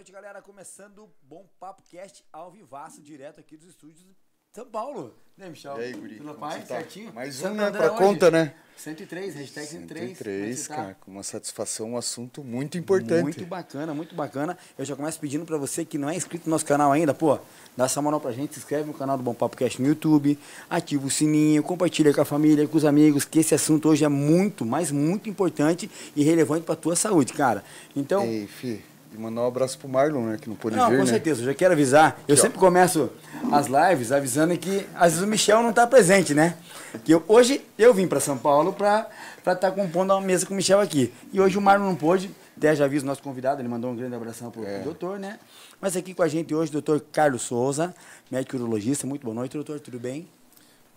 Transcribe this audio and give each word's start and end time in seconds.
noite, 0.00 0.12
galera. 0.12 0.40
Começando 0.40 1.00
o 1.00 1.10
Bom 1.20 1.46
Papo 1.60 1.82
Cast 1.90 2.24
ao 2.32 2.50
vivaço, 2.50 3.02
direto 3.02 3.38
aqui 3.38 3.54
dos 3.54 3.68
estúdios 3.68 4.00
de 4.00 4.16
São 4.50 4.64
Paulo. 4.64 5.14
Né, 5.36 5.50
Michel? 5.50 5.78
E 5.78 5.84
aí, 5.84 5.92
guri? 5.92 6.16
Tudo 6.16 6.34
paz? 6.36 6.66
tá? 6.66 6.76
Certinho? 6.76 7.12
Mais 7.12 7.36
um, 7.36 7.42
Santo 7.42 7.56
né? 7.56 7.70
Pra 7.70 7.92
hoje. 7.92 7.98
conta, 7.98 8.30
né? 8.30 8.54
103, 8.78 9.34
hashtag 9.34 9.66
103. 9.66 10.08
103, 10.16 10.66
Como 10.66 10.72
é 10.72 10.76
tá? 10.76 10.82
cara. 10.82 10.96
Com 11.02 11.10
uma 11.10 11.22
satisfação, 11.22 11.90
um 11.90 11.96
assunto 11.98 12.42
muito 12.42 12.78
importante. 12.78 13.24
Muito 13.24 13.44
bacana, 13.44 13.92
muito 13.92 14.14
bacana. 14.14 14.56
Eu 14.78 14.86
já 14.86 14.96
começo 14.96 15.20
pedindo 15.20 15.44
pra 15.44 15.58
você 15.58 15.84
que 15.84 15.98
não 15.98 16.08
é 16.08 16.16
inscrito 16.16 16.46
no 16.46 16.52
nosso 16.52 16.64
canal 16.64 16.90
ainda, 16.90 17.12
pô, 17.12 17.38
dá 17.76 17.84
essa 17.84 18.00
moral 18.00 18.22
pra 18.22 18.32
gente, 18.32 18.54
se 18.54 18.60
inscreve 18.60 18.84
no 18.84 18.94
canal 18.94 19.18
do 19.18 19.22
Bom 19.22 19.34
Papo 19.34 19.54
Cast 19.54 19.82
no 19.82 19.88
YouTube, 19.88 20.38
ativa 20.70 21.06
o 21.06 21.10
sininho, 21.10 21.62
compartilha 21.62 22.14
com 22.14 22.22
a 22.22 22.24
família, 22.24 22.66
com 22.66 22.78
os 22.78 22.86
amigos, 22.86 23.26
que 23.26 23.40
esse 23.40 23.54
assunto 23.54 23.90
hoje 23.90 24.02
é 24.02 24.08
muito, 24.08 24.64
mas 24.64 24.90
muito 24.90 25.28
importante 25.28 25.90
e 26.16 26.24
relevante 26.24 26.64
pra 26.64 26.74
tua 26.74 26.96
saúde, 26.96 27.34
cara. 27.34 27.62
Então, 27.94 28.24
Ei, 28.24 28.46
fi. 28.46 28.89
E 29.12 29.18
mandar 29.18 29.42
um 29.42 29.46
abraço 29.46 29.76
pro 29.78 29.88
Marlon, 29.88 30.22
né? 30.26 30.38
Que 30.40 30.48
não 30.48 30.54
pôde 30.56 30.76
Não, 30.76 30.88
vir, 30.88 30.98
com 30.98 31.04
né? 31.04 31.10
certeza. 31.10 31.40
Eu 31.42 31.46
já 31.46 31.54
quero 31.54 31.72
avisar. 31.72 32.20
Eu 32.28 32.36
sempre 32.36 32.58
começo 32.58 33.10
as 33.50 33.66
lives 33.66 34.12
avisando 34.12 34.56
que 34.56 34.86
às 34.94 35.12
vezes 35.12 35.20
o 35.22 35.26
Michel 35.26 35.62
não 35.62 35.70
está 35.70 35.86
presente, 35.86 36.32
né? 36.34 36.56
Que 37.04 37.12
eu- 37.14 37.24
hoje 37.26 37.60
eu 37.76 37.92
vim 37.92 38.06
para 38.06 38.20
São 38.20 38.38
Paulo 38.38 38.72
para 38.72 39.08
estar 39.52 39.72
compondo 39.72 40.12
uma 40.12 40.20
mesa 40.20 40.46
com 40.46 40.52
o 40.54 40.56
Michel 40.56 40.78
aqui. 40.80 41.12
E 41.32 41.40
hoje 41.40 41.58
o 41.58 41.60
Marlon 41.60 41.86
não 41.86 41.96
pôde. 41.96 42.30
Até 42.56 42.76
já 42.76 42.84
aviso 42.84 43.04
o 43.04 43.06
nosso 43.08 43.22
convidado, 43.22 43.60
ele 43.62 43.68
mandou 43.68 43.90
um 43.90 43.96
grande 43.96 44.14
abração 44.14 44.50
pro 44.50 44.64
É. 44.66 44.80
doutor, 44.80 45.18
né? 45.18 45.38
Mas 45.80 45.96
aqui 45.96 46.12
com 46.12 46.22
a 46.22 46.28
gente 46.28 46.54
hoje, 46.54 46.68
o 46.68 46.72
doutor 46.74 47.00
Carlos 47.10 47.40
Souza, 47.42 47.94
médico 48.30 48.56
urologista. 48.58 49.06
Muito 49.06 49.22
boa 49.24 49.34
noite, 49.34 49.54
doutor. 49.54 49.80
Tudo 49.80 49.98
bem? 49.98 50.28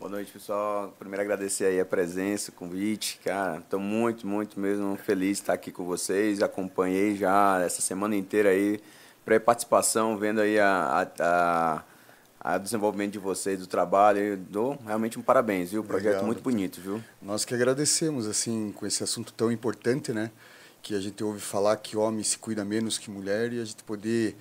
Boa 0.04 0.12
noite, 0.12 0.34
pessoal. 0.34 0.94
Primeiro 1.00 1.22
agradecer 1.22 1.64
aí 1.64 1.80
a 1.80 1.86
presença, 1.86 2.52
o 2.52 2.54
convite, 2.54 3.22
cara. 3.24 3.60
Estou 3.60 3.80
muito, 3.80 4.28
muito 4.28 4.60
mesmo 4.60 4.98
feliz 4.98 5.38
de 5.38 5.44
estar 5.44 5.54
aqui 5.54 5.72
com 5.72 5.86
vocês. 5.86 6.44
Acompanhei 6.44 7.16
já 7.16 7.62
essa 7.62 7.82
semana 7.82 8.14
inteira 8.14 8.50
aí, 8.50 8.82
pré-participação, 9.24 10.18
vendo 10.18 10.42
aí 10.42 10.60
a, 10.60 11.08
a, 11.22 11.84
a, 12.42 12.54
a 12.56 12.58
desenvolvimento 12.58 13.14
de 13.14 13.20
vocês, 13.20 13.62
do 13.62 13.66
trabalho. 13.66 14.20
Eu 14.20 14.36
dou 14.36 14.78
realmente 14.86 15.18
um 15.18 15.22
parabéns, 15.22 15.72
viu? 15.72 15.82
Projeto 15.86 16.16
Legal, 16.16 16.26
muito 16.26 16.44
bonito, 16.44 16.82
viu? 16.82 17.02
Nós 17.22 17.46
que 17.46 17.56
agradecemos, 17.56 18.28
assim, 18.28 18.74
com 18.76 18.86
esse 18.86 19.06
assunto 19.06 19.32
tão 19.32 19.50
importante, 19.54 20.12
né? 20.12 20.32
Que 20.82 20.96
a 20.96 21.00
gente 21.00 21.24
ouve 21.24 21.40
falar 21.40 21.78
que 21.78 21.96
homem 21.96 22.26
se 22.26 22.38
cuida 22.38 22.66
menos 22.66 22.98
que 22.98 23.10
mulher 23.10 23.54
e 23.54 23.62
a 23.62 23.64
gente 23.64 23.82
poder 23.86 24.36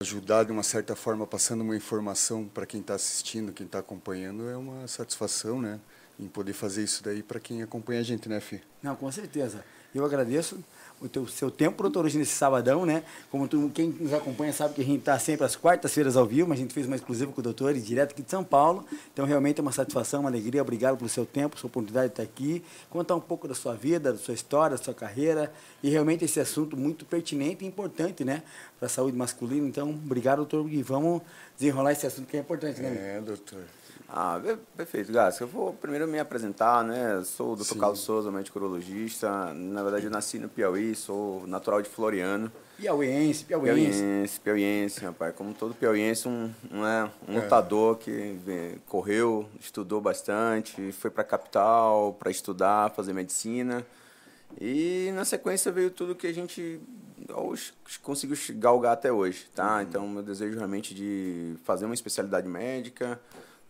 ajudar 0.00 0.44
de 0.44 0.52
uma 0.52 0.62
certa 0.62 0.96
forma, 0.96 1.26
passando 1.26 1.60
uma 1.62 1.76
informação 1.76 2.46
para 2.46 2.66
quem 2.66 2.80
está 2.80 2.94
assistindo, 2.94 3.52
quem 3.52 3.66
está 3.66 3.78
acompanhando, 3.78 4.48
é 4.48 4.56
uma 4.56 4.86
satisfação, 4.88 5.60
né? 5.60 5.80
Em 6.18 6.26
poder 6.26 6.54
fazer 6.54 6.82
isso 6.82 7.04
daí 7.04 7.22
para 7.22 7.38
quem 7.38 7.62
acompanha 7.62 8.00
a 8.00 8.02
gente, 8.02 8.28
né, 8.28 8.40
Fih? 8.40 8.62
Não, 8.82 8.96
com 8.96 9.10
certeza. 9.12 9.64
Eu 9.94 10.04
agradeço 10.04 10.62
o 11.00 11.08
teu, 11.08 11.26
seu 11.26 11.50
tempo, 11.50 11.82
doutor, 11.82 12.06
hoje 12.06 12.18
nesse 12.18 12.32
sabadão, 12.32 12.86
né? 12.86 13.02
Como 13.30 13.46
tu, 13.46 13.70
quem 13.74 13.88
nos 13.88 14.12
acompanha 14.12 14.52
sabe 14.52 14.74
que 14.74 14.80
a 14.80 14.84
gente 14.84 15.00
está 15.00 15.18
sempre 15.18 15.44
às 15.44 15.54
quartas-feiras 15.54 16.16
ao 16.16 16.24
vivo, 16.24 16.48
mas 16.48 16.58
a 16.58 16.62
gente 16.62 16.72
fez 16.72 16.86
uma 16.86 16.96
exclusiva 16.96 17.30
com 17.32 17.40
o 17.40 17.44
doutor, 17.44 17.74
direto 17.74 18.12
aqui 18.12 18.22
de 18.22 18.30
São 18.30 18.42
Paulo. 18.42 18.84
Então, 19.12 19.26
realmente 19.26 19.58
é 19.58 19.62
uma 19.62 19.72
satisfação, 19.72 20.20
uma 20.20 20.30
alegria. 20.30 20.62
Obrigado 20.62 20.96
pelo 20.96 21.08
seu 21.08 21.26
tempo, 21.26 21.58
sua 21.58 21.68
oportunidade 21.68 22.08
de 22.08 22.12
estar 22.12 22.22
aqui, 22.22 22.62
contar 22.88 23.14
um 23.14 23.20
pouco 23.20 23.46
da 23.46 23.54
sua 23.54 23.74
vida, 23.74 24.12
da 24.12 24.18
sua 24.18 24.34
história, 24.34 24.76
da 24.76 24.82
sua 24.82 24.94
carreira, 24.94 25.52
e 25.82 25.90
realmente 25.90 26.24
esse 26.24 26.40
assunto 26.40 26.76
muito 26.76 27.04
pertinente 27.04 27.64
e 27.64 27.68
importante, 27.68 28.24
né? 28.24 28.42
Para 28.78 28.86
a 28.86 28.88
saúde 28.88 29.16
masculina. 29.16 29.66
Então, 29.68 29.90
obrigado, 29.90 30.38
doutor, 30.38 30.70
e 30.70 30.82
vamos 30.82 31.20
desenrolar 31.58 31.92
esse 31.92 32.06
assunto 32.06 32.26
que 32.26 32.36
é 32.36 32.40
importante, 32.40 32.80
né? 32.80 33.16
É, 33.16 33.20
doutor. 33.20 33.64
Ah, 34.08 34.40
per- 34.42 34.58
perfeito, 34.76 35.12
Gás. 35.12 35.38
Eu 35.40 35.48
vou 35.48 35.72
primeiro 35.72 36.06
me 36.06 36.18
apresentar, 36.18 36.84
né? 36.84 37.22
Sou 37.24 37.52
o 37.54 37.56
Dr. 37.56 37.64
Sim. 37.64 37.78
Carlos 37.78 37.98
Souza, 38.00 38.30
médico 38.30 38.58
urologista. 38.58 39.52
Na 39.52 39.82
verdade, 39.82 40.04
eu 40.06 40.10
nasci 40.10 40.38
no 40.38 40.48
Piauí, 40.48 40.94
sou 40.94 41.44
natural 41.46 41.82
de 41.82 41.88
Floriano. 41.88 42.50
Piauiense, 42.76 43.44
piauiense. 43.44 43.80
Piauiense, 44.00 44.40
piauiense, 44.40 45.00
rapaz. 45.00 45.34
Como 45.34 45.52
todo 45.54 45.74
piauiense, 45.74 46.28
um, 46.28 46.50
um, 46.70 46.86
é, 46.86 47.10
um 47.28 47.36
É. 47.38 47.42
lutador 47.42 47.96
que 47.98 48.38
correu, 48.86 49.48
estudou 49.58 50.00
bastante, 50.00 50.92
foi 50.92 51.10
para 51.10 51.22
a 51.22 51.24
capital 51.26 52.12
para 52.18 52.30
estudar, 52.30 52.90
fazer 52.94 53.12
medicina. 53.12 53.84
E 54.60 55.10
na 55.14 55.24
sequência 55.24 55.72
veio 55.72 55.90
tudo 55.90 56.14
que 56.14 56.26
a 56.28 56.32
gente 56.32 56.80
conseguiu 58.02 58.36
galgar 58.56 58.92
até 58.92 59.10
hoje, 59.12 59.46
tá? 59.54 59.82
Então, 59.82 60.06
meu 60.08 60.22
desejo 60.22 60.56
realmente 60.56 60.94
de 60.94 61.56
fazer 61.64 61.84
uma 61.86 61.94
especialidade 61.94 62.46
médica, 62.48 63.18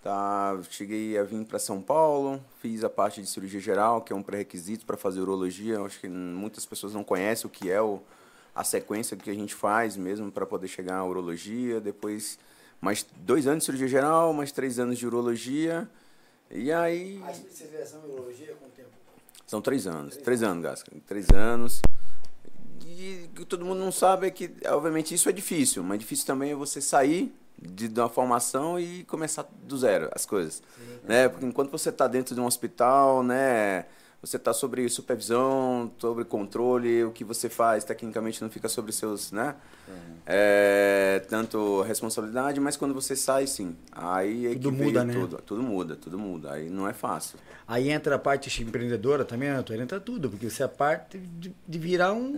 tá? 0.06 0.56
Cheguei 0.70 1.18
a 1.18 1.24
vir 1.24 1.44
para 1.44 1.58
São 1.58 1.82
Paulo, 1.82 2.40
fiz 2.60 2.84
a 2.84 2.88
parte 2.88 3.20
de 3.20 3.28
cirurgia 3.28 3.58
geral, 3.58 4.00
que 4.00 4.12
é 4.12 4.16
um 4.16 4.22
pré-requisito 4.22 4.86
para 4.86 4.96
fazer 4.96 5.20
urologia. 5.20 5.74
Eu 5.74 5.86
acho 5.86 5.98
que 5.98 6.08
muitas 6.08 6.64
pessoas 6.64 6.94
não 6.94 7.02
conhecem 7.02 7.48
o 7.48 7.50
que 7.50 7.68
é 7.68 7.82
o, 7.82 8.00
a 8.54 8.62
sequência 8.62 9.16
que 9.16 9.28
a 9.28 9.34
gente 9.34 9.52
faz 9.52 9.96
mesmo 9.96 10.30
para 10.30 10.46
poder 10.46 10.68
chegar 10.68 10.98
à 10.98 11.04
urologia. 11.04 11.80
Depois, 11.80 12.38
mais 12.80 13.04
dois 13.16 13.48
anos 13.48 13.58
de 13.58 13.64
cirurgia 13.64 13.88
geral, 13.88 14.32
mais 14.32 14.52
três 14.52 14.78
anos 14.78 14.96
de 14.96 15.04
urologia. 15.04 15.90
E 16.52 16.70
aí. 16.70 17.20
A 17.26 17.32
especialização 17.32 18.00
em 18.06 18.12
urologia 18.12 18.54
com 18.60 18.66
o 18.66 18.70
tempo? 18.70 18.90
São 19.44 19.60
três 19.60 19.88
anos. 19.88 20.16
Três 20.18 20.40
anos, 20.40 20.62
Gasca. 20.62 20.92
Três 21.04 21.28
anos. 21.30 21.82
E 22.86 23.28
o 23.32 23.40
que 23.40 23.44
todo 23.44 23.64
mundo 23.64 23.80
não 23.80 23.90
sabe 23.90 24.28
é 24.28 24.30
que, 24.30 24.54
obviamente, 24.68 25.12
isso 25.12 25.28
é 25.28 25.32
difícil. 25.32 25.82
Mas 25.82 25.98
difícil 25.98 26.24
também 26.24 26.52
é 26.52 26.54
você 26.54 26.80
sair 26.80 27.34
de, 27.60 27.88
de 27.88 28.00
uma 28.00 28.08
formação 28.08 28.78
e 28.78 29.04
começar 29.04 29.46
do 29.62 29.76
zero 29.76 30.08
as 30.12 30.26
coisas. 30.26 30.62
Né? 31.04 31.28
Porque 31.28 31.46
enquanto 31.46 31.70
você 31.70 31.88
está 31.88 32.06
dentro 32.06 32.34
de 32.34 32.40
um 32.40 32.46
hospital, 32.46 33.22
né? 33.22 33.86
Você 34.22 34.38
está 34.38 34.52
sobre 34.52 34.88
supervisão, 34.88 35.92
sobre 35.98 36.24
controle, 36.24 37.04
o 37.04 37.12
que 37.12 37.22
você 37.22 37.48
faz 37.48 37.84
tecnicamente 37.84 38.42
não 38.42 38.50
fica 38.50 38.68
sobre 38.68 38.90
seus, 38.90 39.30
né? 39.30 39.54
É, 40.26 41.22
tanto 41.28 41.82
responsabilidade, 41.82 42.58
mas 42.58 42.76
quando 42.76 42.92
você 42.92 43.14
sai, 43.14 43.46
sim. 43.46 43.76
Aí 43.92 44.46
é 44.46 44.54
Tudo 44.54 44.72
muda, 44.72 45.04
né? 45.04 45.12
tudo. 45.12 45.42
Tudo 45.42 45.62
muda, 45.62 45.96
tudo 45.96 46.18
muda. 46.18 46.52
Aí 46.54 46.68
não 46.68 46.88
é 46.88 46.92
fácil. 46.92 47.38
Aí 47.68 47.90
entra 47.90 48.16
a 48.16 48.18
parte 48.18 48.62
empreendedora 48.62 49.24
também, 49.24 49.52
doutor? 49.52 49.78
Entra 49.78 50.00
tudo, 50.00 50.28
porque 50.28 50.50
você 50.50 50.64
é 50.64 50.68
parte 50.68 51.18
de, 51.18 51.54
de 51.68 51.78
virar 51.78 52.12
um, 52.12 52.34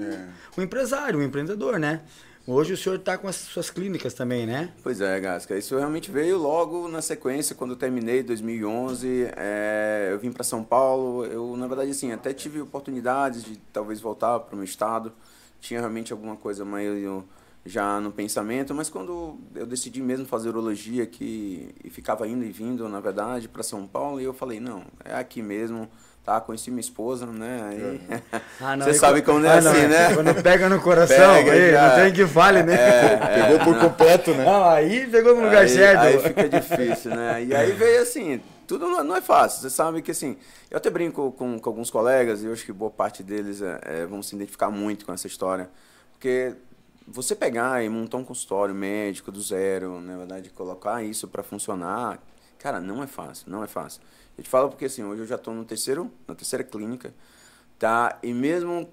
um 0.58 0.62
empresário, 0.62 1.18
um 1.18 1.22
empreendedor, 1.22 1.78
né? 1.78 2.02
Hoje 2.50 2.72
o 2.72 2.78
senhor 2.78 2.96
está 2.96 3.18
com 3.18 3.28
as 3.28 3.36
suas 3.36 3.68
clínicas 3.68 4.14
também, 4.14 4.46
né? 4.46 4.72
Pois 4.82 5.02
é, 5.02 5.20
Gasca. 5.20 5.54
Isso 5.58 5.76
realmente 5.76 6.10
veio 6.10 6.38
logo 6.38 6.88
na 6.88 7.02
sequência, 7.02 7.54
quando 7.54 7.72
eu 7.72 7.76
terminei 7.76 8.20
em 8.20 8.24
2011. 8.24 9.28
é, 9.36 10.08
eu 10.10 10.18
vim 10.18 10.32
para 10.32 10.42
São 10.42 10.64
Paulo. 10.64 11.26
Eu, 11.26 11.54
na 11.58 11.66
verdade, 11.66 11.90
assim, 11.90 12.10
até 12.10 12.32
tive 12.32 12.58
oportunidades 12.62 13.44
de 13.44 13.58
talvez 13.70 14.00
voltar 14.00 14.40
para 14.40 14.54
o 14.54 14.56
meu 14.56 14.64
estado. 14.64 15.12
Tinha 15.60 15.78
realmente 15.78 16.10
alguma 16.10 16.36
coisa 16.36 16.64
meio 16.64 17.22
já 17.66 18.00
no 18.00 18.10
pensamento, 18.10 18.74
mas 18.74 18.88
quando 18.88 19.36
eu 19.54 19.66
decidi 19.66 20.00
mesmo 20.00 20.24
fazer 20.24 20.48
urologia 20.48 21.04
que 21.04 21.74
e 21.84 21.90
ficava 21.90 22.26
indo 22.26 22.46
e 22.46 22.50
vindo, 22.50 22.88
na 22.88 22.98
verdade, 22.98 23.46
para 23.46 23.62
São 23.62 23.86
Paulo, 23.86 24.22
e 24.22 24.24
eu 24.24 24.32
falei, 24.32 24.58
não, 24.58 24.84
é 25.04 25.14
aqui 25.14 25.42
mesmo. 25.42 25.86
Tá, 26.28 26.42
conheci 26.42 26.70
minha 26.70 26.80
esposa, 26.82 27.24
né? 27.24 27.62
Aí, 27.70 28.00
Ah, 28.60 28.76
não, 28.76 28.84
Você 28.84 28.90
aí 28.90 28.98
sabe 28.98 29.22
quando- 29.22 29.36
como 29.36 29.46
é 29.46 29.48
Ah, 29.48 29.58
assim, 29.60 29.80
não, 29.80 29.88
né? 29.88 30.14
Quando 30.14 30.42
pega 30.42 30.68
no 30.68 30.78
coração, 30.78 31.16
Pega, 31.36 31.52
aí, 31.52 31.70
já. 31.70 31.88
não 31.88 32.04
tem 32.04 32.12
que 32.12 32.26
fale, 32.26 32.62
né? 32.62 32.74
É, 32.74 33.42
Pegou 33.46 33.64
por 33.64 33.80
completo, 33.80 34.34
né? 34.34 34.44
Ah, 34.46 34.74
aí 34.74 35.06
pegou 35.06 35.34
no 35.34 35.44
lugar 35.44 35.62
aí, 35.62 35.68
certo. 35.70 36.02
Aí 36.02 36.18
fica 36.18 36.46
difícil, 36.50 37.12
né? 37.14 37.42
E 37.44 37.54
aí 37.54 37.72
veio 37.72 38.02
assim, 38.02 38.42
tudo 38.66 38.86
não, 38.90 39.02
não 39.02 39.16
é 39.16 39.22
fácil. 39.22 39.62
Você 39.62 39.70
sabe 39.70 40.02
que 40.02 40.10
assim, 40.10 40.36
eu 40.70 40.76
até 40.76 40.90
brinco 40.90 41.32
com, 41.32 41.58
com 41.58 41.70
alguns 41.70 41.90
colegas, 41.90 42.42
e 42.42 42.46
eu 42.46 42.52
acho 42.52 42.62
que 42.66 42.74
boa 42.74 42.90
parte 42.90 43.22
deles 43.22 43.62
é, 43.62 43.80
é, 43.82 44.04
vão 44.04 44.22
se 44.22 44.36
identificar 44.36 44.68
muito 44.68 45.06
com 45.06 45.14
essa 45.14 45.26
história. 45.26 45.70
Porque 46.12 46.54
você 47.06 47.34
pegar 47.34 47.82
e 47.82 47.88
montar 47.88 48.18
um 48.18 48.24
consultório 48.24 48.74
médico 48.74 49.32
do 49.32 49.40
zero, 49.40 49.98
na 50.02 50.14
verdade, 50.18 50.50
colocar 50.50 51.02
isso 51.02 51.26
para 51.26 51.42
funcionar, 51.42 52.18
cara, 52.58 52.80
não 52.80 53.02
é 53.02 53.06
fácil, 53.06 53.46
não 53.48 53.64
é 53.64 53.66
fácil. 53.66 54.02
Eu 54.38 54.44
te 54.44 54.50
falo 54.50 54.70
porque 54.70 54.86
assim, 54.86 55.04
hoje 55.04 55.22
eu 55.22 55.26
já 55.26 55.36
estou 55.36 55.54
no 55.54 55.64
terceiro, 55.66 56.10
na 56.28 56.34
terceira 56.36 56.64
clínica, 56.64 57.12
tá? 57.78 58.18
E 58.22 58.32
mesmo 58.32 58.88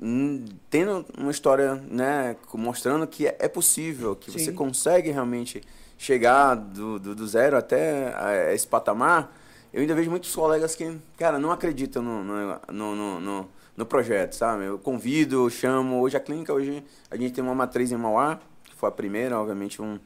hum, 0.00 0.44
tendo 0.70 1.06
uma 1.18 1.30
história, 1.30 1.76
né, 1.76 2.36
mostrando 2.54 3.06
que 3.06 3.26
é 3.26 3.36
é 3.40 3.48
possível, 3.48 4.16
que 4.16 4.30
você 4.30 4.52
Sim. 4.52 4.56
consegue 4.56 5.10
realmente 5.10 5.62
chegar 5.98 6.54
do, 6.56 6.98
do, 6.98 7.14
do 7.14 7.26
zero 7.28 7.56
até 7.56 8.54
esse 8.54 8.66
patamar, 8.66 9.36
eu 9.72 9.80
ainda 9.82 9.94
vejo 9.94 10.10
muitos 10.10 10.34
colegas 10.34 10.74
que, 10.74 10.98
cara, 11.16 11.38
não 11.38 11.50
acreditam 11.52 12.02
no, 12.02 12.24
no, 12.24 12.60
no, 12.72 12.96
no, 12.96 13.20
no- 13.20 13.48
no 13.76 13.86
projeto, 13.86 14.34
sabe? 14.34 14.64
Eu 14.64 14.78
convido, 14.78 15.46
eu 15.46 15.50
chamo. 15.50 16.00
Hoje 16.02 16.16
a 16.16 16.20
clínica, 16.20 16.52
hoje 16.52 16.84
a 17.10 17.16
gente 17.16 17.32
tem 17.32 17.42
uma 17.42 17.54
matriz 17.54 17.90
em 17.92 17.96
Mauá, 17.96 18.38
que 18.64 18.74
foi 18.74 18.88
a 18.90 18.92
primeira, 18.92 19.38
obviamente 19.40 19.80
um, 19.80 19.98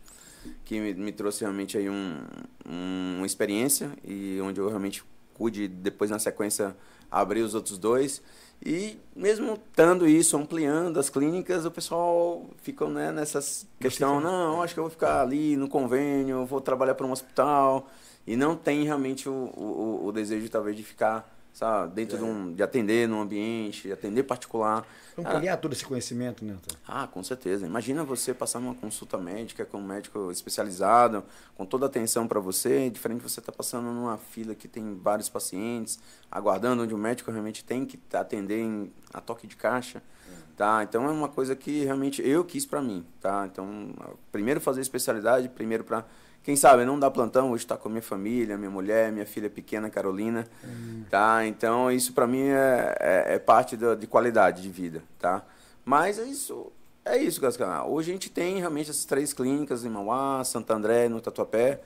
que 0.65 0.81
me, 0.81 0.95
me 0.95 1.13
trouxe 1.13 1.43
realmente 1.43 1.77
aí 1.77 1.89
um, 1.89 2.23
um, 2.69 3.17
uma 3.19 3.27
experiência 3.27 3.91
e 4.05 4.41
onde 4.41 4.61
eu 4.61 4.69
realmente 4.69 5.05
pude 5.35 5.69
depois 5.69 6.11
na 6.11 6.19
sequência 6.19 6.77
abrir 7.11 7.43
os 7.43 7.55
outros 7.55 7.79
dois. 7.79 8.23
E 8.65 8.99
mesmo 9.15 9.55
estando 9.55 10.09
isso, 10.09 10.37
ampliando 10.37 10.99
as 10.99 11.11
clínicas, 11.11 11.67
o 11.67 11.71
pessoal 11.71 12.49
fica 12.63 12.89
né, 12.89 13.13
nessa 13.13 13.41
questão, 13.79 14.21
não, 14.21 14.63
acho 14.63 14.73
que 14.73 14.81
eu 14.81 14.85
vou 14.85 14.91
ficar 14.91 15.21
ali 15.21 15.57
no 15.57 15.69
convênio, 15.69 16.47
vou 16.47 16.61
trabalhar 16.61 16.95
para 16.95 17.07
um 17.07 17.13
hospital, 17.13 17.89
e 18.27 18.37
não 18.37 18.57
tem 18.57 18.85
realmente 18.85 19.29
o, 19.29 19.33
o, 19.33 20.07
o 20.07 20.13
desejo, 20.13 20.49
talvez, 20.49 20.77
de 20.77 20.83
ficar 20.83 21.34
sabe, 21.55 21.95
dentro 21.95 22.17
é. 22.17 22.19
de, 22.19 22.25
um, 22.25 22.53
de 22.53 22.63
atender 22.63 23.09
num 23.09 23.21
ambiente, 23.21 23.83
de 23.83 23.93
atender 23.93 24.25
particular. 24.25 24.85
Então, 25.17 25.25
ah, 25.25 25.39
criar 25.39 25.57
todo 25.57 25.73
esse 25.73 25.85
conhecimento, 25.85 26.45
né? 26.45 26.57
Ah, 26.87 27.07
com 27.07 27.23
certeza. 27.23 27.65
Imagina 27.65 28.03
você 28.03 28.35
passar 28.35 28.59
numa 28.59 28.75
consulta 28.75 29.17
médica 29.17 29.65
com 29.65 29.79
um 29.79 29.87
médico 29.87 30.33
especializado, 30.33 31.25
com 31.57 31.65
toda 31.65 31.87
a 31.87 31.89
atenção 31.89 32.27
para 32.27 32.41
você, 32.41 32.91
diferente 32.91 33.19
de 33.19 33.31
você 33.31 33.39
estar 33.39 33.53
tá 33.53 33.57
passando 33.57 33.85
numa 33.85 34.19
fila 34.19 34.55
que 34.57 34.67
tem 34.67 34.97
vários 34.97 35.29
pacientes, 35.29 36.01
aguardando 36.29 36.83
onde 36.83 36.93
o 36.93 36.99
médico 36.99 37.31
realmente 37.31 37.65
tem 37.65 37.87
que 37.87 38.01
atender 38.13 38.59
em, 38.59 38.93
a 39.13 39.21
toque 39.21 39.47
de 39.47 39.55
caixa. 39.55 39.99
É. 39.99 40.33
Tá? 40.57 40.83
Então 40.83 41.05
é 41.07 41.11
uma 41.13 41.29
coisa 41.29 41.55
que 41.55 41.85
realmente 41.85 42.21
eu 42.27 42.45
quis 42.45 42.67
para 42.67 42.83
mim, 42.83 43.07
tá? 43.21 43.49
Então, 43.51 43.95
primeiro 44.33 44.61
fazer 44.61 44.81
especialidade, 44.81 45.49
primeiro 45.49 45.85
para 45.85 46.05
quem 46.45 46.57
sabe, 46.57 46.85
não 46.85 46.99
dá 46.99 47.11
plantão, 47.11 47.53
hoje 47.53 47.65
está 47.65 47.75
com 47.75 47.89
a 47.89 47.91
minha 47.91 48.03
família, 48.03 48.59
minha 48.59 48.71
mulher, 48.71 49.11
minha 49.11 49.25
filha 49.25 49.49
pequena, 49.49 49.89
Carolina, 49.89 50.47
uhum. 50.63 51.03
tá? 51.09 51.47
Então, 51.47 51.91
isso 51.91 52.13
para 52.13 52.27
mim 52.27 52.43
é, 52.43 52.95
é, 53.01 53.35
é 53.35 53.39
parte 53.39 53.79
de 53.79 54.07
qualidade 54.07 54.61
de 54.61 54.69
vida, 54.69 55.03
tá? 55.19 55.43
Mas 55.87 56.19
é 56.19 56.25
isso, 56.25 56.71
é 57.03 57.17
isso, 57.17 57.41
Gascanal. 57.41 57.91
Hoje 57.91 58.11
a 58.11 58.15
gente 58.15 58.29
tem 58.29 58.59
realmente 58.59 58.91
essas 58.91 59.07
três 59.07 59.33
clínicas 59.33 59.87
em 59.87 59.89
Mauá, 59.89 60.45
Santo 60.45 60.71
André, 60.71 61.09
no 61.09 61.19
Tatuapé. 61.19 61.81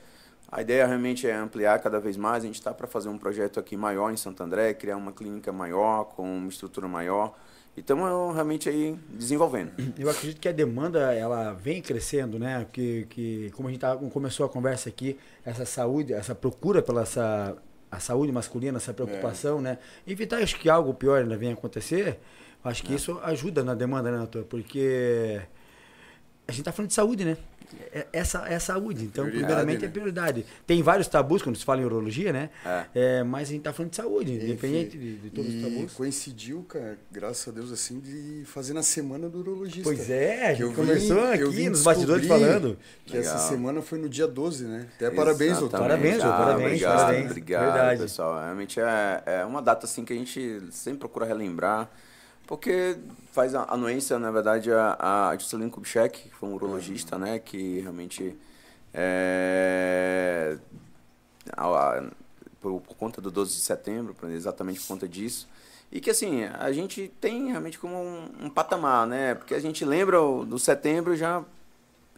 A 0.51 0.61
ideia 0.61 0.85
realmente 0.85 1.25
é 1.25 1.35
ampliar 1.35 1.79
cada 1.79 1.97
vez 1.97 2.17
mais. 2.17 2.43
A 2.43 2.47
gente 2.47 2.55
está 2.55 2.73
para 2.73 2.85
fazer 2.85 3.07
um 3.07 3.17
projeto 3.17 3.61
aqui 3.61 3.77
maior 3.77 4.11
em 4.11 4.17
Santo 4.17 4.43
André, 4.43 4.73
criar 4.73 4.97
uma 4.97 5.13
clínica 5.13 5.53
maior, 5.53 6.03
com 6.03 6.37
uma 6.37 6.49
estrutura 6.49 6.87
maior. 6.87 7.33
Então, 7.77 8.31
realmente 8.31 8.67
aí 8.67 8.97
desenvolvendo. 9.09 9.71
Eu 9.97 10.09
acredito 10.09 10.39
que 10.39 10.49
a 10.49 10.51
demanda 10.51 11.13
ela 11.13 11.53
vem 11.53 11.81
crescendo, 11.81 12.37
né? 12.37 12.65
Que, 12.71 13.05
que 13.09 13.51
como 13.51 13.69
a 13.69 13.71
gente 13.71 13.79
tá, 13.79 13.95
começou 13.95 14.45
a 14.45 14.49
conversa 14.49 14.89
aqui, 14.89 15.17
essa 15.45 15.65
saúde, 15.65 16.13
essa 16.13 16.35
procura 16.35 16.81
pela 16.81 17.03
essa, 17.03 17.55
a 17.89 17.99
saúde 17.99 18.31
masculina, 18.31 18.77
essa 18.77 18.93
preocupação, 18.93 19.59
é. 19.59 19.61
né? 19.61 19.77
Evitar 20.05 20.41
acho 20.41 20.59
que 20.59 20.69
algo 20.69 20.93
pior 20.93 21.21
ainda 21.21 21.37
venha 21.37 21.53
acontecer. 21.53 22.19
Acho 22.63 22.83
que 22.83 22.91
é. 22.91 22.95
isso 22.95 23.17
ajuda 23.23 23.63
na 23.63 23.73
demanda, 23.73 24.11
né, 24.11 24.17
doutor? 24.17 24.43
Porque 24.43 25.41
a 26.47 26.51
gente 26.51 26.61
está 26.61 26.71
falando 26.71 26.89
de 26.89 26.95
saúde, 26.95 27.23
né? 27.23 27.37
É, 27.91 28.07
essa 28.11 28.47
é 28.47 28.57
saúde. 28.59 29.05
Então, 29.05 29.25
prioridade, 29.25 29.45
primeiramente, 29.45 29.77
é 29.77 29.81
né? 29.81 29.87
é 29.87 29.91
prioridade. 29.91 30.45
Tem 30.65 30.81
vários 30.81 31.07
tabus 31.07 31.41
quando 31.41 31.55
se 31.55 31.65
fala 31.65 31.81
em 31.81 31.85
urologia, 31.85 32.33
né? 32.33 32.49
É. 32.65 32.85
é 32.93 33.23
mas 33.23 33.49
a 33.49 33.51
gente 33.51 33.59
está 33.59 33.73
falando 33.73 33.91
de 33.91 33.97
saúde, 33.97 34.33
independente 34.33 34.97
de, 34.97 35.17
de, 35.17 35.29
todos 35.29 35.53
os 35.53 35.61
tabus. 35.61 35.93
coincidiu, 35.93 36.63
cara, 36.63 36.97
graças 37.11 37.47
a 37.47 37.51
Deus, 37.51 37.71
assim, 37.71 37.99
de 37.99 38.43
fazer 38.45 38.73
na 38.73 38.83
semana 38.83 39.29
do 39.29 39.39
urologista. 39.39 39.83
Pois 39.83 40.09
é, 40.09 40.47
a 40.47 40.53
gente 40.53 40.73
conversou 40.75 41.23
aqui 41.23 41.69
nos 41.69 41.83
bastidores 41.83 42.27
falando. 42.27 42.77
Que 43.05 43.17
Legal. 43.17 43.35
essa 43.35 43.49
semana 43.49 43.81
foi 43.81 43.99
no 43.99 44.09
dia 44.09 44.27
12, 44.27 44.65
né? 44.65 44.87
Até 44.95 45.05
Exatamente. 45.05 45.15
parabéns, 45.15 45.57
doutor. 45.59 45.79
Parabéns, 45.79 46.23
ah, 46.23 46.31
parabéns. 46.31 46.65
Obrigado, 46.65 46.97
parabéns. 46.97 47.25
obrigado, 47.31 47.73
Verdade. 47.73 48.01
pessoal. 48.01 48.39
Realmente 48.39 48.79
é, 48.79 49.23
é 49.25 49.45
uma 49.45 49.61
data, 49.61 49.85
assim, 49.85 50.03
que 50.03 50.13
a 50.13 50.15
gente 50.15 50.61
sempre 50.71 50.99
procura 50.99 51.25
relembrar. 51.25 51.89
Porque 52.49 52.97
faz 53.31 53.53
a 53.53 53.71
anuência, 53.71 54.17
na 54.17 54.31
verdade, 54.31 54.71
a, 54.71 55.29
a 55.29 55.37
Juscelino 55.37 55.69
Kubitschek, 55.69 56.29
que 56.29 56.35
foi 56.35 56.49
um 56.49 56.55
urologista, 56.55 57.15
né, 57.15 57.37
que 57.37 57.79
realmente 57.81 58.35
é, 58.91 60.57
a, 61.55 61.67
a, 61.67 62.03
por, 62.59 62.81
por, 62.81 62.95
conta 62.95 63.21
do 63.21 63.29
12 63.29 63.53
de 63.53 63.61
setembro, 63.61 64.15
exatamente 64.29 64.79
por 64.79 64.87
conta 64.87 65.07
disso, 65.07 65.47
e 65.91 66.01
que 66.01 66.09
assim, 66.09 66.43
a 66.45 66.71
gente 66.71 67.13
tem 67.21 67.51
realmente 67.51 67.77
como 67.77 67.95
um, 67.95 68.31
um 68.45 68.49
patamar, 68.49 69.05
né, 69.05 69.35
porque 69.35 69.53
a 69.53 69.59
gente 69.59 69.85
lembra 69.85 70.17
do 70.17 70.57
setembro 70.57 71.15
já 71.15 71.45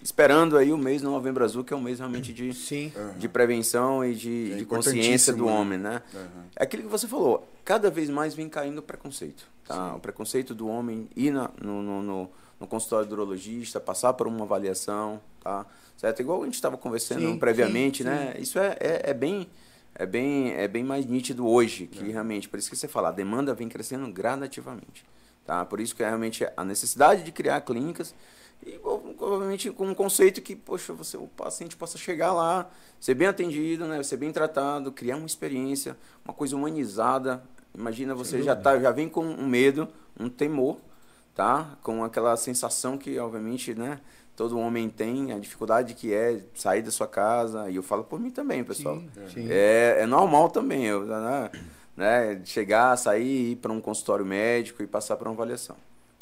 esperando 0.02 0.58
aí 0.58 0.72
o 0.72 0.78
mês 0.78 1.02
no 1.02 1.12
Novembro 1.12 1.44
Azul, 1.44 1.66
que 1.66 1.74
é 1.74 1.76
um 1.76 1.82
mês 1.82 2.00
realmente 2.00 2.32
de, 2.32 2.54
Sim. 2.54 2.94
de 3.18 3.28
prevenção 3.28 4.04
e 4.06 4.16
de, 4.16 4.54
é 4.54 4.56
de 4.56 4.66
consciência 4.66 5.34
do 5.34 5.48
né? 5.48 5.52
homem, 5.52 5.78
né? 5.78 6.02
Uhum. 6.14 6.44
É 6.56 6.64
aquilo 6.64 6.84
que 6.84 6.90
você 6.90 7.06
falou, 7.06 7.46
cada 7.66 7.92
vez 7.92 8.10
mais 8.10 8.34
vem 8.34 8.48
caindo 8.48 8.78
o 8.78 8.82
preconceito. 8.82 9.52
Tá? 9.76 9.96
O 9.96 10.00
preconceito 10.00 10.54
do 10.54 10.68
homem 10.68 11.10
ir 11.16 11.32
na, 11.32 11.50
no, 11.62 11.82
no, 11.82 12.02
no, 12.02 12.30
no, 12.60 12.68
consultório 12.68 13.08
do 13.08 13.14
urologista, 13.14 13.80
passar 13.80 14.14
por 14.14 14.28
uma 14.28 14.44
avaliação, 14.44 15.22
tá? 15.42 15.66
Certo? 15.98 16.20
Igual 16.22 16.42
a 16.42 16.46
gente 16.46 16.56
estava 16.56 16.78
conversando 16.78 17.22
sim, 17.22 17.38
previamente, 17.38 18.00
sim, 18.00 18.10
né? 18.10 18.34
Sim. 18.36 18.42
Isso 18.42 18.60
é, 18.60 18.78
é, 18.80 19.10
é, 19.12 19.14
bem 19.14 19.48
é 19.94 20.06
bem 20.06 20.54
é 20.54 20.68
bem 20.68 20.84
mais 20.84 21.06
nítido 21.06 21.48
hoje, 21.48 21.88
que 21.88 22.10
é. 22.10 22.12
realmente, 22.12 22.48
por 22.48 22.58
isso 22.58 22.70
que 22.70 22.76
você 22.76 22.88
fala, 22.88 23.10
a 23.10 23.12
demanda 23.12 23.54
vem 23.54 23.68
crescendo 23.68 24.12
gradativamente, 24.12 25.06
tá? 25.46 25.66
Por 25.66 25.80
isso 25.80 25.96
que 25.96 26.04
é 26.04 26.08
realmente 26.08 26.48
a 26.56 26.64
necessidade 26.64 27.24
de 27.24 27.32
criar 27.32 27.62
clínicas 27.62 28.16
e 28.66 28.80
obviamente 28.84 29.72
com 29.72 29.88
um 29.88 29.94
conceito 29.94 30.42
que, 30.42 30.56
poxa, 30.56 30.94
você 30.94 31.18
o 31.18 31.28
paciente 31.28 31.76
possa 31.76 31.98
chegar 31.98 32.32
lá, 32.32 32.70
ser 33.00 33.16
bem 33.16 33.28
atendido, 33.28 33.88
né, 33.88 34.02
ser 34.04 34.18
bem 34.18 34.32
tratado, 34.32 34.92
criar 34.92 35.18
uma 35.18 35.26
experiência, 35.26 35.98
uma 36.24 36.34
coisa 36.34 36.56
humanizada, 36.56 37.44
Imagina 37.74 38.14
você 38.14 38.42
já 38.42 38.56
tá, 38.56 38.80
já 38.80 38.92
vem 38.92 39.08
com 39.08 39.24
um 39.24 39.48
medo, 39.48 39.88
um 40.20 40.30
temor, 40.30 40.78
tá? 41.34 41.78
Com 41.82 42.04
aquela 42.04 42.36
sensação 42.36 42.98
que 42.98 43.18
obviamente, 43.18 43.74
né, 43.74 44.00
todo 44.36 44.60
homem 44.60 44.90
tem, 44.90 45.32
a 45.32 45.40
dificuldade 45.40 45.94
que 45.94 46.14
é 46.14 46.42
sair 46.54 46.82
da 46.82 46.92
sua 46.92 47.08
casa, 47.08 47.70
e 47.70 47.76
eu 47.76 47.84
falo 47.84 48.04
por 48.04 48.20
mim 48.20 48.30
também, 48.30 48.64
pessoal. 48.64 48.98
Sim, 48.98 49.10
sim. 49.34 49.48
É, 49.50 49.98
é 50.00 50.06
normal 50.06 50.50
também, 50.50 50.86
eu, 50.86 51.06
né, 51.06 51.52
né, 51.96 52.42
chegar, 52.46 52.98
sair, 52.98 53.52
ir 53.52 53.56
para 53.58 53.72
um 53.72 53.80
consultório 53.80 54.26
médico 54.26 54.84
e 54.84 54.88
passar 54.88 55.16
por 55.16 55.28
uma 55.28 55.34
avaliação. 55.34 55.76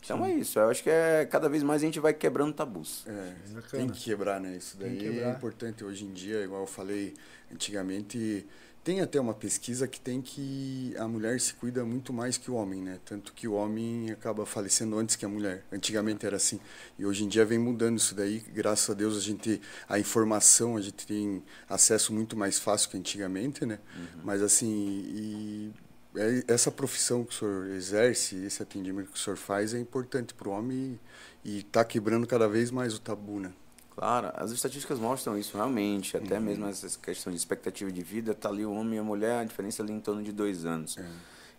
Então 0.03 0.17
Sim. 0.17 0.31
é 0.31 0.33
isso. 0.35 0.59
Eu 0.59 0.69
acho 0.69 0.81
que 0.81 0.89
é 0.89 1.25
cada 1.25 1.49
vez 1.49 1.61
mais 1.61 1.81
a 1.81 1.85
gente 1.85 1.99
vai 1.99 2.13
quebrando 2.13 2.53
tabus. 2.53 3.05
É, 3.07 3.33
tem 3.71 3.87
que 3.89 4.05
quebrar, 4.05 4.39
né? 4.39 4.55
Isso 4.55 4.77
daí 4.77 5.19
é 5.19 5.29
importante 5.29 5.83
hoje 5.83 6.05
em 6.05 6.11
dia, 6.11 6.41
igual 6.41 6.61
eu 6.61 6.67
falei 6.67 7.13
antigamente 7.51 8.47
tem 8.83 9.01
até 9.01 9.19
uma 9.19 9.33
pesquisa 9.33 9.87
que 9.87 9.99
tem 9.99 10.21
que 10.21 10.93
a 10.97 11.07
mulher 11.07 11.39
se 11.39 11.53
cuida 11.53 11.83
muito 11.83 12.13
mais 12.13 12.37
que 12.37 12.49
o 12.49 12.55
homem, 12.55 12.81
né? 12.81 12.99
Tanto 13.05 13.33
que 13.33 13.47
o 13.47 13.53
homem 13.53 14.11
acaba 14.11 14.45
falecendo 14.45 14.97
antes 14.97 15.15
que 15.15 15.25
a 15.25 15.29
mulher. 15.29 15.65
Antigamente 15.71 16.25
era 16.25 16.37
assim. 16.37 16.59
E 16.97 17.05
hoje 17.05 17.23
em 17.23 17.27
dia 17.27 17.45
vem 17.45 17.59
mudando 17.59 17.97
isso 17.97 18.15
daí. 18.15 18.39
Graças 18.39 18.89
a 18.89 18.93
Deus 18.93 19.17
a 19.17 19.21
gente 19.21 19.61
a 19.87 19.99
informação, 19.99 20.77
a 20.77 20.81
gente 20.81 21.05
tem 21.05 21.43
acesso 21.67 22.13
muito 22.13 22.37
mais 22.37 22.57
fácil 22.57 22.89
que 22.89 22.97
antigamente, 22.97 23.65
né? 23.65 23.79
Uhum. 23.95 24.21
Mas 24.23 24.41
assim, 24.41 24.67
e 24.67 25.73
é, 26.15 26.43
essa 26.47 26.71
profissão 26.71 27.23
que 27.23 27.33
o 27.33 27.37
senhor 27.37 27.67
exerce, 27.67 28.35
esse 28.37 28.63
atendimento 28.63 29.11
que 29.11 29.17
o 29.17 29.21
senhor 29.21 29.37
faz 29.37 29.73
é 29.73 29.79
importante 29.79 30.33
para 30.33 30.49
o 30.49 30.51
homem 30.51 30.99
e 31.43 31.59
está 31.59 31.83
quebrando 31.85 32.25
cada 32.25 32.47
vez 32.47 32.71
mais 32.71 32.95
o 32.95 32.99
tabu, 32.99 33.39
né? 33.39 33.53
Claro, 33.99 34.31
as 34.33 34.51
estatísticas 34.51 34.97
mostram 34.97 35.37
isso 35.37 35.57
realmente, 35.57 36.15
até 36.15 36.37
uhum. 36.37 36.45
mesmo 36.45 36.65
essa 36.67 36.97
questão 36.99 37.33
de 37.33 37.37
expectativa 37.37 37.91
de 37.91 38.01
vida, 38.01 38.31
está 38.31 38.47
ali 38.47 38.65
o 38.65 38.71
homem 38.71 38.95
e 38.95 38.99
a 38.99 39.03
mulher, 39.03 39.41
a 39.41 39.43
diferença 39.43 39.83
ali 39.83 39.91
em 39.91 39.99
torno 39.99 40.23
de 40.23 40.31
dois 40.31 40.63
anos. 40.63 40.97
É. 40.97 41.05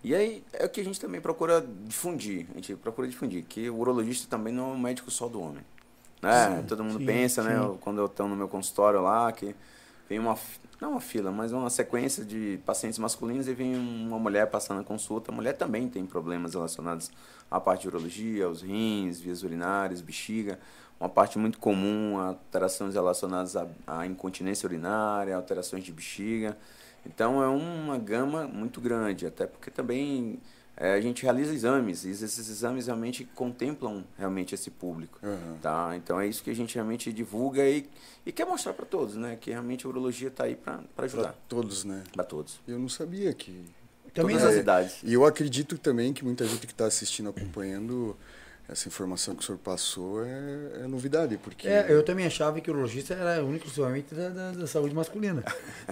E 0.03 0.15
aí 0.15 0.43
é 0.55 0.65
o 0.65 0.69
que 0.71 0.81
a 0.81 0.85
gente 0.85 0.99
também 0.99 1.21
procura 1.21 1.63
difundir, 1.85 2.47
a 2.53 2.55
gente 2.55 2.77
procura 2.77 3.07
difundir, 3.07 3.45
que 3.45 3.69
o 3.69 3.77
urologista 3.77 4.27
também 4.27 4.55
não 4.55 4.71
é 4.71 4.73
um 4.73 4.79
médico 4.79 5.11
só 5.11 5.29
do 5.29 5.39
homem. 5.39 5.63
Né? 6.23 6.57
Sim, 6.57 6.67
Todo 6.67 6.83
mundo 6.83 6.99
sim, 6.99 7.05
pensa, 7.05 7.43
né, 7.43 7.61
sim. 7.61 7.73
né, 7.73 7.79
quando 7.79 7.99
eu 7.99 8.07
estou 8.07 8.27
no 8.27 8.35
meu 8.35 8.49
consultório 8.49 9.03
lá, 9.03 9.31
que 9.33 9.55
vem 10.09 10.19
uma, 10.19 10.35
não 10.81 10.93
uma 10.93 11.01
fila, 11.03 11.31
mas 11.31 11.53
uma 11.53 11.69
sequência 11.69 12.25
de 12.25 12.59
pacientes 12.65 12.99
masculinos 12.99 13.49
e 13.49 13.53
vem 13.53 13.77
uma 13.77 14.19
mulher 14.19 14.47
passando 14.47 14.81
a 14.81 14.85
consulta. 14.85 15.31
A 15.31 15.35
mulher 15.35 15.59
também 15.59 15.91
tem 15.91 16.07
problemas 16.07 16.55
relacionados 16.55 17.11
à 17.51 17.61
parte 17.61 17.83
de 17.83 17.89
urologia, 17.89 18.47
aos 18.47 18.63
rins, 18.63 19.21
vias 19.21 19.43
urinárias, 19.43 20.01
bexiga 20.01 20.59
uma 21.01 21.09
parte 21.09 21.39
muito 21.39 21.59
comum, 21.59 22.19
alterações 22.19 22.95
relacionadas 22.95 23.57
à, 23.57 23.67
à 23.87 24.07
incontinência 24.07 24.67
urinária, 24.67 25.35
alterações 25.35 25.83
de 25.83 25.91
bexiga. 25.91 26.57
Então 27.07 27.43
é 27.43 27.49
uma 27.49 27.97
gama 27.97 28.47
muito 28.47 28.81
grande, 28.81 29.27
até 29.27 29.47
porque 29.47 29.71
também 29.71 30.39
é, 30.77 30.93
a 30.93 31.01
gente 31.01 31.23
realiza 31.23 31.55
exames 31.55 32.05
e 32.05 32.11
esses 32.11 32.49
exames 32.49 32.87
realmente 32.87 33.25
contemplam 33.35 34.05
realmente 34.19 34.55
esse 34.55 34.71
público, 34.71 35.19
uhum. 35.23 35.57
tá? 35.63 35.95
Então 35.97 36.21
é 36.21 36.27
isso 36.27 36.43
que 36.43 36.51
a 36.51 36.55
gente 36.55 36.75
realmente 36.75 37.13
divulga 37.13 37.67
e, 37.67 37.89
e 38.25 38.31
quer 38.31 38.45
mostrar 38.45 38.75
para 38.75 38.85
todos, 38.85 39.15
né? 39.15 39.39
Que 39.41 39.51
realmente 39.51 39.87
a 39.87 39.89
urologia 39.89 40.29
está 40.29 40.45
aí 40.45 40.55
para 40.55 40.83
ajudar. 40.99 41.23
Para 41.23 41.35
todos, 41.49 41.85
né? 41.85 42.05
Para 42.13 42.25
todos. 42.25 42.61
Eu 42.69 42.79
não 42.79 42.89
sabia 42.89 43.33
que 43.33 43.65
também 44.13 44.37
todas 44.37 44.55
as 44.55 44.61
idades. 44.61 45.01
E 45.03 45.13
eu 45.13 45.25
acredito 45.25 45.79
também 45.79 46.13
que 46.13 46.25
muita 46.25 46.45
gente 46.47 46.67
que 46.67 46.73
está 46.73 46.87
assistindo, 46.87 47.31
acompanhando 47.31 48.17
essa 48.71 48.87
informação 48.89 49.35
que 49.35 49.43
o 49.43 49.47
senhor 49.47 49.59
passou 49.59 50.25
é, 50.25 50.83
é, 50.83 50.87
novidade, 50.87 51.37
porque... 51.39 51.67
É, 51.67 51.87
eu 51.89 52.05
também 52.05 52.25
achava 52.25 52.61
que 52.61 52.71
o 52.71 52.73
urologista 52.73 53.15
era 53.15 53.43
único 53.43 53.67
exclusivamente 53.67 54.15
da, 54.15 54.29
da, 54.29 54.53
da, 54.53 54.67
saúde 54.67 54.95
masculina. 54.95 55.43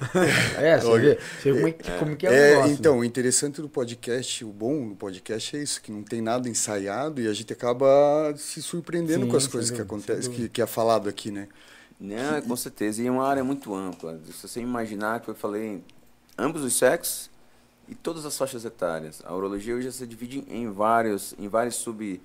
é, 0.56 0.78
você 0.78 0.98
vê, 0.98 1.18
você 1.40 1.52
vê 1.52 1.60
como, 1.60 1.68
é, 1.68 1.98
como 1.98 2.16
que 2.16 2.26
é, 2.26 2.30
o 2.30 2.32
é, 2.32 2.50
negócio. 2.50 2.72
Então, 2.72 2.94
né? 2.94 3.00
o 3.00 3.04
interessante 3.04 3.60
do 3.60 3.68
podcast, 3.68 4.44
o 4.44 4.48
bom 4.48 4.88
do 4.88 4.94
podcast 4.94 5.56
é 5.56 5.62
isso, 5.62 5.82
que 5.82 5.90
não 5.90 6.02
tem 6.02 6.22
nada 6.22 6.48
ensaiado 6.48 7.20
e 7.20 7.26
a 7.26 7.32
gente 7.32 7.52
acaba 7.52 8.32
se 8.36 8.62
surpreendendo 8.62 9.24
Sim, 9.24 9.30
com 9.30 9.36
as 9.36 9.46
coisas 9.46 9.70
que 9.70 9.80
acontecem, 9.80 10.32
que, 10.32 10.48
que 10.48 10.62
é 10.62 10.66
falado 10.66 11.08
aqui, 11.08 11.30
né? 11.30 11.48
Não, 12.00 12.40
com 12.42 12.56
certeza. 12.56 13.02
E 13.02 13.08
é 13.08 13.10
uma 13.10 13.26
área 13.26 13.42
muito 13.42 13.74
ampla. 13.74 14.20
Se 14.24 14.46
você 14.46 14.60
imaginar 14.60 15.20
que 15.20 15.28
eu 15.28 15.34
falei 15.34 15.82
ambos 16.38 16.62
os 16.62 16.74
sexos 16.74 17.28
e 17.88 17.94
todas 17.94 18.24
as 18.24 18.36
faixas 18.36 18.64
etárias. 18.64 19.20
A 19.24 19.34
urologia 19.34 19.74
hoje 19.74 19.90
se 19.90 20.06
divide 20.06 20.44
em 20.48 20.70
vários, 20.70 21.34
em 21.38 21.48
vários 21.48 21.74
sub 21.74 22.20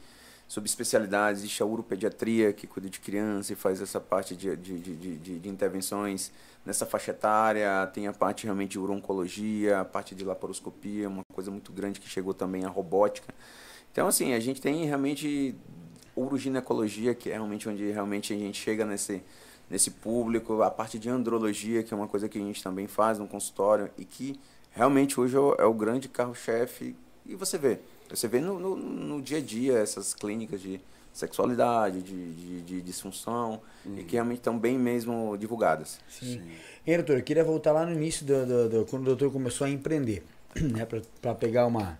subespecialidades. 0.47 1.41
Existe 1.41 1.63
a 1.63 1.65
uropediatria, 1.65 2.53
que 2.53 2.67
cuida 2.67 2.89
de 2.89 2.99
criança 2.99 3.53
e 3.53 3.55
faz 3.55 3.81
essa 3.81 3.99
parte 3.99 4.35
de, 4.35 4.55
de, 4.55 4.79
de, 4.79 5.17
de, 5.17 5.39
de 5.39 5.49
intervenções 5.49 6.31
nessa 6.65 6.85
faixa 6.85 7.11
etária. 7.11 7.85
Tem 7.93 8.07
a 8.07 8.13
parte 8.13 8.45
realmente 8.45 8.71
de 8.71 8.79
urologia, 8.79 9.81
a 9.81 9.85
parte 9.85 10.15
de 10.15 10.23
laparoscopia, 10.23 11.09
uma 11.09 11.23
coisa 11.33 11.51
muito 11.51 11.71
grande 11.71 11.99
que 11.99 12.07
chegou 12.07 12.33
também 12.33 12.65
a 12.65 12.69
robótica. 12.69 13.33
Então, 13.91 14.07
assim, 14.07 14.33
a 14.33 14.39
gente 14.39 14.59
tem 14.61 14.85
realmente 14.85 15.55
uroginecologia, 16.15 17.13
que 17.13 17.29
é 17.29 17.33
realmente 17.33 17.67
onde 17.67 17.91
realmente 17.91 18.33
a 18.33 18.37
gente 18.37 18.59
chega 18.59 18.85
nesse, 18.85 19.21
nesse 19.69 19.91
público, 19.91 20.61
a 20.61 20.71
parte 20.71 20.99
de 20.99 21.09
andrologia, 21.09 21.83
que 21.83 21.93
é 21.93 21.97
uma 21.97 22.07
coisa 22.07 22.29
que 22.29 22.37
a 22.37 22.41
gente 22.41 22.61
também 22.63 22.87
faz 22.87 23.19
no 23.19 23.27
consultório 23.27 23.89
e 23.97 24.05
que 24.05 24.39
realmente 24.71 25.19
hoje 25.19 25.35
é 25.35 25.39
o, 25.39 25.55
é 25.59 25.65
o 25.65 25.73
grande 25.73 26.07
carro-chefe. 26.07 26.95
E 27.25 27.35
você 27.35 27.57
vê, 27.57 27.79
você 28.15 28.27
vê 28.27 28.39
no, 28.39 28.59
no, 28.59 28.75
no, 28.75 29.21
dia 29.21 29.39
a 29.39 29.41
dia 29.41 29.79
essas 29.79 30.13
clínicas 30.13 30.61
de 30.61 30.79
sexualidade, 31.11 32.01
de, 32.01 32.33
de, 32.33 32.61
de 32.61 32.81
disfunção, 32.81 33.61
uhum. 33.85 33.99
e 33.99 34.03
que 34.03 34.13
realmente 34.13 34.39
estão 34.39 34.57
bem 34.57 34.77
mesmo 34.77 35.37
divulgadas. 35.37 35.99
Sim. 36.09 36.39
Sim. 36.39 36.51
E, 36.85 36.95
doutor, 36.95 37.17
eu 37.17 37.23
queria 37.23 37.43
voltar 37.43 37.71
lá 37.71 37.85
no 37.85 37.93
início, 37.93 38.25
do, 38.25 38.45
do, 38.45 38.69
do 38.69 38.85
quando 38.85 39.03
o 39.03 39.05
doutor 39.05 39.31
começou 39.31 39.65
a 39.65 39.69
empreender, 39.69 40.23
né, 40.55 40.87
para 41.21 41.35
pegar 41.35 41.65
uma, 41.65 41.99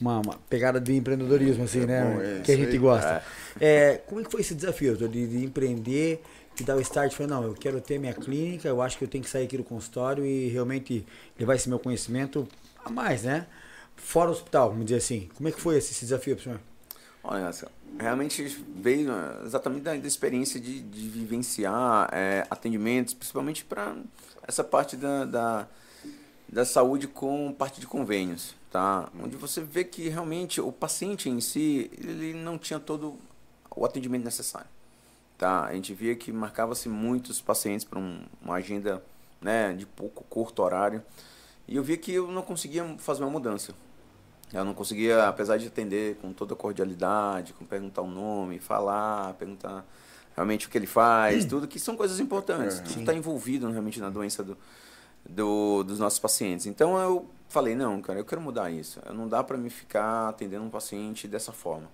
uma, 0.00 0.20
uma, 0.20 0.34
pegada 0.48 0.80
de 0.80 0.94
empreendedorismo, 0.94 1.64
assim, 1.64 1.82
é 1.82 1.86
né? 1.86 2.04
Bom, 2.04 2.20
é, 2.20 2.40
que 2.40 2.52
a 2.52 2.56
gente 2.56 2.72
aí, 2.72 2.78
gosta. 2.78 3.22
É. 3.60 3.92
é. 3.92 3.98
como 3.98 4.20
é 4.20 4.24
que 4.24 4.30
foi 4.30 4.40
esse 4.40 4.54
desafio, 4.54 4.96
doutor, 4.96 5.08
de, 5.08 5.26
de 5.26 5.44
empreender, 5.44 6.22
de 6.54 6.64
dar 6.64 6.76
o 6.76 6.80
start, 6.80 7.12
falou, 7.12 7.30
não, 7.30 7.44
eu 7.44 7.54
quero 7.54 7.80
ter 7.80 7.98
minha 7.98 8.14
clínica, 8.14 8.68
eu 8.68 8.82
acho 8.82 8.98
que 8.98 9.04
eu 9.04 9.08
tenho 9.08 9.22
que 9.22 9.30
sair 9.30 9.44
aqui 9.44 9.56
do 9.56 9.64
consultório 9.64 10.24
e 10.26 10.48
realmente 10.48 11.06
levar 11.38 11.54
esse 11.54 11.68
meu 11.68 11.78
conhecimento 11.78 12.46
a 12.84 12.90
mais, 12.90 13.22
né? 13.22 13.46
Fora 13.98 14.30
o 14.30 14.32
hospital, 14.32 14.70
vamos 14.70 14.86
dizer 14.86 14.98
assim. 14.98 15.28
Como 15.36 15.48
é 15.48 15.52
que 15.52 15.60
foi 15.60 15.76
esse, 15.76 15.92
esse 15.92 16.00
desafio 16.00 16.34
para 16.34 16.40
o 16.40 16.44
senhor? 16.44 16.60
Olha, 17.22 17.50
realmente 17.98 18.42
veio 18.76 19.10
exatamente 19.44 19.82
da, 19.82 19.94
da 19.94 20.06
experiência 20.06 20.58
de, 20.58 20.80
de 20.80 21.08
vivenciar 21.08 22.08
é, 22.12 22.46
atendimentos, 22.48 23.12
principalmente 23.12 23.64
para 23.64 23.96
essa 24.46 24.64
parte 24.64 24.96
da, 24.96 25.24
da, 25.24 25.68
da, 26.48 26.64
saúde 26.64 27.06
com 27.06 27.52
parte 27.52 27.80
de 27.80 27.86
convênios, 27.86 28.54
tá? 28.70 29.10
Onde 29.22 29.36
você 29.36 29.60
vê 29.60 29.84
que 29.84 30.08
realmente 30.08 30.60
o 30.60 30.72
paciente 30.72 31.28
em 31.28 31.40
si, 31.40 31.90
ele 31.98 32.32
não 32.32 32.56
tinha 32.56 32.80
todo 32.80 33.18
o 33.76 33.84
atendimento 33.84 34.24
necessário, 34.24 34.68
tá? 35.36 35.64
A 35.64 35.74
gente 35.74 35.92
via 35.92 36.14
que 36.14 36.32
marcava-se 36.32 36.88
muitos 36.88 37.40
pacientes 37.40 37.84
para 37.84 37.98
um, 37.98 38.22
uma 38.40 38.54
agenda 38.54 39.02
né, 39.40 39.72
de 39.74 39.84
pouco 39.84 40.24
curto 40.24 40.62
horário, 40.62 41.02
e 41.66 41.76
eu 41.76 41.82
via 41.82 41.98
que 41.98 42.12
eu 42.12 42.30
não 42.30 42.42
conseguia 42.42 42.84
fazer 42.98 43.22
uma 43.22 43.30
mudança. 43.30 43.74
Eu 44.52 44.64
não 44.64 44.72
conseguia, 44.72 45.28
apesar 45.28 45.58
de 45.58 45.66
atender 45.66 46.16
com 46.16 46.32
toda 46.32 46.54
a 46.54 46.56
cordialidade, 46.56 47.52
com 47.52 47.64
perguntar 47.64 48.02
o 48.02 48.06
nome, 48.06 48.58
falar, 48.58 49.34
perguntar 49.34 49.84
realmente 50.34 50.66
o 50.66 50.70
que 50.70 50.78
ele 50.78 50.86
faz, 50.86 51.44
tudo, 51.44 51.66
que 51.68 51.78
são 51.78 51.96
coisas 51.96 52.18
importantes. 52.20 52.80
Tudo 52.80 53.00
está 53.00 53.12
envolvido 53.12 53.70
realmente 53.70 54.00
na 54.00 54.08
doença 54.08 54.42
do, 54.42 54.56
do, 55.28 55.82
dos 55.82 55.98
nossos 55.98 56.18
pacientes. 56.18 56.66
Então 56.66 56.98
eu 56.98 57.28
falei, 57.48 57.74
não, 57.74 58.00
cara, 58.00 58.18
eu 58.18 58.24
quero 58.24 58.40
mudar 58.40 58.70
isso. 58.70 59.00
Não 59.12 59.28
dá 59.28 59.42
para 59.42 59.58
me 59.58 59.68
ficar 59.68 60.28
atendendo 60.28 60.64
um 60.64 60.70
paciente 60.70 61.28
dessa 61.28 61.52
forma. 61.52 61.88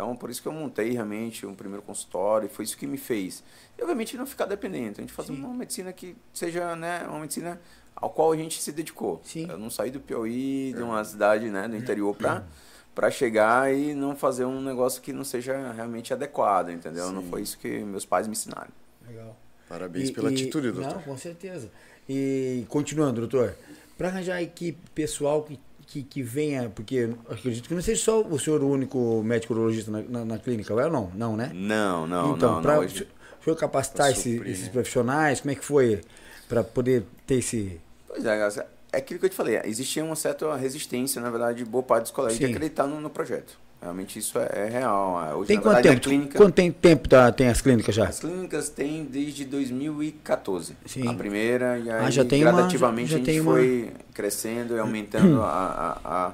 Então, 0.00 0.16
por 0.16 0.30
isso 0.30 0.40
que 0.40 0.48
eu 0.48 0.52
montei 0.52 0.92
realmente 0.92 1.44
um 1.44 1.54
primeiro 1.54 1.82
consultório, 1.82 2.46
e 2.46 2.48
foi 2.48 2.64
isso 2.64 2.74
que 2.74 2.86
me 2.86 2.96
fez. 2.96 3.44
E, 3.76 3.82
obviamente, 3.82 4.16
não 4.16 4.24
ficar 4.24 4.46
dependente. 4.46 4.98
A 4.98 5.02
gente 5.02 5.12
fazer 5.12 5.34
Sim. 5.34 5.40
uma 5.40 5.52
medicina 5.52 5.92
que 5.92 6.16
seja 6.32 6.74
né, 6.74 7.04
uma 7.06 7.20
medicina 7.20 7.60
ao 7.94 8.08
qual 8.08 8.32
a 8.32 8.36
gente 8.36 8.62
se 8.62 8.72
dedicou. 8.72 9.20
Sim. 9.22 9.46
Eu 9.46 9.58
não 9.58 9.68
saí 9.68 9.90
do 9.90 10.00
Piauí, 10.00 10.72
de 10.74 10.82
uma 10.82 11.04
cidade 11.04 11.50
né, 11.50 11.68
do 11.68 11.76
interior, 11.76 12.16
para 12.16 12.46
para 12.94 13.10
chegar 13.10 13.72
e 13.74 13.94
não 13.94 14.16
fazer 14.16 14.46
um 14.46 14.62
negócio 14.62 15.02
que 15.02 15.12
não 15.12 15.22
seja 15.22 15.70
realmente 15.72 16.14
adequado, 16.14 16.70
entendeu? 16.70 17.08
Sim. 17.08 17.14
Não 17.14 17.22
foi 17.22 17.42
isso 17.42 17.58
que 17.58 17.80
meus 17.80 18.06
pais 18.06 18.26
me 18.26 18.32
ensinaram. 18.32 18.70
Legal. 19.06 19.36
Parabéns 19.68 20.08
e, 20.08 20.12
pela 20.12 20.30
e, 20.30 20.34
atitude, 20.34 20.72
doutor. 20.72 20.94
Não, 20.94 21.02
com 21.02 21.16
certeza. 21.18 21.70
E 22.08 22.64
continuando, 22.70 23.20
doutor, 23.20 23.54
para 23.98 24.08
arranjar 24.08 24.36
a 24.36 24.42
equipe 24.42 24.80
pessoal 24.94 25.42
que, 25.42 25.60
que, 25.90 26.04
que 26.04 26.22
venha, 26.22 26.70
porque 26.70 27.10
acredito 27.28 27.68
que 27.68 27.74
não 27.74 27.82
seja 27.82 28.00
só 28.00 28.22
o 28.22 28.38
senhor 28.38 28.62
o 28.62 28.68
único 28.68 29.22
médico 29.24 29.52
urologista 29.52 29.90
na, 29.90 30.02
na, 30.02 30.24
na 30.24 30.38
clínica, 30.38 30.72
é 30.72 30.84
ou 30.84 30.92
não? 30.92 31.10
Não, 31.14 31.36
né? 31.36 31.50
Não, 31.52 32.06
não, 32.06 32.36
então, 32.36 32.54
não. 32.54 32.62
Para 32.62 32.78
hoje... 32.78 33.08
o 33.40 33.44
senhor 33.44 33.56
capacitar 33.56 34.10
esse, 34.12 34.36
esses 34.46 34.68
profissionais, 34.68 35.40
como 35.40 35.50
é 35.50 35.54
que 35.56 35.64
foi 35.64 36.00
para 36.48 36.62
poder 36.62 37.04
ter 37.26 37.36
esse 37.36 37.80
Pois 38.06 38.24
é, 38.24 38.66
é 38.92 38.98
aquilo 38.98 39.18
que 39.20 39.26
eu 39.26 39.30
te 39.30 39.36
falei, 39.36 39.60
existia 39.64 40.04
uma 40.04 40.16
certa 40.16 40.54
resistência, 40.56 41.20
na 41.20 41.30
verdade, 41.30 41.58
de 41.58 41.64
boa 41.64 41.82
parte 41.82 42.02
dos 42.02 42.10
colegas 42.12 42.38
Sim. 42.38 42.46
de 42.46 42.52
acreditar 42.52 42.86
no, 42.86 43.00
no, 43.00 43.10
projeto. 43.10 43.58
Realmente 43.80 44.18
isso 44.18 44.38
é, 44.38 44.48
é 44.52 44.68
real. 44.68 45.38
Hoje, 45.38 45.48
tem 45.48 45.56
quanto 45.58 45.74
verdade, 45.76 45.88
tempo? 45.88 46.08
Clínica, 46.08 46.38
quanto 46.38 46.54
tem 46.54 46.70
tempo 46.70 47.08
tá, 47.08 47.32
tem 47.32 47.48
as 47.48 47.62
clínicas 47.62 47.94
já? 47.94 48.08
As 48.08 48.20
clínicas 48.20 48.68
têm 48.68 49.04
desde 49.04 49.46
2014. 49.46 50.76
Sim. 50.84 51.08
A 51.08 51.14
primeira, 51.14 51.78
e 51.78 51.90
aí 51.90 52.04
ah, 52.06 52.10
já 52.10 52.22
tem 52.22 52.40
gradativamente 52.40 53.14
uma, 53.14 53.18
já, 53.18 53.24
já 53.24 53.30
a 53.30 53.34
gente 53.34 53.44
foi 53.44 53.82
uma... 53.84 53.92
crescendo 54.12 54.76
e 54.76 54.78
aumentando 54.78 55.40
a, 55.40 55.98
a, 56.04 56.26
a, 56.26 56.32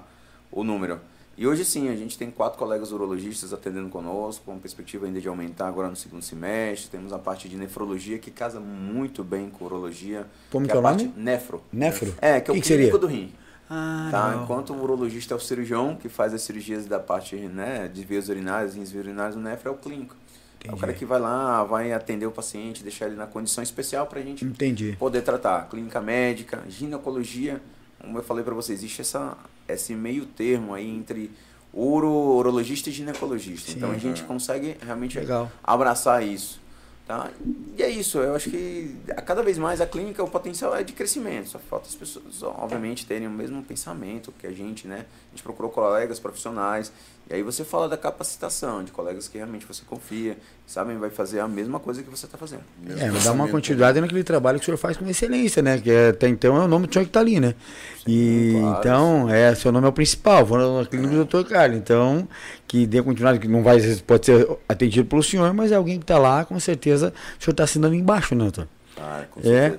o 0.51 0.65
número. 0.65 0.99
E 1.39 1.47
hoje 1.47 1.65
sim, 1.67 1.89
a 1.91 1.95
gente 1.95 2.17
tem 2.17 2.31
quatro 2.31 2.59
colegas 2.59 2.93
urologistas 2.93 3.53
atendendo 3.53 3.91
conosco, 3.91 4.43
com 4.47 4.59
perspectiva 4.59 5.05
ainda 5.05 5.21
de 5.21 5.29
aumentar 5.29 5.69
agora 5.69 5.89
no 5.89 5.95
segundo 5.95 6.23
semestre. 6.23 6.91
Temos 6.91 7.13
a 7.13 7.19
parte 7.19 7.47
de 7.47 7.57
nefrologia, 7.57 8.19
que 8.19 8.31
casa 8.31 8.59
muito 8.59 9.23
bem 9.23 9.51
com 9.51 9.67
urologia. 9.67 10.27
Como 10.51 10.67
que, 10.67 10.73
é, 10.73 10.79
é 10.79 10.81
nome? 10.81 11.13
Nefro. 11.15 11.63
Nefro? 11.71 12.15
É, 12.21 12.41
que 12.41 12.51
é 12.51 12.55
o 12.55 12.57
que 12.57 12.63
clínico 12.63 12.99
do 12.99 13.07
rim. 13.07 13.31
Ah, 13.69 14.09
tá? 14.11 14.41
Enquanto 14.43 14.73
o 14.73 14.83
urologista 14.83 15.35
é 15.35 15.37
o 15.37 15.41
cirurgião, 15.41 15.97
que 15.97 16.09
faz 16.09 16.33
as 16.33 16.43
cirurgias 16.43 16.87
da 16.87 16.99
parte 16.99 17.35
né, 17.37 17.89
de 17.93 18.05
vias 18.05 18.29
urinárias, 18.29 18.75
rins 18.75 18.93
urinários, 18.95 19.37
o 19.37 19.41
nefro 19.41 19.69
é 19.69 19.73
o 19.73 19.77
clínico. 19.77 20.15
Entendi. 20.59 20.73
É 20.73 20.77
o 20.77 20.79
cara 20.79 20.93
que 20.93 21.05
vai 21.05 21.21
lá, 21.21 21.65
vai 21.65 21.93
atender 21.93 22.27
o 22.27 22.31
paciente, 22.31 22.83
deixar 22.83 23.07
ele 23.07 23.17
na 23.17 23.27
condição 23.27 23.63
especial 23.63 24.07
para 24.07 24.21
a 24.21 24.23
gente 24.23 24.45
Entendi. 24.45 24.97
poder 24.99 25.23
tratar. 25.23 25.69
Clínica 25.69 26.01
médica, 26.01 26.63
ginecologia, 26.69 27.61
como 28.01 28.19
eu 28.19 28.23
falei 28.23 28.45
para 28.45 28.55
você, 28.55 28.73
existe 28.73 29.01
essa, 29.01 29.37
esse 29.69 29.95
meio 29.95 30.27
termo 30.27 30.73
aí 30.75 30.89
entre 30.89 31.31
uro, 31.73 32.09
urologista 32.09 32.89
e 32.89 32.93
ginecologista. 32.93 33.71
Sim, 33.71 33.79
então 33.79 33.91
a 33.91 33.99
gente 33.99 34.23
consegue 34.23 34.77
realmente 34.81 35.19
Legal. 35.19 35.51
abraçar 35.63 36.25
isso. 36.27 36.61
Tá? 37.07 37.31
E 37.79 37.83
é 37.85 37.89
isso, 37.89 38.19
eu 38.19 38.35
acho 38.35 38.51
que 38.51 38.97
cada 39.25 39.41
vez 39.41 39.57
mais 39.59 39.81
a 39.81 39.87
clínica, 39.87 40.25
o 40.25 40.29
potencial 40.29 40.75
é 40.75 40.83
de 40.83 40.93
crescimento. 40.93 41.49
Só 41.49 41.59
falta 41.61 41.87
as 41.87 41.95
pessoas, 41.95 42.43
obviamente, 42.43 43.07
terem 43.07 43.29
o 43.29 43.31
mesmo 43.31 43.63
pensamento 43.63 44.33
que 44.33 44.45
a 44.45 44.51
gente, 44.51 44.89
né? 44.89 45.07
A 45.29 45.37
gente 45.37 45.43
procurou 45.45 45.71
colegas 45.71 46.19
profissionais. 46.19 46.93
E 47.29 47.35
aí 47.35 47.43
você 47.43 47.65
fala 47.65 47.89
da 47.89 47.97
capacitação, 47.97 48.85
de 48.85 48.93
colegas 48.93 49.27
que 49.27 49.37
realmente 49.37 49.67
você 49.67 49.83
confia, 49.85 50.37
sabem, 50.65 50.97
vai 50.97 51.11
fazer 51.11 51.41
a 51.41 51.49
mesma 51.49 51.81
coisa 51.81 52.01
que 52.01 52.09
você 52.09 52.25
está 52.25 52.39
fazendo. 52.39 52.63
É, 52.89 53.11
dá 53.25 53.33
uma 53.33 53.49
continuidade 53.49 54.01
naquele 54.01 54.23
trabalho 54.23 54.61
que 54.61 54.63
o 54.63 54.67
senhor 54.67 54.77
faz 54.77 54.97
com 54.97 55.05
excelência, 55.09 55.61
né? 55.61 55.77
Que 55.79 55.91
é, 55.91 56.09
até 56.11 56.29
então 56.29 56.57
é 56.57 56.61
o 56.61 56.69
nome 56.69 56.87
do 56.87 56.93
senhor 56.93 57.05
que 57.05 57.11
está 57.11 57.19
ali, 57.19 57.41
né? 57.41 57.57
Sim, 58.05 58.13
e 58.13 58.53
claro, 58.61 58.79
então, 58.79 59.31
é, 59.31 59.53
seu 59.57 59.73
nome 59.73 59.87
é 59.87 59.89
o 59.89 59.93
principal, 59.93 60.47
vou 60.47 60.79
na 60.79 60.87
clínica 60.87 61.09
é. 61.09 61.11
do 61.11 61.17
doutor 61.17 61.45
Carlos. 61.49 61.77
Então, 61.77 62.29
que 62.69 62.87
dê 62.87 63.03
continuidade, 63.03 63.41
que 63.41 63.49
não 63.49 63.61
vai, 63.61 63.81
pode 64.07 64.27
ser 64.27 64.49
atendido 64.69 65.09
pelo 65.09 65.23
senhor, 65.23 65.53
mas 65.53 65.73
é 65.73 65.75
alguém 65.75 65.99
que 65.99 66.05
está 66.05 66.19
lá, 66.19 66.45
com 66.45 66.61
certeza, 66.61 67.13
o 67.41 67.43
senhor 67.43 67.53
está 67.53 67.65
assinando 67.65 67.97
embaixo, 67.97 68.37
né, 68.37 68.45
doutor? 68.45 68.69
Ah, 68.99 69.25
com 69.31 69.41
é. 69.41 69.79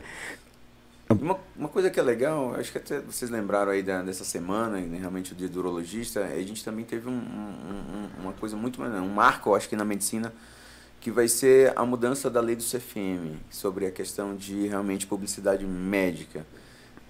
Uma, 1.09 1.39
uma 1.55 1.69
coisa 1.69 1.89
que 1.89 1.99
é 1.99 2.03
legal, 2.03 2.53
acho 2.55 2.71
que 2.71 2.77
até 2.77 2.99
vocês 2.99 3.31
lembraram 3.31 3.71
aí 3.71 3.81
da, 3.81 4.01
dessa 4.01 4.25
semana, 4.25 4.79
né, 4.79 4.97
realmente 4.99 5.31
o 5.31 5.35
dia 5.35 5.47
do 5.47 5.59
urologista, 5.59 6.23
a 6.23 6.41
gente 6.41 6.63
também 6.63 6.83
teve 6.83 7.07
um, 7.07 7.13
um, 7.13 8.09
uma 8.21 8.33
coisa 8.33 8.57
muito, 8.57 8.81
um 8.81 9.09
marco, 9.09 9.55
acho 9.55 9.69
que 9.69 9.75
na 9.75 9.85
medicina, 9.85 10.33
que 10.99 11.09
vai 11.09 11.29
ser 11.29 11.71
a 11.77 11.85
mudança 11.85 12.29
da 12.29 12.41
lei 12.41 12.55
do 12.55 12.63
CFM, 12.63 13.39
sobre 13.49 13.85
a 13.85 13.91
questão 13.91 14.35
de 14.35 14.67
realmente 14.67 15.07
publicidade 15.07 15.65
médica, 15.65 16.45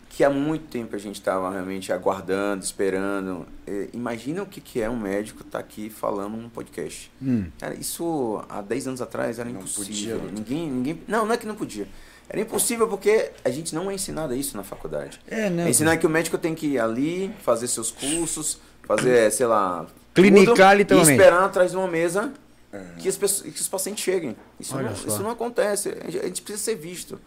que 0.10 0.24
há 0.24 0.30
muito 0.30 0.68
tempo 0.68 0.96
a 0.96 1.00
gente 1.00 1.16
estava 1.16 1.52
realmente 1.52 1.92
aguardando, 1.92 2.64
esperando. 2.64 3.46
É, 3.68 3.90
imagina 3.94 4.42
o 4.42 4.46
que, 4.46 4.62
que 4.62 4.82
é 4.82 4.90
um 4.90 4.98
médico 4.98 5.42
estar 5.42 5.60
tá 5.60 5.60
aqui 5.60 5.90
falando 5.90 6.38
num 6.38 6.50
podcast. 6.50 7.12
Hum. 7.22 7.48
Cara, 7.60 7.76
isso 7.76 8.44
há 8.50 8.62
10 8.62 8.88
anos 8.88 9.02
atrás 9.02 9.38
era 9.38 9.50
não 9.50 9.60
impossível. 9.60 10.20
Podia, 10.20 10.32
ninguém, 10.32 10.72
ninguém, 10.72 11.04
não, 11.08 11.26
não 11.26 11.34
é 11.34 11.38
que 11.38 11.46
não 11.46 11.56
podia 11.56 11.88
era 12.30 12.42
impossível 12.42 12.88
porque 12.88 13.32
a 13.44 13.50
gente 13.50 13.74
não 13.74 13.90
é 13.90 13.94
ensinado 13.94 14.34
isso 14.34 14.58
na 14.58 14.64
faculdade. 14.64 15.20
É, 15.28 15.50
né? 15.50 15.66
É 15.66 15.70
ensinar 15.70 15.98
que 15.98 16.06
o 16.06 16.10
médico 16.10 16.38
tem 16.38 16.54
que 16.54 16.68
ir 16.68 16.80
ali, 16.80 17.34
fazer 17.42 17.68
seus 17.68 17.90
cursos, 17.90 18.60
fazer, 18.84 19.32
sei 19.32 19.46
lá. 19.46 19.86
Clinicar 20.14 20.76
literalmente. 20.76 21.12
E 21.12 21.14
esperar 21.14 21.44
atrás 21.44 21.72
de 21.72 21.78
uma 21.78 21.88
mesa 21.88 22.34
é. 22.74 22.84
que, 23.00 23.08
as 23.08 23.16
pessoas, 23.16 23.54
que 23.54 23.62
os 23.62 23.68
pacientes 23.68 24.04
cheguem. 24.04 24.36
Isso, 24.60 24.76
não, 24.76 24.92
isso 24.92 25.24
não 25.24 25.30
acontece. 25.30 25.96
A 26.06 26.10
gente, 26.10 26.42
precisa 26.42 26.64
ser 26.64 26.76
visto. 26.76 27.20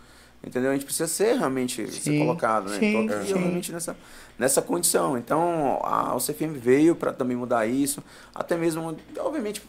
Entendeu? 0.43 0.71
A 0.71 0.75
gente 0.75 0.85
precisa 0.85 1.07
ser 1.07 1.37
realmente 1.37 1.87
sim, 1.91 2.01
ser 2.01 2.19
colocado, 2.19 2.71
né? 2.71 2.79
Sim, 2.79 3.05
então, 3.05 3.23
sim. 3.23 3.35
realmente 3.35 3.73
nessa, 3.73 3.97
nessa 4.39 4.63
condição. 4.63 5.17
Então, 5.17 5.81
a, 5.83 6.15
o 6.15 6.19
CFM 6.19 6.57
veio 6.57 6.95
para 6.95 7.13
também 7.13 7.37
mudar 7.37 7.67
isso. 7.67 8.03
Até 8.35 8.57
mesmo, 8.57 8.97
obviamente, 9.19 9.63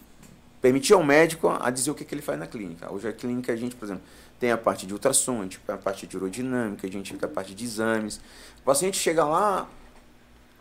permitir 0.62 0.94
ao 0.94 1.04
médico 1.04 1.50
a 1.50 1.70
dizer 1.70 1.92
o 1.92 1.96
que, 1.96 2.06
que 2.06 2.14
ele 2.14 2.22
faz 2.22 2.40
na 2.40 2.48
clínica. 2.48 2.92
Hoje 2.92 3.08
a 3.08 3.14
clínica, 3.14 3.52
a 3.52 3.56
gente, 3.56 3.76
por 3.76 3.86
exemplo, 3.86 4.04
tem 4.42 4.52
a 4.52 4.58
parte 4.58 4.88
de 4.88 4.94
ultrassom, 4.94 5.48
a 5.68 5.78
parte 5.78 6.08
de 6.08 6.18
urodinâmica, 6.18 6.88
a 6.88 6.90
gente 6.90 7.14
tem 7.14 7.30
a 7.30 7.32
parte 7.32 7.54
de 7.54 7.64
exames. 7.64 8.20
O 8.60 8.64
paciente 8.66 8.98
chega 8.98 9.24
lá, 9.24 9.70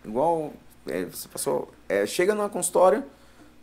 igual 0.04 0.52
é, 0.86 1.06
você 1.06 1.26
passou, 1.28 1.72
é, 1.88 2.04
chega 2.04 2.34
numa 2.34 2.50
consultória, 2.50 3.02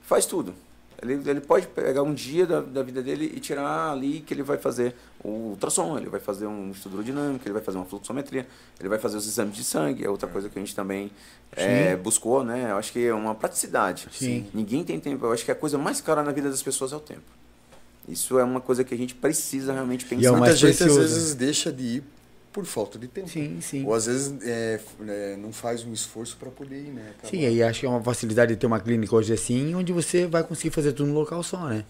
faz 0.02 0.26
tudo. 0.26 0.56
Ele, 1.00 1.22
ele 1.30 1.40
pode 1.40 1.68
pegar 1.68 2.02
um 2.02 2.16
dia 2.16 2.48
da, 2.48 2.62
da 2.62 2.82
vida 2.82 3.04
dele 3.04 3.32
e 3.36 3.40
tirar 3.40 3.92
ali 3.92 4.22
que 4.22 4.34
ele 4.34 4.42
vai 4.42 4.58
fazer 4.58 4.96
o 5.24 5.52
ultrassom, 5.52 6.00
ele 6.00 6.10
vai 6.10 6.20
fazer 6.20 6.48
um 6.48 6.72
estudo 6.72 6.94
aerodinâmico, 6.94 7.46
ele 7.46 7.54
vai 7.54 7.62
fazer 7.62 7.78
uma 7.78 7.86
fluxometria, 7.86 8.48
ele 8.80 8.90
vai 8.90 8.98
fazer 8.98 9.18
os 9.18 9.28
exames 9.28 9.56
de 9.56 9.64
sangue, 9.64 10.04
é 10.04 10.10
outra 10.10 10.28
coisa 10.28 10.50
que 10.50 10.58
a 10.58 10.62
gente 10.62 10.74
também 10.74 11.12
é, 11.52 11.96
buscou, 11.96 12.44
né? 12.44 12.72
Eu 12.72 12.78
acho 12.78 12.92
que 12.92 13.06
é 13.06 13.14
uma 13.14 13.36
praticidade. 13.36 14.08
Sim. 14.12 14.48
Ninguém 14.52 14.84
tem 14.84 15.00
tempo. 15.00 15.28
Eu 15.28 15.32
acho 15.32 15.46
que 15.46 15.52
a 15.52 15.56
coisa 15.56 15.78
mais 15.78 16.02
cara 16.02 16.24
na 16.24 16.32
vida 16.32 16.50
das 16.50 16.64
pessoas 16.64 16.92
é 16.92 16.96
o 16.96 17.00
tempo. 17.00 17.38
Isso 18.08 18.40
é 18.40 18.44
uma 18.44 18.62
coisa 18.62 18.84
que 18.84 18.94
a 18.94 18.98
gente 18.98 19.14
precisa 19.16 19.74
realmente 19.74 20.06
pensar. 20.06 20.22
E 20.24 20.26
é 20.26 20.32
Muita 20.32 20.56
gente 20.56 20.84
às 20.84 20.96
vezes 20.96 21.36
deixa 21.36 21.72
de 21.72 21.84
ir 21.84 22.04
por 22.54 22.66
falta 22.66 22.98
de 22.98 23.08
tempo. 23.08 23.28
Sim, 23.28 23.60
sim. 23.62 23.86
Ou 23.86 23.94
às 23.94 24.06
vezes 24.08 24.34
é, 24.42 24.80
é, 25.08 25.38
não 25.38 25.52
faz 25.52 25.84
um 25.84 25.94
esforço 25.94 26.36
para 26.38 26.50
poder 26.50 26.78
ir, 26.78 26.90
né? 26.92 27.12
Acaba- 27.12 27.30
Sim, 27.30 27.46
aí 27.46 27.62
acho 27.62 27.82
que 27.82 27.86
é 27.86 27.90
uma 27.90 28.02
facilidade 28.02 28.54
de 28.54 28.60
ter 28.60 28.66
uma 28.66 28.80
clínica 28.80 29.16
hoje 29.16 29.34
assim, 29.34 29.76
onde 29.76 29.92
você 29.92 30.26
vai 30.26 30.44
conseguir 30.44 30.74
fazer 30.74 30.94
tudo 30.94 31.10
no 31.10 31.14
local 31.20 31.44
só, 31.44 31.68
né? 31.68 31.84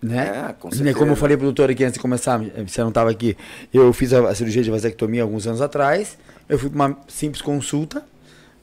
Né? 0.00 0.48
É, 0.50 0.52
com 0.52 0.68
Né, 0.68 0.74
certeza. 0.76 0.98
Como 0.98 1.12
eu 1.12 1.16
falei 1.16 1.36
pro 1.36 1.46
doutor 1.46 1.70
aqui 1.70 1.82
antes 1.82 1.94
de 1.94 2.00
começar, 2.00 2.38
você 2.66 2.80
não 2.82 2.88
estava 2.90 3.10
aqui, 3.10 3.36
eu 3.72 3.92
fiz 3.92 4.12
a, 4.12 4.34
cirurgia 4.34 4.62
de 4.62 4.70
vasectomia 4.70 5.22
alguns 5.22 5.46
anos 5.46 5.60
atrás, 5.62 6.18
eu 6.48 6.58
fui 6.58 6.68
para 6.68 6.76
uma 6.76 6.98
simples 7.08 7.40
consulta, 7.42 8.04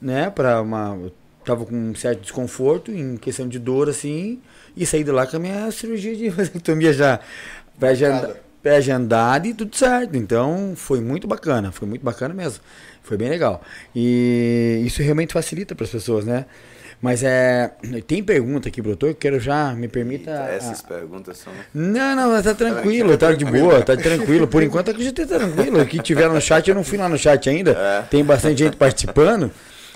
né, 0.00 0.30
para 0.30 0.62
uma 0.62 0.96
tava 1.44 1.64
com 1.64 1.74
um 1.74 1.94
certo 1.94 2.20
desconforto 2.20 2.90
em 2.90 3.16
questão 3.16 3.48
de 3.48 3.58
dor 3.58 3.88
assim, 3.88 4.40
e 4.76 4.86
saí 4.86 5.04
de 5.04 5.10
lá 5.10 5.26
com 5.26 5.36
a 5.36 5.40
minha 5.40 5.70
cirurgia 5.70 6.16
de 6.16 6.28
vasectomia 6.30 6.92
já 6.92 7.20
Marcada. 7.80 8.40
pré-agendada 8.62 9.48
e 9.48 9.54
tudo 9.54 9.74
certo. 9.76 10.16
Então, 10.16 10.74
foi 10.76 11.00
muito 11.00 11.26
bacana, 11.26 11.72
foi 11.72 11.88
muito 11.88 12.02
bacana 12.02 12.34
mesmo. 12.34 12.60
Foi 13.02 13.16
bem 13.16 13.28
legal. 13.28 13.62
E 13.94 14.82
isso 14.86 15.02
realmente 15.02 15.32
facilita 15.32 15.74
para 15.74 15.84
as 15.84 15.90
pessoas, 15.90 16.24
né? 16.24 16.46
Mas 17.02 17.24
é. 17.24 17.72
Tem 18.06 18.22
pergunta 18.22 18.68
aqui, 18.68 18.80
doutor, 18.80 19.08
que 19.08 19.14
eu 19.26 19.32
quero 19.32 19.40
já, 19.40 19.74
me 19.74 19.88
permita. 19.88 20.30
Eita, 20.30 20.52
essas 20.52 20.82
perguntas 20.82 21.36
são. 21.38 21.52
não, 21.74 22.14
não, 22.14 22.30
mas 22.30 22.44
tá 22.44 22.54
tranquilo, 22.54 23.18
tá 23.18 23.32
de 23.32 23.44
boa, 23.44 23.82
tá 23.82 23.96
tranquilo. 23.96 24.46
Por 24.46 24.62
enquanto 24.62 24.92
acredito 24.92 25.20
que 25.20 25.26
tá 25.26 25.36
tranquilo. 25.40 25.82
O 25.82 25.86
que 25.86 26.00
tiver 26.00 26.30
no 26.30 26.40
chat, 26.40 26.68
eu 26.68 26.76
não 26.76 26.84
fui 26.84 26.96
lá 26.96 27.08
no 27.08 27.18
chat 27.18 27.50
ainda. 27.50 27.72
É. 27.72 28.02
Tem 28.02 28.24
bastante 28.24 28.60
gente 28.62 28.76
participando, 28.76 29.50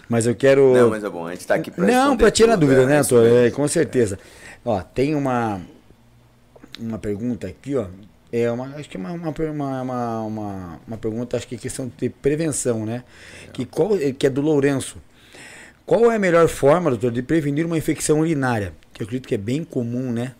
mas 0.09 0.27
eu 0.27 0.35
quero. 0.35 0.73
Não, 0.73 0.91
mas 0.91 1.05
é 1.05 1.09
bom, 1.11 1.27
a 1.27 1.33
gente 1.33 1.47
tá 1.47 1.55
aqui 1.55 1.71
pra 1.71 1.85
Não, 1.85 2.17
pra 2.17 2.31
tirar 2.31 2.55
tudo, 2.55 2.61
dúvida, 2.61 2.83
é, 2.83 2.87
né, 2.87 3.01
doutor? 3.01 3.23
mesmo. 3.23 3.39
É, 3.39 3.51
com 3.51 3.67
certeza. 3.69 4.19
Ó, 4.65 4.81
tem 4.81 5.15
uma 5.15 5.61
uma 6.79 6.99
pergunta 6.99 7.47
aqui, 7.47 7.77
ó. 7.77 7.87
É 8.33 8.51
uma, 8.51 8.67
acho 8.77 8.89
que 8.89 8.97
é 8.97 9.01
uma, 9.01 9.13
uma, 9.13 9.31
uma, 9.31 9.83
uma, 10.23 10.81
uma, 10.87 10.97
pergunta, 10.99 11.37
acho 11.37 11.47
que 11.47 11.55
é 11.55 11.59
questão 11.59 11.91
de 11.97 12.09
prevenção, 12.09 12.85
né? 12.85 13.05
Que, 13.53 13.65
qual, 13.65 13.91
que 14.19 14.27
é 14.27 14.31
do 14.31 14.41
Lourenço. 14.41 14.97
Qual 15.87 16.11
é 16.11 16.17
a 16.17 16.19
melhor 16.19 16.49
forma, 16.49 16.91
doutor, 16.91 17.13
de 17.13 17.23
prevenir 17.23 17.65
uma 17.65 17.79
infecção 17.79 18.21
urinária? 18.21 18.75
Que 18.93 19.03
eu 19.03 19.07
acredito 19.07 19.29
que 19.29 19.35
é 19.35 19.39
bem 19.39 19.63
comum, 19.63 20.13
né? 20.13 20.35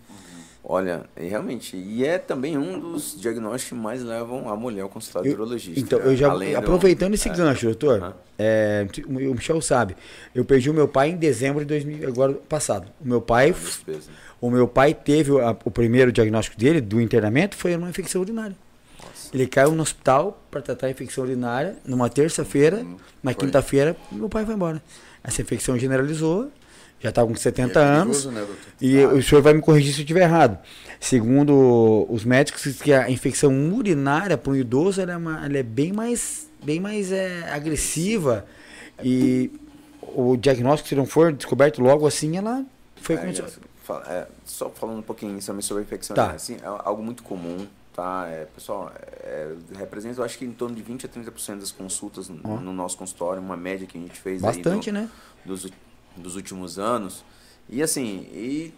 Olha, 0.69 1.05
e 1.17 1.29
realmente, 1.29 1.77
e 1.77 2.05
é 2.05 2.19
também 2.19 2.59
um 2.59 2.81
dos 2.81 3.15
diagnósticos 3.21 3.69
que 3.69 3.75
mais 3.85 4.03
levam 4.03 4.49
a 4.49 4.57
mulher 4.57 4.83
ao 4.83 4.89
consultório 4.89 5.29
Eu- 5.31 5.35
urologista. 5.35 5.79
então, 5.79 6.01
né? 6.01 6.07
eu 6.09 6.17
já 6.17 6.29
Além 6.29 6.51
do- 6.53 6.57
aproveitando 6.59 7.15
esse 7.15 7.29
é. 7.29 7.33
gancho, 7.33 7.67
doutor, 7.67 8.03
Aham. 8.03 8.15
é, 8.37 8.85
o 9.07 9.13
Michel 9.35 9.61
sabe, 9.63 9.97
eu 10.35 10.45
perdi 10.45 10.69
o 10.69 10.75
meu 10.75 10.89
pai 10.89 11.11
em 11.11 11.17
dezembro 11.17 11.61
de 11.61 11.67
2000, 11.67 12.09
agora 12.09 12.33
passado. 12.33 12.89
O 13.01 13.07
meu 13.07 13.21
pai, 13.21 13.53
Despesa. 13.53 14.11
o 14.41 14.51
meu 14.51 14.67
pai 14.67 14.93
teve 14.93 15.31
o, 15.31 15.39
a- 15.39 15.57
o 15.65 15.71
primeiro 15.71 16.11
diagnóstico 16.11 16.59
dele 16.59 16.81
do 16.81 17.01
internamento 17.01 17.55
foi 17.55 17.77
uma 17.77 17.89
infecção 17.89 18.21
urinária. 18.21 18.57
Ele 19.33 19.47
caiu 19.47 19.71
no 19.71 19.83
hospital 19.83 20.43
para 20.51 20.63
tratar 20.63 20.89
a 20.89 20.91
infecção 20.91 21.23
urinária 21.23 21.77
numa 21.85 22.09
terça-feira, 22.11 22.85
na 23.23 23.33
Foi. 23.33 23.35
quinta-feira, 23.47 23.97
meu 24.11 24.29
pai 24.29 24.45
foi 24.45 24.55
embora. 24.55 24.83
Essa 25.23 25.43
infecção 25.43 25.79
generalizou, 25.79 26.51
já 27.01 27.11
estava 27.11 27.27
com 27.27 27.35
E 27.35 27.37
é 27.37 27.41
70 27.41 27.79
anos. 27.81 28.25
perigoso, 28.25 28.31
né, 28.31 28.41
doutor? 28.41 28.57
E 28.81 29.05
o 29.05 29.23
senhor 29.23 29.43
vai 29.43 29.55
me 29.55 29.61
corrigir 29.61 29.93
se 29.93 30.01
eu 30.01 30.03
estiver 30.05 30.23
errado. 30.23 30.59
Segundo 31.01 32.07
os 32.09 32.25
médicos, 32.25 32.81
que 32.81 32.93
a 32.93 33.11
infecção 33.11 33.53
urinária 33.75 34.37
para 34.39 34.53
um 34.53 34.57
idoso 34.57 35.01
ela 35.01 35.13
é, 35.13 35.17
uma- 35.17 35.45
ela 35.45 35.59
é 35.59 35.63
bem 35.63 35.93
mais, 35.93 36.49
bem 36.65 36.81
mais 36.81 37.13
é, 37.13 37.51
agressiva. 37.53 38.47
E 39.05 39.51
o 40.03 40.37
diagnóstico, 40.37 40.89
se 40.89 40.95
não 40.95 41.05
for 41.07 41.33
descoberto 41.33 41.81
logo 41.83 42.07
assim, 42.07 42.37
ela 42.37 42.65
foi 42.97 43.17
É, 43.17 43.33
é, 44.09 44.27
só 44.45 44.71
falando 44.71 44.99
um 44.99 45.03
pouquinho 45.03 45.39
também 45.41 45.63
sobre 45.63 45.83
a 45.83 45.87
infecção, 45.87 46.17
Tá. 46.17 46.29
né, 46.29 46.35
assim, 46.35 46.57
é 46.57 46.67
algo 46.67 47.03
muito 47.03 47.23
comum, 47.23 47.67
tá? 47.95 48.27
É, 48.29 48.47
pessoal, 48.47 48.91
é, 49.23 49.53
representa, 49.79 50.21
eu 50.21 50.25
acho 50.25 50.37
que 50.39 50.45
em 50.45 50.51
torno 50.53 50.75
de 50.75 50.83
20 50.83 51.07
a 51.07 51.09
30% 51.09 51.61
das 51.61 51.71
consultas 51.71 52.29
no, 52.29 52.73
nosso 52.73 52.97
consultório, 52.97 53.41
uma 53.41 53.57
média 53.57 53.87
que 53.87 53.97
a 53.97 54.01
gente 54.01 54.19
fez 54.19 54.43
aí 54.43 54.55
bastante, 54.57 54.91
do- 54.91 54.95
né? 54.95 55.09
dos, 55.45 55.71
dos 56.17 56.37
últimos 56.37 56.79
anos. 56.79 57.25
E 57.69 57.83
assim, 57.83 58.29
e, 58.33 58.73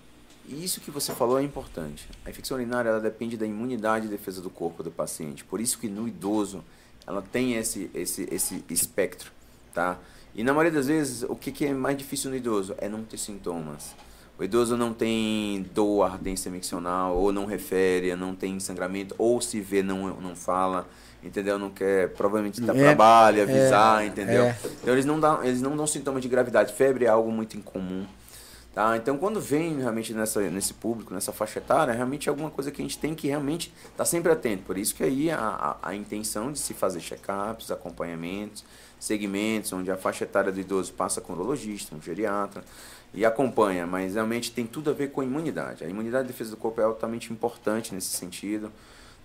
isso 0.48 0.80
que 0.80 0.90
você 0.90 1.12
falou 1.12 1.38
é 1.38 1.42
importante. 1.42 2.08
A 2.24 2.30
infecção 2.30 2.56
urinária 2.56 2.88
ela 2.88 3.00
depende 3.00 3.36
da 3.36 3.46
imunidade 3.46 4.06
e 4.06 4.08
defesa 4.08 4.40
do 4.40 4.50
corpo 4.50 4.82
do 4.82 4.90
paciente. 4.90 5.44
Por 5.44 5.60
isso 5.60 5.78
que 5.78 5.88
no 5.88 6.08
idoso 6.08 6.64
ela 7.06 7.22
tem 7.22 7.54
esse, 7.54 7.90
esse, 7.94 8.28
esse 8.30 8.64
espectro, 8.68 9.30
tá? 9.74 9.98
E 10.34 10.42
na 10.44 10.52
maioria 10.52 10.72
das 10.72 10.86
vezes, 10.86 11.22
o 11.22 11.34
que, 11.34 11.50
que 11.50 11.66
é 11.66 11.74
mais 11.74 11.96
difícil 11.96 12.30
no 12.30 12.36
idoso? 12.36 12.74
É 12.78 12.88
não 12.88 13.02
ter 13.02 13.18
sintomas. 13.18 13.94
O 14.38 14.44
idoso 14.44 14.76
não 14.76 14.94
tem 14.94 15.66
dor, 15.74 16.04
ardência 16.04 16.50
miccional, 16.50 17.16
ou 17.16 17.32
não 17.32 17.44
refere, 17.44 18.14
não 18.14 18.36
tem 18.36 18.60
sangramento, 18.60 19.14
ou 19.18 19.40
se 19.40 19.60
vê, 19.60 19.82
não, 19.82 20.20
não 20.20 20.36
fala, 20.36 20.88
entendeu? 21.22 21.58
Não 21.58 21.70
quer, 21.70 22.10
provavelmente 22.10 22.60
tá 22.60 22.74
É, 22.74 22.78
trabalho, 22.78 23.42
avisar, 23.42 24.02
é, 24.02 24.06
entendeu? 24.06 24.44
é. 24.44 24.56
Então 24.82 24.94
eles 24.94 25.04
não 25.04 25.18
dão, 25.18 25.42
eles 25.44 25.60
não 25.60 25.76
dão 25.76 25.86
sintomas 25.86 26.22
de 26.22 26.28
gravidade. 26.28 26.72
Febre 26.72 27.04
é 27.04 27.08
algo 27.08 27.30
muito 27.30 27.56
incomum. 27.56 28.06
Tá? 28.74 28.96
Então 28.96 29.16
quando 29.18 29.40
vem 29.40 29.80
realmente 29.80 30.14
nessa, 30.14 30.40
nesse 30.42 30.72
público, 30.74 31.12
nessa 31.12 31.32
faixa 31.32 31.58
etária, 31.58 31.92
realmente 31.92 32.28
é 32.28 32.30
alguma 32.30 32.50
coisa 32.50 32.70
que 32.70 32.80
a 32.80 32.84
gente 32.84 32.98
tem 32.98 33.14
que 33.14 33.26
realmente 33.26 33.72
estar 33.90 34.04
sempre 34.04 34.30
atento. 34.30 34.62
Por 34.62 34.78
isso 34.78 34.94
que 34.94 35.02
aí 35.02 35.30
a, 35.30 35.38
a, 35.82 35.88
a 35.88 35.94
intenção 35.94 36.52
de 36.52 36.58
se 36.58 36.74
fazer 36.74 37.00
check-ups, 37.00 37.70
acompanhamentos, 37.72 38.64
segmentos, 39.00 39.72
onde 39.72 39.90
a 39.90 39.96
faixa 39.96 40.24
etária 40.24 40.52
do 40.52 40.60
idoso 40.60 40.92
passa 40.92 41.20
com 41.20 41.32
um 41.32 41.36
urologista, 41.36 41.94
um 41.96 42.00
geriatra 42.00 42.62
e 43.12 43.24
acompanha, 43.24 43.86
mas 43.86 44.14
realmente 44.14 44.52
tem 44.52 44.66
tudo 44.66 44.90
a 44.90 44.92
ver 44.92 45.10
com 45.10 45.22
a 45.22 45.24
imunidade. 45.24 45.82
A 45.82 45.88
imunidade 45.88 46.24
e 46.24 46.28
defesa 46.28 46.50
do 46.50 46.56
corpo 46.56 46.80
é 46.80 46.84
altamente 46.84 47.32
importante 47.32 47.94
nesse 47.94 48.08
sentido. 48.08 48.70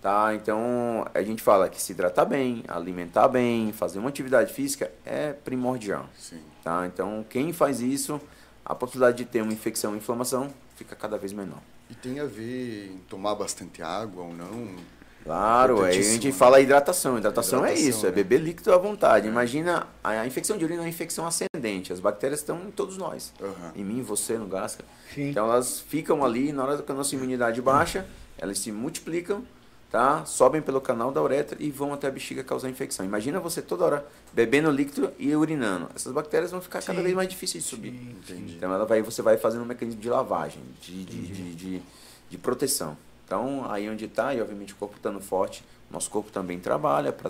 Tá? 0.03 0.35
Então, 0.35 1.07
a 1.13 1.23
gente 1.23 1.41
fala 1.41 1.69
que 1.69 1.81
se 1.81 1.93
hidratar 1.93 2.25
bem, 2.25 2.61
alimentar 2.67 3.29
bem, 3.29 3.71
fazer 3.71 3.99
uma 3.99 4.09
atividade 4.09 4.51
física 4.51 4.91
é 5.05 5.31
primordial. 5.31 6.09
Sim. 6.19 6.41
Tá? 6.61 6.85
Então, 6.85 7.25
quem 7.29 7.53
faz 7.53 7.79
isso, 7.79 8.19
a 8.65 8.75
possibilidade 8.75 9.19
de 9.19 9.23
ter 9.23 9.41
uma 9.41 9.53
infecção 9.53 9.91
ou 9.91 9.97
inflamação 9.97 10.49
fica 10.75 10.93
cada 10.93 11.17
vez 11.17 11.31
menor. 11.31 11.61
E 11.89 11.95
tem 11.95 12.19
a 12.19 12.25
ver 12.25 12.91
em 12.91 12.97
tomar 13.07 13.33
bastante 13.35 13.81
água 13.81 14.23
ou 14.23 14.33
não? 14.33 14.75
Claro, 15.23 15.83
aí 15.83 15.97
a 15.97 16.01
gente 16.01 16.27
né? 16.27 16.33
fala 16.33 16.59
hidratação. 16.59 17.17
Hidratação, 17.17 17.59
é 17.65 17.69
Hidratação, 17.69 17.89
isso, 17.89 18.05
é 18.05 18.09
né? 18.09 18.15
beber 18.15 18.41
líquido 18.41 18.73
à 18.73 18.77
vontade. 18.77 19.25
Imagina, 19.25 19.87
a, 20.03 20.27
infecção 20.27 20.57
de 20.57 20.65
urina 20.65 20.81
é 20.81 20.83
uma 20.83 20.89
infecção 20.89 21.25
ascendente. 21.25 21.93
As 21.93 22.01
bactérias 22.01 22.41
estão 22.41 22.59
em 22.67 22.71
todos 22.71 22.97
nós. 22.97 23.31
Aham. 23.41 23.71
Em 23.73 23.85
mim, 23.85 24.01
você, 24.01 24.37
no 24.37 24.47
Gasca. 24.47 24.83
Sim. 25.15 25.29
Então 25.29 25.45
elas 25.45 25.79
ficam 25.79 26.25
ali, 26.25 26.51
na 26.51 26.65
hora 26.65 26.81
que 26.81 26.91
a 26.91 26.95
nossa 26.95 27.15
imunidade 27.15 27.61
baixa, 27.61 28.05
elas 28.37 28.59
se 28.59 28.69
multiplicam, 28.69 29.45
tá? 29.93 30.25
Sobem 30.25 30.59
pelo 30.59 30.81
canal 30.81 31.11
da 31.11 31.21
uretra 31.21 31.55
e 31.59 31.69
vão 31.69 31.93
até 31.93 32.07
a 32.07 32.11
bexiga 32.11 32.43
causar 32.43 32.67
infecção. 32.67 33.05
Imagina 33.05 33.39
você 33.39 33.61
toda 33.61 33.85
hora 33.85 34.05
bebendo 34.33 34.71
líquido 34.71 35.11
e 35.19 35.35
urinando. 35.35 35.87
Essas 35.95 36.11
bactérias 36.11 36.49
vão 36.49 36.59
ficar 36.59 36.81
cada 36.81 36.97
Sim. 36.97 37.03
vez 37.03 37.15
mais 37.15 37.29
difíceis 37.29 37.63
de 37.63 37.69
subir. 37.69 37.89
Entendi. 37.93 38.55
Então 38.57 38.73
ela 38.73 38.85
vai, 38.87 39.03
você 39.03 39.21
vai 39.21 39.37
fazendo 39.37 39.61
um 39.61 39.65
mecanismo 39.67 40.01
de 40.01 40.09
lavagem, 40.09 40.63
de, 40.81 41.05
de, 41.05 41.21
de, 41.27 41.53
de, 41.53 41.81
de 42.27 42.37
proteção. 42.39 42.97
Então, 43.23 43.69
aí 43.71 43.87
onde 43.87 44.05
está, 44.05 44.33
e 44.33 44.41
obviamente 44.41 44.73
o 44.73 44.77
corpo 44.77 44.95
estando 44.97 45.21
forte, 45.21 45.63
nosso 45.91 46.09
corpo 46.09 46.31
também 46.31 46.59
trabalha 46.59 47.13
para 47.13 47.29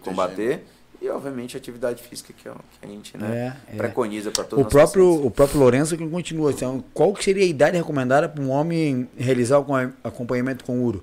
combater. 0.00 0.64
E 1.02 1.08
obviamente 1.10 1.56
a 1.56 1.58
atividade 1.58 2.00
física 2.00 2.32
que, 2.32 2.48
é 2.48 2.52
que 2.52 2.86
a 2.86 2.88
gente 2.88 3.18
né, 3.18 3.56
É, 3.68 3.74
é. 3.74 3.76
preconiza 3.76 4.30
para 4.30 4.44
todos 4.44 4.64
O 4.64 4.68
os 4.68 4.72
próprio, 4.72 5.04
pacientes. 5.04 5.26
o 5.26 5.30
próprio 5.32 5.58
Lourenço 5.60 5.96
que 5.98 6.08
continua. 6.08 6.52
Então, 6.52 6.82
qual 6.94 7.12
que 7.12 7.24
seria 7.24 7.42
a 7.42 7.46
idade 7.46 7.76
recomendada 7.76 8.28
para 8.28 8.40
um 8.40 8.50
homem 8.50 9.08
realizar 9.18 9.58
o 9.58 9.62
acom- 9.62 9.92
acompanhamento 10.04 10.64
com 10.64 10.80
uro? 10.80 11.02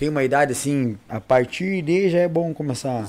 Tem 0.00 0.08
uma 0.08 0.24
idade 0.24 0.52
assim, 0.52 0.98
a 1.06 1.20
partir 1.20 1.82
de 1.82 2.08
já 2.08 2.20
é 2.20 2.26
bom 2.26 2.54
começar. 2.54 3.04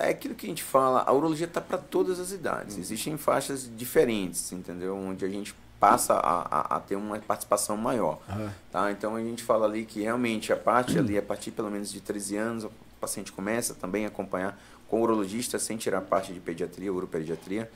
É 0.00 0.08
aquilo 0.08 0.34
que 0.34 0.44
a 0.44 0.48
gente 0.48 0.64
fala, 0.64 1.04
a 1.06 1.12
urologia 1.12 1.46
está 1.46 1.60
para 1.60 1.78
todas 1.78 2.18
as 2.18 2.32
idades. 2.32 2.76
Existem 2.76 3.16
faixas 3.16 3.70
diferentes, 3.76 4.50
entendeu? 4.50 4.96
Onde 4.96 5.24
a 5.24 5.28
gente 5.28 5.54
passa 5.78 6.14
a, 6.14 6.40
a, 6.40 6.76
a 6.78 6.80
ter 6.80 6.96
uma 6.96 7.16
participação 7.20 7.76
maior. 7.76 8.18
Aham. 8.28 8.52
Tá? 8.72 8.90
Então 8.90 9.14
a 9.14 9.20
gente 9.20 9.44
fala 9.44 9.66
ali 9.66 9.84
que 9.84 10.02
realmente 10.02 10.52
a 10.52 10.56
parte 10.56 10.98
ali, 10.98 11.16
a 11.16 11.22
partir 11.22 11.52
pelo 11.52 11.70
menos 11.70 11.92
de 11.92 12.00
13 12.00 12.36
anos, 12.36 12.64
o 12.64 12.72
paciente 13.00 13.30
começa 13.30 13.72
também 13.74 14.04
a 14.04 14.08
acompanhar 14.08 14.58
com 14.88 14.98
o 14.98 15.02
urologista 15.04 15.60
sem 15.60 15.76
tirar 15.76 16.00
parte 16.00 16.32
de 16.32 16.40
pediatria, 16.40 16.92
uropediatria. 16.92 17.70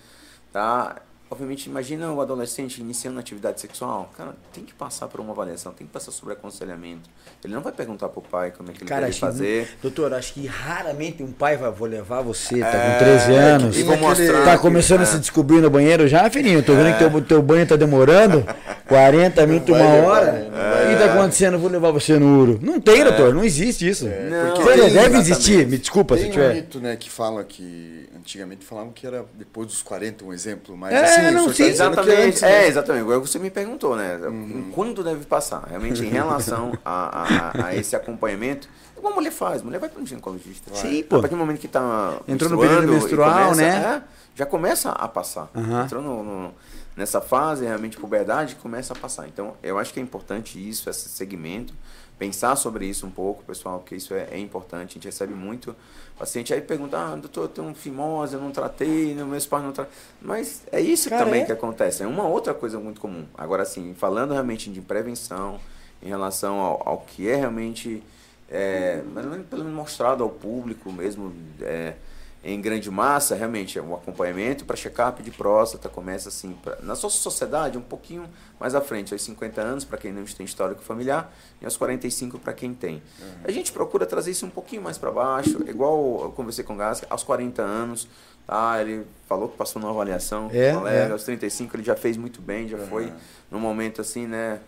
Tá? 0.52 0.96
Obviamente, 1.31 1.66
imagina 1.66 2.12
o 2.12 2.21
adolescente 2.21 2.79
iniciando 2.81 3.19
atividade 3.21 3.61
sexual. 3.61 4.11
Cara, 4.16 4.35
tem 4.53 4.64
que 4.64 4.75
passar 4.75 5.07
por 5.07 5.21
uma 5.21 5.33
avaliação, 5.33 5.73
tem 5.73 5.87
que 5.87 5.93
passar 5.93 6.11
sobre 6.11 6.35
aconselhamento. 6.35 7.09
Ele 7.45 7.55
não 7.55 7.62
vai 7.62 7.73
perguntar 7.73 8.09
pro 8.09 8.21
pai 8.21 8.51
como 8.51 8.71
é 8.71 8.73
que 8.73 8.81
ele 8.83 8.88
Cara, 8.88 9.03
deve 9.03 9.11
acho 9.11 9.21
que- 9.21 9.27
fazer. 9.27 9.69
doutor, 9.81 10.12
acho 10.12 10.35
que 10.35 10.47
raramente 10.47 11.23
um 11.23 11.31
pai 11.33 11.57
vai, 11.57 11.71
vou 11.71 11.87
levar 11.88 12.21
você, 12.23 12.59
tá 12.61 12.66
É, 12.69 12.93
com 12.93 12.99
13 13.05 13.33
anos. 13.35 13.79
e 13.79 13.83
vou 13.85 13.97
mostrar 13.97 14.45
Tá 14.45 14.57
que- 14.57 14.62
começando 14.62 15.01
a 15.01 15.05
é. 15.05 15.07
se 15.07 15.19
descobrir 15.19 15.61
no 15.61 15.71
banheiro 15.71 16.09
já, 16.09 16.29
filhinho? 16.29 16.62
Tô 16.62 16.75
vendo 16.75 16.93
que 16.93 16.99
teu, 16.99 17.21
teu 17.23 17.43
banho 17.43 17.66
tá 17.66 17.77
demorando 17.77 18.45
40 18.88 19.47
minutos, 19.47 19.69
uma 19.75 19.79
levar, 19.79 20.07
hora. 20.09 20.51
O 20.51 20.93
que 20.93 20.97
tá 20.99 21.14
acontecendo? 21.14 21.59
Vou 21.59 21.71
levar 21.71 21.90
você 21.93 22.19
no 22.19 22.40
Uro. 22.40 22.59
Não 22.61 22.81
tem, 22.81 23.05
doutor, 23.05 23.33
não 23.33 23.45
existe 23.45 23.88
isso. 23.88 24.05
Não, 24.07 24.11
Você 24.11 24.19
não 24.49 24.55
tem, 24.57 24.64
deve 24.64 24.87
exatamente. 24.88 25.16
existir, 25.31 25.66
me 25.69 25.79
desculpa 25.79 26.16
se 26.16 26.23
Tem 26.23 26.31
um 26.31 26.35
tiver. 26.35 26.55
mito, 26.55 26.81
né, 26.81 26.97
que 26.97 27.09
fala 27.09 27.45
que 27.45 28.09
antigamente 28.16 28.64
falavam 28.64 28.93
que 28.93 29.07
era 29.07 29.25
depois 29.35 29.66
dos 29.69 29.83
40, 29.83 30.25
um 30.25 30.33
exemplo, 30.33 30.77
mas 30.77 30.93
É, 30.93 31.05
assim, 31.05 31.19
não, 31.30 31.46
o 31.46 31.54
senhor 31.54 31.70
sim. 31.72 31.78
tá 31.78 31.85
Exatamente, 31.87 32.12
antes, 32.28 32.42
é, 32.42 32.48
né? 32.48 32.66
exatamente. 32.68 33.02
Agora 33.02 33.18
você 33.20 33.38
me 33.38 33.50
perguntou, 33.50 33.96
né? 33.96 34.16
Uhum. 34.22 34.70
Quando 34.72 35.02
deve 35.04 35.24
passar? 35.24 35.64
Realmente, 35.68 36.02
em 36.04 36.09
relação 36.11 36.72
a, 36.85 37.52
a- 37.62 37.66
a 37.66 37.74
esse 37.76 37.94
acompanhamento, 37.96 38.68
o 38.96 39.00
que 39.00 39.06
uma 39.06 39.14
mulher 39.14 39.33
faz? 39.33 39.62
Mulher 39.62 39.78
vai 39.78 39.88
para 39.88 40.00
um 40.02 40.06
ginecologista. 40.06 40.70
Sim, 40.74 41.00
A 41.00 41.04
pô. 41.04 41.20
partir 41.20 41.35
do 41.35 41.38
momento 41.38 41.59
que 41.59 41.66
está 41.66 42.14
Entrou 42.28 42.50
no 42.50 42.59
período 42.59 42.87
menstrual, 42.92 43.54
né? 43.54 44.02
já 44.35 44.46
começa 44.46 44.90
a 44.90 45.09
passar. 45.09 45.48
Aham. 45.54 45.85
Entrou 45.85 46.02
no- 46.02 46.22
no- 46.22 46.54
nessa 46.96 47.20
fase, 47.20 47.64
realmente, 47.64 47.96
puberdade, 47.96 48.57
começa 48.57 48.92
a 48.92 48.96
passar. 48.96 49.29
Então, 49.29 49.57
eu 49.62 49.79
acho 49.79 49.92
que 49.92 50.00
é 50.00 50.03
importante 50.03 50.59
isso, 50.59 50.88
esse 50.90 51.09
segmento, 51.09 51.74
pensar 52.18 52.55
sobre 52.57 52.87
isso 52.87 53.07
um 53.07 53.11
pouco, 53.11 53.42
pessoal, 53.44 53.79
porque 53.79 53.96
isso 53.96 54.12
é, 54.12 54.29
é 54.33 54.38
importante. 54.38 54.90
A 54.90 54.94
gente 54.94 55.05
recebe 55.07 55.33
muito 55.33 55.74
paciente 56.18 56.53
aí 56.53 56.61
pergunta, 56.61 56.98
ah, 56.98 57.16
doutor, 57.16 57.44
eu 57.44 57.48
tenho 57.48 57.74
fimose, 57.74 58.35
eu 58.35 58.40
não 58.40 58.50
tratei, 58.50 59.14
né, 59.14 59.24
meus 59.24 59.46
pais 59.46 59.64
não 59.64 59.72
trataram. 59.72 59.96
Mas 60.20 60.62
é 60.70 60.79
isso 60.79 61.09
Cara, 61.09 61.24
também 61.24 61.42
é. 61.42 61.46
que 61.46 61.53
acontece. 61.53 62.03
É 62.03 62.07
uma 62.07 62.29
outra 62.29 62.53
coisa 62.53 62.79
muito 62.79 63.00
comum. 63.00 63.24
Agora, 63.38 63.62
assim, 63.62 63.94
falando 63.94 64.33
realmente 64.33 64.70
de 64.70 64.83
prevenção, 64.83 65.59
em 66.03 66.09
relação 66.09 66.59
ao, 66.59 66.83
ao 66.87 66.98
que 66.98 67.26
é 67.26 67.37
realmente, 67.37 68.03
é, 68.50 69.03
mas 69.14 69.24
é 69.24 69.38
pelo 69.48 69.64
menos 69.64 69.76
mostrado 69.76 70.22
ao 70.22 70.29
público 70.29 70.92
mesmo, 70.92 71.33
é, 71.62 71.94
em 72.42 72.59
grande 72.61 72.90
massa, 72.90 73.35
realmente, 73.35 73.79
é 73.79 73.83
um 73.83 73.94
acompanhamento 73.94 74.64
para 74.64 74.74
check-up 74.74 75.22
de 75.22 75.31
próstata, 75.31 75.90
começa 75.90 76.31
assim, 76.31 76.53
pra, 76.62 76.76
na 76.83 76.94
sua 76.94 77.11
sociedade, 77.11 77.76
um 77.76 77.83
pouquinho 77.83 78.24
mais 78.59 78.74
à 78.74 78.81
frente, 78.81 79.12
aos 79.12 79.22
50 79.22 79.61
anos, 79.61 79.85
para 79.85 79.98
quem 79.98 80.11
não 80.11 80.24
tem 80.24 80.46
histórico 80.46 80.81
familiar, 80.83 81.31
e 81.61 81.66
aos 81.66 81.76
45 81.76 82.38
para 82.38 82.55
quem 82.55 82.72
tem. 82.72 83.03
A 83.44 83.50
gente 83.50 83.70
procura 83.72 84.07
trazer 84.07 84.31
isso 84.31 84.46
um 84.46 84.50
pouquinho 84.50 84.81
mais 84.81 84.96
para 84.96 85.11
baixo, 85.11 85.62
igual 85.68 86.22
eu 86.24 86.33
conversei 86.33 86.64
com 86.64 86.72
o 86.72 86.76
Gasca, 86.76 87.07
aos 87.11 87.22
40 87.22 87.61
anos, 87.61 88.09
tá, 88.46 88.81
ele 88.81 89.07
falou 89.29 89.48
que 89.48 89.57
passou 89.59 89.81
numa 89.81 89.92
avaliação, 89.92 90.48
É, 90.50 90.72
colega, 90.72 91.09
é. 91.09 91.12
aos 91.12 91.24
35 91.24 91.76
ele 91.76 91.85
já 91.85 91.94
fez 91.94 92.16
muito 92.16 92.40
bem, 92.40 92.66
já 92.66 92.79
foi 92.79 93.12
num 93.50 93.61
momento 93.61 94.00
assim, 94.00 94.26
né, 94.26 94.61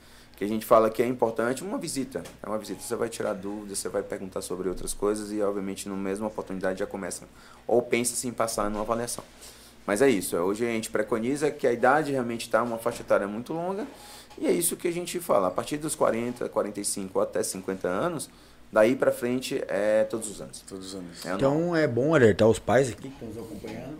que 0.43 0.45
a 0.45 0.49
gente 0.49 0.67
fala 0.67 0.91
que 0.91 1.01
é 1.01 1.07
importante, 1.07 1.63
uma 1.63 1.79
visita. 1.79 2.23
É 2.43 2.49
uma 2.49 2.59
visita, 2.59 2.81
você 2.81 2.97
vai 2.97 3.09
tirar 3.09 3.33
dúvidas, 3.33 3.79
você 3.79 3.89
vai 3.89 4.03
perguntar 4.03 4.43
sobre 4.43 4.69
outras 4.69 4.93
coisas 4.93 5.31
e, 5.31 5.41
obviamente, 5.41 5.89
na 5.89 5.95
mesma 5.95 6.27
oportunidade 6.27 6.81
já 6.81 6.87
começa 6.87 7.29
ou 7.65 7.81
pensa-se 7.81 8.27
em 8.27 8.33
passar 8.33 8.69
numa 8.69 8.83
avaliação. 8.83 9.23
Mas 9.87 10.03
é 10.03 10.09
isso, 10.09 10.37
hoje 10.37 10.65
a 10.65 10.69
gente 10.69 10.91
preconiza 10.91 11.51
que 11.51 11.67
a 11.67 11.73
idade 11.73 12.13
realmente 12.13 12.43
está 12.43 12.63
uma 12.63 12.79
faixa 12.79 13.03
etária 13.03 13.27
muito 13.27 13.53
longa 13.53 13.87
e 14.39 14.47
é 14.47 14.53
isso 14.53 14.77
que 14.77 14.89
a 14.89 14.93
gente 14.93 15.21
fala, 15.21 15.49
a 15.49 15.51
partir 15.51 15.77
dos 15.77 15.95
40, 15.95 16.49
45 16.49 17.19
ou 17.19 17.23
até 17.23 17.43
50 17.43 17.87
anos, 17.87 18.29
daí 18.73 18.97
para 18.97 19.13
frente 19.13 19.63
é 19.69 20.05
todos 20.05 20.29
os 20.29 20.41
anos. 20.41 20.65
Todos 20.69 20.87
os 20.87 20.95
anos. 20.95 21.27
É. 21.27 21.35
Então 21.35 21.77
é 21.77 21.87
bom 21.87 22.15
alertar 22.15 22.49
os 22.49 22.59
pais 22.59 22.91
aqui 22.91 23.03
que 23.03 23.09
estão 23.09 23.29
nos 23.29 23.39
acompanhando. 23.39 23.99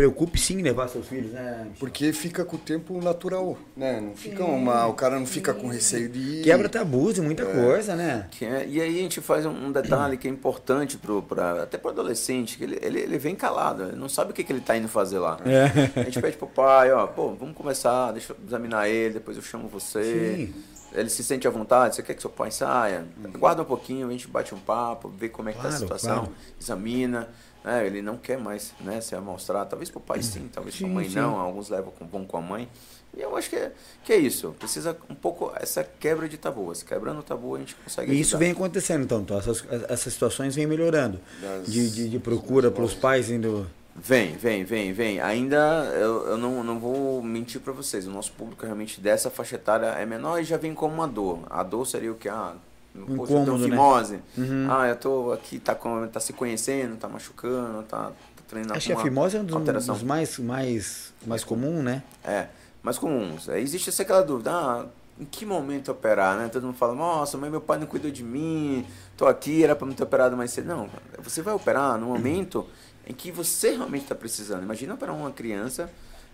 Preocupe 0.00 0.40
sim 0.40 0.58
em 0.58 0.62
levar 0.62 0.88
seus 0.88 1.06
filhos, 1.06 1.30
né? 1.32 1.66
Porque 1.78 2.10
fica 2.12 2.42
com 2.44 2.56
o 2.56 2.58
tempo 2.58 2.98
natural, 3.02 3.58
né? 3.76 4.00
Não 4.00 4.16
fica 4.16 4.42
uma, 4.44 4.86
o 4.86 4.94
cara 4.94 5.18
não 5.18 5.26
fica 5.26 5.52
com 5.52 5.68
receio 5.68 6.08
de 6.08 6.18
ir. 6.18 6.42
Quebra 6.44 6.68
tabus 6.70 7.18
e 7.18 7.20
muita 7.20 7.44
coisa, 7.44 7.94
né? 7.94 8.26
Que 8.30 8.46
é- 8.46 8.66
e 8.66 8.80
aí 8.80 8.98
a 8.98 9.02
gente 9.02 9.20
faz 9.20 9.44
um, 9.44 9.70
detalhe 9.70 10.16
que 10.16 10.26
é 10.26 10.30
importante 10.30 10.96
pro, 10.96 11.22
pra, 11.22 11.64
até 11.64 11.76
para 11.76 11.88
o 11.88 11.90
adolescente, 11.92 12.56
que 12.56 12.64
ele, 12.64 12.78
ele, 12.80 12.98
ele 13.00 13.18
vem 13.18 13.34
calado, 13.36 13.82
ele 13.84 13.96
não 13.96 14.08
sabe 14.08 14.30
o 14.30 14.34
que, 14.34 14.42
que 14.42 14.50
ele 14.52 14.60
está 14.60 14.74
indo 14.76 14.88
fazer 14.88 15.18
lá. 15.18 15.38
É. 15.44 16.00
A 16.00 16.04
gente 16.04 16.18
pede 16.20 16.36
pro 16.38 16.46
pai, 16.46 16.90
ó, 16.92 17.06
pô, 17.06 17.34
vamos 17.34 17.54
começar, 17.54 18.10
deixa 18.12 18.32
eu 18.32 18.36
examinar 18.46 18.88
ele, 18.88 19.14
depois 19.14 19.36
eu 19.36 19.42
chamo 19.42 19.68
você. 19.68 20.02
Sim. 20.48 20.54
Ele 20.92 21.08
se 21.08 21.22
sente 21.22 21.46
à 21.46 21.50
vontade, 21.50 21.94
você 21.94 22.02
quer 22.02 22.14
que 22.14 22.20
seu 22.20 22.30
pai 22.30 22.50
saia? 22.50 23.04
Guarda 23.38 23.62
um 23.62 23.64
pouquinho, 23.64 24.08
a 24.08 24.10
gente 24.10 24.26
bate 24.26 24.52
um 24.54 24.58
papo, 24.58 25.08
vê 25.08 25.28
como 25.28 25.48
é 25.48 25.52
que 25.52 25.58
tá 25.58 25.64
a 25.68 25.68
Claro, 25.68 25.82
situação, 25.82 26.16
claro. 26.20 26.32
examina. 26.60 27.28
Né, 27.64 27.86
ele 27.86 28.00
não 28.02 28.16
quer 28.16 28.38
mais 28.38 28.72
né, 28.80 29.00
se 29.00 29.14
amostrar, 29.14 29.64
talvez 29.66 29.90
pro 29.90 30.00
pai 30.00 30.22
sim, 30.22 30.48
talvez 30.52 30.74
Sim, 30.76 30.84
pra 30.86 30.94
mãe 30.94 31.08
sim. 31.08 31.16
não, 31.16 31.38
alguns 31.38 31.68
levam 31.68 31.92
com, 31.98 32.06
vão 32.06 32.24
com 32.24 32.36
a 32.36 32.40
mãe. 32.40 32.68
E 33.16 33.20
eu 33.20 33.36
acho 33.36 33.50
que 33.50 33.56
é, 33.56 33.72
que 34.04 34.12
é 34.12 34.16
isso, 34.16 34.54
precisa 34.58 34.96
um 35.08 35.14
pouco 35.16 35.50
essa 35.56 35.82
quebra 35.82 36.28
de 36.28 36.38
tabu. 36.38 36.72
Se 36.74 36.84
quebrando 36.84 37.18
o 37.18 37.22
tabu, 37.24 37.56
a 37.56 37.58
gente 37.58 37.74
consegue 37.74 38.12
E 38.12 38.20
isso 38.20 38.36
ajudar. 38.36 38.38
vem 38.38 38.52
acontecendo, 38.52 39.02
então. 39.02 39.20
então 39.20 39.36
essas, 39.36 39.64
essas 39.88 40.12
situações 40.12 40.54
vêm 40.54 40.66
melhorando. 40.66 41.20
Das- 41.42 41.66
De, 41.66 41.90
de, 41.90 42.08
de 42.08 42.18
procura 42.20 42.70
pelos 42.70 42.94
pais 42.94 43.28
indo. 43.28 43.66
Vem, 43.96 44.36
vem, 44.36 44.62
vem, 44.64 44.92
vem. 44.92 45.20
Ainda 45.20 45.56
eu, 45.96 46.28
eu 46.28 46.38
não, 46.38 46.62
não 46.62 46.78
vou 46.78 47.20
mentir 47.20 47.60
para 47.60 47.72
vocês. 47.72 48.06
O 48.06 48.10
nosso 48.12 48.30
público 48.32 48.64
realmente 48.64 49.00
dessa 49.00 49.28
faixa 49.28 49.56
etária 49.56 49.86
é 49.86 50.06
menor 50.06 50.40
e 50.40 50.44
já 50.44 50.56
vem 50.56 50.72
como 50.72 50.94
uma 50.94 51.08
dor. 51.08 51.40
A 51.50 51.64
dor 51.64 51.84
seria 51.88 52.12
o 52.12 52.14
que? 52.14 52.28
Ah, 52.28 52.54
eu 52.94 53.06
tenho 53.06 53.22
incômodo, 53.22 53.58
né? 53.58 53.64
fimose. 53.68 54.20
Uhum. 54.36 54.66
Ah, 54.70 54.88
eu 54.88 54.96
tô 54.96 55.32
aqui, 55.32 55.58
tá, 55.58 55.74
com, 55.74 56.06
tá 56.08 56.20
se 56.20 56.32
conhecendo, 56.32 56.96
tá 56.96 57.08
machucando, 57.08 57.82
tá, 57.84 58.08
tá 58.08 58.42
treinando 58.48 58.74
Acho 58.74 58.86
que 58.86 58.92
a 58.92 58.96
fimose 58.96 59.36
é 59.36 59.40
um 59.40 59.44
dos, 59.44 59.86
dos 59.86 60.02
mais, 60.02 60.38
mais, 60.38 61.14
mais 61.26 61.44
comum, 61.44 61.82
né? 61.82 62.02
É, 62.24 62.48
mais 62.82 62.98
comuns. 62.98 63.48
Aí 63.48 63.62
Existe 63.62 63.90
essa 63.90 64.02
aquela 64.02 64.22
dúvida, 64.22 64.50
ah, 64.50 64.86
em 65.18 65.24
que 65.24 65.44
momento 65.44 65.92
operar, 65.92 66.36
né? 66.36 66.48
Todo 66.48 66.64
mundo 66.66 66.76
fala, 66.76 66.94
nossa, 66.94 67.36
mas 67.36 67.50
meu 67.50 67.60
pai 67.60 67.78
não 67.78 67.86
cuidou 67.86 68.10
de 68.10 68.24
mim, 68.24 68.86
tô 69.16 69.26
aqui, 69.26 69.62
era 69.62 69.76
para 69.76 69.86
me 69.86 69.94
ter 69.94 70.02
operado 70.02 70.36
mais 70.36 70.50
cedo. 70.50 70.66
Não, 70.66 70.88
você 71.22 71.42
vai 71.42 71.54
operar 71.54 71.98
no 71.98 72.06
momento 72.06 72.66
em 73.06 73.12
que 73.12 73.30
você 73.30 73.70
realmente 73.70 74.02
está 74.02 74.14
precisando. 74.14 74.62
Imagina 74.62 74.94
operar 74.94 75.14
uma 75.14 75.30
criança 75.30 75.90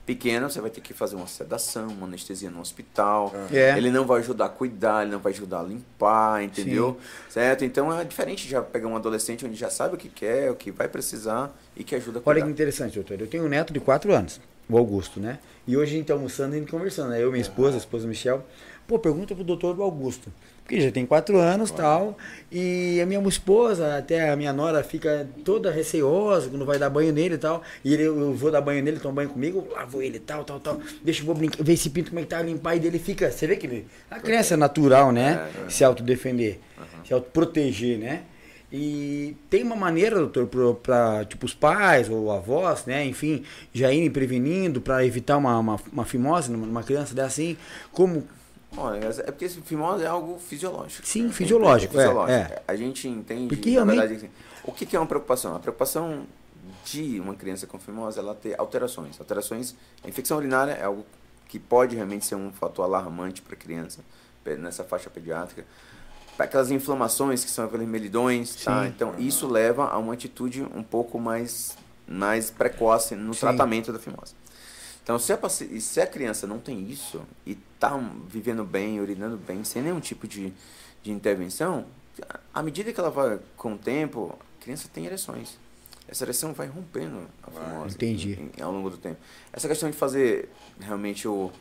pequena, 0.06 0.48
você 0.48 0.60
vai 0.60 0.70
ter 0.70 0.80
que 0.80 0.94
fazer 0.94 1.16
uma 1.16 1.26
sedação, 1.26 1.88
uma 1.88 2.06
anestesia 2.06 2.48
no 2.48 2.60
hospital. 2.60 3.34
É. 3.52 3.76
Ele 3.76 3.90
não 3.90 4.06
vai 4.06 4.20
ajudar 4.20 4.46
a 4.46 4.48
cuidar, 4.48 5.02
ele 5.02 5.10
não 5.10 5.18
vai 5.18 5.32
ajudar 5.32 5.60
a 5.60 5.62
limpar, 5.64 6.44
entendeu? 6.44 6.96
Certo? 7.28 7.64
Então 7.64 7.92
é 7.92 8.04
diferente 8.04 8.48
já 8.48 8.62
pegar 8.62 8.86
um 8.86 8.94
adolescente 8.94 9.44
onde 9.44 9.56
já 9.56 9.68
sabe 9.68 9.96
o 9.96 9.98
que 9.98 10.08
quer, 10.08 10.50
o 10.50 10.54
que 10.54 10.70
vai 10.70 10.86
precisar 10.88 11.52
e 11.76 11.82
que 11.82 11.96
ajuda 11.96 12.20
a 12.20 12.22
Olha 12.24 12.36
cuidar. 12.36 12.46
que 12.46 12.52
interessante, 12.52 12.94
doutor. 12.94 13.20
Eu 13.20 13.26
tenho 13.26 13.44
um 13.44 13.48
neto 13.48 13.72
de 13.72 13.80
4 13.80 14.12
anos, 14.14 14.40
o 14.68 14.78
Augusto, 14.78 15.18
né? 15.18 15.40
E 15.66 15.76
hoje 15.76 15.94
a 15.94 15.96
gente 15.98 16.06
tá 16.06 16.14
almoçando 16.14 16.56
e 16.56 16.64
conversando, 16.64 17.10
né? 17.10 17.22
Eu, 17.22 17.32
minha 17.32 17.42
esposa, 17.42 17.76
a 17.76 17.78
esposa 17.78 18.04
do 18.04 18.08
Michel. 18.08 18.44
Pô, 18.86 19.00
pergunta 19.00 19.34
pro 19.34 19.42
doutor 19.42 19.74
do 19.74 19.82
Augusto. 19.82 20.32
Porque 20.66 20.80
já 20.80 20.90
tem 20.90 21.06
4 21.06 21.38
anos 21.38 21.70
e 21.70 21.74
tal. 21.74 22.18
E 22.50 23.00
a 23.00 23.06
minha 23.06 23.22
esposa, 23.28 23.96
até 23.96 24.30
a 24.30 24.36
minha 24.36 24.52
nora, 24.52 24.82
fica 24.82 25.28
toda 25.44 25.70
receosa 25.70 26.50
quando 26.50 26.66
vai 26.66 26.76
dar 26.76 26.90
banho 26.90 27.12
nele 27.12 27.36
e 27.36 27.38
tal. 27.38 27.62
E 27.84 27.94
ele, 27.94 28.02
eu 28.02 28.34
vou 28.34 28.50
dar 28.50 28.60
banho 28.60 28.82
nele, 28.82 28.98
toma 28.98 29.14
banho 29.14 29.28
comigo, 29.28 29.64
lavo 29.70 30.02
ele 30.02 30.16
e 30.16 30.20
tal, 30.20 30.42
tal, 30.42 30.58
tal. 30.58 30.80
Deixa 31.04 31.22
eu 31.22 31.26
vou 31.26 31.36
brincar, 31.36 31.62
ver 31.62 31.72
esse 31.72 31.88
pinto 31.88 32.10
como 32.10 32.18
é 32.18 32.24
que 32.24 32.30
tá, 32.30 32.42
limpar. 32.42 32.74
E 32.74 32.80
dele 32.80 32.98
fica. 32.98 33.30
Você 33.30 33.46
vê 33.46 33.54
que 33.54 33.64
ele. 33.64 33.86
A 34.10 34.18
criança 34.18 34.54
é 34.54 34.56
natural, 34.56 35.12
né? 35.12 35.48
É, 35.56 35.66
é. 35.66 35.70
Se 35.70 35.84
autodefender, 35.84 36.58
se 37.04 37.14
autoproteger, 37.14 37.96
né? 37.98 38.22
E 38.72 39.36
tem 39.48 39.62
uma 39.62 39.76
maneira, 39.76 40.16
doutor, 40.16 40.74
para 40.82 41.24
tipo 41.26 41.46
os 41.46 41.54
pais 41.54 42.10
ou 42.10 42.32
avós, 42.32 42.84
né, 42.84 43.06
enfim, 43.06 43.44
já 43.72 43.92
irem 43.92 44.10
prevenindo 44.10 44.80
para 44.80 45.06
evitar 45.06 45.36
uma, 45.36 45.56
uma, 45.60 45.80
uma 45.92 46.04
fimose 46.04 46.50
numa 46.50 46.66
numa 46.66 46.82
criança 46.82 47.14
dessa 47.14 47.28
assim, 47.28 47.56
como 47.92 48.26
Olha, 48.76 48.98
é 49.06 49.30
porque 49.30 49.48
fimose 49.48 50.04
é 50.04 50.06
algo 50.06 50.38
fisiológico. 50.38 51.06
Sim, 51.06 51.24
né? 51.24 51.32
fisiológico, 51.32 51.94
é, 51.96 52.02
fisiológico. 52.02 52.52
é. 52.52 52.62
A 52.68 52.76
gente 52.76 53.08
entende, 53.08 53.48
Porque 53.54 53.70
na 53.70 53.74
realmente- 53.76 53.98
verdade, 53.98 54.14
assim, 54.26 54.30
o 54.64 54.72
que 54.72 54.84
que 54.86 54.94
é 54.96 54.98
uma 55.00 55.06
preocupação? 55.06 55.56
A 55.56 55.58
preocupação 55.58 56.26
de 56.84 57.18
uma 57.20 57.34
criança 57.34 57.66
com 57.66 57.78
fimose 57.78 58.18
é 58.18 58.22
ela 58.22 58.34
ter 58.34 58.58
alterações. 58.58 59.18
Alterações, 59.18 59.74
a 60.04 60.08
infecção 60.08 60.36
urinária 60.36 60.72
é 60.72 60.84
algo 60.84 61.04
que 61.48 61.58
pode 61.58 61.94
realmente 61.96 62.26
ser 62.26 62.34
um 62.34 62.52
fator 62.52 62.84
alarmante 62.84 63.40
para 63.40 63.54
a 63.54 63.56
criança 63.56 64.00
nessa 64.58 64.84
faixa 64.84 65.08
pediátrica. 65.10 65.64
Aquelas 66.38 66.70
inflamações 66.70 67.44
que 67.44 67.50
são 67.50 67.66
vermelhidões, 67.66 68.62
tá? 68.62 68.82
Sim. 68.82 68.88
Então, 68.88 69.14
isso 69.18 69.48
leva 69.48 69.86
a 69.88 69.96
uma 69.98 70.12
atitude 70.12 70.62
um 70.62 70.82
pouco 70.82 71.18
mais, 71.18 71.76
mais 72.06 72.50
precoce 72.50 73.14
no 73.16 73.32
Sim. 73.32 73.40
tratamento 73.40 73.90
da 73.92 73.98
fimose. 73.98 74.34
Então, 75.06 75.20
se 75.20 75.32
a, 75.32 75.36
paci- 75.38 75.68
e 75.70 75.80
se 75.80 76.00
a 76.00 76.06
criança 76.06 76.48
não 76.48 76.58
tem 76.58 76.90
isso 76.90 77.22
e 77.46 77.56
está 77.76 77.96
vivendo 78.28 78.64
bem, 78.64 79.00
urinando 79.00 79.36
bem, 79.36 79.62
sem 79.62 79.80
nenhum 79.80 80.00
tipo 80.00 80.26
de, 80.26 80.52
de 81.00 81.12
intervenção, 81.12 81.86
à 82.52 82.60
medida 82.60 82.92
que 82.92 82.98
ela 82.98 83.08
vai 83.08 83.38
com 83.56 83.74
o 83.74 83.78
tempo, 83.78 84.36
a 84.58 84.64
criança 84.64 84.88
tem 84.92 85.06
ereções. 85.06 85.58
Essa 86.08 86.24
ereção 86.24 86.52
vai 86.52 86.66
rompendo 86.66 87.20
a 87.40 87.50
fimose 87.52 87.94
Entendi. 87.94 88.32
em- 88.32 88.50
em- 88.58 88.62
ao 88.64 88.72
longo 88.72 88.90
do 88.90 88.96
tempo. 88.96 89.16
Essa 89.52 89.68
questão 89.68 89.88
de 89.88 89.96
fazer 89.96 90.48
realmente 90.80 91.28
o, 91.28 91.52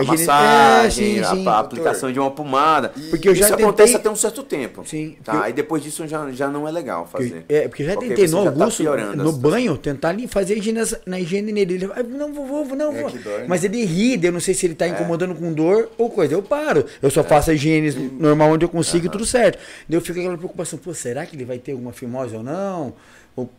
A 0.00 0.04
massagem, 0.04 1.18
é, 1.20 1.24
sim, 1.24 1.46
a- 1.46 1.50
a, 1.52 1.58
aplicação 1.60 2.10
de 2.12 2.18
uma 2.18 2.30
pomada. 2.30 2.90
Porque 3.10 3.28
eu 3.28 3.34
já 3.34 3.40
Isso 3.46 3.50
tentei- 3.50 3.64
acontece 3.64 3.96
até 3.96 4.10
um 4.10 4.16
certo 4.16 4.42
tempo. 4.42 4.82
Sim, 4.86 5.16
Tá? 5.22 5.32
porque 5.32 5.36
eu- 5.38 5.42
Aí 5.44 5.52
depois 5.52 5.82
disso 5.82 6.06
já, 6.06 6.30
já 6.32 6.48
não 6.48 6.66
é 6.66 6.70
legal 6.72 7.08
Porque- 7.10 7.28
fazer. 7.28 7.44
É, 7.48 7.68
porque 7.68 7.82
eu 7.82 7.86
já 7.86 7.94
Porque 7.94 8.08
tentei 8.08 8.26
você 8.28 8.34
no 8.34 8.42
tá 8.44 8.50
Augusto, 8.64 8.88
a 8.88 9.16
no 9.16 9.32
banho, 9.32 9.76
tentar 9.78 10.08
ali 10.10 10.26
fazer 10.26 10.56
higiene, 10.58 10.80
na 11.06 11.20
higiene 11.20 11.52
nele. 11.52 11.74
Ele 11.74 11.88
fala, 11.88 12.00
"Ah, 12.00 12.02
não 12.02 12.32
vou, 12.32 12.46
vou, 12.64 12.76
não 12.76 12.94
É 12.96 13.00
vou. 13.02 13.10
que 13.10 13.18
dói, 13.18 13.38
né? 13.40 13.46
Mas 13.48 13.64
ele 13.64 13.84
ri, 13.84 14.18
eu 14.24 14.32
não 14.32 14.40
sei 14.40 14.54
se 14.54 14.66
ele 14.66 14.74
É. 14.74 14.76
tá 14.76 14.88
incomodando 14.88 15.34
com 15.34 15.52
dor 15.52 15.90
ou 15.98 16.10
coisa. 16.10 16.34
Eu 16.34 16.42
paro. 16.42 16.84
Eu 17.02 17.10
só 17.10 17.22
faço 17.24 17.50
a 17.50 17.54
higiene 17.54 17.92
normal 18.18 18.50
onde 18.52 18.64
eu 18.64 18.68
consigo 18.68 19.06
e 19.06 19.08
tudo 19.08 19.24
certo. 19.24 19.58
Daí 19.88 19.96
eu 19.96 20.00
fico 20.00 20.14
com 20.14 20.20
aquela 20.20 20.36
preocupação, 20.38 20.78
pô, 20.78 20.92
será 20.94 21.24
que 21.26 21.36
ele 21.36 21.44
vai 21.44 21.58
ter 21.58 21.72
alguma 21.72 21.92
fimose 21.92 22.34
ou 22.34 22.42
não? 22.42 22.94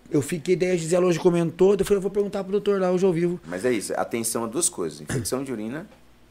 Eu 0.10 0.22
fiquei, 0.22 0.56
daí 0.56 0.72
a 0.72 0.76
Gisela 0.78 1.06
hoje 1.06 1.20
comentou, 1.20 1.76
eu 1.78 1.84
falei, 1.84 1.98
eu 1.98 2.02
vou 2.02 2.10
perguntar 2.10 2.44
pro 2.44 2.52
doutor 2.54 2.80
lá 2.80 2.92
hoje 2.92 3.06
ao 3.06 3.12
vivo. 3.12 3.42
Mas 3.46 3.66
é 3.66 3.72
isso, 3.74 3.94
atenção 3.98 4.46
a 4.46 4.48
duas 4.48 4.70
coisas: 4.70 5.02
infecção 5.02 5.44
de 5.44 5.52
urina 5.52 5.86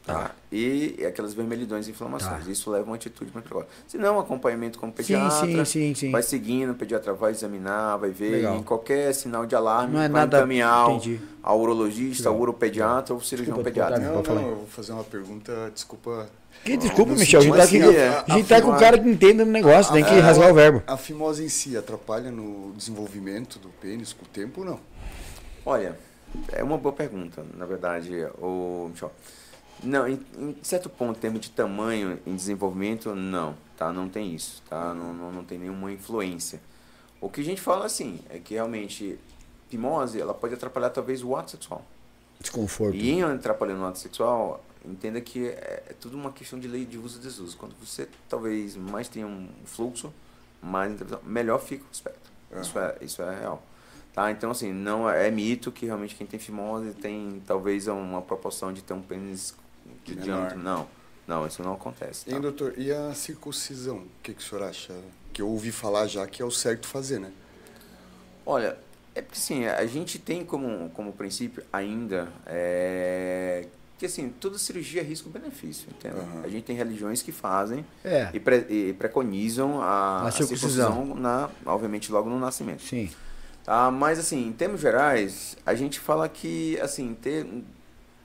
tá? 0.05 0.31
e 0.51 1.03
aquelas 1.05 1.33
vermelhidões 1.33 1.87
e 1.87 1.91
inflamações. 1.91 2.45
Tá. 2.45 2.51
Isso 2.51 2.69
leva 2.71 2.85
a 2.85 2.87
uma 2.87 2.95
atitude 2.95 3.31
mais 3.33 3.43
precoce. 3.45 3.67
Se 3.87 3.97
não, 3.97 4.19
acompanhamento 4.19 4.79
com 4.79 4.87
o 4.87 4.91
pediatra, 4.91 5.47
sim, 5.47 5.65
sim, 5.65 5.93
sim. 5.95 6.11
vai 6.11 6.23
seguindo, 6.23 6.71
o 6.71 6.75
pediatra 6.75 7.13
vai 7.13 7.31
examinar, 7.31 7.97
vai 7.97 8.09
ver, 8.11 8.31
Legal. 8.37 8.55
em 8.57 8.63
qualquer 8.63 9.13
sinal 9.13 9.45
de 9.45 9.55
alarme, 9.55 9.93
Não 9.95 10.01
é 10.01 10.07
vai 10.07 10.21
nada- 10.21 10.37
encaminhar 10.37 10.71
ao, 10.73 10.91
entendi. 10.95 11.19
ao 11.43 11.59
urologista, 11.59 12.29
ao 12.29 12.39
uropediatra 12.39 13.13
ou 13.13 13.19
cirurgião 13.21 13.57
Desculpa, 13.57 13.69
pediatra. 13.69 13.99
Não, 13.99 14.21
não, 14.21 14.49
eu 14.49 14.55
vou 14.57 14.67
fazer 14.67 14.91
uma 14.93 15.03
pergunta, 15.03 15.71
desculpa. 15.73 16.29
Que 16.63 16.77
desculpa, 16.77 17.11
no 17.11 17.19
Michel, 17.19 17.41
a 17.41 17.43
gente 17.43 17.57
tá, 17.57 17.63
aqui, 17.63 17.81
a 17.83 18.23
a- 18.27 18.37
gente 18.37 18.47
tá 18.47 18.61
com 18.61 18.71
o 18.71 18.79
cara 18.79 18.97
que 18.97 19.07
entende 19.09 19.43
do 19.43 19.45
negócio, 19.45 19.91
tem 19.93 20.03
que 20.03 20.09
a- 20.11 20.21
rasgar 20.21 20.49
o 20.49 20.53
verbo. 20.53 20.81
A 20.87 20.95
fimose 20.97 21.43
em 21.43 21.49
si 21.49 21.75
atrapalha 21.77 22.31
no 22.31 22.71
desenvolvimento 22.75 23.59
do 23.59 23.67
pênis 23.69 24.13
com 24.13 24.23
o 24.23 24.27
tempo 24.27 24.61
ou 24.61 24.65
não? 24.65 24.79
Olha, 25.65 25.97
é 26.51 26.63
uma 26.63 26.77
boa 26.77 26.93
pergunta, 26.93 27.43
na 27.57 27.65
verdade, 27.65 28.09
o 28.41 28.87
Michel. 28.91 29.11
Não, 29.85 30.07
em, 30.07 30.19
em 30.37 30.57
certo 30.61 30.89
ponto, 30.89 31.17
em 31.17 31.21
termos 31.21 31.41
de 31.41 31.49
tamanho 31.51 32.19
em 32.25 32.35
desenvolvimento, 32.35 33.13
não, 33.13 33.55
tá? 33.77 33.93
Não 33.93 34.09
tem 34.09 34.33
isso, 34.33 34.61
tá? 34.69 34.93
Não, 34.93 35.13
não, 35.13 35.31
não 35.31 35.43
tem 35.43 35.59
nenhuma 35.59 35.91
influência. 35.91 36.61
O 37.21 37.29
que 37.29 37.41
a 37.41 37.43
gente 37.43 37.61
fala, 37.61 37.85
assim, 37.85 38.19
é 38.29 38.39
que 38.39 38.53
realmente 38.53 39.19
fimose, 39.69 40.19
ela 40.19 40.33
pode 40.33 40.53
atrapalhar 40.53 40.89
talvez 40.89 41.23
o 41.23 41.35
ato 41.35 41.51
sexual. 41.51 41.85
Desconforto. 42.39 42.95
E 42.95 43.09
em 43.11 43.23
atrapalhando 43.23 43.81
o 43.81 43.85
ato 43.85 43.99
sexual, 43.99 44.63
entenda 44.83 45.19
que 45.21 45.47
é, 45.47 45.83
é 45.89 45.95
tudo 45.99 46.17
uma 46.17 46.31
questão 46.31 46.59
de 46.59 46.67
lei 46.67 46.85
de 46.85 46.97
uso 46.97 47.19
e 47.19 47.21
desuso. 47.21 47.57
Quando 47.57 47.75
você 47.79 48.07
talvez 48.29 48.75
mais 48.75 49.07
tenha 49.07 49.27
um 49.27 49.47
fluxo, 49.65 50.13
mais 50.61 50.93
melhor 51.23 51.59
fica 51.59 51.83
o 51.83 51.91
espectro. 51.91 52.31
Isso, 52.59 52.77
é, 52.79 52.97
isso 53.01 53.21
é 53.21 53.39
real. 53.39 53.61
Tá? 54.13 54.31
Então, 54.31 54.51
assim, 54.51 54.71
não 54.71 55.09
é, 55.09 55.27
é 55.27 55.31
mito 55.31 55.71
que 55.71 55.85
realmente 55.85 56.15
quem 56.15 56.25
tem 56.25 56.39
fimose 56.39 56.93
tem 56.93 57.41
talvez 57.45 57.87
uma 57.87 58.21
proporção 58.21 58.71
de 58.71 58.81
ter 58.81 58.93
um 58.93 59.01
pênis 59.01 59.53
de 60.05 60.15
Menor. 60.15 60.25
diâmetro. 60.25 60.59
Não, 60.59 60.87
não, 61.27 61.47
isso 61.47 61.61
não 61.63 61.73
acontece. 61.73 62.25
Tá? 62.25 62.37
doutor, 62.39 62.73
e 62.77 62.91
a 62.91 63.13
circuncisão? 63.13 63.97
O 63.97 64.07
que, 64.23 64.33
que 64.33 64.41
o 64.41 64.45
senhor 64.45 64.63
acha? 64.63 64.93
Que 65.33 65.41
eu 65.41 65.47
ouvi 65.49 65.71
falar 65.71 66.07
já 66.07 66.25
que 66.27 66.41
é 66.41 66.45
o 66.45 66.51
certo 66.51 66.87
fazer, 66.87 67.19
né? 67.19 67.31
Olha, 68.45 68.77
é 69.13 69.21
porque 69.21 69.37
assim, 69.39 69.65
a 69.65 69.85
gente 69.85 70.19
tem 70.19 70.45
como, 70.45 70.89
como 70.91 71.11
princípio 71.13 71.63
ainda 71.73 72.27
é, 72.45 73.65
que 73.97 74.05
assim, 74.05 74.29
toda 74.39 74.57
cirurgia 74.57 75.01
é 75.01 75.03
risco-benefício, 75.03 75.87
entende? 75.89 76.15
Aham. 76.19 76.41
A 76.43 76.47
gente 76.47 76.63
tem 76.65 76.75
religiões 76.75 77.21
que 77.21 77.31
fazem 77.31 77.85
É. 78.03 78.29
e, 78.33 78.39
pre- 78.39 78.65
e 78.69 78.93
preconizam 78.93 79.81
a, 79.81 80.21
A 80.23 80.27
a 80.27 80.31
circuncisão. 80.31 80.91
circuncisão, 80.91 81.15
na, 81.21 81.49
obviamente, 81.65 82.11
logo 82.11 82.29
no 82.29 82.39
nascimento. 82.39 82.83
Sim. 82.83 83.09
Tá? 83.63 83.89
Mas 83.89 84.19
assim, 84.19 84.47
em 84.47 84.51
termos 84.53 84.79
gerais, 84.81 85.57
a 85.65 85.73
gente 85.73 85.99
fala 85.99 86.29
que 86.29 86.79
assim, 86.81 87.15
ter, 87.15 87.47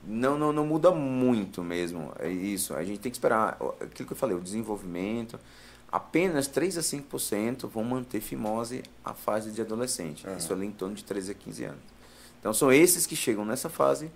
não, 0.05 0.37
não, 0.37 0.51
não 0.51 0.65
muda 0.65 0.91
muito 0.91 1.63
mesmo. 1.63 2.11
É 2.19 2.29
isso. 2.29 2.73
A 2.73 2.83
gente 2.83 2.99
tem 2.99 3.11
que 3.11 3.17
esperar 3.17 3.57
aquilo 3.79 4.07
que 4.07 4.13
eu 4.13 4.17
falei, 4.17 4.35
o 4.35 4.41
desenvolvimento. 4.41 5.39
Apenas 5.91 6.47
3 6.47 6.77
a 6.77 6.81
5% 6.81 7.67
vão 7.67 7.83
manter 7.83 8.21
fimose 8.21 8.81
a 9.03 9.13
fase 9.13 9.51
de 9.51 9.61
adolescente. 9.61 10.25
Aham. 10.25 10.37
Isso 10.37 10.53
ali 10.53 10.65
em 10.65 10.71
torno 10.71 10.95
de 10.95 11.03
13 11.03 11.31
a 11.31 11.33
15 11.33 11.63
anos. 11.65 11.81
Então 12.39 12.53
são 12.53 12.71
esses 12.71 13.05
que 13.05 13.15
chegam 13.15 13.45
nessa 13.45 13.69
fase 13.69 14.09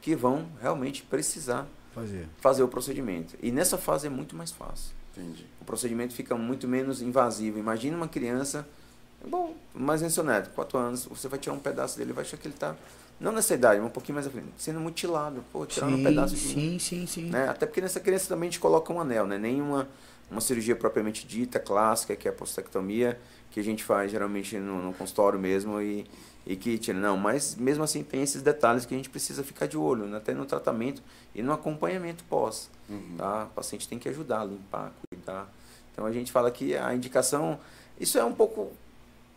que 0.00 0.14
vão 0.14 0.46
realmente 0.60 1.02
precisar 1.02 1.66
Fazer. 1.94 2.28
fazer 2.38 2.62
o 2.62 2.68
procedimento. 2.68 3.34
E 3.42 3.50
nessa 3.50 3.78
fase 3.78 4.06
é 4.06 4.10
muito 4.10 4.36
mais 4.36 4.50
fácil 4.50 4.94
Entendi. 5.16 5.46
o 5.60 5.64
procedimento 5.64 6.14
fica 6.14 6.34
muito 6.36 6.68
menos 6.68 7.02
invasivo. 7.02 7.58
Imagina 7.58 7.96
uma 7.96 8.08
criança, 8.08 8.66
bom, 9.26 9.54
mais 9.74 10.02
neto, 10.02 10.50
4 10.50 10.78
anos, 10.78 11.06
você 11.06 11.28
vai 11.28 11.38
tirar 11.38 11.54
um 11.54 11.58
pedaço 11.58 11.98
dele, 11.98 12.12
vai 12.12 12.24
achar 12.24 12.36
que 12.36 12.46
ele 12.46 12.54
está, 12.54 12.76
não 13.22 13.30
nessa 13.30 13.54
idade, 13.54 13.78
mas 13.78 13.88
um 13.88 13.92
pouquinho 13.92 14.16
mais 14.16 14.26
à 14.26 14.30
frente, 14.30 14.48
sendo 14.58 14.80
mutilado, 14.80 15.44
pô, 15.52 15.64
tirando 15.64 15.96
um 15.96 16.02
pedaço 16.02 16.34
de 16.34 16.40
sim, 16.40 16.78
sim, 16.80 17.06
sim. 17.06 17.30
Né? 17.30 17.48
Até 17.48 17.66
porque 17.66 17.80
nessa 17.80 18.00
criança 18.00 18.28
também 18.28 18.48
a 18.48 18.50
gente 18.50 18.58
coloca 18.58 18.92
um 18.92 19.00
anel, 19.00 19.28
né? 19.28 19.38
Nem 19.38 19.62
uma, 19.62 19.88
cirurgia 20.40 20.74
propriamente 20.74 21.24
dita, 21.24 21.60
clássica, 21.60 22.16
que 22.16 22.26
é 22.26 22.32
a 22.32 22.34
prostectomia, 22.34 23.20
que 23.52 23.60
a 23.60 23.62
gente 23.62 23.84
faz 23.84 24.10
geralmente 24.10 24.58
no, 24.58 24.82
no 24.82 24.92
consultório 24.92 25.38
mesmo 25.38 25.80
e, 25.80 26.04
e 26.44 26.56
que 26.56 26.76
tira. 26.78 26.98
Não, 26.98 27.16
mas 27.16 27.54
mesmo 27.54 27.84
assim 27.84 28.02
tem 28.02 28.22
esses 28.22 28.42
detalhes 28.42 28.84
que 28.84 28.92
a 28.92 28.96
gente 28.96 29.08
precisa 29.08 29.44
ficar 29.44 29.66
de 29.66 29.78
olho, 29.78 30.06
né? 30.06 30.16
até 30.16 30.34
no 30.34 30.44
tratamento 30.44 31.00
e 31.32 31.42
no 31.42 31.52
acompanhamento 31.52 32.24
pós. 32.24 32.68
Uhum. 32.88 33.14
Tá? 33.16 33.44
O 33.44 33.54
paciente 33.54 33.86
tem 33.86 34.00
que 34.00 34.08
ajudar, 34.08 34.44
limpar, 34.44 34.92
cuidar. 35.08 35.48
Então 35.92 36.04
a 36.04 36.10
gente 36.10 36.32
fala 36.32 36.50
que 36.50 36.74
a 36.76 36.92
indicação, 36.92 37.60
isso 38.00 38.18
é 38.18 38.24
um 38.24 38.34
pouco 38.34 38.72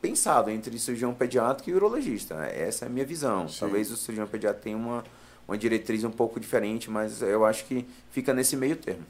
pensado 0.05 0.51
entre 0.51 0.77
cirurgião 0.77 1.13
pediátrico 1.13 1.69
e 1.69 1.73
urologista. 1.73 2.35
né? 2.35 2.61
Essa 2.61 2.85
é 2.85 2.87
a 2.87 2.91
minha 2.91 3.05
visão. 3.05 3.47
Sim. 3.47 3.59
Talvez 3.59 3.89
o 3.89 3.97
cirurgião 3.97 4.27
pediátrico 4.27 4.63
tenha 4.63 4.77
uma, 4.77 5.03
uma 5.47 5.57
diretriz 5.57 6.03
um 6.03 6.11
pouco 6.11 6.39
diferente, 6.39 6.91
mas 6.91 7.21
eu 7.21 7.43
acho 7.43 7.65
que 7.65 7.87
fica 8.11 8.33
nesse 8.33 8.55
meio 8.55 8.75
termo. 8.75 9.05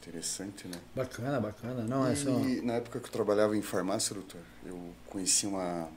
Interessante, 0.00 0.66
né? 0.66 0.78
Bacana, 0.96 1.38
bacana. 1.38 1.84
Não, 1.84 2.06
é 2.06 2.14
só. 2.14 2.30
E 2.40 2.60
na 2.62 2.74
época 2.74 2.98
que 2.98 3.06
eu 3.06 3.12
trabalhava 3.12 3.56
em 3.56 3.62
farmácia, 3.62 4.14
doutor, 4.14 4.40
eu 4.64 4.94
conheci 5.06 5.46
uma, 5.46 5.88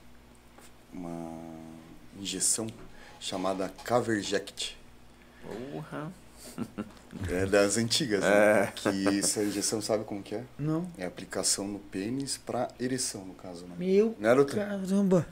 uma 0.94 1.32
injeção 2.20 2.68
chamada 3.20 3.72
Caverject. 3.84 4.78
Porra. 5.72 6.12
É 7.32 7.46
das 7.46 7.78
antigas, 7.78 8.22
né? 8.22 8.72
Que 8.76 9.20
essa 9.20 9.42
injeção 9.42 9.82
sabe 9.82 10.04
como 10.04 10.22
que 10.22 10.36
é? 10.36 10.44
Não. 10.60 10.86
É 10.98 11.06
aplicação 11.06 11.66
no 11.66 11.80
pênis 11.80 12.38
para 12.38 12.68
ereção, 12.80 13.24
no 13.24 13.34
caso, 13.34 13.66
né? 13.66 13.74
Meu 13.80 14.14
Não 14.20 14.30
é, 14.30 14.36
doutor? 14.36 14.56
caramba. 14.58 15.26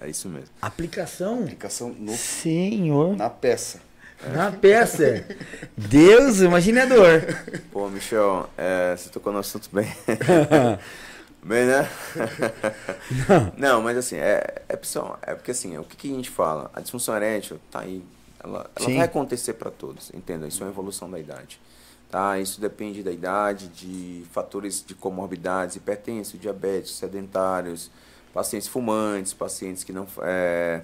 É, 0.00 0.06
é 0.06 0.10
isso 0.10 0.28
mesmo. 0.28 0.48
Aplicação? 0.60 1.42
Aplicação 1.42 1.90
no, 1.90 2.16
Senhor. 2.16 3.14
na 3.14 3.28
peça. 3.28 3.78
Na 4.32 4.50
peça. 4.50 5.24
Deus, 5.76 6.40
imagine 6.40 6.80
a 6.80 6.86
dor. 6.86 7.22
Pô, 7.70 7.88
Michel, 7.88 8.48
é, 8.56 8.96
você 8.96 9.10
tocou 9.10 9.32
no 9.32 9.38
assunto 9.38 9.68
bem. 9.72 9.86
bem, 11.44 11.66
né? 11.66 11.88
Não, 13.56 13.80
mas 13.80 13.96
assim, 13.96 14.16
é, 14.16 14.62
é, 14.68 14.76
pessoal, 14.76 15.18
é 15.22 15.34
porque 15.34 15.52
assim, 15.52 15.76
o 15.78 15.84
que, 15.84 15.96
que 15.96 16.12
a 16.12 16.16
gente 16.16 16.30
fala? 16.30 16.70
A 16.74 16.80
disfunção 16.80 17.14
erétil 17.14 17.60
tá 17.70 17.80
aí. 17.80 18.02
Ela, 18.42 18.70
ela 18.76 18.88
vai 18.88 19.00
acontecer 19.00 19.54
para 19.54 19.70
todos, 19.70 20.10
entenda? 20.14 20.46
Isso 20.46 20.62
é 20.62 20.66
uma 20.66 20.72
evolução 20.72 21.10
da 21.10 21.18
idade. 21.18 21.60
Tá? 22.10 22.38
Isso 22.38 22.60
depende 22.60 23.02
da 23.02 23.10
idade, 23.10 23.68
de 23.68 24.24
fatores 24.32 24.82
de 24.86 24.94
comorbidades, 24.94 25.76
hipertenso, 25.76 26.38
diabetes, 26.38 26.92
sedentários, 26.92 27.90
pacientes 28.32 28.68
fumantes, 28.68 29.34
pacientes 29.34 29.84
que 29.84 29.92
não. 29.92 30.06
É, 30.22 30.82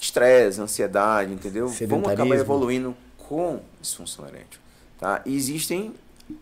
estresse, 0.00 0.60
ansiedade, 0.60 1.32
entendeu? 1.32 1.68
Vamos 1.88 2.08
acabar 2.08 2.36
evoluindo 2.36 2.94
com 3.16 3.60
disfunção 3.80 4.26
erétil. 4.26 4.60
Tá? 4.98 5.22
E 5.24 5.34
existem 5.34 5.94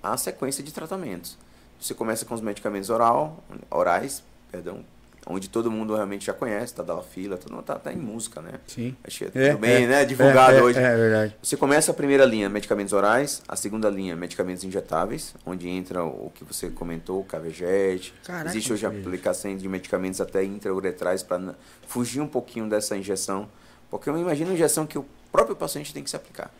a 0.03 0.17
sequência 0.17 0.63
de 0.63 0.73
tratamentos. 0.73 1.39
Você 1.81 1.95
começa 1.95 2.25
com 2.25 2.35
os 2.35 2.41
medicamentos 2.41 2.91
oral, 2.91 3.43
orais, 3.71 4.23
perdão, 4.51 4.85
onde 5.27 5.49
todo 5.49 5.71
mundo 5.71 5.95
realmente 5.95 6.27
já 6.27 6.33
conhece, 6.33 6.75
tá 6.75 6.83
da 6.83 7.01
fila, 7.03 7.37
todo 7.37 7.53
mundo 7.53 7.65
tá, 7.65 7.79
tá 7.79 7.93
em 7.93 7.97
música, 7.97 8.41
né? 8.41 8.55
Sim. 8.67 8.97
Acho 9.05 9.19
que 9.19 9.39
é 9.39 9.51
tudo 9.51 9.61
bem, 9.61 9.87
né? 9.87 10.05
Divulgado 10.05 10.57
é, 10.57 10.59
é, 10.59 10.63
hoje. 10.63 10.79
É, 10.79 10.97
verdade. 10.97 11.37
Você 11.43 11.57
começa 11.57 11.93
a 11.93 11.95
primeira 11.95 12.25
linha, 12.25 12.49
medicamentos 12.49 12.93
orais, 12.93 13.43
a 13.47 13.55
segunda 13.55 13.89
linha, 13.89 14.17
medicamentos 14.17 14.65
injetáveis, 14.65 15.35
onde 15.47 15.69
entra 15.69 16.05
o 16.05 16.31
que 16.35 16.45
você 16.45 16.71
comentou, 16.71 17.21
o 17.21 17.25
Cavejet. 17.25 18.13
Caraca, 18.25 18.51
Existe 18.51 18.73
hoje 18.73 18.85
a 18.85 18.89
aplicação 18.89 19.57
de 19.57 19.69
medicamentos 19.69 20.21
até 20.21 20.43
intrauretrais 20.45 21.23
para 21.23 21.55
fugir 21.87 22.21
um 22.21 22.29
pouquinho 22.29 22.69
dessa 22.69 22.97
injeção. 22.97 23.49
Porque 23.91 24.09
eu 24.09 24.19
imagino 24.19 24.51
uma 24.51 24.55
injeção 24.55 24.87
que 24.87 24.99
o 24.99 25.07
próprio 25.31 25.55
paciente 25.55 25.93
tem 25.95 26.03
que 26.03 26.11
se 26.11 26.17
aplicar. 26.17 26.51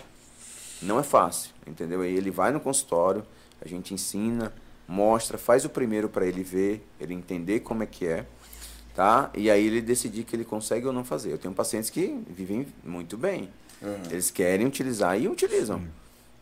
Não 0.81 0.99
é 0.99 1.03
fácil, 1.03 1.51
entendeu? 1.67 2.05
Ele 2.05 2.31
vai 2.31 2.53
no 2.53 2.61
consultório, 2.61 3.25
a 3.65 3.69
gente 3.69 3.95
ensina, 3.95 4.53
mostra, 4.87 5.39
faz 5.39 5.65
o 5.65 5.69
primeiro 5.69 6.09
para 6.09 6.27
ele 6.27 6.43
ver, 6.43 6.85
ele 7.01 7.15
entender 7.15 7.61
como 7.61 7.83
é 7.83 7.87
que 7.87 8.07
é, 8.07 8.27
tá? 8.95 9.31
E 9.35 9.51
aí 9.51 9.67
ele 9.67 9.81
decidir 9.81 10.25
que 10.25 10.35
ele 10.37 10.45
consegue 10.45 10.87
ou 10.87 10.93
não 10.93 11.05
fazer. 11.05 11.33
Eu 11.33 11.39
tenho 11.39 11.55
pacientes 11.55 11.91
que 11.91 12.19
vivem 12.29 12.67
muito 12.85 13.17
bem. 13.17 13.49
Uhum. 13.81 14.03
Eles 14.11 14.31
querem 14.31 14.67
utilizar 14.67 15.19
e 15.21 15.27
utilizam, 15.29 15.83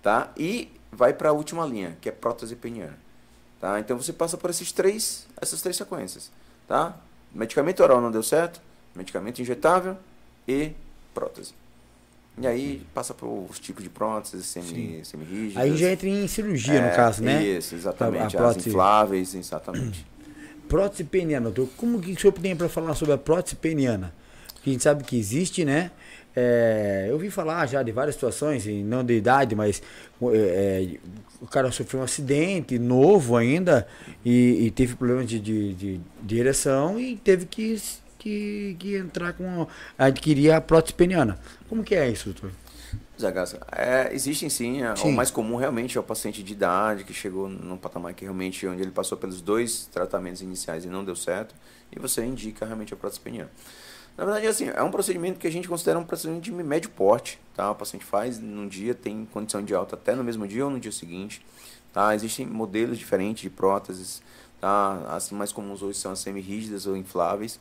tá? 0.02 0.30
E 0.36 0.70
vai 0.92 1.12
para 1.14 1.30
a 1.30 1.32
última 1.32 1.64
linha, 1.64 1.96
que 2.00 2.08
é 2.08 2.12
prótese 2.12 2.54
peniana, 2.56 2.98
tá? 3.60 3.80
Então 3.80 3.96
você 3.96 4.12
passa 4.12 4.36
por 4.36 4.50
esses 4.50 4.72
três, 4.72 5.26
essas 5.40 5.62
três 5.62 5.76
sequências, 5.76 6.30
tá? 6.68 6.96
Medicamento 7.34 7.82
oral 7.82 8.00
não 8.00 8.10
deu 8.10 8.22
certo, 8.22 8.60
medicamento 8.94 9.40
injetável 9.40 9.96
e 10.46 10.72
prótese. 11.14 11.54
E 12.38 12.46
aí 12.46 12.86
passa 12.94 13.12
pelos 13.14 13.58
tipos 13.58 13.82
de 13.82 13.88
próteses, 13.90 14.46
semi, 14.46 15.00
semi-rígidas. 15.04 15.62
Aí 15.62 15.76
já 15.76 15.90
entra 15.90 16.08
em 16.08 16.26
cirurgia, 16.28 16.74
É, 16.74 16.90
no 16.90 16.96
caso, 16.96 17.22
né? 17.22 17.42
Isso, 17.42 17.74
exatamente. 17.74 18.20
A- 18.20 18.24
a 18.24 18.26
As 18.26 18.32
prótese- 18.34 18.68
infláveis, 18.68 19.34
exatamente. 19.34 20.06
Prótese 20.70 21.02
peniana, 21.02 21.50
doutor. 21.50 21.74
Como 21.76 22.00
que 22.00 22.12
o 22.12 22.18
senhor 22.18 22.32
tem 22.32 22.54
para 22.54 22.68
falar 22.68 22.94
sobre 22.94 23.12
a 23.12 23.18
prótese 23.18 23.56
peniana? 23.56 24.14
Porque 24.54 24.70
a 24.70 24.72
gente 24.72 24.84
sabe 24.84 25.02
que 25.02 25.18
existe, 25.18 25.64
né? 25.64 25.90
É, 26.34 27.06
eu 27.08 27.14
ouvi 27.14 27.28
falar 27.28 27.66
já 27.66 27.82
de 27.82 27.90
várias 27.90 28.14
situações, 28.14 28.64
não 28.84 29.04
de 29.04 29.14
idade, 29.14 29.56
mas 29.56 29.82
é, 30.22 30.36
é, 30.36 30.98
o 31.40 31.46
cara 31.48 31.72
sofreu 31.72 32.00
um 32.00 32.04
acidente 32.04 32.78
novo 32.78 33.36
ainda 33.36 33.84
e, 34.24 34.66
e 34.66 34.70
teve 34.70 34.94
problemas 34.94 35.28
de, 35.28 35.40
de, 35.40 35.74
de, 35.74 36.00
de 36.22 36.38
ereção 36.38 37.00
e 37.00 37.16
teve 37.16 37.46
que, 37.46 37.76
que, 38.16 38.76
que 38.78 38.94
entrar 38.94 39.32
com. 39.32 39.66
adquirir 39.98 40.52
a 40.52 40.60
prótese 40.60 40.94
peniana. 40.94 41.36
Como 41.68 41.82
que 41.82 41.96
é 41.96 42.08
isso, 42.08 42.26
doutor? 42.26 42.52
Zé 43.20 43.32
é, 43.72 44.14
existem 44.14 44.48
sim, 44.48 44.82
é, 44.82 44.96
Sim. 44.96 45.08
o 45.08 45.12
mais 45.12 45.30
comum 45.30 45.56
realmente 45.56 45.96
é 45.96 46.00
o 46.00 46.04
paciente 46.04 46.42
de 46.42 46.52
idade 46.52 47.04
que 47.04 47.12
chegou 47.12 47.48
num 47.48 47.76
patamar 47.76 48.14
que 48.14 48.24
realmente 48.24 48.66
onde 48.66 48.82
ele 48.82 48.90
passou 48.90 49.18
pelos 49.18 49.40
dois 49.40 49.86
tratamentos 49.86 50.40
iniciais 50.40 50.84
e 50.84 50.88
não 50.88 51.04
deu 51.04 51.14
certo, 51.14 51.54
e 51.94 51.98
você 51.98 52.24
indica 52.24 52.64
realmente 52.64 52.94
a 52.94 52.96
prótese 52.96 53.20
peniana. 53.20 53.50
Na 54.16 54.24
verdade, 54.24 54.46
assim, 54.46 54.68
é 54.68 54.82
um 54.82 54.90
procedimento 54.90 55.38
que 55.38 55.46
a 55.46 55.52
gente 55.52 55.68
considera 55.68 55.98
um 55.98 56.04
procedimento 56.04 56.44
de 56.44 56.52
médio 56.52 56.90
porte, 56.90 57.38
tá? 57.54 57.70
O 57.70 57.74
paciente 57.74 58.04
faz 58.04 58.38
num 58.38 58.68
dia, 58.68 58.94
tem 58.94 59.26
condição 59.32 59.62
de 59.62 59.74
alta 59.74 59.96
até 59.96 60.14
no 60.14 60.24
mesmo 60.24 60.46
dia 60.46 60.64
ou 60.64 60.70
no 60.70 60.80
dia 60.80 60.92
seguinte, 60.92 61.44
tá? 61.92 62.14
Existem 62.14 62.46
modelos 62.46 62.98
diferentes 62.98 63.42
de 63.42 63.50
próteses, 63.50 64.22
tá? 64.60 65.06
As 65.08 65.30
mais 65.30 65.52
comuns 65.52 65.82
hoje 65.82 65.98
são 65.98 66.12
as 66.12 66.18
semi-rígidas 66.18 66.86
ou 66.86 66.96
infláveis. 66.96 67.58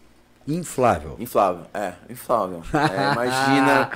Inflável. 0.53 1.15
Inflável, 1.19 1.65
é, 1.73 1.93
inflável. 2.09 2.63
É, 2.73 3.13
imagina, 3.13 3.89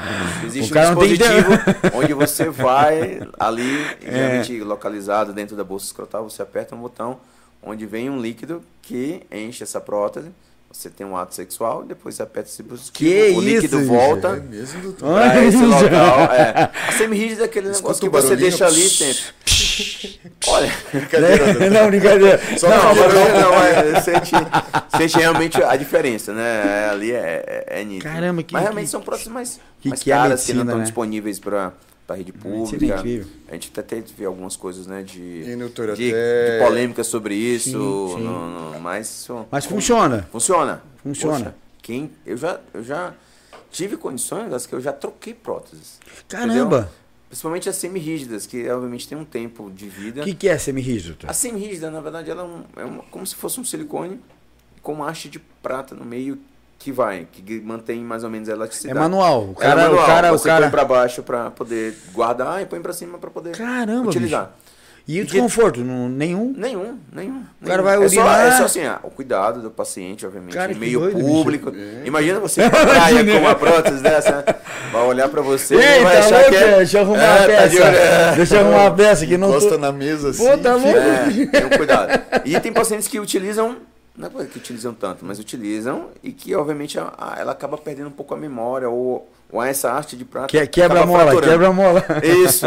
existe 0.45 0.71
O 0.71 0.73
cara 0.73 0.91
um 0.91 0.95
dispositivo 0.95 1.51
onde 1.95 2.13
você 2.13 2.49
vai 2.49 3.21
ali, 3.39 3.85
geralmente 4.01 4.59
localizado 4.59 5.33
dentro 5.33 5.55
da 5.55 5.63
bolsa 5.63 5.85
escrotal, 5.85 6.29
você 6.29 6.41
aperta 6.41 6.75
um 6.75 6.79
botão 6.79 7.19
onde 7.61 7.85
vem 7.85 8.09
um 8.09 8.19
líquido 8.19 8.61
que 8.81 9.23
enche 9.31 9.63
essa 9.63 9.79
prótese. 9.81 10.29
Você 10.71 10.89
tem 10.89 11.05
um 11.05 11.15
ato 11.15 11.35
sexual, 11.35 11.83
depois 11.83 12.15
você 12.15 12.23
aperta 12.23 12.49
esse 12.49 12.63
dispositivo, 12.63 12.93
Que 12.93 13.31
o 13.37 13.39
líquido 13.39 13.79
isso, 13.79 13.87
volta 13.87 14.29
É 14.29 14.39
mesmo, 14.39 14.81
doutor? 14.81 15.13
Pra 15.13 15.45
esse 15.45 15.63
local. 15.63 16.19
É. 16.33 16.71
A 16.87 16.91
semi-rígida 16.93 17.43
é 17.43 17.45
aquele 17.45 17.69
Escuta 17.69 17.93
negócio 17.93 18.09
que 18.09 18.09
você 18.09 18.35
deixa 18.35 18.65
ali 18.65 18.89
sempre. 18.89 19.21
Olha, 20.47 20.71
Brincadeira, 20.91 21.45
doutor. 21.53 21.71
não, 21.71 21.87
brincadeira. 21.87 22.41
Só 22.57 22.69
não, 22.69 22.79
porque 22.79 22.99
mas 23.01 23.13
não- 23.13 23.41
não, 23.41 23.51
não, 23.51 23.63
é, 23.63 24.01
sente, 24.01 24.31
sente 24.97 25.17
realmente 25.17 25.61
a 25.63 25.75
diferença, 25.75 26.33
né? 26.33 26.41
É, 26.85 26.89
Ali 26.89 27.11
é, 27.11 27.65
é, 27.67 27.81
é 27.81 27.83
nítido. 27.83 28.03
Caramba, 28.11 28.43
que- 28.43 28.53
Mas 28.53 28.61
realmente 28.63 28.85
que- 28.85 28.91
são 28.91 29.01
próteses 29.01 29.27
mais, 29.31 29.59
que 29.81 29.89
mais 29.89 30.01
que 30.03 30.11
é 30.11 30.15
a 30.15 30.17
caras, 30.19 30.45
que 30.45 30.53
não 30.53 30.59
medicina, 30.59 30.63
estão 30.71 30.77
né? 30.79 30.83
disponíveis 30.83 31.39
para 31.39 31.73
a 32.07 32.13
rede 32.13 32.33
medicina 32.33 32.93
é 32.93 32.97
pública. 32.97 33.27
A 33.49 33.53
gente 33.53 33.71
até 33.77 34.01
teve 34.01 34.25
algumas 34.25 34.55
coisas, 34.55 34.85
né, 34.87 35.01
de, 35.03 35.19
E, 35.21 35.55
doutor, 35.57 35.93
de, 35.95 36.09
até- 36.09 36.57
de 36.59 36.65
polêmica 36.65 37.03
sobre 37.03 37.35
isso, 37.35 37.69
Sim, 37.71 38.15
sim. 38.17 38.23
no- 38.23 38.71
no- 38.73 38.79
mas, 38.79 39.27
Mas 39.51 39.65
funciona. 39.65 40.27
funciona. 40.31 40.81
Funciona. 41.01 41.37
Poxa, 41.37 41.55
quem, 41.81 42.11
eu, 42.25 42.37
já, 42.37 42.59
eu 42.73 42.83
já 42.83 43.13
tive 43.71 43.97
condições 43.97 44.49
das 44.49 44.65
que 44.65 44.73
eu 44.73 44.79
já 44.79 44.93
troquei 44.93 45.33
próteses. 45.33 45.99
Caramba. 46.29 46.53
entendeu? 46.53 47.02
Principalmente 47.33 47.67
as 47.67 47.77
semi-rígidas, 47.77 48.45
que 48.45 48.69
obviamente 48.69 49.07
tem 49.07 49.17
um 49.17 49.25
tempo 49.25 49.71
de 49.71 49.89
vida. 49.89 50.21
O 50.21 50.23
que, 50.23 50.35
que 50.35 50.47
é 50.47 50.55
semi-rígido? 50.55 51.13
doutor? 51.13 51.31
A 51.31 51.33
semi-rígida, 51.33 51.89
na 51.89 51.99
verdade, 51.99 52.29
ela 52.29 52.43
é, 52.43 52.45
um, 52.45 52.63
é 52.79 52.85
uma- 52.85 53.01
como 53.09 53.25
se 53.25 53.33
fosse 53.33 53.59
um 53.59 53.65
silicone 53.65 54.19
com 54.83 54.93
uma 54.93 55.09
haste 55.09 55.29
de 55.29 55.39
prata 55.39 55.95
no 55.95 56.05
meio 56.05 56.37
que 56.77 56.91
vai, 56.91 57.27
que 57.31 57.59
mantém 57.61 58.01
mais 58.03 58.23
ou 58.23 58.29
menos 58.29 58.47
a 58.49 58.51
É 58.51 58.55
elasticidade. 58.55 58.99
manual. 58.99 59.45
O 59.47 59.51
É 59.53 59.55
cara, 59.63 59.81
manual, 59.81 60.03
o 60.03 60.05
cara, 60.05 60.31
o 60.31 60.37
você 60.37 60.47
cara. 60.47 60.61
põe 60.61 60.69
pra 60.69 60.85
baixo 60.85 61.23
pra 61.23 61.49
poder 61.49 61.97
guardar 62.13 62.61
e 62.61 62.67
põe 62.67 62.79
pra 62.79 62.93
cima 62.93 63.17
pra 63.17 63.31
poder 63.31 63.57
Caramba, 63.57 64.09
utilizar. 64.09 64.55
E 65.05 65.19
o 65.19 65.25
desconforto? 65.25 65.81
Não, 65.81 66.07
nenhum? 66.07 66.53
Nenhum, 66.55 66.97
nenhum. 67.13 67.43
O 67.61 67.65
cara 67.65 67.81
vai 67.81 68.01
é 68.01 68.07
só, 68.07 68.35
é 68.37 68.51
só 68.51 68.63
assim, 68.63 68.85
ah, 68.85 68.99
o 69.03 69.09
cuidado 69.09 69.61
do 69.61 69.69
paciente, 69.69 70.25
obviamente, 70.25 70.53
Cara, 70.53 70.73
meio 70.73 71.01
doido, 71.01 71.19
público. 71.19 71.73
Imagina 72.05 72.39
você 72.39 72.61
ir 72.63 72.69
pra 72.69 72.85
praia 72.85 73.25
com 73.25 73.37
uma 73.37 73.53
prótese 73.53 74.01
dessa, 74.01 74.45
vai 74.93 75.01
olhar 75.05 75.27
pra 75.27 75.41
você 75.41 75.75
e 75.75 76.03
vai 76.03 76.13
tá 76.13 76.19
achar 76.19 76.35
louco? 76.37 76.49
que 76.51 76.55
é? 76.55 76.63
é... 76.63 76.77
Deixa 76.77 76.97
eu 76.97 77.01
arrumar 77.01 77.21
É, 77.21 77.35
a 77.35 77.37
tá 77.39 77.45
peça. 77.47 77.69
de 77.69 77.81
olho. 77.81 78.35
Deixa 78.37 78.55
eu 78.55 78.59
arrumar 78.61 78.87
a 78.87 78.91
peça 78.91 79.25
que 79.27 79.37
não 79.37 79.49
Encosta 79.49 79.69
tô... 79.71 79.77
na 79.77 79.91
mesa 79.91 80.29
assim. 80.29 80.47
Pô, 80.47 80.57
tá 80.57 80.75
louco? 80.75 80.97
É, 80.97 81.25
tem 81.47 81.65
um 81.65 81.69
cuidado. 81.69 82.21
E 82.45 82.59
tem 82.61 82.71
pacientes 82.71 83.07
que 83.09 83.19
utilizam, 83.19 83.75
não 84.15 84.27
é 84.41 84.45
que 84.45 84.57
utilizam 84.57 84.93
tanto, 84.93 85.25
mas 85.25 85.39
utilizam 85.39 86.09
e 86.21 86.31
que, 86.31 86.53
obviamente, 86.55 86.99
a- 86.99 87.13
a- 87.17 87.35
ela 87.39 87.51
acaba 87.51 87.77
perdendo 87.77 88.07
um 88.07 88.11
pouco 88.11 88.33
a 88.33 88.37
memória 88.37 88.87
ou, 88.89 89.27
ou 89.51 89.63
essa 89.63 89.91
arte 89.91 90.15
de 90.15 90.23
prata. 90.25 90.47
Que, 90.47 90.65
quebra 90.67 91.01
a 91.01 91.05
mola, 91.05 91.23
fraturando. 91.31 91.51
quebra 91.51 91.67
a 91.67 91.73
mola. 91.73 92.05
Isso. 92.45 92.65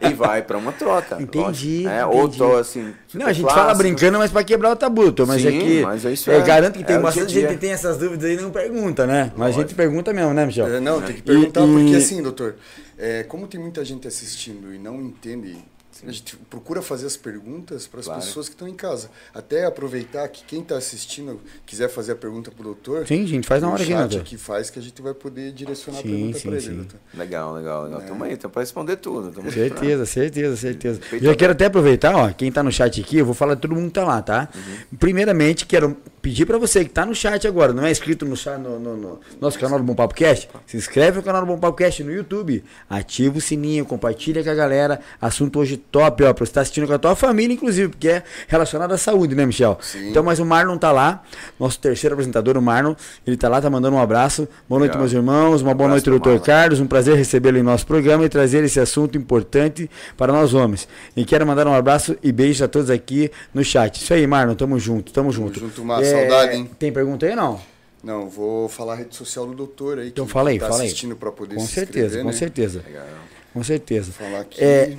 E 0.00 0.14
vai 0.14 0.40
pra 0.42 0.56
uma 0.56 0.72
troca. 0.72 1.20
Entendi, 1.20 1.82
lógico. 1.84 1.88
É, 1.88 2.06
ou 2.06 2.20
entendi. 2.24 2.38
tô 2.38 2.56
assim. 2.56 2.82
Não, 2.82 2.94
ficou 3.06 3.26
a 3.26 3.32
gente 3.32 3.44
fala 3.44 3.54
flácido. 3.64 3.78
brincando, 3.78 4.18
mas 4.18 4.30
pra 4.30 4.44
quebrar 4.44 4.70
o 4.72 4.76
tabu, 4.76 5.02
doutor. 5.02 5.26
Mas 5.26 5.44
é 5.44 5.50
Sim, 5.50 5.58
que. 5.60 5.80
mas 5.82 6.04
é 6.04 6.12
isso 6.12 6.30
é, 6.30 6.36
é- 6.38 6.42
garanto 6.42 6.78
que 6.78 6.84
tem 6.84 6.96
é 6.96 6.98
bastante 7.00 7.26
dia 7.26 7.38
a 7.38 7.40
dia. 7.40 7.48
gente 7.50 7.54
que 7.56 7.60
tem 7.60 7.72
essas 7.72 7.98
dúvidas 7.98 8.24
aí 8.24 8.36
e 8.36 8.40
não 8.40 8.50
pergunta, 8.50 9.06
né? 9.06 9.32
Mas 9.36 9.56
a 9.56 9.60
gente 9.60 9.74
pergunta 9.74 10.12
mesmo, 10.12 10.32
né, 10.32 10.46
Michel? 10.46 10.66
É, 10.68 10.80
não, 10.80 11.00
tem 11.02 11.16
que 11.16 11.22
perguntar, 11.22 11.60
E- 11.62 11.66
porque 11.72 11.90
e- 11.92 11.96
assim, 11.96 12.22
doutor, 12.22 12.56
é, 12.98 13.22
como 13.24 13.46
tem 13.46 13.60
muita 13.60 13.84
gente 13.84 14.06
assistindo 14.08 14.72
e 14.74 14.78
não 14.78 15.00
entende, 15.02 15.56
a 16.06 16.10
gente 16.10 16.36
procura 16.50 16.82
fazer 16.82 17.06
as 17.06 17.16
perguntas 17.16 17.86
para 17.86 18.00
as 18.00 18.06
Claro. 18.06 18.20
pessoas 18.20 18.48
que 18.48 18.54
estão 18.54 18.66
em 18.66 18.74
casa. 18.74 19.10
Até 19.34 19.64
aproveitar 19.64 20.26
que 20.28 20.42
quem 20.44 20.60
está 20.62 20.76
assistindo 20.76 21.40
quiser 21.64 21.88
fazer 21.88 22.12
a 22.12 22.16
pergunta 22.16 22.50
para 22.50 22.60
o 22.62 22.64
doutor, 22.64 23.06
Sim, 23.06 23.26
gente, 23.26 23.46
faz 23.46 23.62
na 23.62 23.68
hora 23.70 23.82
aqui, 23.82 23.94
né, 23.94 24.02
aqui 24.20 24.36
faz 24.36 24.68
que 24.70 24.78
a 24.78 24.82
gente 24.82 25.00
vai 25.00 25.14
poder 25.14 25.52
direcionar 25.52 26.00
Sim, 26.02 26.08
a 26.08 26.10
pergunta 26.10 26.38
sim, 26.38 26.48
para 26.50 26.60
sim. 26.60 26.66
ele, 26.68 26.76
doutor. 26.76 27.00
Legal, 27.14 27.54
legal, 27.54 27.84
legal. 27.84 28.02
Tamo 28.02 28.24
aí, 28.24 28.36
tamo 28.36 28.52
pra 28.52 28.62
responder 28.62 28.96
tudo. 28.96 29.30
Tamo 29.32 29.50
Certeza, 29.50 30.04
certeza, 30.06 30.56
certeza. 30.56 31.00
Feito 31.00 31.24
Já 31.24 31.32
a- 31.32 31.36
quero 31.36 31.52
até 31.52 31.66
aproveitar, 31.66 32.14
ó, 32.14 32.32
quem 32.32 32.50
tá 32.50 32.62
no 32.62 32.72
chat 32.72 33.00
aqui, 33.00 33.18
eu 33.18 33.24
vou 33.24 33.34
falar 33.34 33.54
de 33.54 33.60
todo 33.60 33.74
mundo 33.74 33.88
que 33.88 33.94
tá 33.94 34.04
lá, 34.04 34.20
tá? 34.22 34.48
Uhum. 34.54 34.96
Primeiramente, 34.98 35.66
quero 35.66 35.96
pedir 36.26 36.44
pra 36.44 36.58
você 36.58 36.84
que 36.84 36.90
tá 36.90 37.06
no 37.06 37.14
chat 37.14 37.46
agora, 37.46 37.72
não 37.72 37.86
é 37.86 37.90
inscrito 37.92 38.24
no, 38.26 38.34
no, 38.58 38.78
no- 38.80 38.96
no 38.96 39.20
nosso 39.40 39.56
canal 39.60 39.78
do 39.78 39.84
Bom 39.84 39.94
Papo 39.94 40.12
Cast, 40.12 40.48
se 40.66 40.76
inscreve 40.76 41.18
no 41.18 41.22
canal 41.22 41.42
do 41.42 41.46
Bom 41.46 41.56
Papo 41.56 41.76
Cast 41.78 42.02
no 42.02 42.12
YouTube, 42.12 42.64
ativa 42.90 43.38
o 43.38 43.40
sininho, 43.40 43.84
compartilha 43.84 44.42
com 44.42 44.50
a 44.50 44.54
galera. 44.54 44.98
Assunto 45.22 45.60
hoje 45.60 45.76
top, 45.76 46.24
ó, 46.24 46.32
pra 46.32 46.44
você 46.44 46.50
estar 46.50 46.62
assistindo 46.62 46.88
com 46.88 46.92
a 46.94 46.98
tua 46.98 47.14
família, 47.14 47.54
inclusive, 47.54 47.90
porque 47.90 48.08
é 48.08 48.24
relacionado 48.48 48.90
à 48.92 48.98
saúde, 48.98 49.36
né, 49.36 49.46
Michel? 49.46 49.78
Sim. 49.80 50.10
Então, 50.10 50.24
mas 50.24 50.40
o 50.40 50.44
Marlon 50.44 50.76
tá 50.76 50.90
lá, 50.90 51.22
nosso 51.60 51.78
terceiro 51.78 52.14
apresentador, 52.14 52.56
o 52.56 52.62
Marlon, 52.62 52.96
ele 53.24 53.36
tá 53.36 53.48
lá, 53.48 53.60
tá 53.60 53.70
mandando 53.70 53.96
um 53.96 54.00
abraço. 54.00 54.48
Boa 54.68 54.80
noite, 54.80 54.90
Legal. 54.90 55.02
meus 55.02 55.12
irmãos, 55.12 55.62
uma 55.62 55.74
boa 55.74 55.88
Abraço 55.88 56.10
noite, 56.10 56.24
doutor. 56.24 56.44
Carlos, 56.44 56.80
um 56.80 56.88
prazer 56.88 57.14
recebê-lo 57.14 57.56
em 57.58 57.62
nosso 57.62 57.86
programa 57.86 58.24
e 58.24 58.28
trazer 58.28 58.64
esse 58.64 58.80
assunto 58.80 59.16
importante 59.16 59.88
para 60.16 60.32
nós 60.32 60.54
homens. 60.54 60.88
E 61.16 61.24
quero 61.24 61.46
mandar 61.46 61.68
um 61.68 61.72
abraço 61.74 62.16
e 62.20 62.32
beijos 62.32 62.62
a 62.62 62.66
todos 62.68 62.90
aqui 62.90 63.30
no 63.54 63.62
chat. 63.62 64.02
Isso 64.02 64.12
aí, 64.12 64.26
Marlon, 64.26 64.56
tamo 64.56 64.76
junto, 64.80 65.12
tamo 65.12 65.30
junto. 65.30 65.60
junto, 65.60 65.84
Márcio. 65.84 66.15
Saudade, 66.20 66.56
hein? 66.56 66.70
Tem 66.78 66.92
pergunta 66.92 67.26
aí 67.26 67.34
não? 67.36 67.60
Não, 68.02 68.28
vou 68.28 68.68
falar 68.68 68.92
a 68.92 68.96
rede 68.96 69.14
social 69.16 69.46
do 69.46 69.54
doutor 69.54 69.98
aí, 69.98 70.08
Então 70.08 70.26
fala 70.28 70.50
aí, 70.50 70.58
tá 70.58 70.68
fala 70.68 70.82
aí. 70.82 70.86
assistindo 70.86 71.16
para 71.16 71.32
poder 71.32 71.56
Com 71.56 71.60
se 71.66 71.72
certeza, 71.72 72.06
inscrever, 72.06 72.22
com 72.24 72.30
né? 72.30 72.36
certeza. 72.36 72.82
Legal. 72.86 73.06
Com 73.52 73.64
certeza. 73.64 74.12
Falar 74.12 74.40
aqui, 74.40 74.62
É, 74.62 74.96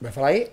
Vai 0.00 0.12
falar 0.12 0.28
aí? 0.28 0.48